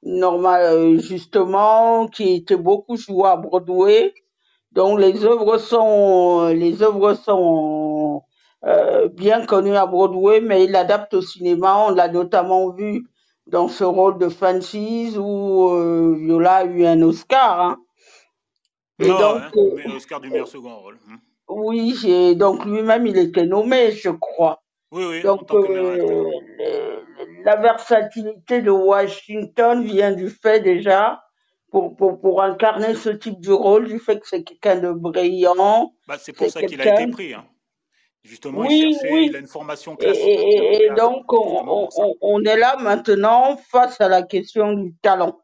normal, 0.03 0.61
euh, 0.63 0.97
justement, 0.99 2.07
qui 2.07 2.35
était 2.35 2.57
beaucoup 2.57 2.97
joué 2.97 3.27
à 3.29 3.35
Broadway, 3.35 4.13
dont 4.71 4.95
les 4.97 5.25
œuvres 5.25 5.57
sont, 5.57 6.47
les 6.47 6.81
œuvres 6.83 7.13
sont 7.15 8.23
euh, 8.65 9.07
bien 9.09 9.45
connues 9.45 9.75
à 9.75 9.85
Broadway, 9.85 10.41
mais 10.41 10.63
il 10.65 10.71
l'adapte 10.71 11.13
au 11.13 11.21
cinéma. 11.21 11.85
On 11.87 11.91
l'a 11.91 12.07
notamment 12.07 12.71
vu 12.71 13.05
dans 13.47 13.67
ce 13.67 13.83
rôle 13.83 14.17
de 14.17 14.29
Francis 14.29 15.17
où 15.17 15.69
euh, 15.69 16.15
Viola 16.17 16.55
a 16.57 16.65
eu 16.65 16.85
un 16.85 17.01
Oscar. 17.01 17.61
Hein. 17.61 17.77
Et 18.99 19.07
non, 19.07 19.19
donc, 19.19 19.41
hein, 19.43 19.51
mais 19.75 19.93
Oscar 19.93 20.19
du 20.19 20.29
meilleur 20.29 20.47
second 20.47 20.75
rôle. 20.75 20.97
Hein. 21.09 21.17
Oui, 21.49 22.35
donc 22.35 22.65
lui-même, 22.65 23.05
il 23.07 23.17
était 23.17 23.45
nommé, 23.45 23.91
je 23.91 24.09
crois. 24.09 24.61
Oui, 24.91 25.03
oui, 25.05 25.21
donc, 25.21 25.51
euh, 25.53 26.31
la 27.43 27.55
versatilité 27.57 28.61
de 28.61 28.71
Washington 28.71 29.83
vient 29.83 30.13
du 30.13 30.29
fait 30.29 30.61
déjà, 30.61 31.21
pour, 31.71 31.95
pour, 31.95 32.19
pour 32.19 32.41
incarner 32.41 32.95
ce 32.95 33.09
type 33.09 33.41
de 33.41 33.51
rôle, 33.51 33.87
du 33.87 33.99
fait 33.99 34.19
que 34.19 34.27
c'est 34.27 34.43
quelqu'un 34.43 34.77
de 34.77 34.91
brillant. 34.91 35.93
Bah, 36.07 36.15
c'est 36.17 36.33
pour 36.33 36.49
ça 36.49 36.61
qu'il 36.61 36.81
a 36.81 37.01
été 37.01 37.11
pris. 37.11 37.33
Hein. 37.33 37.45
Justement, 38.23 38.59
oui, 38.61 38.95
il, 39.01 39.11
oui. 39.11 39.27
il 39.29 39.35
a 39.35 39.39
une 39.39 39.47
formation 39.47 39.95
classique. 39.95 40.23
Et, 40.25 40.83
et 40.83 40.89
donc, 40.97 41.31
on, 41.31 41.87
on, 41.97 42.13
on, 42.19 42.43
est 42.43 42.57
là 42.57 42.75
maintenant 42.77 43.57
face 43.71 44.01
à 44.01 44.09
la 44.09 44.23
question 44.23 44.73
du 44.73 44.93
talent. 45.01 45.39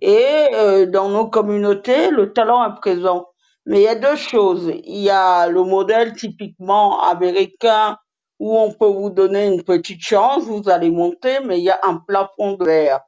Et 0.00 0.48
euh, 0.54 0.86
dans 0.86 1.08
nos 1.08 1.26
communautés, 1.28 2.10
le 2.10 2.32
talent 2.32 2.64
est 2.64 2.80
présent. 2.80 3.28
Mais 3.66 3.80
il 3.80 3.84
y 3.84 3.88
a 3.88 3.94
deux 3.94 4.16
choses. 4.16 4.70
Il 4.84 5.00
y 5.00 5.10
a 5.10 5.48
le 5.48 5.62
modèle 5.62 6.12
typiquement 6.14 7.02
américain 7.02 7.98
où 8.38 8.58
on 8.58 8.72
peut 8.72 8.86
vous 8.86 9.10
donner 9.10 9.46
une 9.46 9.62
petite 9.62 10.02
chance, 10.02 10.44
vous 10.44 10.68
allez 10.68 10.90
monter, 10.90 11.38
mais 11.44 11.58
il 11.58 11.64
y 11.64 11.70
a 11.70 11.78
un 11.82 11.96
plafond 11.96 12.52
de 12.54 12.64
verre. 12.64 13.00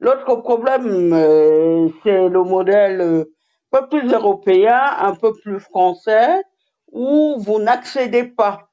L'autre 0.00 0.36
problème, 0.36 1.12
euh, 1.12 1.88
c'est 2.02 2.28
le 2.28 2.42
modèle 2.42 3.26
un 3.72 3.78
peu 3.78 3.88
plus 3.88 4.12
européen, 4.12 4.80
un 4.98 5.14
peu 5.14 5.32
plus 5.42 5.60
français, 5.60 6.42
où 6.90 7.36
vous 7.38 7.60
n'accédez 7.60 8.24
pas. 8.24 8.70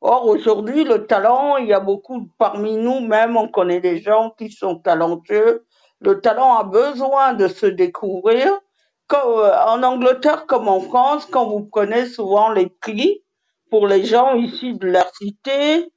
Or, 0.00 0.26
aujourd'hui, 0.26 0.84
le 0.84 1.06
talent, 1.06 1.56
il 1.56 1.66
y 1.66 1.72
a 1.72 1.80
beaucoup, 1.80 2.28
parmi 2.38 2.76
nous 2.76 3.00
même, 3.00 3.36
on 3.36 3.48
connaît 3.48 3.80
des 3.80 4.00
gens 4.00 4.32
qui 4.38 4.50
sont 4.50 4.76
talentueux. 4.76 5.66
Le 6.00 6.20
talent 6.20 6.58
a 6.58 6.64
besoin 6.64 7.34
de 7.34 7.48
se 7.48 7.66
découvrir. 7.66 8.50
Comme, 9.06 9.38
euh, 9.40 9.64
en 9.66 9.82
Angleterre 9.82 10.46
comme 10.46 10.68
en 10.68 10.80
France, 10.80 11.26
quand 11.26 11.46
vous 11.48 11.64
prenez 11.64 12.06
souvent 12.06 12.50
les 12.50 12.68
prix 12.68 13.24
pour 13.70 13.86
les 13.86 14.04
gens 14.04 14.34
issus 14.34 14.74
de 14.74 14.86
leur 14.88 15.10
cité, 15.16 15.90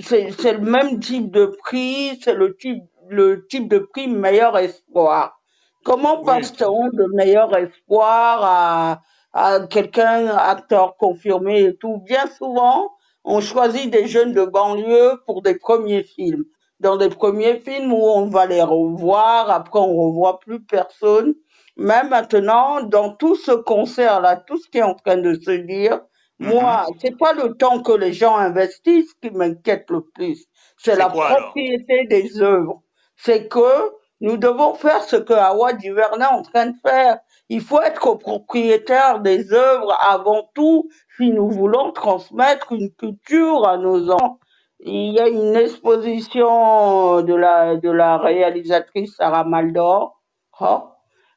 c'est 0.00 0.30
c'est 0.32 0.52
le 0.54 0.60
même 0.60 1.00
type 1.00 1.30
de 1.30 1.46
prix, 1.46 2.18
c'est 2.22 2.34
le 2.34 2.56
type, 2.56 2.82
le 3.08 3.46
type 3.48 3.68
de 3.68 3.78
prix 3.78 4.08
meilleur 4.08 4.56
espoir. 4.58 5.40
Comment 5.84 6.22
passe-t-on 6.24 6.88
de 6.90 7.06
meilleur 7.14 7.56
espoir 7.56 8.42
à, 8.44 9.02
à 9.32 9.60
quelqu'un, 9.66 10.26
acteur 10.28 10.96
confirmé 10.98 11.62
et 11.64 11.76
tout? 11.76 11.98
Bien 12.06 12.26
souvent, 12.38 12.90
on 13.24 13.40
choisit 13.40 13.90
des 13.90 14.06
jeunes 14.06 14.32
de 14.34 14.44
banlieue 14.44 15.22
pour 15.26 15.42
des 15.42 15.56
premiers 15.58 16.04
films. 16.04 16.44
Dans 16.82 16.98
des 16.98 17.10
premiers 17.10 17.60
films 17.60 17.92
où 17.94 18.02
on 18.04 18.28
va 18.28 18.46
les 18.46 18.62
revoir, 18.62 19.50
après 19.50 19.80
on 19.80 19.96
revoit 19.96 20.40
plus 20.40 20.62
personne. 20.64 21.34
Mais 21.78 22.04
maintenant, 22.04 22.82
dans 22.84 23.14
tout 23.16 23.36
ce 23.36 23.52
concert-là, 23.52 24.36
tout 24.38 24.58
ce 24.58 24.68
qui 24.70 24.78
est 24.78 24.82
en 24.82 24.94
train 24.96 25.18
de 25.18 25.34
se 25.34 25.52
dire, 25.52 26.00
Mhm. 26.40 26.48
moi, 26.50 26.86
c'est 27.00 27.18
pas 27.18 27.34
le 27.34 27.54
temps 27.56 27.82
que 27.82 27.92
les 27.92 28.12
gens 28.14 28.36
investissent 28.36 29.14
qui 29.22 29.30
m'inquiète 29.30 29.90
le 29.90 30.02
plus. 30.14 30.46
C'est 30.78 30.96
la 30.96 31.10
quoi, 31.10 31.28
propriété 31.30 32.06
des 32.08 32.42
œuvres. 32.42 32.82
C'est 33.16 33.48
que 33.48 33.92
nous 34.20 34.38
devons 34.38 34.74
faire 34.74 35.02
ce 35.04 35.16
que 35.16 35.34
Howard 35.34 35.78
Duvernay 35.78 36.24
est 36.24 36.28
en 36.34 36.42
train 36.42 36.66
de 36.68 36.76
faire. 36.86 37.18
Il 37.50 37.60
faut 37.62 37.82
être 37.82 38.14
propriétaire 38.16 39.20
des 39.20 39.52
œuvres 39.54 39.96
avant 40.08 40.50
tout 40.54 40.88
si 41.16 41.30
nous 41.30 41.50
voulons 41.50 41.92
transmettre 41.92 42.72
une 42.72 42.92
culture 42.94 43.66
à 43.68 43.78
nos 43.78 44.10
enfants. 44.10 44.40
Il 44.84 45.12
y 45.12 45.20
a 45.20 45.28
une 45.28 45.54
exposition 45.54 47.22
de 47.22 47.34
la, 47.34 47.76
de 47.76 47.88
la 47.88 48.18
réalisatrice 48.18 49.14
Sarah 49.14 49.44
Maldor. 49.44 50.20
Oh. 50.60 50.88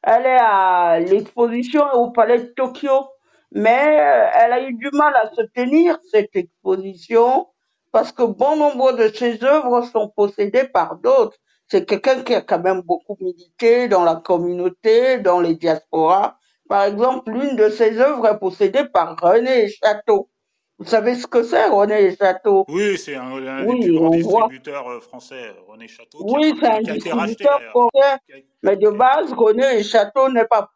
Elle 0.02 0.26
est 0.26 0.38
à 0.40 0.98
l'exposition 0.98 1.84
au 1.94 2.10
palais 2.10 2.38
de 2.40 2.52
Tokyo, 2.56 3.08
mais 3.52 4.00
euh, 4.00 4.30
elle 4.34 4.52
a 4.52 4.62
eu 4.62 4.74
du 4.74 4.90
mal 4.92 5.14
à 5.14 5.30
se 5.32 5.42
tenir 5.54 5.96
cette 6.10 6.34
exposition 6.34 7.46
parce 7.92 8.10
que 8.10 8.24
bon 8.24 8.56
nombre 8.56 8.92
de 8.92 9.08
ses 9.08 9.44
œuvres 9.44 9.82
sont 9.82 10.08
possédées 10.08 10.66
par 10.66 10.96
d'autres. 10.96 11.36
C'est 11.68 11.86
quelqu'un 11.86 12.24
qui 12.24 12.34
a 12.34 12.40
quand 12.42 12.60
même 12.60 12.82
beaucoup 12.82 13.16
milité 13.20 13.86
dans 13.86 14.02
la 14.02 14.16
communauté, 14.16 15.18
dans 15.18 15.40
les 15.40 15.54
diasporas. 15.54 16.36
Par 16.68 16.82
exemple, 16.82 17.30
l'une 17.30 17.54
de 17.54 17.68
ses 17.68 18.00
œuvres 18.00 18.26
est 18.26 18.38
possédée 18.40 18.86
par 18.92 19.16
René 19.20 19.68
Château. 19.68 20.30
Vous 20.78 20.84
savez 20.84 21.14
ce 21.14 21.26
que 21.26 21.42
c'est, 21.42 21.66
René 21.68 22.14
Château? 22.16 22.66
Oui, 22.68 22.98
c'est 22.98 23.16
un, 23.16 23.30
un 23.46 23.64
des 23.64 23.80
plus 23.80 23.92
grands 23.94 24.10
voit. 24.18 24.48
euh, 24.88 25.00
français, 25.00 25.54
René 25.66 25.88
Château, 25.88 26.18
qui 26.18 26.34
Oui, 26.34 26.52
c'est 26.60 26.66
un 26.66 26.82
qui 26.82 26.90
a 26.90 26.94
été 26.96 27.12
racheté 27.12 27.28
distributeur 27.44 27.58
d'ailleurs. 27.58 27.70
français, 27.70 28.18
Qui 28.26 28.32
a- 28.34 28.36
mais 28.62 28.76
de 28.76 28.90
base, 28.90 29.32
René 29.32 29.82
Château 29.82 30.28
n'est 30.30 30.44
pas 30.46 30.70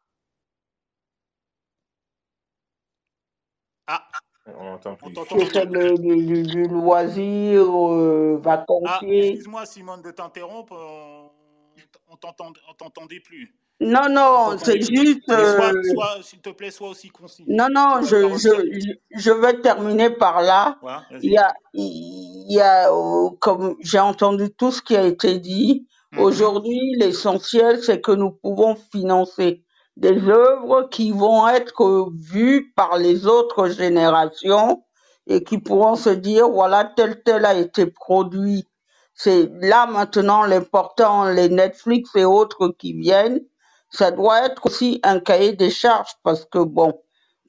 Ah, 3.86 4.08
On 4.46 4.64
n'entend 4.64 4.92
on 4.92 4.96
plus. 4.96 5.14
c'est 5.52 5.66
plus. 5.66 5.74
le- 5.74 5.98
du, 5.98 6.24
du- 6.26 6.42
du 6.44 6.64
loisir 6.68 7.62
euh, 7.62 8.40
Ah, 8.44 8.56
vacancier. 8.56 9.18
excuse-moi 9.28 9.66
Simone 9.66 10.00
de 10.00 10.12
t'interrompre, 10.12 10.72
on, 10.72 11.30
on 12.08 12.16
t'entend- 12.16 12.52
on 12.68 12.74
t'entendait 12.74 13.20
plus. 13.20 13.54
Non, 13.80 14.00
On 14.06 14.08
non, 14.10 14.58
c'est 14.58 14.80
juste. 14.82 15.28
Euh, 15.30 15.72
s'il 16.22 16.40
te 16.40 16.50
plaît, 16.50 16.70
sois 16.70 16.90
aussi 16.90 17.08
concis. 17.08 17.44
Non, 17.48 17.68
non, 17.72 18.02
je, 18.02 18.16
je, 18.38 18.50
je 19.16 19.30
vais 19.30 19.60
terminer 19.60 20.10
par 20.10 20.42
là. 20.42 20.78
Il 21.22 21.32
y 21.32 21.38
a, 21.38 21.52
il 21.72 22.46
y 22.52 22.60
a, 22.60 22.92
euh, 22.92 23.30
comme 23.40 23.76
j'ai 23.80 23.98
entendu 23.98 24.50
tout 24.50 24.70
ce 24.70 24.82
qui 24.82 24.96
a 24.96 25.04
été 25.06 25.38
dit, 25.38 25.86
Mhm. 26.12 26.20
aujourd'hui, 26.20 26.94
l'essentiel, 26.98 27.82
c'est 27.82 28.00
que 28.00 28.12
nous 28.12 28.32
pouvons 28.32 28.76
financer 28.92 29.64
des 29.96 30.18
œuvres 30.28 30.88
qui 30.90 31.12
vont 31.12 31.46
être 31.48 32.10
vues 32.14 32.72
par 32.76 32.98
les 32.98 33.26
autres 33.26 33.68
générations 33.68 34.84
et 35.26 35.44
qui 35.44 35.58
pourront 35.58 35.96
se 35.96 36.10
dire, 36.10 36.48
voilà, 36.50 36.84
tel 36.84 37.22
tel 37.22 37.44
a 37.44 37.54
été 37.54 37.86
produit. 37.86 38.66
C'est 39.14 39.50
là 39.60 39.86
maintenant 39.86 40.44
l'important, 40.44 41.24
les 41.30 41.48
Netflix 41.48 42.10
et 42.16 42.24
autres 42.24 42.68
qui 42.78 42.92
viennent, 42.94 43.40
ça 43.90 44.10
doit 44.10 44.44
être 44.46 44.66
aussi 44.66 45.00
un 45.02 45.20
cahier 45.20 45.52
des 45.54 45.70
charges 45.70 46.12
parce 46.22 46.44
que 46.46 46.58
bon, 46.58 47.00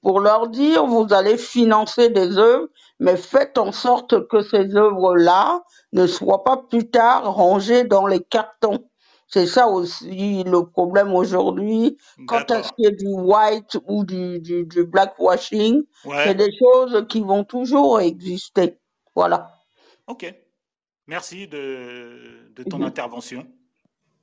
pour 0.01 0.19
leur 0.19 0.47
dire, 0.49 0.85
vous 0.85 1.07
allez 1.13 1.38
financer 1.38 2.09
des 2.09 2.38
œuvres, 2.38 2.68
mais 2.99 3.18
faites 3.18 3.57
en 3.57 3.72
sorte 3.72 4.27
que 4.27 4.41
ces 4.41 4.76
œuvres-là 4.76 5.61
ne 5.93 6.07
soient 6.07 6.43
pas 6.43 6.57
plus 6.57 6.89
tard 6.89 7.34
rangées 7.35 7.84
dans 7.84 8.07
les 8.07 8.22
cartons. 8.23 8.89
C'est 9.27 9.45
ça 9.47 9.68
aussi 9.68 10.43
le 10.43 10.65
problème 10.65 11.13
aujourd'hui. 11.13 11.97
Quand 12.26 12.51
est-ce 12.51 12.73
qu'il 12.73 12.85
y 12.85 12.88
a 12.88 12.91
du 12.91 13.07
white 13.07 13.77
ou 13.88 14.03
du, 14.03 14.39
du, 14.39 14.65
du 14.65 14.84
blackwashing, 14.85 15.84
c'est 16.23 16.35
des 16.35 16.51
choses 16.57 17.05
qui 17.07 17.22
vont 17.22 17.43
toujours 17.43 18.01
exister. 18.01 18.80
Voilà. 19.15 19.51
ok. 20.07 20.34
Merci 21.07 21.47
de, 21.47 22.51
de 22.55 22.63
ton 22.63 22.77
Mhm. 22.77 22.84
intervention. 22.84 23.47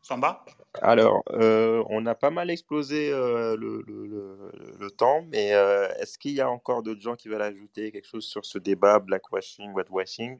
Samba 0.09 0.43
Alors, 0.81 1.23
euh, 1.33 1.85
on 1.91 2.07
a 2.07 2.15
pas 2.15 2.31
mal 2.31 2.49
explosé 2.51 3.11
euh, 3.13 3.57
le, 3.59 3.85
le- 3.87 4.07
le- 4.07 4.53
le 4.81 4.91
temps, 4.91 5.23
mais 5.31 5.53
euh, 5.53 5.87
est-ce 6.01 6.17
qu'il 6.19 6.33
y 6.33 6.41
a 6.41 6.49
encore 6.49 6.83
d'autres 6.83 7.03
gens 7.03 7.15
qui 7.15 7.29
veulent 7.29 7.43
ajouter 7.43 7.93
quelque 7.93 8.07
chose 8.09 8.25
sur 8.25 8.43
ce 8.47 8.57
débat 8.59 8.99
blackwashing, 9.01 9.71
whitewashing? 9.75 10.39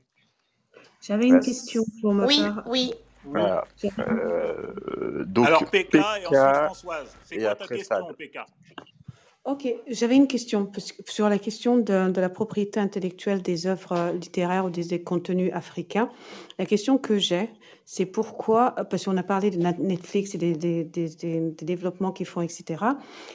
J'avais 1.03 1.27
une 1.29 1.35
Euh, 1.37 1.41
question 1.41 1.85
pour 2.01 2.15
ma 2.15 2.25
Oui, 2.25 2.39
part. 2.41 2.63
oui. 2.67 2.95
Oui. 3.25 3.31
voilà. 3.41 3.65
J'avais- 3.77 4.03
Alors 4.09 4.19
Euh, 4.19 5.25
donc, 5.27 5.71
PK 5.71 5.95
et 5.97 6.01
ensuite 6.27 6.33
Françoise. 6.65 7.17
C'est 7.27 7.39
quoi 7.39 7.55
ta 7.55 7.67
question, 7.69 8.15
PK 8.15 8.39
Ok, 9.49 9.67
j'avais 9.87 10.17
une 10.17 10.29
question 10.29 10.71
sur 11.07 11.31
la 11.31 11.39
question 11.39 11.79
de, 11.79 12.21
la 12.21 12.29
propriété 12.29 12.81
intellectuelle 12.81 13.41
des 13.41 13.67
œuvres 13.67 13.93
euh, 13.93 14.13
littéraires 14.13 14.67
ou 14.67 14.69
des, 14.69 15.03
contenus 15.03 15.51
africains. 15.55 16.11
La 16.59 16.67
question 16.67 16.99
que 16.99 17.17
j'ai, 17.17 17.49
c'est 17.87 18.05
pourquoi, 18.05 18.75
euh, 18.77 18.85
parce 18.85 19.07
qu'on 19.07 19.17
a 19.17 19.23
parlé 19.23 19.51
de 19.51 19.57
Netflix 19.57 20.35
et 20.35 20.39
des, 20.39 20.85
développements 21.63 22.13
qu'ils 22.13 22.27
font, 22.27 22.43
etc. 22.43 22.85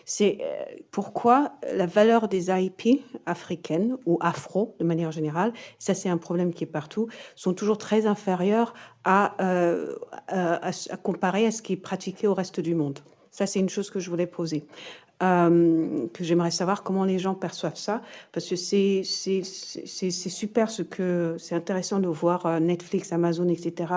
C'est 0.06 0.38
euh, 0.41 0.64
pourquoi 0.91 1.53
la 1.73 1.88
valeur 1.88 2.27
des 2.27 2.52
IP 2.52 3.02
africaines 3.26 3.98
ou 4.06 4.19
afro 4.22 4.76
de 4.77 4.85
manière 4.85 5.11
générale, 5.11 5.52
ça 5.80 5.95
c'est 5.95 6.10
un 6.10 6.18
problème 6.18 6.53
qui 6.53 6.64
est 6.64 6.68
partout, 6.68 7.07
sont 7.35 7.56
toujours 7.56 7.80
très 7.80 8.06
inférieures 8.06 8.76
à 9.03 9.35
comparer 11.02 11.48
à 11.48 11.52
ce 11.52 11.64
qui 11.64 11.73
est 11.73 11.77
pratiqué 11.77 12.27
au 12.27 12.35
reste 12.35 12.60
du 12.60 12.76
monde. 12.76 12.99
Ça, 13.31 13.48
c'est 13.48 13.60
une 13.60 13.69
chose 13.69 13.90
que 13.90 13.99
je 13.99 14.11
voulais 14.11 14.27
poser 14.27 14.64
euh, 15.23 16.07
que 16.11 16.23
j'aimerais 16.23 16.51
savoir 16.51 16.83
comment 16.83 17.05
les 17.05 17.17
gens 17.17 17.33
perçoivent 17.33 17.77
ça, 17.77 18.01
parce 18.33 18.45
que 18.45 18.57
c'est 18.57 19.03
super 19.03 20.69
ce 20.69 20.81
que 20.81 21.37
c'est 21.39 21.55
intéressant 21.55 21.99
de 21.99 22.09
voir 22.09 22.45
euh, 22.45 22.59
Netflix, 22.59 23.13
Amazon, 23.13 23.47
etc. 23.47 23.93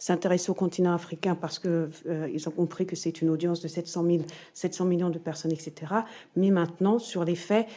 s'intéresser 0.00 0.50
au 0.50 0.54
continent 0.54 0.92
africain 0.92 1.36
parce 1.36 1.60
que 1.60 1.90
euh, 2.08 2.28
ils 2.32 2.48
ont 2.48 2.50
compris 2.50 2.86
que 2.86 2.96
c'est 2.96 3.22
une 3.22 3.30
audience 3.30 3.60
de 3.60 3.68
700 3.68 4.04
000, 4.04 4.18
700 4.52 4.84
millions 4.86 5.10
de 5.10 5.18
personnes, 5.18 5.52
etc. 5.52 5.92
Mais 6.34 6.50
maintenant, 6.50 6.98
sur 6.98 7.24
les 7.24 7.36
faits, 7.36 7.68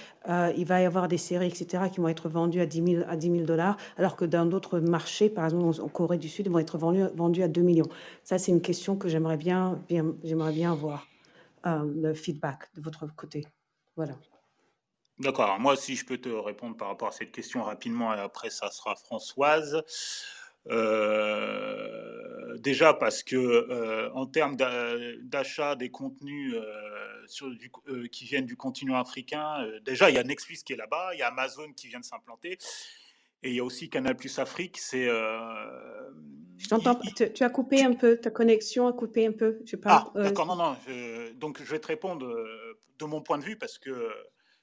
il 0.58 0.66
va 0.66 0.82
y 0.82 0.86
avoir 0.86 1.08
des 1.08 1.18
séries, 1.18 1.48
etc. 1.48 1.84
qui 1.92 2.02
vont 2.02 2.10
être 2.10 2.28
vendues 2.28 2.60
à 2.60 2.66
10 2.66 2.84
000 2.84 3.04
à 3.08 3.16
10 3.16 3.32
000 3.32 3.44
dollars, 3.46 3.78
alors 3.98 4.16
que 4.16 4.26
dans 4.26 4.46
d'autres 4.46 4.80
marchés, 4.80 5.30
par 5.30 5.46
exemple 5.46 5.80
en 5.82 5.88
Corée 5.88 6.18
du 6.18 6.30
Sud, 6.30 6.48
ils 6.48 6.52
vont 6.52 6.60
être 6.60 6.78
vendus 6.78 7.44
à 7.44 7.48
2 7.48 7.62
millions. 7.62 7.88
Ça, 8.24 8.38
c'est 8.38 8.52
une 8.52 8.62
question 8.62 8.96
que 8.96 9.08
j'aimerais 9.08 9.38
bien, 9.38 9.80
bien 9.88 10.16
j'aimerais 10.24 10.52
bien 10.52 10.72
avoir 10.72 11.08
euh, 11.08 11.17
le 11.76 12.14
feedback 12.14 12.70
de 12.76 12.82
votre 12.82 13.08
côté. 13.16 13.46
Voilà. 13.96 14.16
D'accord. 15.20 15.60
Moi, 15.60 15.76
si 15.76 15.96
je 15.96 16.06
peux 16.06 16.18
te 16.18 16.30
répondre 16.30 16.78
par 16.78 16.90
rapport 16.90 17.08
à 17.08 17.12
cette 17.12 17.32
question 17.32 17.64
rapidement, 17.64 18.14
et 18.14 18.20
après, 18.20 18.50
ça 18.50 18.70
sera 18.72 18.96
Françoise. 18.96 19.84
déjà 22.60 22.94
parce 22.94 23.24
que 23.24 24.12
en 24.14 24.26
termes 24.26 24.56
d'achat 24.56 25.76
des 25.76 25.90
contenus 25.90 26.56
qui 28.12 28.26
viennent 28.26 28.46
du 28.46 28.58
continent 28.58 28.96
africain, 28.96 29.66
déjà 29.86 30.10
il 30.10 30.16
y 30.16 30.20
a 30.20 30.24
Netflix 30.24 30.64
qui 30.64 30.74
est 30.74 30.78
là-bas, 30.78 31.14
il 31.14 31.20
y 31.20 31.22
a 31.22 31.28
Amazon 31.28 31.72
qui 31.74 31.88
vient 31.88 32.00
de 32.00 32.06
s'implanter. 32.06 32.58
Et 33.44 33.50
il 33.50 33.56
y 33.56 33.60
a 33.60 33.64
aussi 33.64 33.90
Canal 33.90 34.16
Plus 34.16 34.40
Afrique. 34.40 34.78
C'est. 34.78 35.08
Euh, 35.08 35.32
je 36.58 36.68
t'entends. 36.68 37.00
Tu, 37.16 37.44
as 37.44 37.50
coupé 37.50 37.84
un 37.84 37.94
peu. 37.94 38.18
Ta 38.18 38.32
connexion 38.32 38.88
a 38.88 38.94
coupé 38.94 39.28
un 39.28 39.32
peu. 39.32 39.60
Je 39.66 39.76
Ah, 39.86 40.12
euh, 40.16 40.24
d'accord. 40.24 40.48
Non, 40.48 40.56
non. 40.56 40.76
donc, 41.36 41.62
je 41.64 41.70
vais 41.70 41.80
te 41.80 41.88
répondre 41.88 42.26
euh, 42.26 42.80
de 43.00 43.06
mon 43.06 43.22
point 43.22 43.38
de 43.38 43.44
vue 43.44 43.58
parce 43.58 43.78
que 43.78 44.10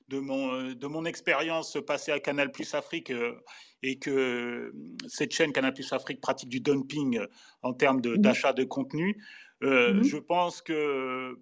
de 0.09 0.19
mon, 0.19 0.73
de 0.73 0.87
mon 0.87 1.05
expérience 1.05 1.79
passée 1.87 2.13
à 2.13 2.21
Canal 2.21 2.51
Plus 2.51 2.75
Afrique 2.75 3.11
et 3.83 3.99
que 3.99 4.75
cette 5.09 5.33
chaîne 5.33 5.53
Canal 5.53 5.73
Plus 5.73 5.91
Afrique 5.93 6.21
pratique 6.21 6.51
du 6.51 6.61
dumping 6.61 7.21
en 7.63 7.73
termes 7.73 8.01
mmh 8.01 8.19
d'achat 8.19 8.53
de, 8.53 8.65
contenu, 8.65 9.17
mmh 9.63 10.03
je 10.03 10.19
pense 10.19 10.61
que 10.61 11.39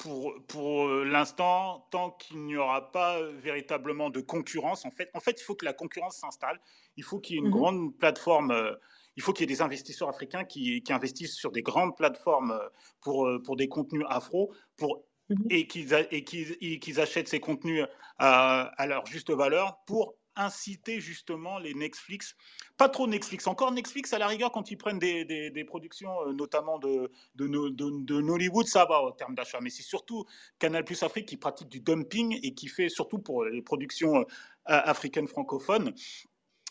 pour, 0.00 0.32
pour 0.48 0.88
euh, 0.88 1.04
l'instant, 1.04 1.86
tant 1.90 2.12
qu'il 2.12 2.42
n'y 2.46 2.56
aura 2.56 2.90
pas 2.90 3.18
euh, 3.18 3.32
véritablement 3.42 4.08
de 4.08 4.20
concurrence, 4.20 4.86
en 4.86 4.90
fait, 4.90 5.10
en 5.12 5.20
fait, 5.20 5.38
il 5.38 5.44
faut 5.44 5.54
que 5.54 5.66
la 5.66 5.74
concurrence 5.74 6.16
s'installe. 6.16 6.58
Il 6.96 7.04
faut 7.04 7.18
qu'il 7.18 7.36
y 7.36 7.38
ait 7.38 7.42
une 7.42 7.48
mmh 7.48 7.50
grande 7.50 7.98
plateforme. 7.98 8.50
Euh, 8.50 8.72
il 9.16 9.22
faut 9.22 9.34
qu'il 9.34 9.42
y 9.42 9.52
ait 9.52 9.54
des 9.54 9.60
investisseurs 9.60 10.08
africains 10.08 10.44
qui, 10.44 10.82
qui, 10.82 10.92
investissent 10.94 11.34
sur 11.34 11.52
des 11.52 11.60
grandes 11.60 11.94
plateformes 11.98 12.58
pour, 13.02 13.28
pour 13.44 13.56
des 13.56 13.68
contenus 13.68 14.06
afro 14.08 14.54
pour, 14.78 15.04
mmh 15.28 15.34
et 15.50 15.66
qu'ils 15.66 17.00
achètent 17.00 17.28
ces 17.28 17.40
contenus 17.40 17.84
à, 18.18 18.72
à, 18.80 18.86
leur 18.86 19.04
juste 19.04 19.30
valeur 19.30 19.80
pour 19.86 20.14
inciter 20.36 21.00
justement 21.00 21.58
les 21.58 21.74
Netflix, 21.74 22.36
pas 22.76 22.88
trop 22.88 23.06
Netflix, 23.06 23.46
encore 23.46 23.72
Netflix 23.72 24.12
à 24.12 24.18
la 24.18 24.26
rigueur 24.26 24.52
quand 24.52 24.70
ils 24.70 24.76
prennent 24.76 24.98
des, 24.98 25.24
des, 25.24 25.64
productions 25.64 26.10
euh, 26.26 26.32
notamment 26.32 26.78
de, 26.78 27.10
de, 27.34 27.46
de, 27.46 28.20
Nollywood, 28.20 28.66
ça 28.66 28.84
va 28.84 29.02
en 29.02 29.12
termes 29.12 29.34
d'achat, 29.34 29.60
mais 29.60 29.70
c'est 29.70 29.82
surtout 29.82 30.24
Canal 30.58 30.84
Plus 30.84 31.02
Afrique 31.02 31.26
qui 31.26 31.36
pratique 31.36 31.68
du 31.68 31.80
dumping 31.80 32.38
et 32.42 32.54
qui 32.54 32.68
fait 32.68 32.88
surtout 32.88 33.18
pour 33.18 33.44
les 33.44 33.62
productions 33.62 34.16
euh, 34.16 34.24
africaines 34.64 35.28
francophones 35.28 35.92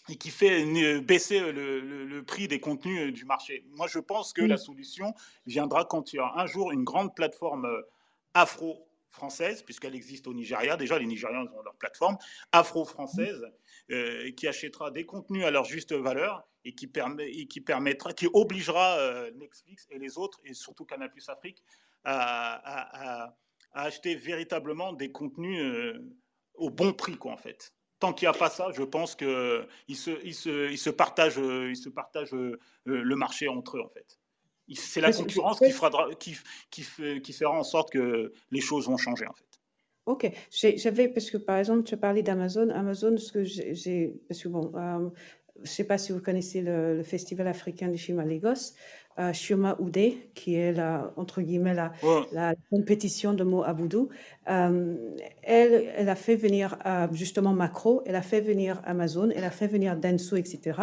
et 0.09 0.15
qui 0.15 0.29
fait 0.29 0.65
euh, 0.65 1.01
baisser 1.01 1.39
le, 1.39 1.79
le, 2.05 2.23
prix 2.23 2.47
des 2.47 2.59
contenus 2.59 3.13
du 3.13 3.25
marché. 3.25 3.65
Moi, 3.71 3.87
je 3.87 3.99
pense 3.99 4.33
que 4.33 4.41
la 4.41 4.57
solution 4.57 5.13
viendra 5.45 5.85
quand 5.85 6.13
il 6.13 6.17
y 6.17 6.19
aura 6.19 6.41
un 6.41 6.47
jour 6.47 6.71
une 6.71 6.83
grande 6.83 7.13
plateforme 7.13 7.67
afro 8.33 8.88
française, 9.11 9.63
puisqu'elle 9.63 9.95
existe 9.95 10.27
au 10.27 10.33
Nigeria. 10.33 10.77
Déjà, 10.77 10.99
les 10.99 11.05
Nigérians 11.05 11.47
ont 11.53 11.61
leur 11.61 11.75
plateforme 11.75 12.17
afro-française 12.51 13.45
euh, 13.91 14.31
qui 14.31 14.47
achètera 14.47 14.91
des 14.91 15.05
contenus 15.05 15.45
à 15.45 15.51
leur 15.51 15.65
juste 15.65 15.93
valeur 15.93 16.47
et 16.65 16.73
qui, 16.73 16.87
permet, 16.87 17.29
et 17.29 17.47
qui 17.47 17.61
permettra, 17.61 18.13
qui 18.13 18.27
obligera 18.33 18.97
euh, 18.99 19.31
Netflix 19.31 19.87
et 19.89 19.99
les 19.99 20.17
autres, 20.17 20.39
et 20.45 20.53
surtout 20.53 20.85
Canal 20.85 21.11
Plus 21.11 21.27
Afrique, 21.29 21.63
à, 22.03 23.33
acheter 23.73 24.15
véritablement 24.15 24.93
des 24.93 25.11
contenus 25.11 25.61
euh, 25.61 25.99
au 26.55 26.69
bon 26.69 26.93
prix, 26.93 27.17
quoi, 27.17 27.31
en 27.33 27.37
fait. 27.37 27.73
Tant 27.99 28.13
qu'il 28.13 28.27
n'y 28.27 28.35
a 28.35 28.37
pas 28.37 28.49
ça, 28.49 28.71
je 28.71 28.83
pense 28.83 29.15
qu'ils 29.15 29.27
se, 29.27 30.25
ils 30.25 30.33
se, 30.33 30.71
ils 30.71 30.77
se 30.77 30.89
partagent, 30.89 31.37
ils 31.37 31.77
se 31.77 31.89
partagent 31.89 32.33
le 32.85 33.15
marché 33.15 33.47
entre 33.47 33.77
eux, 33.77 33.81
en 33.81 33.89
fait. 33.89 34.18
C'est 34.75 35.01
la 35.01 35.11
concurrence 35.11 35.59
qui, 35.59 35.71
fera, 35.71 36.09
qui, 36.19 36.37
qui, 36.69 36.85
qui, 37.21 37.33
fera 37.33 37.51
en 37.51 37.63
sorte 37.63 37.91
que 37.91 38.31
les 38.51 38.61
choses 38.61 38.87
vont 38.87 38.97
changer 38.97 39.25
en 39.27 39.33
fait. 39.33 39.45
Ok, 40.05 40.31
j'avais, 40.51 41.07
parce 41.07 41.29
que 41.29 41.37
par 41.37 41.57
exemple, 41.57 41.83
tu 41.83 41.93
as 41.93 41.97
parlé 41.97 42.23
d'Amazon. 42.23 42.69
Amazon, 42.69 43.15
ce 43.17 43.31
que 43.31 43.43
j'ai, 43.43 44.15
parce 44.27 44.41
que 44.41 44.47
bon, 44.47 44.71
euh, 44.75 45.09
je 45.57 45.61
ne 45.61 45.67
sais 45.67 45.83
pas 45.83 45.97
si 45.97 46.11
vous 46.11 46.19
connaissez 46.19 46.61
le, 46.61 47.03
Festival 47.03 47.47
africain 47.47 47.89
du 47.89 47.97
film 47.97 48.19
à 48.19 48.25
Lagos. 48.25 48.73
Euh, 49.19 49.33
Shuma 49.33 49.75
Oudé, 49.79 50.29
qui 50.33 50.55
est 50.55 50.71
la, 50.71 51.11
entre 51.17 51.41
guillemets 51.41 51.73
la, 51.73 51.91
la 52.31 52.55
compétition 52.69 53.33
de 53.33 53.43
mots 53.43 53.63
à 53.63 53.75
euh, 54.49 54.95
elle, 55.43 55.91
elle 55.97 56.07
a 56.07 56.15
fait 56.15 56.37
venir 56.37 56.77
euh, 56.85 57.07
justement 57.11 57.51
Macro, 57.51 58.01
elle 58.05 58.15
a 58.15 58.21
fait 58.21 58.39
venir 58.39 58.81
Amazon, 58.85 59.29
elle 59.35 59.43
a 59.43 59.49
fait 59.51 59.67
venir 59.67 59.97
Denso, 59.97 60.37
etc. 60.37 60.79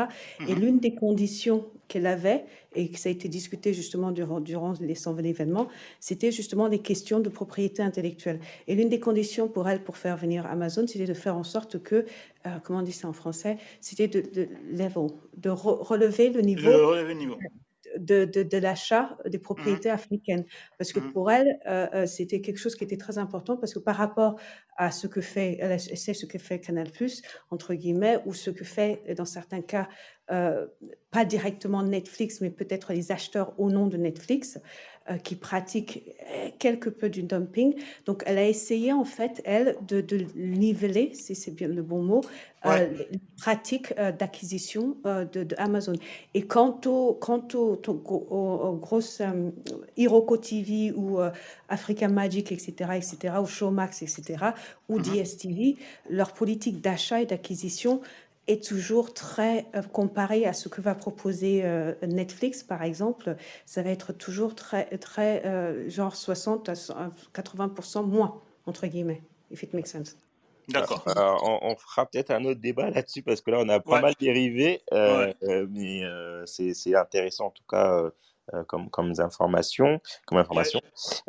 Et 0.47 0.55
mhm. 0.55 0.61
l'une 0.61 0.81
des 0.81 0.95
conditions 0.95 1.65
qu'elle 1.89 2.07
avait, 2.07 2.45
et 2.75 2.91
que 2.91 2.99
ça 2.99 3.09
a 3.09 3.13
été 3.13 3.29
discuté 3.29 3.73
justement 3.73 4.11
durant, 4.11 4.41
durant 4.41 4.75
les 4.81 4.95
120 4.95 5.25
événements, 5.25 5.69
c'était 6.01 6.31
justement 6.31 6.69
des 6.69 6.81
questions 6.81 7.21
de 7.21 7.31
propriété 7.31 7.83
intellectuelle. 7.83 8.41
Et 8.67 8.75
l'une 8.75 8.91
des 8.91 9.01
conditions 9.01 9.49
pour 9.49 9.67
elle, 9.67 9.83
pour 9.83 9.97
faire 9.97 10.19
venir 10.19 10.45
Amazon, 10.45 10.87
c'était 10.87 11.07
de 11.07 11.15
faire 11.15 11.39
en 11.39 11.45
sorte 11.45 11.83
que, 11.83 12.05
comment 12.65 12.81
on 12.81 12.83
dit 12.83 12.93
ça 12.93 13.09
en 13.09 13.15
français, 13.15 13.57
c'était 13.81 14.09
de, 14.09 14.21
de, 14.21 14.49
level, 14.73 15.07
de 15.39 15.49
relever 15.49 16.29
le 16.29 16.43
niveau. 16.43 16.69
De 16.69 16.75
relever 16.75 17.15
le 17.15 17.21
niveau 17.21 17.37
de, 17.99 18.25
de, 18.25 18.59
l'achat 18.59 19.17
des 19.27 19.39
propriétés 19.39 19.91
mmh. 19.91 19.95
africaines. 19.95 20.45
Parce 20.79 20.93
que 20.93 21.01
mmh. 21.01 21.13
pour 21.13 21.31
elle, 21.31 21.59
euh, 21.67 21.87
euh, 21.95 22.07
c'était 22.07 22.41
quelque 22.41 22.59
chose 22.59 22.77
qui 22.77 22.85
était 22.85 22.97
très 22.97 23.19
important 23.19 23.57
parce 23.57 23.75
que 23.75 23.79
par 23.79 23.97
rapport 23.97 24.37
à 24.77 24.91
ce 24.91 25.07
que 25.07 25.21
fait, 25.21 25.79
sait 25.79 26.15
ce 26.15 26.27
que 26.27 26.39
fait 26.39 26.61
Canal+, 26.61 26.89
entre 27.51 27.75
guillemets, 27.75 28.19
ou 28.27 28.35
ce 28.35 28.51
que 28.51 28.65
fait, 28.65 29.03
dans 29.17 29.25
certains 29.25 29.63
cas, 29.63 29.89
euh, 30.31 30.67
pas 31.11 31.25
directement 31.25 31.83
Netflix, 31.83 32.41
mais 32.41 32.51
peut-être 32.51 32.93
les 32.93 33.13
acheteurs 33.13 33.59
au 33.59 33.71
nom 33.71 33.87
de 33.87 33.97
Netflix, 33.97 34.59
euh, 35.11 35.19
qui 35.19 35.37
pratiquent 35.37 36.03
quelque 36.59 36.91
peu 36.91 37.09
du 37.09 37.23
dumping. 37.23 37.75
Donc, 38.07 38.23
elle 38.27 38.39
a 38.39 38.47
essayé, 38.47 38.93
en 38.93 39.05
fait, 39.05 39.41
elle, 39.45 39.77
de, 39.87 40.05
niveler, 40.35 41.13
si 41.15 41.35
c'est 41.35 41.53
bien 41.53 41.69
le 41.69 41.83
bon 41.83 42.03
mot, 42.03 42.23
euh, 42.65 42.89
les 43.11 43.21
pratiques 43.37 43.95
d'acquisition 44.19 44.97
de, 45.05 45.47
Amazon. 45.59 45.93
Et 46.35 46.43
quant 46.43 46.81
aux 46.87 47.15
quant 47.15 47.47
au, 47.55 47.81
au, 47.87 48.73
grosses 48.77 49.23
Hiroko 49.97 50.37
TV 50.37 50.93
ou 50.93 51.21
Africa 51.69 52.09
Magic, 52.09 52.51
etc., 52.51 52.73
etc., 52.97 53.35
ou 53.41 53.47
Showmax, 53.47 54.03
etc., 54.03 54.47
ou 54.89 54.99
mm-hmm. 54.99 55.23
DSTV, 55.23 55.77
leur 56.11 56.33
politique 56.33 56.81
d'achat 56.81 57.23
et 57.23 57.27
d'acquisition 57.27 58.01
est 58.47 58.65
toujours 58.65 59.13
très 59.13 59.67
euh, 59.75 59.83
comparé 59.83 60.47
à 60.47 60.53
ce 60.53 60.69
que 60.69 60.81
va 60.81 60.95
proposer 60.95 61.63
euh, 61.65 61.95
Netflix, 62.03 62.63
par 62.63 62.83
exemple, 62.83 63.37
ça 63.65 63.83
va 63.83 63.91
être 63.91 64.13
toujours 64.13 64.55
très, 64.55 64.85
très 64.99 65.45
euh, 65.47 65.89
genre 65.89 66.15
60 66.15 66.69
à 66.69 66.75
80% 67.35 68.07
moins, 68.07 68.41
entre 68.67 68.87
guillemets, 68.87 69.23
if 69.51 69.63
it 69.63 69.75
makes 69.75 69.89
sense. 69.89 70.17
D'accord. 70.69 71.05
on, 71.07 71.77
fera 71.77 72.07
peut-être 72.07 72.33
un 72.33 72.45
autre 72.45 72.61
débat 72.61 72.91
là-dessus 72.91 73.23
parce 73.23 73.41
que 73.41 73.53
là, 73.53 73.59
on 73.61 73.69
a 73.69 73.79
pas 73.79 74.01
mal 74.01 74.15
dérivé, 74.19 74.83
mais 74.91 76.03
c'est 76.47 76.95
intéressant 76.97 77.47
en 77.47 77.51
tout 77.51 77.63
cas. 77.69 78.11
comme, 78.67 78.91
comme 78.91 79.13
information, 79.19 80.01
comme 80.27 80.39
information. 80.39 80.81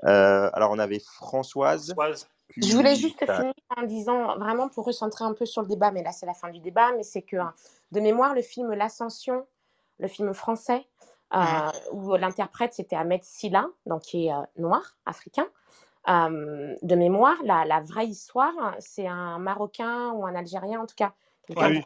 alors, 0.02 0.72
on 0.72 0.80
avait 0.80 1.00
Françoise. 1.00 1.94
Françoise. 1.94 2.28
Je 2.56 2.76
voulais 2.76 2.96
juste 2.96 3.20
finir 3.20 3.54
en 3.76 3.84
disant, 3.84 4.38
vraiment 4.38 4.70
pour 4.70 4.86
recentrer 4.86 5.26
un 5.26 5.34
peu 5.34 5.46
sur 5.46 5.62
le 5.62 5.68
débat, 5.68 5.92
mais 5.92 6.02
là 6.02 6.12
c'est 6.12 6.26
la 6.26 6.34
fin 6.34 6.50
du 6.50 6.60
débat, 6.60 6.92
mais 6.96 7.04
c'est 7.04 7.22
que 7.22 7.38
de 7.92 8.00
mémoire, 8.00 8.34
le 8.34 8.42
film 8.42 8.74
L'Ascension, 8.74 9.46
le 10.00 10.08
film 10.08 10.34
français, 10.34 10.88
euh, 11.36 11.40
où 11.92 12.16
l'interprète 12.16 12.74
c'était 12.74 12.96
Ahmed 12.96 13.24
Silla, 13.24 13.68
donc 13.86 14.02
qui 14.04 14.28
est 14.28 14.34
euh, 14.34 14.42
noir, 14.58 14.96
africain. 15.06 15.48
Euh, 16.08 16.74
de 16.82 16.96
mémoire, 16.96 17.36
la, 17.44 17.66
la 17.66 17.82
vraie 17.82 18.08
histoire, 18.08 18.76
c'est 18.80 19.08
un 19.08 19.40
Marocain 19.40 20.12
ou 20.12 20.26
un 20.26 20.36
Algérien 20.36 20.80
en 20.80 20.86
tout 20.86 20.96
cas, 20.96 21.14
quelqu'un 21.46 21.72
de 21.72 21.82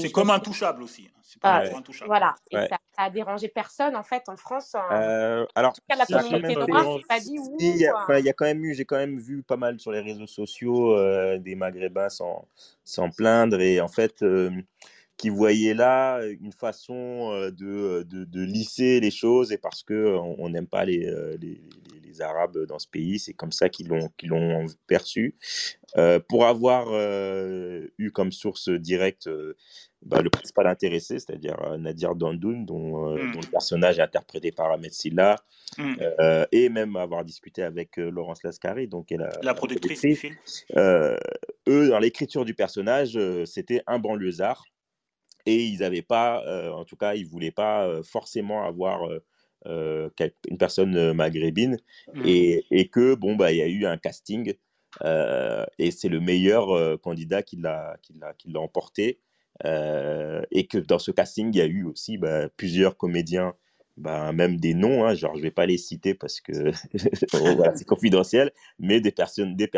c'est 0.00 0.10
comme 0.10 0.30
intouchable 0.30 0.82
aussi. 0.82 1.08
Hein. 1.08 1.20
C'est 1.22 1.40
pas 1.40 1.62
intouchable. 1.76 2.08
Voilà. 2.08 2.34
Et 2.50 2.56
ça, 2.56 2.78
a 2.96 3.10
dérangé 3.10 3.48
personne 3.48 3.96
en 3.96 4.02
fait 4.02 4.28
en 4.28 4.36
France. 4.36 4.74
Euh, 4.90 5.46
alors, 5.54 5.70
en 5.70 5.74
tout 5.74 5.80
cas, 5.88 5.96
la 5.96 6.06
communauté 6.06 6.56
noire, 6.56 6.98
pas 7.08 7.20
dit 7.20 7.38
où. 7.38 7.56
Il 7.60 7.76
y, 7.76 7.86
a, 7.86 8.18
il 8.18 8.24
y 8.24 8.28
a 8.28 8.32
quand 8.32 8.44
même 8.44 8.64
eu, 8.64 8.74
j'ai 8.74 8.84
quand 8.84 8.96
même 8.96 9.18
vu 9.18 9.42
pas 9.42 9.56
mal 9.56 9.78
sur 9.78 9.92
les 9.92 10.00
réseaux 10.00 10.26
sociaux 10.26 10.96
euh, 10.96 11.38
des 11.38 11.54
Maghrébins 11.54 12.08
s'en 12.08 13.10
plaindre 13.16 13.60
et 13.60 13.80
en 13.80 13.88
fait. 13.88 14.22
Euh, 14.22 14.50
qui 15.16 15.28
voyaient 15.28 15.74
là 15.74 16.22
une 16.40 16.50
façon 16.50 17.30
de, 17.50 18.06
de, 18.08 18.24
de, 18.24 18.40
lisser 18.42 19.00
les 19.00 19.10
choses 19.10 19.52
et 19.52 19.58
parce 19.58 19.82
qu'on 19.82 20.48
n'aime 20.48 20.66
pas 20.66 20.86
les, 20.86 21.00
les, 21.38 21.60
les, 22.10 22.20
Arabes 22.20 22.66
dans 22.66 22.78
ce 22.78 22.88
pays, 22.88 23.18
c'est 23.18 23.32
comme 23.32 23.52
ça 23.52 23.68
qu'ils 23.68 23.88
l'ont 23.88 24.10
qu'ils 24.16 24.30
l'ont 24.30 24.66
perçu. 24.86 25.36
pour 26.28 26.46
avoir 26.46 26.88
eu 27.98 28.10
comme 28.12 28.32
source 28.32 28.68
directe 28.68 29.28
bah, 30.02 30.22
le 30.22 30.30
principal 30.30 30.66
intéressé, 30.66 31.18
c'est-à-dire 31.18 31.56
Nadir 31.78 32.14
Dandoun, 32.14 32.64
dont, 32.64 33.14
mmh. 33.14 33.32
dont, 33.32 33.40
le 33.40 33.50
personnage 33.50 33.98
est 33.98 34.02
interprété 34.02 34.50
par 34.52 34.72
Ahmed 34.72 34.92
Silla, 34.92 35.36
mmh. 35.78 35.94
et 36.52 36.68
même 36.68 36.96
avoir 36.96 37.24
discuté 37.24 37.62
avec 37.62 37.96
Laurence 37.96 38.42
Lascari, 38.42 38.88
donc 38.88 39.10
la, 39.10 39.30
la 39.42 39.54
productrice 39.54 40.00
du 40.00 40.16
film. 40.16 40.36
eux, 40.76 41.88
dans 41.88 41.98
l'écriture 41.98 42.44
du 42.44 42.54
personnage, 42.54 43.18
c'était 43.44 43.82
un 43.86 43.98
banlieusard 43.98 44.64
et 45.46 45.64
ils 45.64 45.78
n'avaient 45.80 46.02
pas, 46.02 46.44
euh, 46.46 46.70
en 46.70 46.84
tout 46.84 46.96
cas, 46.96 47.14
ils 47.14 47.26
voulaient 47.26 47.50
pas 47.50 47.86
euh, 47.86 48.02
forcément 48.02 48.64
avoir 48.64 49.08
euh, 49.08 49.24
une 49.66 50.58
personne 50.58 51.12
maghrébine 51.12 51.76
mmh. 52.14 52.22
et, 52.24 52.64
et, 52.70 52.88
que 52.88 53.14
bon 53.14 53.36
bah 53.36 53.52
il 53.52 53.58
y 53.58 53.62
a 53.62 53.66
eu 53.66 53.86
un 53.86 53.98
casting 53.98 54.54
et 55.04 55.90
c'est 55.90 56.08
le 56.08 56.20
meilleur 56.20 57.00
candidat 57.00 57.42
qui 57.42 57.56
l'a 57.56 57.96
qui 58.02 58.14
l'a 58.14 58.34
qui 58.34 58.50
l'a 58.50 58.60
emporté 58.60 59.20
et 59.64 60.66
que 60.66 60.78
dans 60.78 60.98
ce 60.98 61.10
casting, 61.10 61.50
il 61.52 61.58
y 61.58 61.60
a 61.60 61.66
eu 61.66 61.84
aussi 61.84 62.16
bah, 62.16 62.48
plusieurs 62.56 62.96
comédiens 62.96 63.54
bah, 64.00 64.32
même 64.32 64.56
des 64.56 64.72
noms, 64.72 65.04
hein, 65.04 65.14
genre 65.14 65.36
je 65.36 65.42
vais 65.42 65.50
pas 65.50 65.66
les 65.66 65.76
citer 65.76 66.14
parce 66.14 66.40
que 66.40 66.52
voilà, 67.54 67.76
c'est 67.76 67.86
confidentiel, 67.86 68.50
mais 68.78 69.00
des 69.00 69.12
personnes, 69.12 69.54
des, 69.56 69.70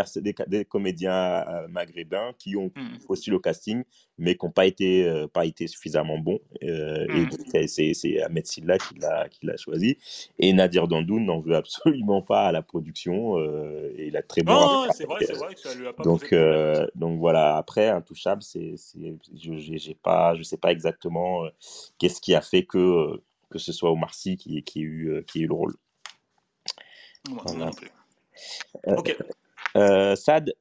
des, 0.46 0.64
comédiens 0.64 1.44
euh, 1.48 1.66
maghrébins 1.68 2.32
qui 2.38 2.56
ont 2.56 2.70
mmh. 2.76 3.06
postulé 3.08 3.36
au 3.36 3.40
casting, 3.40 3.82
mais 4.18 4.36
qui 4.36 4.46
n'ont 4.46 4.52
pas 4.52 4.66
été, 4.66 5.08
euh, 5.08 5.26
pas 5.26 5.44
été 5.44 5.66
suffisamment 5.66 6.18
bons. 6.18 6.38
Euh, 6.62 7.06
Et 7.08 7.64
mmh. 7.64 7.66
c'est 7.66 8.22
Ahmed 8.22 8.46
Silla 8.46 8.78
qui 8.78 8.94
l'a, 9.00 9.56
choisi. 9.56 9.98
Et 10.38 10.52
Nadir 10.52 10.86
Dandoun 10.86 11.24
n'en 11.24 11.40
veut 11.40 11.56
absolument 11.56 12.22
pas 12.22 12.46
à 12.46 12.52
la 12.52 12.62
production. 12.62 13.38
Euh, 13.38 13.92
et 13.96 14.06
il 14.06 14.16
a 14.16 14.22
très 14.22 14.42
bon. 14.42 14.52
Non, 14.52 14.86
c'est 14.92 15.04
vrai, 15.04 15.24
c'est 15.26 15.36
vrai 15.36 15.54
que 15.54 15.60
ça 15.60 15.74
lui 15.74 15.88
a 15.88 15.92
pas 15.92 16.04
donc, 16.04 16.32
donc 16.94 17.18
voilà, 17.18 17.56
après, 17.56 17.88
Intouchable, 17.88 18.42
c'est, 18.42 18.76
je, 19.34 19.92
pas, 19.94 20.36
je 20.36 20.44
sais 20.44 20.56
pas 20.56 20.70
exactement 20.70 21.42
qu'est-ce 21.98 22.20
qui 22.20 22.36
a 22.36 22.40
fait 22.40 22.64
que 22.64 23.20
que 23.52 23.58
ce 23.58 23.72
soit 23.72 23.90
Omar 23.90 24.14
Sy 24.14 24.36
qui, 24.36 24.62
qui, 24.62 24.80
ait 24.80 24.82
eu, 24.82 25.10
euh, 25.10 25.22
qui 25.22 25.40
ait 25.40 25.42
eu 25.42 25.48
le 25.48 25.54
rôle. 25.54 25.76
voilà. 27.28 27.70
Euh, 28.88 28.96
ok. 28.96 29.16
Euh, 29.76 30.16
Sad 30.16 30.52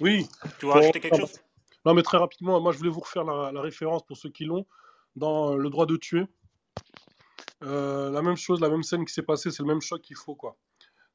Oui. 0.00 0.26
Tu 0.58 0.66
veux 0.66 0.72
rajouter 0.72 1.00
quelque 1.00 1.18
chose? 1.18 1.40
Non, 1.84 1.94
mais 1.94 2.02
très 2.02 2.18
rapidement, 2.18 2.60
moi 2.60 2.72
je 2.72 2.78
voulais 2.78 2.90
vous 2.90 3.00
refaire 3.00 3.24
la, 3.24 3.60
référence 3.60 4.04
pour 4.04 4.16
ceux 4.16 4.30
qui 4.30 4.44
l'ont. 4.44 4.66
Dans 5.16 5.54
Le 5.54 5.70
droit 5.70 5.86
de 5.86 5.96
tuer, 5.96 6.26
la 7.60 8.22
même 8.22 8.36
chose, 8.36 8.60
la 8.60 8.68
même 8.68 8.82
scène 8.82 9.04
qui 9.04 9.12
s'est 9.12 9.22
passée, 9.22 9.50
c'est 9.50 9.62
le 9.62 9.68
même 9.68 9.80
choc 9.80 10.00
qu'il 10.02 10.16
faut. 10.16 10.34
quoi. 10.34 10.56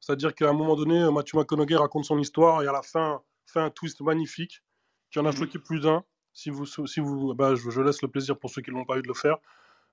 C'est-à-dire 0.00 0.34
qu'à 0.34 0.48
un 0.48 0.52
moment 0.52 0.76
donné, 0.76 1.10
Mathieu 1.10 1.38
McConaughey 1.38 1.76
raconte 1.76 2.04
son 2.04 2.18
histoire 2.18 2.62
et 2.62 2.66
à 2.66 2.72
la 2.72 2.82
fin 2.82 3.22
fait 3.46 3.60
un 3.60 3.70
twist 3.70 4.00
magnifique 4.00 4.62
qui 5.10 5.18
en 5.18 5.26
a 5.26 5.30
mhm. 5.30 5.36
choqué 5.36 5.58
plus 5.58 5.80
d'un. 5.80 6.04
Si 6.32 6.48
vous, 6.48 6.64
si 6.64 7.00
vous, 7.00 7.34
bah, 7.34 7.54
je, 7.54 7.70
je, 7.70 7.80
laisse 7.80 8.00
le 8.02 8.08
plaisir 8.08 8.38
pour 8.38 8.50
ceux 8.50 8.62
qui 8.62 8.70
ne 8.70 8.76
l'ont 8.76 8.84
pas 8.84 8.96
eu 8.98 9.02
de 9.02 9.08
le 9.08 9.14
faire. 9.14 9.36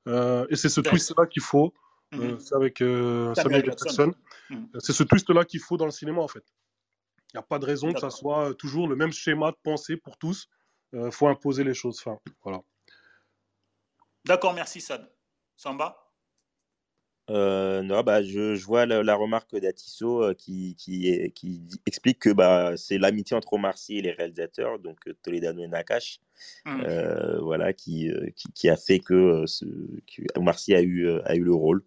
Euh, 0.07 0.47
et 0.49 0.55
c'est 0.55 0.69
ce 0.69 0.81
twist-là 0.81 1.25
qu'il 1.27 1.41
faut. 1.41 1.73
Euh, 2.13 2.33
mhm. 2.33 2.39
c'est 2.39 2.55
avec 2.55 2.81
euh, 2.81 3.33
Samuel 3.35 3.65
Jackson. 3.65 4.13
Mhm. 4.49 4.69
C'est 4.79 4.93
ce 4.93 5.03
twist-là 5.03 5.43
qu'il 5.45 5.59
faut 5.59 5.77
dans 5.77 5.85
le 5.85 5.91
cinéma, 5.91 6.21
en 6.21 6.27
fait. 6.27 6.43
Il 7.33 7.37
n'y 7.37 7.39
a 7.39 7.43
pas 7.43 7.59
de 7.59 7.65
raison 7.65 7.91
que 7.91 7.99
ça 7.99 8.09
soit 8.09 8.53
toujours 8.55 8.87
le 8.87 8.95
même 8.95 9.11
schéma 9.11 9.51
de 9.51 9.57
pensée 9.61 9.97
pour 9.97 10.17
tous. 10.17 10.47
Il 10.93 11.11
faut 11.11 11.27
imposer 11.27 11.65
les 11.65 11.73
choses. 11.73 11.99
Enfin, 11.99 12.17
voilà. 12.41 12.61
D'accord, 14.25 14.53
merci 14.53 14.79
Sad. 14.79 15.11
Samba? 15.57 16.06
Euh, 17.29 17.81
non, 17.81 18.03
bah, 18.03 18.23
je, 18.23 18.55
je 18.55 18.65
vois 18.65 18.85
la, 18.85 19.15
remarque 19.15 19.55
d'Atisso 19.57 20.23
euh, 20.23 20.33
qui, 20.33 20.75
qui, 20.75 21.31
qui 21.35 21.61
explique 21.85 22.19
que 22.19 22.29
bah, 22.29 22.77
c'est 22.77 22.97
l'amitié 22.97 23.35
entre 23.35 23.53
Omar 23.53 23.77
Sy 23.77 23.97
et 23.97 24.01
les 24.01 24.11
réalisateurs, 24.11 24.79
donc 24.79 24.97
euh, 25.07 25.13
Toledano 25.23 25.61
et 25.61 25.67
Nakash, 25.67 26.21
mmh. 26.65 27.39
voilà, 27.41 27.73
qui, 27.73 28.09
qui, 28.35 28.51
qui, 28.53 28.69
a 28.69 28.77
fait 28.77 28.99
que, 28.99 29.43
ce, 29.45 29.65
que 29.65 30.23
Omar 30.35 30.57
Sy 30.57 30.73
a 30.75 30.81
eu, 30.81 31.09
a 31.25 31.35
eu 31.35 31.43
le 31.43 31.53
rôle. 31.53 31.83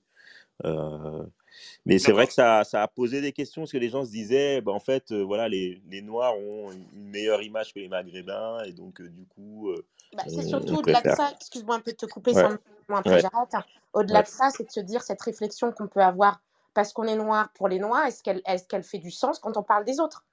Mais 1.86 1.98
c'est 1.98 2.12
vrai 2.12 2.26
que 2.26 2.32
ça, 2.32 2.64
ça, 2.64 2.82
a 2.82 2.88
posé 2.88 3.20
des 3.20 3.32
questions 3.32 3.62
parce 3.62 3.72
que 3.72 3.78
les 3.78 3.88
gens 3.88 4.04
se 4.04 4.10
disaient, 4.10 4.60
bah, 4.60 4.72
en 4.72 4.80
fait, 4.80 5.10
euh, 5.12 5.22
voilà, 5.22 5.48
les, 5.48 5.80
les, 5.90 6.02
Noirs 6.02 6.36
ont 6.36 6.70
une 6.72 7.10
meilleure 7.10 7.42
image 7.42 7.72
que 7.72 7.78
les 7.78 7.88
Maghrébins 7.88 8.62
et 8.64 8.72
donc 8.72 9.00
euh, 9.00 9.08
du 9.08 9.26
coup. 9.26 9.70
Euh, 9.70 9.84
bah, 10.14 10.24
c'est 10.26 10.42
surtout 10.42 10.76
au-delà 10.76 11.00
de 11.00 11.10
ça, 11.10 11.30
excuse-moi 11.34 11.76
un 11.76 11.80
peu 11.80 11.92
de 11.92 11.96
te 11.96 12.06
couper, 12.06 12.32
ouais. 12.32 12.42
un 12.42 13.02
peu 13.02 13.18
j'arrête. 13.18 13.54
Hein. 13.54 13.64
Au-delà 13.92 14.22
de 14.22 14.28
ça, 14.28 14.50
c'est 14.50 14.64
de 14.64 14.70
se 14.70 14.80
dire 14.80 15.02
cette 15.02 15.22
réflexion 15.22 15.72
qu'on 15.72 15.86
peut 15.86 16.00
avoir 16.00 16.40
parce 16.74 16.92
qu'on 16.92 17.04
est 17.04 17.16
noir 17.16 17.50
pour 17.54 17.68
les 17.68 17.78
noirs, 17.78 18.06
est-ce 18.06 18.22
qu'elle 18.22 18.42
est 18.46 18.68
qu'elle 18.68 18.84
fait 18.84 18.98
du 18.98 19.10
sens 19.10 19.38
quand 19.38 19.56
on 19.56 19.62
parle 19.62 19.84
des 19.84 20.00
autres? 20.00 20.24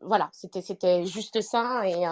Voilà, 0.00 0.30
c'était 0.32 1.04
juste 1.04 1.40
ça 1.42 1.86
et, 1.86 2.04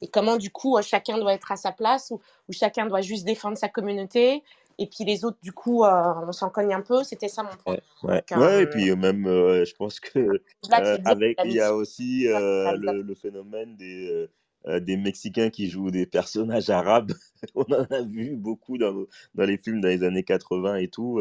et, 0.00 0.08
comment 0.08 0.36
du 0.36 0.50
coup 0.50 0.76
chacun 0.82 1.16
doit 1.16 1.32
être 1.32 1.52
à 1.52 1.56
sa 1.56 1.70
place 1.70 2.10
ou, 2.10 2.20
ou 2.48 2.52
chacun 2.52 2.86
doit 2.86 3.02
juste 3.02 3.24
défendre 3.24 3.56
sa 3.56 3.68
communauté 3.68 4.42
et 4.78 4.86
puis 4.86 5.04
les 5.04 5.24
autres, 5.24 5.38
du 5.42 5.52
coup, 5.52 5.84
euh, 5.84 6.14
on 6.26 6.32
s'en 6.32 6.50
cogne 6.50 6.74
un 6.74 6.82
peu. 6.82 7.02
C'était 7.02 7.28
ça 7.28 7.42
mon 7.42 7.56
point. 7.64 7.78
Ouais, 8.02 8.22
ouais. 8.36 8.62
et 8.62 8.66
puis 8.66 8.90
euh, 8.90 8.96
même, 8.96 9.24
je 9.24 9.74
pense 9.74 10.00
que 10.00 10.42
avec, 11.04 11.38
il 11.44 11.52
y 11.52 11.60
a 11.60 11.74
aussi 11.74 12.24
le, 12.24 13.02
le, 13.02 13.14
phénomène 13.14 13.76
des, 13.76 14.28
des 14.66 14.96
Mexicains 14.96 15.50
qui 15.50 15.68
jouent 15.68 15.90
des 15.90 16.06
personnages 16.06 16.70
arabes. 16.70 17.12
on 17.54 17.62
en 17.72 17.84
a 17.84 18.02
vu 18.02 18.36
beaucoup 18.36 18.78
dans, 18.78 19.06
dans, 19.34 19.44
les 19.44 19.58
films 19.58 19.80
dans 19.80 19.88
les 19.88 20.02
années 20.02 20.24
80 20.24 20.76
et 20.76 20.88
tout. 20.88 21.20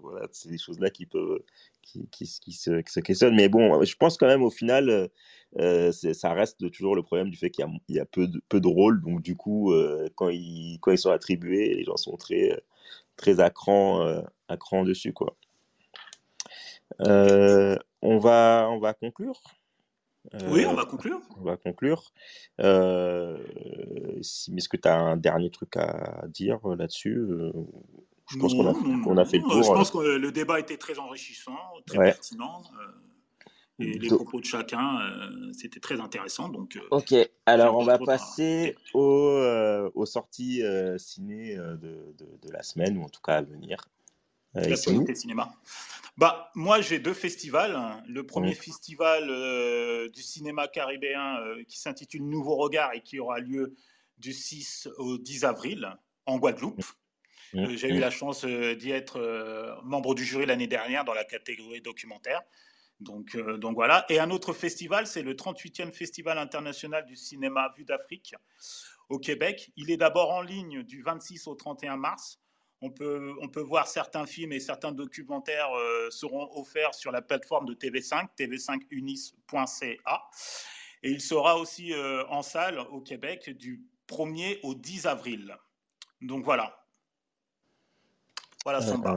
voilà, 0.00 0.26
c'est 0.32 0.50
des 0.50 0.58
choses-là 0.58 0.90
qui 0.90 1.06
peuvent, 1.06 1.40
qui, 1.82 2.08
qui, 2.10 2.26
se, 2.26 2.40
qui, 2.40 2.52
se, 2.52 3.00
questionnent. 3.00 3.34
Mais 3.34 3.48
bon, 3.48 3.82
je 3.82 3.96
pense 3.96 4.16
quand 4.16 4.26
même 4.26 4.42
au 4.42 4.50
final, 4.50 5.10
euh, 5.58 5.92
ça 5.92 6.32
reste 6.34 6.70
toujours 6.70 6.94
le 6.96 7.02
problème 7.02 7.30
du 7.30 7.36
fait 7.36 7.50
qu'il 7.50 7.64
y, 7.88 7.94
y, 7.94 8.00
a 8.00 8.04
peu 8.04 8.26
de, 8.26 8.42
peu 8.48 8.60
de 8.60 8.68
rôles. 8.68 9.00
Donc, 9.02 9.22
du 9.22 9.36
coup, 9.36 9.72
euh, 9.72 10.08
quand, 10.14 10.28
ils, 10.28 10.78
quand 10.80 10.92
ils 10.92 10.98
sont 10.98 11.10
attribués, 11.10 11.74
les 11.74 11.84
gens 11.84 11.96
sont 11.96 12.16
très, 12.16 12.60
très 13.16 13.40
euh, 13.40 14.22
à 14.48 14.56
cran 14.56 14.84
dessus. 14.84 15.12
Quoi. 15.12 15.36
on, 16.98 18.18
va, 18.18 18.68
on 18.70 18.78
va 18.78 18.94
conclure. 18.94 19.40
Oui, 20.48 20.66
on 20.66 20.74
va 20.74 20.84
conclure. 20.84 21.20
On 21.38 21.44
va 21.44 21.56
conclure. 21.56 22.12
Est-ce 22.58 24.68
que 24.68 24.76
tu 24.76 24.88
as 24.88 24.96
un 24.96 25.16
dernier 25.16 25.50
truc 25.50 25.76
à 25.76 26.24
dire 26.28 26.58
là-dessus 26.66 27.26
je 28.28 28.38
pense 28.38 28.54
qu'on 28.54 28.66
a, 28.66 29.20
a, 29.20 29.24
fait 29.24 29.38
le 29.38 29.44
tour. 29.44 29.62
Je 29.62 29.68
pense 29.68 29.92
que 29.92 29.98
le 29.98 30.32
débat 30.32 30.58
était 30.58 30.76
très 30.76 30.98
enrichissant, 30.98 31.56
très 31.86 31.98
pertinent. 31.98 32.64
Et 33.78 33.98
les 33.98 34.08
propos 34.08 34.40
de 34.40 34.44
chacun, 34.44 35.00
euh, 35.00 35.52
c'était 35.52 35.80
très 35.80 36.00
intéressant. 36.00 36.48
Donc, 36.48 36.76
euh, 36.76 36.80
ok, 36.90 37.14
alors 37.44 37.76
on 37.76 37.84
va 37.84 37.98
passer 37.98 38.74
aux, 38.94 39.28
euh, 39.28 39.90
aux, 39.94 40.06
sorties 40.06 40.62
ciné 40.96 41.56
de, 41.56 41.76
de, 41.76 42.38
de, 42.42 42.52
la 42.52 42.62
semaine, 42.62 42.96
ou 42.96 43.02
en 43.02 43.08
tout 43.08 43.20
cas 43.20 43.34
à 43.34 43.42
venir. 43.42 43.78
L'actualité 44.56 45.14
cinéma. 45.14 45.52
Bah, 46.16 46.50
moi, 46.54 46.80
j'ai 46.80 46.98
deux 46.98 47.14
festivals. 47.14 48.02
Le 48.08 48.24
premier 48.24 48.54
festival 48.54 49.28
du 50.10 50.22
cinéma 50.22 50.66
caribéen 50.66 51.38
qui 51.68 51.78
s'intitule 51.78 52.22
Nouveau 52.22 52.56
Regard 52.56 52.94
et 52.94 53.02
qui 53.02 53.18
aura 53.18 53.38
lieu 53.38 53.74
du 54.18 54.32
6 54.32 54.88
au 54.96 55.18
10 55.18 55.44
avril 55.44 55.94
en 56.24 56.38
Guadeloupe. 56.38 56.82
J'ai 57.52 57.88
eu 57.88 57.98
la 57.98 58.10
chance 58.10 58.44
d'y 58.44 58.90
être 58.90 59.80
membre 59.84 60.14
du 60.14 60.24
jury 60.24 60.46
l'année 60.46 60.66
dernière 60.66 61.04
dans 61.04 61.14
la 61.14 61.24
catégorie 61.24 61.82
documentaire. 61.82 62.40
Donc, 63.00 63.34
euh, 63.34 63.58
donc 63.58 63.74
voilà. 63.74 64.06
Et 64.08 64.18
un 64.18 64.30
autre 64.30 64.52
festival, 64.52 65.06
c'est 65.06 65.22
le 65.22 65.34
38e 65.34 65.92
Festival 65.92 66.38
international 66.38 67.04
du 67.04 67.16
cinéma 67.16 67.72
Vue 67.76 67.84
d'Afrique 67.84 68.34
au 69.08 69.18
Québec. 69.18 69.70
Il 69.76 69.90
est 69.90 69.96
d'abord 69.96 70.32
en 70.32 70.42
ligne 70.42 70.82
du 70.82 71.02
26 71.02 71.46
au 71.46 71.54
31 71.54 71.96
mars. 71.96 72.40
On 72.82 72.90
peut, 72.90 73.32
on 73.40 73.48
peut 73.48 73.62
voir 73.62 73.86
certains 73.86 74.26
films 74.26 74.52
et 74.52 74.60
certains 74.60 74.92
documentaires 74.92 75.72
euh, 75.74 76.10
seront 76.10 76.50
offerts 76.58 76.94
sur 76.94 77.10
la 77.10 77.22
plateforme 77.22 77.66
de 77.66 77.74
TV5, 77.74 78.28
tv5unis.ca. 78.38 80.22
Et 81.02 81.10
il 81.10 81.20
sera 81.20 81.56
aussi 81.56 81.92
euh, 81.92 82.26
en 82.28 82.42
salle 82.42 82.78
au 82.78 83.00
Québec 83.00 83.50
du 83.50 83.82
1er 84.08 84.60
au 84.62 84.74
10 84.74 85.06
avril. 85.06 85.56
Donc 86.20 86.44
voilà. 86.44 86.84
Voilà, 88.64 88.82
Samba. 88.82 89.16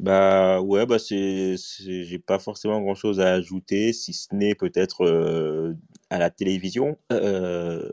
Bah 0.00 0.60
ouais, 0.60 0.86
bah 0.86 0.98
c'est, 0.98 1.54
j'ai 1.56 2.18
pas 2.18 2.38
forcément 2.38 2.80
grand 2.80 2.96
chose 2.96 3.20
à 3.20 3.32
ajouter, 3.32 3.92
si 3.92 4.12
ce 4.12 4.34
n'est 4.34 4.54
peut-être 4.54 5.04
euh, 5.04 5.74
à 6.10 6.18
la 6.18 6.30
télévision. 6.30 6.98
Euh, 7.12 7.88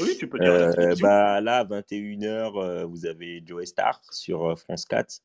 oui, 0.00 0.16
tu 0.18 0.28
peux 0.28 0.38
dire 0.38 0.52
la 0.52 0.58
euh, 0.58 0.72
télévision. 0.72 1.06
Bah 1.06 1.40
là, 1.40 1.58
à 1.58 1.64
21h, 1.64 2.84
vous 2.86 3.06
avez 3.06 3.42
Joe 3.46 3.64
Star 3.66 4.00
sur 4.10 4.58
France 4.58 4.84
4. 4.84 5.20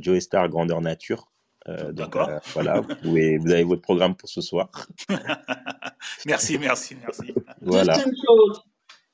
Joe 0.00 0.20
Star, 0.20 0.48
Grandeur 0.48 0.80
Nature. 0.80 1.32
D'accord. 1.66 2.28
voilà, 2.52 2.80
vous, 2.80 2.94
pouvez, 2.96 3.38
vous 3.38 3.50
avez 3.50 3.64
votre 3.64 3.82
programme 3.82 4.14
pour 4.14 4.28
ce 4.28 4.40
soir. 4.40 4.68
merci, 6.26 6.58
merci, 6.58 6.96
merci. 7.00 7.32
Voilà. 7.62 7.94
Juste 7.94 8.06
une 8.06 8.16
chose. 8.26 8.62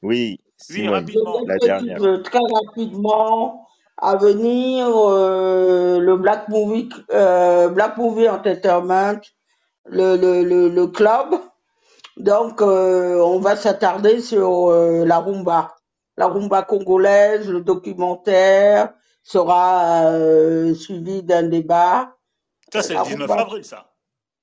Oui, 0.03 0.41
oui 0.71 0.89
rapidement. 0.89 1.45
La 1.47 1.59
dernière. 1.59 1.99
Très 2.23 2.41
rapidement 2.53 3.68
à 4.01 4.17
venir 4.17 4.89
euh, 4.89 5.99
le 5.99 6.17
Black 6.17 6.49
Movie, 6.49 6.89
euh, 7.13 7.69
Black 7.69 7.97
Movie 7.97 8.29
Entertainment, 8.29 9.21
le, 9.87 10.17
le, 10.17 10.43
le, 10.45 10.69
le 10.69 10.87
club. 10.87 11.35
Donc, 12.17 12.63
euh, 12.63 13.21
on 13.21 13.39
va 13.39 13.57
s'attarder 13.57 14.21
sur 14.21 14.71
euh, 14.71 15.05
la 15.05 15.19
rumba. 15.19 15.75
La 16.17 16.27
rumba 16.27 16.63
congolaise, 16.63 17.49
le 17.49 17.61
documentaire 17.61 18.93
sera 19.23 20.07
euh, 20.07 20.75
suivi 20.75 21.23
d'un 21.23 21.45
débat. 21.45 22.17
Ça, 22.73 22.83
c'est 22.83 22.95
le 22.95 23.05
19 23.05 23.31
avril, 23.31 23.65
ça. 23.65 23.95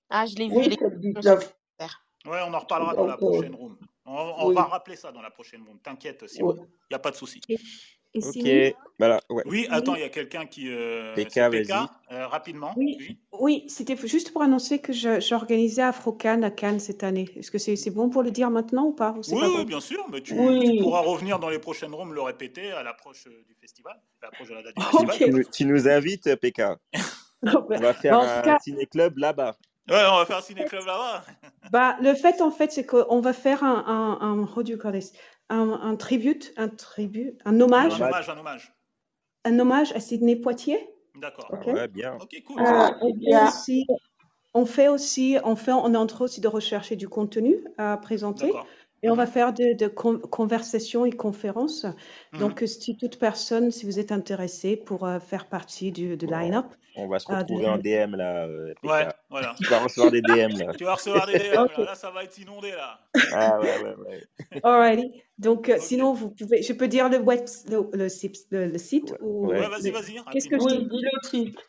Ah, 0.10 0.26
je 0.26 0.36
l'ai 0.36 0.48
vu. 0.48 0.56
Oui, 0.56 0.78
le 0.80 0.90
19. 1.00 1.56
Ouais, 2.28 2.40
on 2.48 2.54
en 2.54 2.60
reparlera 2.60 2.96
dans 2.96 3.06
la 3.06 3.18
prochaine 3.18 3.56
room. 3.56 3.78
On, 4.06 4.34
on 4.38 4.48
oui. 4.50 4.56
va 4.56 4.64
rappeler 4.64 4.96
ça 4.96 5.12
dans 5.12 5.22
la 5.22 5.32
prochaine 5.32 5.64
room. 5.68 5.80
T'inquiète, 5.80 6.24
il 6.34 6.44
n'y 6.44 6.96
a 6.96 7.00
pas 7.00 7.12
de 7.12 7.16
souci. 7.16 7.42
Ok. 8.16 8.76
Voilà, 8.98 9.20
Oui, 9.46 9.68
attends, 9.70 9.96
il 9.96 10.02
y 10.02 10.06
a 10.06 10.10
quelqu'un 10.10 10.46
qui. 10.46 10.70
Euh, 10.70 11.14
PK, 11.16 11.38
vas-y. 11.38 11.72
Euh, 12.12 12.28
rapidement. 12.28 12.74
Oui, 12.78 13.18
oui. 13.34 13.66
c'était 13.68 13.98
juste 14.08 14.32
pour 14.32 14.42
annoncer 14.42 14.80
que 14.80 14.94
j'organisais 14.94 15.82
AfroCan 15.82 16.44
à 16.44 16.50
Cannes 16.50 16.80
cette 16.80 17.04
année. 17.04 17.30
Est-ce 17.36 17.52
que 17.52 17.58
c'est 17.58 17.90
bon 17.90 18.10
pour 18.10 18.24
le 18.24 18.32
dire 18.32 18.50
maintenant 18.50 18.86
ou 18.86 18.94
pas, 18.94 19.14
Oui, 19.32 19.44
oui 19.58 19.66
bien 19.66 19.82
sûr. 19.82 20.06
Mais 20.12 20.22
tu, 20.22 20.34
tu, 20.34 20.82
pourras 20.82 21.02
revenir 21.02 21.40
dans 21.40 21.50
les 21.50 21.60
prochaines 21.60 21.94
rooms 21.94 22.14
le 22.14 22.22
répéter 22.22 22.72
à 22.72 22.84
l'approche 22.84 23.28
euh, 23.28 23.44
du 23.48 23.56
festival. 23.60 24.00
À 24.22 24.28
l'approche 24.28 24.48
de 24.48 24.54
la 24.54 24.64
date 24.64 24.76
du 24.76 24.84
festival. 24.84 25.46
Tu, 25.52 25.66
nous 25.66 25.88
invites, 25.90 26.34
PK. 26.36 26.62
on 27.44 27.80
va 27.80 27.94
faire 27.94 28.18
un 28.18 28.60
ciné-club 28.60 29.18
là-bas. 29.18 29.58
Ouais, 29.90 30.04
on 30.12 30.18
va 30.18 30.26
faire 30.26 30.38
un 30.38 30.42
ciné-club 30.42 30.86
là-bas. 30.86 31.24
bah, 31.72 31.98
le 32.02 32.16
fait, 32.16 32.42
en 32.42 32.50
fait, 32.50 32.72
c'est 32.72 32.86
qu'on 32.86 33.20
va 33.20 33.34
faire 33.34 33.64
un, 33.64 33.86
un, 34.22 34.26
un, 34.26 34.46
un, 35.50 35.72
un 35.72 35.96
tribute, 35.96 36.54
un 36.58 36.70
tribut, 36.70 37.38
un 37.46 37.60
hommage. 37.60 38.02
Un 38.02 38.08
hommage, 38.08 38.30
un 38.30 38.38
hommage. 38.38 38.74
Un 39.46 39.60
hommage 39.60 39.92
à 39.94 40.00
Sidney 40.00 40.36
Poitier. 40.36 40.80
D'accord. 41.16 41.54
Okay. 41.54 41.72
Ouais, 41.72 41.88
bien. 41.88 42.18
Ok, 42.20 42.36
cool. 42.46 42.62
Euh, 42.62 42.90
on, 43.02 43.48
aussi, 43.48 43.86
on 44.54 44.66
fait 44.66 44.88
aussi, 44.88 45.38
on 45.44 45.56
fait, 45.56 45.72
on 45.72 45.94
est 45.94 45.98
en 45.98 46.08
train 46.08 46.26
aussi 46.26 46.42
de 46.42 46.48
rechercher 46.48 46.96
du 46.96 47.08
contenu 47.08 47.64
à 47.78 47.98
présenter. 47.98 48.52
Et 49.06 49.10
on 49.12 49.16
va 49.16 49.28
faire 49.28 49.54
de, 49.54 49.74
de 49.74 49.88
conversations 49.88 51.06
et 51.06 51.12
conférences. 51.12 51.86
Mhm. 52.34 52.40
Donc, 52.40 52.64
si 52.66 52.98
toute 52.98 53.20
personne, 53.20 53.70
si 53.70 53.86
vous 53.86 54.00
êtes 54.00 54.12
intéressé 54.12 54.76
pour 54.76 55.06
euh, 55.06 55.20
faire 55.20 55.46
partie 55.48 55.92
du 55.92 56.18
de 56.18 56.26
line-up. 56.26 56.66
On 56.96 57.08
va 57.08 57.20
se 57.20 57.32
euh, 57.32 57.38
retrouver 57.38 57.68
en 57.68 57.78
DM 57.78 58.16
là. 58.16 58.48
Euh, 58.48 58.74
ouais, 58.84 59.08
voilà. 59.30 59.54
Tu 59.62 59.68
vas 59.68 59.84
recevoir 59.84 60.12
des 60.12 60.22
DM 60.22 60.58
là. 60.58 60.74
tu 60.78 60.86
vas 60.86 60.96
recevoir 60.96 61.28
des 61.28 61.38
DM 61.38 61.54
là. 61.54 61.68
là. 61.78 61.94
ça 61.94 62.10
va 62.10 62.24
être 62.24 62.36
inondé 62.40 62.72
là. 62.72 63.00
Ah 63.32 63.60
ouais, 63.60 63.84
ouais, 63.84 63.96
ouais. 64.08 64.60
Alrighty. 64.64 65.22
Donc, 65.38 65.70
okay. 65.70 65.80
sinon, 65.80 66.14
vous 66.14 66.32
pouvez, 66.32 66.64
je 66.64 66.74
peux 66.74 66.88
dire 66.88 67.08
le, 67.08 67.20
web, 67.20 67.42
le, 67.70 67.88
le, 67.94 68.08
le, 68.08 68.66
le 68.66 68.78
site 68.80 69.12
ouais. 69.12 69.18
ou. 69.22 69.48
Ouais, 69.50 69.70
vas-y, 69.70 69.92
vas-y. 69.92 70.20
Qu'est-ce 70.32 70.50
que 70.50 70.58
je 70.58 70.66
dis? 70.66 70.88
Le 70.90 71.30
site. 71.30 71.60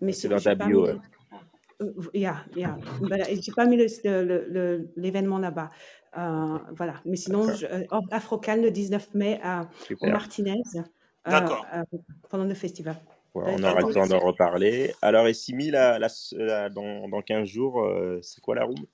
mais 0.00 0.12
c'est 0.12 0.28
dans 0.28 0.38
ta 0.38 0.54
bio. 0.54 0.86
Mis, 0.86 0.92
yeah, 2.14 2.44
yeah. 2.54 2.78
Voilà, 3.00 3.24
j'ai 3.24 3.52
pas 3.52 3.66
mis 3.66 3.76
l'événement 4.96 5.38
là-bas. 5.38 5.70
Euh, 6.16 6.58
voilà. 6.76 7.00
Mais 7.04 7.16
sinon, 7.16 7.52
je, 7.52 7.66
euh, 7.66 7.82
Afrocal 8.10 8.62
le 8.62 8.70
19 8.70 9.14
mai 9.14 9.40
à, 9.42 9.68
au 10.00 10.06
Martinez 10.06 10.62
euh, 11.26 11.40
pendant 12.30 12.44
le 12.44 12.54
festival. 12.54 12.96
Ouais, 13.34 13.44
on 13.48 13.62
aura 13.64 13.80
le 13.80 13.92
temps 13.92 14.06
d'en 14.06 14.20
reparler. 14.20 14.94
Alors, 15.02 15.26
et 15.26 15.34
Simi, 15.34 15.70
la, 15.70 15.98
dans, 16.70 17.08
dans 17.08 17.20
15 17.20 17.48
jours, 17.48 17.82
euh, 17.82 18.20
c'est 18.22 18.40
quoi 18.40 18.54
la 18.54 18.64
room? 18.64 18.86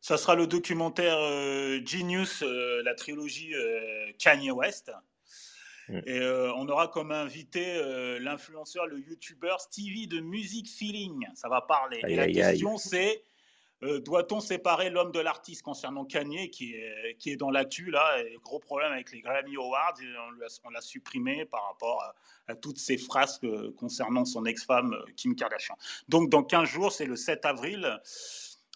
Ça 0.00 0.16
sera 0.16 0.36
le 0.36 0.46
documentaire 0.46 1.16
euh, 1.18 1.80
Genius, 1.84 2.42
euh, 2.42 2.82
la 2.84 2.94
trilogie 2.94 3.52
Kanye 4.18 4.52
West. 4.52 4.92
Mm. 5.88 6.00
Et 6.06 6.20
on 6.56 6.68
aura 6.68 6.88
comme 6.88 7.10
invité 7.10 7.80
l'influenceur, 8.20 8.86
le 8.86 9.00
youtubeur 9.00 9.60
Stevie 9.60 10.06
de 10.06 10.20
Music 10.20 10.68
Feeling. 10.68 11.26
Ça 11.34 11.48
va 11.48 11.60
parler. 11.60 12.00
Aïe, 12.04 12.12
et 12.12 12.16
la 12.16 12.22
aïe, 12.22 12.34
question, 12.34 12.76
c'est 12.78 13.22
euh, 13.86 14.00
doit-on 14.00 14.40
séparer 14.40 14.90
l'homme 14.90 15.12
de 15.12 15.20
l'artiste 15.20 15.62
concernant 15.62 16.04
Kanye, 16.04 16.50
qui 16.50 16.74
est, 16.74 17.16
qui 17.18 17.30
est 17.30 17.36
dans 17.36 17.50
l'actu 17.50 17.90
là? 17.90 18.20
Et 18.22 18.36
Gros 18.42 18.58
problème 18.58 18.92
avec 18.92 19.12
les 19.12 19.20
Grammy 19.20 19.56
Awards, 19.56 19.94
on 20.64 20.70
l'a 20.70 20.80
supprimé 20.80 21.44
par 21.44 21.66
rapport 21.68 22.02
à, 22.48 22.54
toutes 22.56 22.78
ces 22.78 22.96
phrases 22.96 23.40
concernant 23.76 24.24
son 24.24 24.44
ex-femme 24.44 24.92
euh, 24.92 25.12
Kim 25.16 25.34
Kardashian. 25.34 25.76
Donc 26.08 26.30
dans 26.30 26.42
15 26.42 26.68
jours, 26.68 26.92
c'est 26.92 27.06
le 27.06 27.16
7 27.16 27.44
avril 27.44 27.84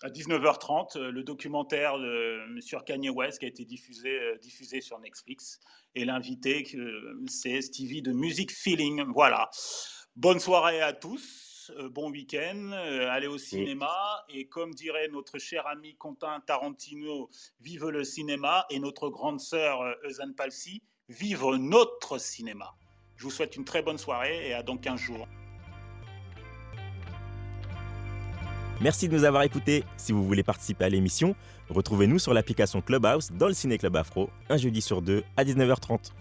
à 0.03 0.09
19h30, 0.09 0.99
euh, 0.99 1.11
le 1.11 1.23
documentaire 1.23 1.95
sur 2.61 2.85
Kanye 2.85 3.11
West 3.11 3.41
qui 3.41 3.47
a 3.47 3.49
été 3.49 3.65
diffusé, 3.65 4.19
diffusé 4.41 4.81
sur 4.81 4.99
Netflix. 5.01 5.61
Et 5.95 6.05
l'invité, 6.05 6.67
c'est 7.27 7.61
Stevie 7.61 8.03
de 8.03 8.13
Music 8.13 8.51
Feeling. 8.53 9.05
Voilà. 9.13 9.51
Bonne 10.17 10.41
soirée 10.41 10.81
à 10.81 10.93
tous. 10.93 11.50
Euh, 11.79 11.89
bon 11.89 12.11
week-end, 12.11 12.71
euh, 12.73 13.09
allez 13.11 13.27
au 13.27 13.39
cinéma. 13.39 14.25
Et 14.29 14.47
comme 14.47 14.75
dirait 14.75 15.09
notre 15.09 15.39
cher 15.39 15.67
ami 15.67 15.95
Quentin 15.97 16.41
Tarantino, 16.47 17.31
vive 17.61 17.89
le 17.89 18.05
cinéma. 18.05 18.67
Et 18.71 18.79
notre 18.79 19.09
grande 19.09 19.41
sœur 19.41 19.83
Eusanne 20.05 20.35
Palsy, 20.35 20.83
vive 21.09 21.45
notre 21.59 22.19
cinéma. 22.19 22.75
Je 23.17 23.25
vous 23.25 23.31
souhaite 23.31 23.57
une 23.57 23.65
très 23.65 23.83
bonne 23.83 23.99
soirée 23.99 24.49
et 24.49 24.55
à 24.55 24.63
dans 24.63 24.77
15 24.77 24.99
jours. 24.99 25.29
Merci 28.81 29.09
de 29.09 29.15
nous 29.15 29.25
avoir 29.25 29.43
écoutés. 29.43 29.85
Si 29.99 30.13
vous 30.13 30.25
voulez 30.25 30.43
participer 30.43 30.87
à 30.87 30.89
l'émission, 30.89 31.37
retrouvez-nous 31.69 32.19
sur 32.19 32.33
l'application 32.33 32.81
Clubhouse 32.81 33.31
dans 33.31 33.49
le 33.49 33.53
Ciné 33.53 33.77
Club 33.77 33.95
Afro, 33.97 34.31
un 34.49 34.57
jeudi 34.57 34.81
sur 34.81 35.03
deux 35.03 35.23
à 35.37 35.45
19h30. 35.45 36.13